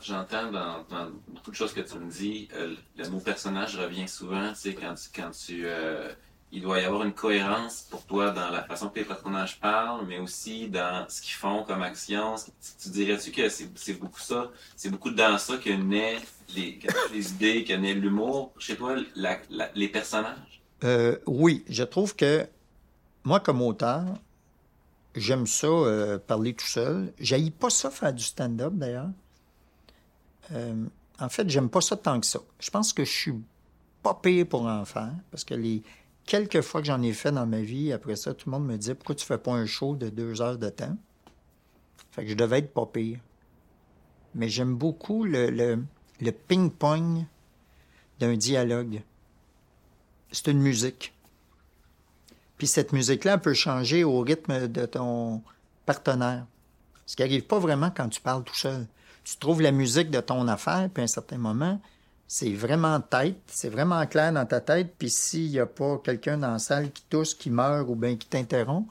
J'entends 0.00 0.50
dans, 0.50 1.10
beaucoup 1.28 1.50
de 1.50 1.56
choses 1.56 1.74
que 1.74 1.80
tu 1.80 1.98
me 1.98 2.10
dis, 2.10 2.48
euh, 2.54 2.74
le 2.96 3.08
mot 3.10 3.20
personnage 3.20 3.76
revient 3.76 4.08
souvent, 4.08 4.48
tu 4.50 4.60
sais, 4.60 4.74
quand 4.74 4.94
tu, 4.94 5.08
quand 5.14 5.30
tu 5.30 5.64
euh, 5.66 6.12
il 6.52 6.62
doit 6.62 6.80
y 6.80 6.84
avoir 6.84 7.02
une 7.02 7.12
cohérence 7.12 7.86
pour 7.90 8.04
toi 8.04 8.30
dans 8.30 8.50
la 8.50 8.62
façon 8.62 8.88
que 8.88 9.00
les 9.00 9.04
personnages 9.04 9.58
parlent, 9.60 10.06
mais 10.06 10.18
aussi 10.18 10.68
dans 10.68 11.04
ce 11.08 11.20
qu'ils 11.20 11.34
font 11.34 11.64
comme 11.64 11.82
action. 11.82 12.36
Tu, 12.82 12.88
dirais-tu 12.90 13.32
que 13.32 13.48
c'est 13.48 13.94
beaucoup 13.94 14.20
ça, 14.20 14.50
c'est 14.76 14.90
beaucoup 14.90 15.10
dans 15.10 15.38
ça 15.38 15.56
que 15.56 15.70
naît 15.70 16.18
les, 16.54 16.78
idées, 17.12 17.64
que 17.64 17.72
naît 17.74 17.94
l'humour 17.94 18.52
chez 18.58 18.76
toi, 18.76 18.96
les 19.74 19.88
personnages? 19.88 20.62
Euh, 20.84 21.18
oui, 21.26 21.64
je 21.68 21.82
trouve 21.82 22.14
que 22.14 22.46
moi, 23.24 23.40
comme 23.40 23.60
auteur, 23.60 24.04
j'aime 25.16 25.46
ça 25.46 25.68
parler 26.26 26.54
tout 26.54 26.66
seul. 26.66 27.12
J'aille 27.18 27.50
pas 27.50 27.70
ça 27.70 27.90
faire 27.90 28.12
du 28.12 28.22
stand-up 28.22 28.72
d'ailleurs. 28.74 29.10
Euh, 30.52 30.84
en 31.18 31.28
fait, 31.28 31.48
j'aime 31.48 31.68
pas 31.68 31.80
ça 31.80 31.96
tant 31.96 32.20
que 32.20 32.26
ça. 32.26 32.40
Je 32.60 32.70
pense 32.70 32.92
que 32.92 33.04
je 33.04 33.10
suis 33.10 33.34
pas 34.02 34.14
payé 34.14 34.44
pour 34.44 34.66
en 34.66 34.84
faire 34.84 35.12
parce 35.30 35.44
que 35.44 35.54
les 35.54 35.82
quelques 36.26 36.60
fois 36.60 36.80
que 36.80 36.86
j'en 36.86 37.02
ai 37.02 37.12
fait 37.12 37.32
dans 37.32 37.46
ma 37.46 37.60
vie, 37.60 37.92
après 37.92 38.16
ça, 38.16 38.34
tout 38.34 38.50
le 38.50 38.58
monde 38.58 38.66
me 38.66 38.76
dit 38.76 38.94
pourquoi 38.94 39.14
tu 39.14 39.24
fais 39.24 39.38
pas 39.38 39.52
un 39.52 39.66
show 39.66 39.96
de 39.96 40.08
deux 40.08 40.42
heures 40.42 40.58
de 40.58 40.68
temps? 40.68 40.96
Fait 42.10 42.24
que 42.24 42.30
je 42.30 42.34
devais 42.34 42.58
être 42.58 42.72
pas 42.72 42.86
pire. 42.86 43.18
Mais 44.34 44.48
j'aime 44.48 44.74
beaucoup 44.74 45.24
le, 45.24 45.48
le, 45.48 46.32
ping-pong 46.32 47.24
d'un 48.18 48.36
dialogue. 48.36 49.02
C'est 50.30 50.48
une 50.48 50.60
musique. 50.60 51.14
Puis 52.58 52.66
cette 52.66 52.92
musique-là 52.92 53.38
peut 53.38 53.54
changer 53.54 54.04
au 54.04 54.20
rythme 54.20 54.68
de 54.68 54.84
ton 54.84 55.42
partenaire. 55.86 56.46
Ce 57.06 57.16
qui 57.16 57.22
n'arrive 57.22 57.44
pas 57.44 57.58
vraiment 57.58 57.90
quand 57.90 58.08
tu 58.08 58.20
parles 58.20 58.44
tout 58.44 58.54
seul 58.54 58.86
tu 59.26 59.36
trouves 59.38 59.60
la 59.60 59.72
musique 59.72 60.10
de 60.10 60.20
ton 60.20 60.46
affaire, 60.46 60.88
puis 60.94 61.00
à 61.00 61.04
un 61.04 61.08
certain 61.08 61.36
moment, 61.36 61.80
c'est 62.28 62.52
vraiment 62.52 63.00
tête, 63.00 63.38
c'est 63.46 63.68
vraiment 63.68 64.04
clair 64.06 64.32
dans 64.32 64.46
ta 64.46 64.60
tête, 64.60 64.94
puis 64.98 65.10
s'il 65.10 65.50
n'y 65.50 65.60
a 65.60 65.66
pas 65.66 65.98
quelqu'un 65.98 66.38
dans 66.38 66.52
la 66.52 66.58
salle 66.58 66.90
qui 66.90 67.04
tousse, 67.08 67.34
qui 67.34 67.50
meurt 67.50 67.88
ou 67.88 67.94
bien 67.94 68.16
qui 68.16 68.26
t'interrompt, 68.26 68.88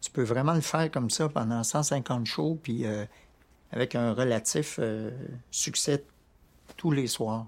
tu 0.00 0.10
peux 0.10 0.22
vraiment 0.22 0.54
le 0.54 0.60
faire 0.60 0.90
comme 0.90 1.10
ça 1.10 1.28
pendant 1.28 1.64
150 1.64 2.26
shows, 2.26 2.58
puis 2.62 2.86
euh, 2.86 3.04
avec 3.72 3.96
un 3.96 4.12
relatif 4.12 4.76
euh, 4.78 5.10
succès 5.50 6.04
tous 6.76 6.92
les 6.92 7.08
soirs. 7.08 7.46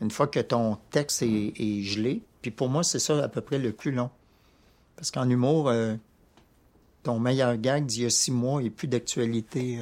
Une 0.00 0.10
fois 0.10 0.26
que 0.26 0.40
ton 0.40 0.76
texte 0.90 1.22
est, 1.22 1.82
gelé, 1.82 2.22
puis 2.42 2.50
pour 2.50 2.68
moi, 2.68 2.82
c'est 2.82 2.98
ça 2.98 3.22
à 3.22 3.28
peu 3.28 3.40
près 3.40 3.58
le 3.58 3.72
plus 3.72 3.92
long. 3.92 4.10
Parce 4.96 5.10
qu'en 5.10 5.28
humour, 5.30 5.68
euh, 5.68 5.94
ton 7.04 7.20
meilleur 7.20 7.56
gag 7.56 7.86
d'il 7.86 8.02
y 8.02 8.06
a 8.06 8.10
six 8.10 8.32
mois 8.32 8.60
n'est 8.60 8.70
plus 8.70 8.88
d'actualité 8.88 9.78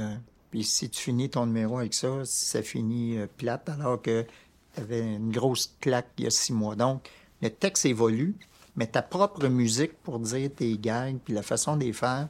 puis 0.53 0.65
si 0.65 0.91
tu 0.91 1.01
finis 1.01 1.31
ton 1.31 1.47
numéro 1.47 1.79
avec 1.79 1.95
ça, 1.95 2.27
ça 2.27 2.63
finit 2.63 3.17
euh, 3.17 3.27
plate, 3.39 3.71
alors 3.71 4.03
que 4.03 4.27
tu 4.75 4.81
avais 4.83 5.01
une 5.01 5.33
grosse 5.33 5.75
claque 5.81 6.11
il 6.19 6.25
y 6.25 6.27
a 6.27 6.31
six 6.31 6.53
mois. 6.53 6.77
Donc, 6.77 7.09
le 7.41 7.49
texte 7.49 7.87
évolue, 7.87 8.37
mais 8.77 8.87
ta 8.87 9.01
propre 9.01 9.49
musique 9.49 9.95
pour 10.03 10.21
dire 10.21 10.51
tes 10.55 10.77
gags, 10.77 11.17
puis 11.25 11.33
la 11.33 11.43
façon 11.43 11.79
de 11.79 11.85
les 11.85 11.95
faire, 11.95 12.29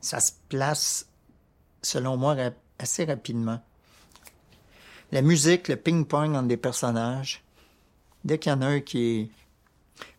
ça 0.00 0.20
se 0.20 0.32
place, 0.48 1.06
selon 1.82 2.16
moi, 2.16 2.34
assez 2.78 3.04
rapidement. 3.04 3.62
La 5.12 5.20
musique, 5.20 5.68
le 5.68 5.76
ping-pong 5.76 6.34
entre 6.34 6.48
des 6.48 6.56
personnages, 6.56 7.44
dès 8.24 8.38
qu'il 8.38 8.52
y 8.52 8.54
en 8.54 8.62
a 8.62 8.66
un 8.66 8.80
qui 8.80 9.04
est 9.04 9.30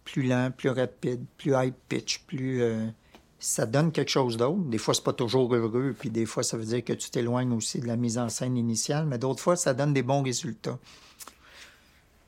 plus 0.03 0.21
lent, 0.21 0.51
plus 0.55 0.69
rapide, 0.69 1.25
plus 1.37 1.53
high 1.55 1.73
pitch, 1.89 2.19
plus 2.27 2.61
euh, 2.61 2.85
ça 3.41 3.65
donne 3.65 3.91
quelque 3.91 4.11
chose 4.11 4.37
d'autre. 4.37 4.61
Des 4.65 4.77
fois, 4.77 4.93
c'est 4.93 5.03
pas 5.03 5.13
toujours 5.13 5.53
heureux, 5.53 5.95
puis 5.97 6.11
des 6.11 6.27
fois, 6.27 6.43
ça 6.43 6.57
veut 6.57 6.63
dire 6.63 6.83
que 6.83 6.93
tu 6.93 7.09
t'éloignes 7.09 7.51
aussi 7.53 7.79
de 7.79 7.87
la 7.87 7.95
mise 7.95 8.19
en 8.19 8.29
scène 8.29 8.55
initiale, 8.55 9.07
mais 9.07 9.17
d'autres 9.17 9.41
fois, 9.41 9.55
ça 9.55 9.73
donne 9.73 9.93
des 9.93 10.03
bons 10.03 10.21
résultats. 10.21 10.77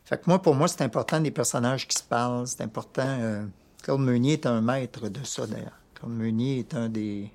Fait 0.05 0.17
que 0.17 0.23
moi, 0.25 0.41
pour 0.41 0.55
moi, 0.55 0.67
c'est 0.67 0.81
important 0.81 1.19
des 1.19 1.29
personnages 1.29 1.87
qui 1.87 1.95
se 1.95 2.03
parlent, 2.03 2.47
c'est 2.47 2.61
important. 2.61 3.05
Euh, 3.05 3.45
Claude 3.83 4.01
Meunier 4.01 4.33
est 4.33 4.47
un 4.47 4.59
maître 4.61 5.07
de 5.07 5.23
ça, 5.23 5.45
d'ailleurs. 5.45 5.77
Claude 5.93 6.13
Meunier 6.13 6.59
est 6.59 6.73
un 6.73 6.89
des, 6.89 7.29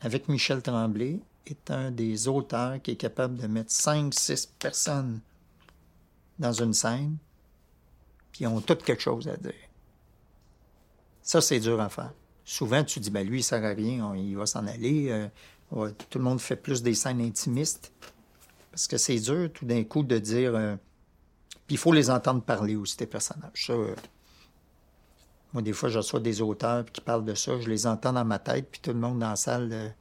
avec 0.00 0.26
Michel 0.28 0.62
Tremblay, 0.62 1.20
est 1.44 1.70
un 1.70 1.90
des 1.90 2.26
auteurs 2.26 2.80
qui 2.80 2.92
est 2.92 2.96
capable 2.96 3.36
de 3.36 3.46
mettre 3.46 3.70
cinq, 3.70 4.14
six 4.14 4.46
personnes 4.58 5.20
dans 6.38 6.54
une 6.54 6.72
scène, 6.72 7.18
puis 8.32 8.44
ils 8.44 8.46
ont 8.46 8.62
toutes 8.62 8.82
quelque 8.82 9.02
chose 9.02 9.28
à 9.28 9.36
dire. 9.36 9.52
Ça, 11.20 11.42
c'est 11.42 11.60
dur 11.60 11.78
à 11.82 11.90
faire 11.90 12.12
souvent, 12.50 12.82
tu 12.82 12.98
dis, 12.98 13.10
ben 13.10 13.24
lui, 13.24 13.40
il 13.40 13.42
sert 13.44 13.64
à 13.64 13.68
rien, 13.68 14.12
il 14.16 14.36
va 14.36 14.44
s'en 14.44 14.66
aller. 14.66 15.08
Euh, 15.10 15.90
tout 16.10 16.18
le 16.18 16.24
monde 16.24 16.40
fait 16.40 16.56
plus 16.56 16.82
des 16.82 16.94
scènes 16.94 17.20
intimistes. 17.20 17.92
Parce 18.72 18.88
que 18.88 18.96
c'est 18.96 19.20
dur, 19.20 19.50
tout 19.52 19.64
d'un 19.64 19.84
coup, 19.84 20.02
de 20.02 20.18
dire. 20.18 20.56
Euh, 20.56 20.74
puis 21.68 21.76
il 21.76 21.78
faut 21.78 21.92
les 21.92 22.10
entendre 22.10 22.42
parler 22.42 22.74
aussi, 22.74 22.96
tes 22.96 23.06
personnages. 23.06 23.66
Ça, 23.66 23.72
euh, 23.72 23.94
moi, 25.52 25.62
des 25.62 25.72
fois, 25.72 25.90
je 25.90 25.98
reçois 25.98 26.18
des 26.18 26.42
auteurs 26.42 26.84
qui 26.86 27.00
parlent 27.00 27.24
de 27.24 27.34
ça, 27.34 27.60
je 27.60 27.68
les 27.68 27.86
entends 27.86 28.12
dans 28.12 28.24
ma 28.24 28.40
tête, 28.40 28.68
puis 28.68 28.80
tout 28.80 28.90
le 28.90 28.98
monde 28.98 29.20
dans 29.20 29.30
la 29.30 29.36
salle 29.36 29.94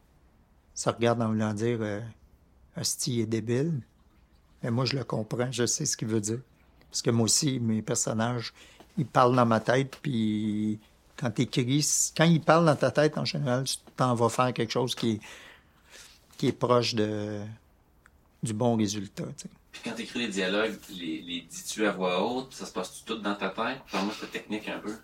ça 0.74 0.92
regarde 0.92 1.22
en 1.22 1.28
voulant 1.28 1.54
dire 1.54 1.80
Hostie 2.78 3.20
est 3.20 3.26
débile. 3.26 3.82
Mais 4.64 4.72
moi, 4.72 4.86
je 4.86 4.96
le 4.96 5.04
comprends, 5.04 5.52
je 5.52 5.66
sais 5.66 5.86
ce 5.86 5.98
qu'il 5.98 6.08
veut 6.08 6.22
dire. 6.22 6.40
Parce 6.90 7.02
que 7.02 7.10
moi 7.10 7.26
aussi, 7.26 7.60
mes 7.60 7.82
personnages, 7.82 8.54
ils 8.98 9.06
parlent 9.06 9.36
dans 9.36 9.46
ma 9.46 9.60
tête, 9.60 9.98
puis 10.02 10.80
quand 11.20 11.32
tu 11.32 11.46
quand 12.16 12.24
il 12.24 12.42
parle 12.42 12.66
dans 12.66 12.76
ta 12.76 12.92
tête, 12.92 13.18
en 13.18 13.26
général, 13.26 13.66
tu 13.66 13.76
t'en 13.98 14.16
vas 14.16 14.30
faire 14.30 14.54
quelque 14.54 14.72
chose 14.72 14.96
qui 14.96 15.12
est, 15.12 15.20
qui 16.38 16.48
est 16.48 16.54
proche 16.54 16.96
de, 16.96 17.42
du 18.42 18.54
bon 18.54 18.78
résultat. 18.78 19.26
Puis 19.72 19.82
quand 19.84 19.92
tu 19.96 20.04
écris 20.04 20.20
les 20.20 20.28
dialogues, 20.30 20.78
les, 20.90 21.22
les 21.22 21.42
dis-tu 21.42 21.86
à 21.86 21.92
voix 21.92 22.24
haute? 22.24 22.54
Ça 22.54 22.66
se 22.66 22.72
passe 22.72 23.04
tout 23.06 23.18
dans 23.18 23.36
ta 23.36 23.50
tête? 23.50 23.80
Parle-moi 23.92 24.14
de 24.22 24.28
technique 24.28 24.68
un 24.70 24.80
peu. 24.80 24.96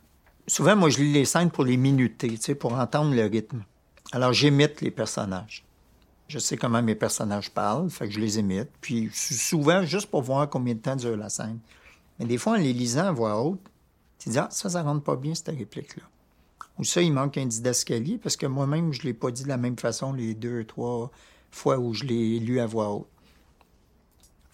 Souvent, 0.47 0.75
moi, 0.75 0.89
je 0.89 0.99
lis 0.99 1.11
les 1.11 1.25
scènes 1.25 1.51
pour 1.51 1.65
les 1.65 1.75
minuter, 1.75 2.37
pour 2.55 2.73
entendre 2.73 3.13
le 3.13 3.25
rythme. 3.25 3.63
Alors, 4.11 4.31
j'imite 4.31 4.81
les 4.81 4.91
personnages. 4.91 5.63
Je 6.27 6.39
sais 6.39 6.55
comment 6.55 6.81
mes 6.81 6.95
personnages 6.95 7.49
parlent, 7.51 7.89
fait 7.89 8.07
que 8.07 8.13
je 8.13 8.19
les 8.19 8.39
imite. 8.39 8.69
Puis 8.79 9.09
souvent, 9.13 9.83
juste 9.83 10.07
pour 10.07 10.21
voir 10.21 10.49
combien 10.49 10.75
de 10.75 10.79
temps 10.79 10.95
dure 10.95 11.17
la 11.17 11.29
scène. 11.29 11.59
Mais 12.17 12.25
des 12.25 12.37
fois, 12.37 12.53
en 12.53 12.57
les 12.57 12.73
lisant 12.73 13.07
à 13.07 13.11
voix 13.11 13.41
haute, 13.43 13.59
tu 14.25 14.31
dis, 14.31 14.39
ah, 14.39 14.47
ça, 14.49 14.69
ça 14.69 14.81
rentre 14.81 15.03
pas 15.03 15.15
bien, 15.15 15.35
cette 15.35 15.55
réplique-là. 15.55 16.03
Ou 16.79 16.83
ça, 16.83 16.99
il 17.03 17.13
manque 17.13 17.37
un 17.37 17.45
didascalie, 17.45 18.17
parce 18.17 18.35
que 18.35 18.47
moi-même, 18.47 18.91
je 18.91 19.01
ne 19.01 19.05
l'ai 19.05 19.13
pas 19.13 19.29
dit 19.29 19.43
de 19.43 19.47
la 19.47 19.57
même 19.57 19.77
façon 19.77 20.13
les 20.13 20.33
deux, 20.33 20.63
trois 20.63 21.11
fois 21.51 21.77
où 21.77 21.93
je 21.93 22.05
l'ai 22.05 22.39
lu 22.39 22.59
à 22.59 22.65
voix 22.65 22.89
haute. 22.89 23.07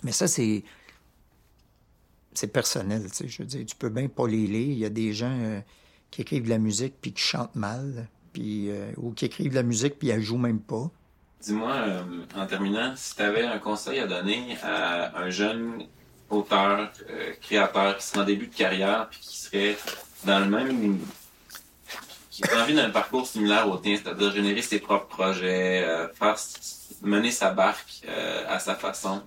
Mais 0.03 0.11
ça, 0.11 0.27
c'est. 0.27 0.63
C'est 2.33 2.47
personnel, 2.47 3.09
tu 3.11 3.15
sais. 3.15 3.27
Je 3.29 3.43
veux 3.43 3.47
dire, 3.47 3.65
tu 3.65 3.75
peux 3.75 3.89
bien 3.89 4.09
pas 4.09 4.27
les 4.27 4.45
lire. 4.45 4.71
Il 4.71 4.77
y 4.77 4.85
a 4.85 4.89
des 4.89 5.13
gens 5.13 5.37
euh, 5.41 5.61
qui 6.11 6.21
écrivent 6.21 6.43
de 6.43 6.49
la 6.49 6.59
musique 6.59 6.95
puis 7.01 7.13
qui 7.13 7.21
chantent 7.21 7.55
mal, 7.55 8.09
puis, 8.33 8.69
euh, 8.69 8.91
ou 8.97 9.11
qui 9.11 9.25
écrivent 9.25 9.51
de 9.51 9.55
la 9.55 9.63
musique 9.63 9.99
puis 9.99 10.09
ils 10.09 10.21
jouent 10.21 10.37
même 10.37 10.59
pas. 10.59 10.89
Dis-moi, 11.41 11.71
euh, 11.71 12.03
en 12.35 12.45
terminant, 12.45 12.93
si 12.95 13.15
tu 13.15 13.21
avais 13.21 13.43
un 13.43 13.59
conseil 13.59 13.99
à 13.99 14.07
donner 14.07 14.57
à 14.63 15.17
un 15.17 15.29
jeune 15.29 15.87
auteur, 16.33 16.91
euh, 17.09 17.33
créateur 17.41 17.97
qui 17.97 18.05
serait 18.05 18.19
en 18.19 18.25
début 18.25 18.47
de 18.47 18.55
carrière 18.55 19.07
puis 19.09 19.19
qui 19.19 19.37
serait 19.37 19.77
dans 20.25 20.39
le 20.39 20.45
même 20.45 20.99
qui 22.29 22.43
a 22.45 22.63
envie 22.63 22.73
d'un 22.73 22.89
parcours 22.89 23.27
similaire 23.27 23.69
au 23.69 23.77
tien, 23.77 23.97
c'est-à-dire 24.01 24.31
générer 24.31 24.61
ses 24.61 24.79
propres 24.79 25.07
projets, 25.07 25.83
euh, 25.83 26.07
faire 26.13 26.37
mener 27.01 27.31
sa 27.31 27.51
barque 27.51 28.01
euh, 28.07 28.45
à 28.47 28.59
sa 28.59 28.75
façon. 28.75 29.21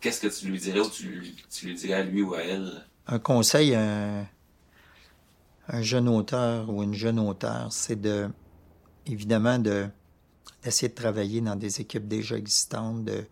Qu'est-ce 0.00 0.20
que 0.20 0.26
tu 0.26 0.48
lui 0.48 0.58
dirais 0.58 0.80
ou 0.80 0.90
tu, 0.90 1.34
tu, 1.50 1.66
lui 1.66 1.74
dirais 1.74 1.94
à 1.94 2.02
lui 2.02 2.22
ou 2.22 2.34
à 2.34 2.42
elle? 2.42 2.84
Un 3.06 3.18
conseil 3.18 3.74
à 3.74 4.26
un 5.68 5.82
jeune 5.82 6.08
auteur 6.08 6.68
ou 6.68 6.82
une 6.82 6.94
jeune 6.94 7.18
auteur, 7.18 7.68
c'est 7.70 8.00
de 8.00 8.28
évidemment 9.06 9.58
de 9.58 9.86
d'essayer 10.62 10.88
de 10.88 10.94
travailler 10.94 11.40
dans 11.40 11.56
des 11.56 11.80
équipes 11.80 12.06
déjà 12.06 12.36
existantes, 12.36 13.04
de 13.04 13.24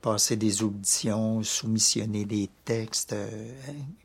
passer 0.00 0.36
des 0.36 0.62
auditions, 0.62 1.42
soumissionner 1.42 2.24
des 2.24 2.48
textes, 2.64 3.12
euh, 3.12 3.52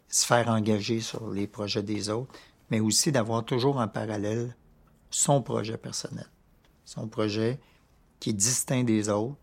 se 0.10 0.26
faire 0.26 0.48
engager 0.50 1.00
sur 1.00 1.32
les 1.32 1.48
projets 1.48 1.84
des 1.84 2.10
autres, 2.10 2.34
mais 2.70 2.80
aussi 2.80 3.12
d'avoir 3.12 3.46
toujours 3.46 3.78
en 3.78 3.88
parallèle 3.88 4.56
son 5.10 5.42
projet 5.42 5.78
personnel, 5.78 6.28
son 6.84 7.08
projet 7.08 7.60
qui 8.20 8.32
est 8.32 8.34
distinct 8.34 8.84
des 8.84 9.10
autres, 9.10 9.36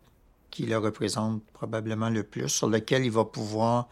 qui 0.51 0.67
le 0.67 0.77
représente 0.77 1.43
probablement 1.53 2.11
le 2.11 2.23
plus, 2.23 2.49
sur 2.49 2.69
lequel 2.69 3.05
il 3.05 3.11
va 3.11 3.25
pouvoir 3.25 3.89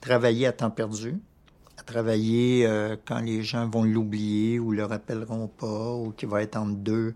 travailler 0.00 0.46
à 0.46 0.52
temps 0.52 0.70
perdu, 0.70 1.18
à 1.78 1.82
travailler 1.82 2.66
euh, 2.66 2.96
quand 3.06 3.20
les 3.20 3.42
gens 3.42 3.68
vont 3.68 3.84
l'oublier 3.84 4.58
ou 4.58 4.72
le 4.72 4.84
rappelleront 4.84 5.48
pas, 5.48 5.94
ou 5.94 6.12
qui 6.12 6.26
va 6.26 6.42
être 6.42 6.56
entre 6.56 6.76
deux 6.76 7.14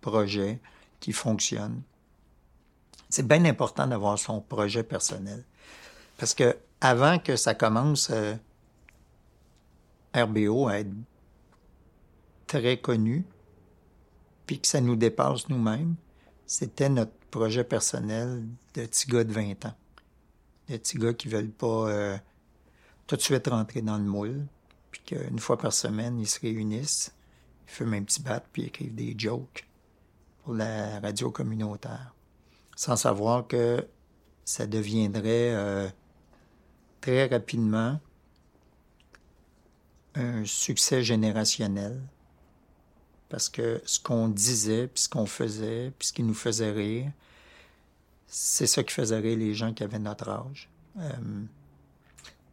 projets 0.00 0.60
qui 0.98 1.12
fonctionnent. 1.12 1.82
C'est 3.08 3.26
bien 3.26 3.44
important 3.44 3.86
d'avoir 3.86 4.18
son 4.18 4.40
projet 4.40 4.82
personnel. 4.82 5.44
Parce 6.18 6.34
que 6.34 6.56
avant 6.80 7.18
que 7.18 7.36
ça 7.36 7.54
commence, 7.54 8.10
euh, 8.10 8.34
RBO 10.14 10.68
à 10.68 10.78
être 10.80 10.92
très 12.46 12.78
connu, 12.78 13.24
puis 14.46 14.60
que 14.60 14.66
ça 14.66 14.80
nous 14.80 14.96
dépasse 14.96 15.48
nous-mêmes, 15.48 15.96
c'était 16.46 16.88
notre 16.88 17.12
projet 17.30 17.64
personnel 17.64 18.44
de 18.74 18.86
petits 18.86 19.08
gars 19.08 19.24
de 19.24 19.32
20 19.32 19.66
ans. 19.66 19.74
De 20.68 20.76
petits 20.76 20.98
gars 20.98 21.12
qui 21.12 21.28
veulent 21.28 21.50
pas 21.50 21.88
euh, 21.88 22.16
tout 23.06 23.16
de 23.16 23.20
suite 23.20 23.48
rentrer 23.48 23.82
dans 23.82 23.98
le 23.98 24.04
moule, 24.04 24.46
puis 24.90 25.02
qu'une 25.04 25.38
fois 25.38 25.58
par 25.58 25.72
semaine, 25.72 26.18
ils 26.18 26.28
se 26.28 26.40
réunissent, 26.40 27.12
ils 27.66 27.70
fument 27.70 27.94
un 27.94 28.02
petit 28.04 28.22
bat, 28.22 28.40
puis 28.52 28.64
écrivent 28.64 28.94
des 28.94 29.14
jokes 29.16 29.66
pour 30.44 30.54
la 30.54 31.00
radio 31.00 31.30
communautaire, 31.30 32.14
sans 32.76 32.94
savoir 32.94 33.46
que 33.48 33.84
ça 34.44 34.66
deviendrait 34.66 35.54
euh, 35.54 35.88
très 37.00 37.26
rapidement 37.26 37.98
un 40.14 40.44
succès 40.44 41.02
générationnel. 41.02 42.00
Parce 43.28 43.48
que 43.48 43.82
ce 43.84 43.98
qu'on 43.98 44.28
disait, 44.28 44.86
puis 44.86 45.02
ce 45.02 45.08
qu'on 45.08 45.26
faisait, 45.26 45.92
puis 45.98 46.08
ce 46.08 46.12
qui 46.12 46.22
nous 46.22 46.34
faisait 46.34 46.70
rire, 46.70 47.10
c'est 48.28 48.66
ça 48.66 48.84
qui 48.84 48.94
faisait 48.94 49.18
rire 49.18 49.38
les 49.38 49.54
gens 49.54 49.72
qui 49.72 49.82
avaient 49.82 49.98
notre 49.98 50.28
âge. 50.28 50.68
Euh, 50.98 51.10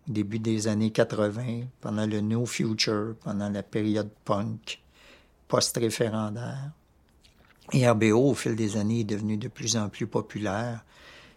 au 0.07 0.11
début 0.11 0.39
des 0.39 0.67
années 0.67 0.91
80, 0.91 1.65
pendant 1.79 2.05
le 2.05 2.21
No 2.21 2.45
Future, 2.45 3.15
pendant 3.21 3.49
la 3.49 3.63
période 3.63 4.09
punk, 4.25 4.81
post-référendaire. 5.47 6.71
Et 7.71 7.87
RBO, 7.87 8.31
au 8.31 8.33
fil 8.33 8.55
des 8.55 8.77
années, 8.77 9.01
est 9.01 9.05
devenu 9.05 9.37
de 9.37 9.47
plus 9.47 9.77
en 9.77 9.89
plus 9.89 10.07
populaire. 10.07 10.83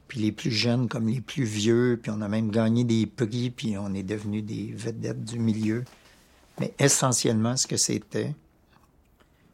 Puis 0.09 0.21
les 0.21 0.33
plus 0.33 0.51
jeunes 0.51 0.89
comme 0.89 1.09
les 1.09 1.21
plus 1.21 1.45
vieux, 1.45 1.99
puis 2.01 2.11
on 2.11 2.21
a 2.21 2.29
même 2.29 2.51
gagné 2.51 2.85
des 2.85 3.07
prix, 3.07 3.51
puis 3.51 3.77
on 3.77 3.93
est 3.95 4.03
devenu 4.03 4.43
des 4.43 4.73
vedettes 4.73 5.25
du 5.25 5.39
milieu. 5.39 5.85
Mais 6.61 6.73
essentiellement, 6.79 7.57
ce 7.57 7.67
que 7.67 7.77
c'était, 7.77 8.35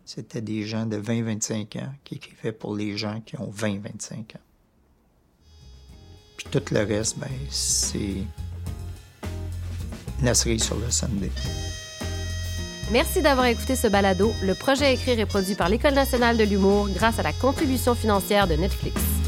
c'était 0.05 0.43
des 0.43 0.65
gens 0.65 0.87
de 0.87 0.99
20-25 0.99 1.79
ans 1.83 1.95
qui 2.05 2.17
écrivaient 2.17 2.53
pour 2.53 2.75
les 2.75 2.97
gens 2.97 3.21
qui 3.21 3.39
ont 3.41 3.51
20-25 3.51 4.37
ans. 4.37 4.41
Puis 6.37 6.47
tout 6.51 6.63
le 6.71 6.81
reste, 6.81 7.19
ben, 7.19 7.31
c'est 7.49 8.25
la 10.23 10.35
cerise 10.35 10.65
sur 10.65 10.77
le 10.77 10.91
Sunday. 10.91 11.31
Merci 12.91 13.23
d'avoir 13.23 13.47
écouté 13.47 13.77
ce 13.77 13.87
balado. 13.87 14.35
Le 14.43 14.55
projet 14.55 14.93
Écrire 14.93 15.19
est 15.19 15.27
produit 15.27 15.55
par 15.55 15.69
l'École 15.69 15.95
nationale 15.95 16.37
de 16.37 16.45
l'humour 16.45 16.89
grâce 16.91 17.19
à 17.19 17.23
la 17.23 17.33
contribution 17.33 17.95
financière 17.95 18.47
de 18.47 18.55
Netflix. 18.55 19.22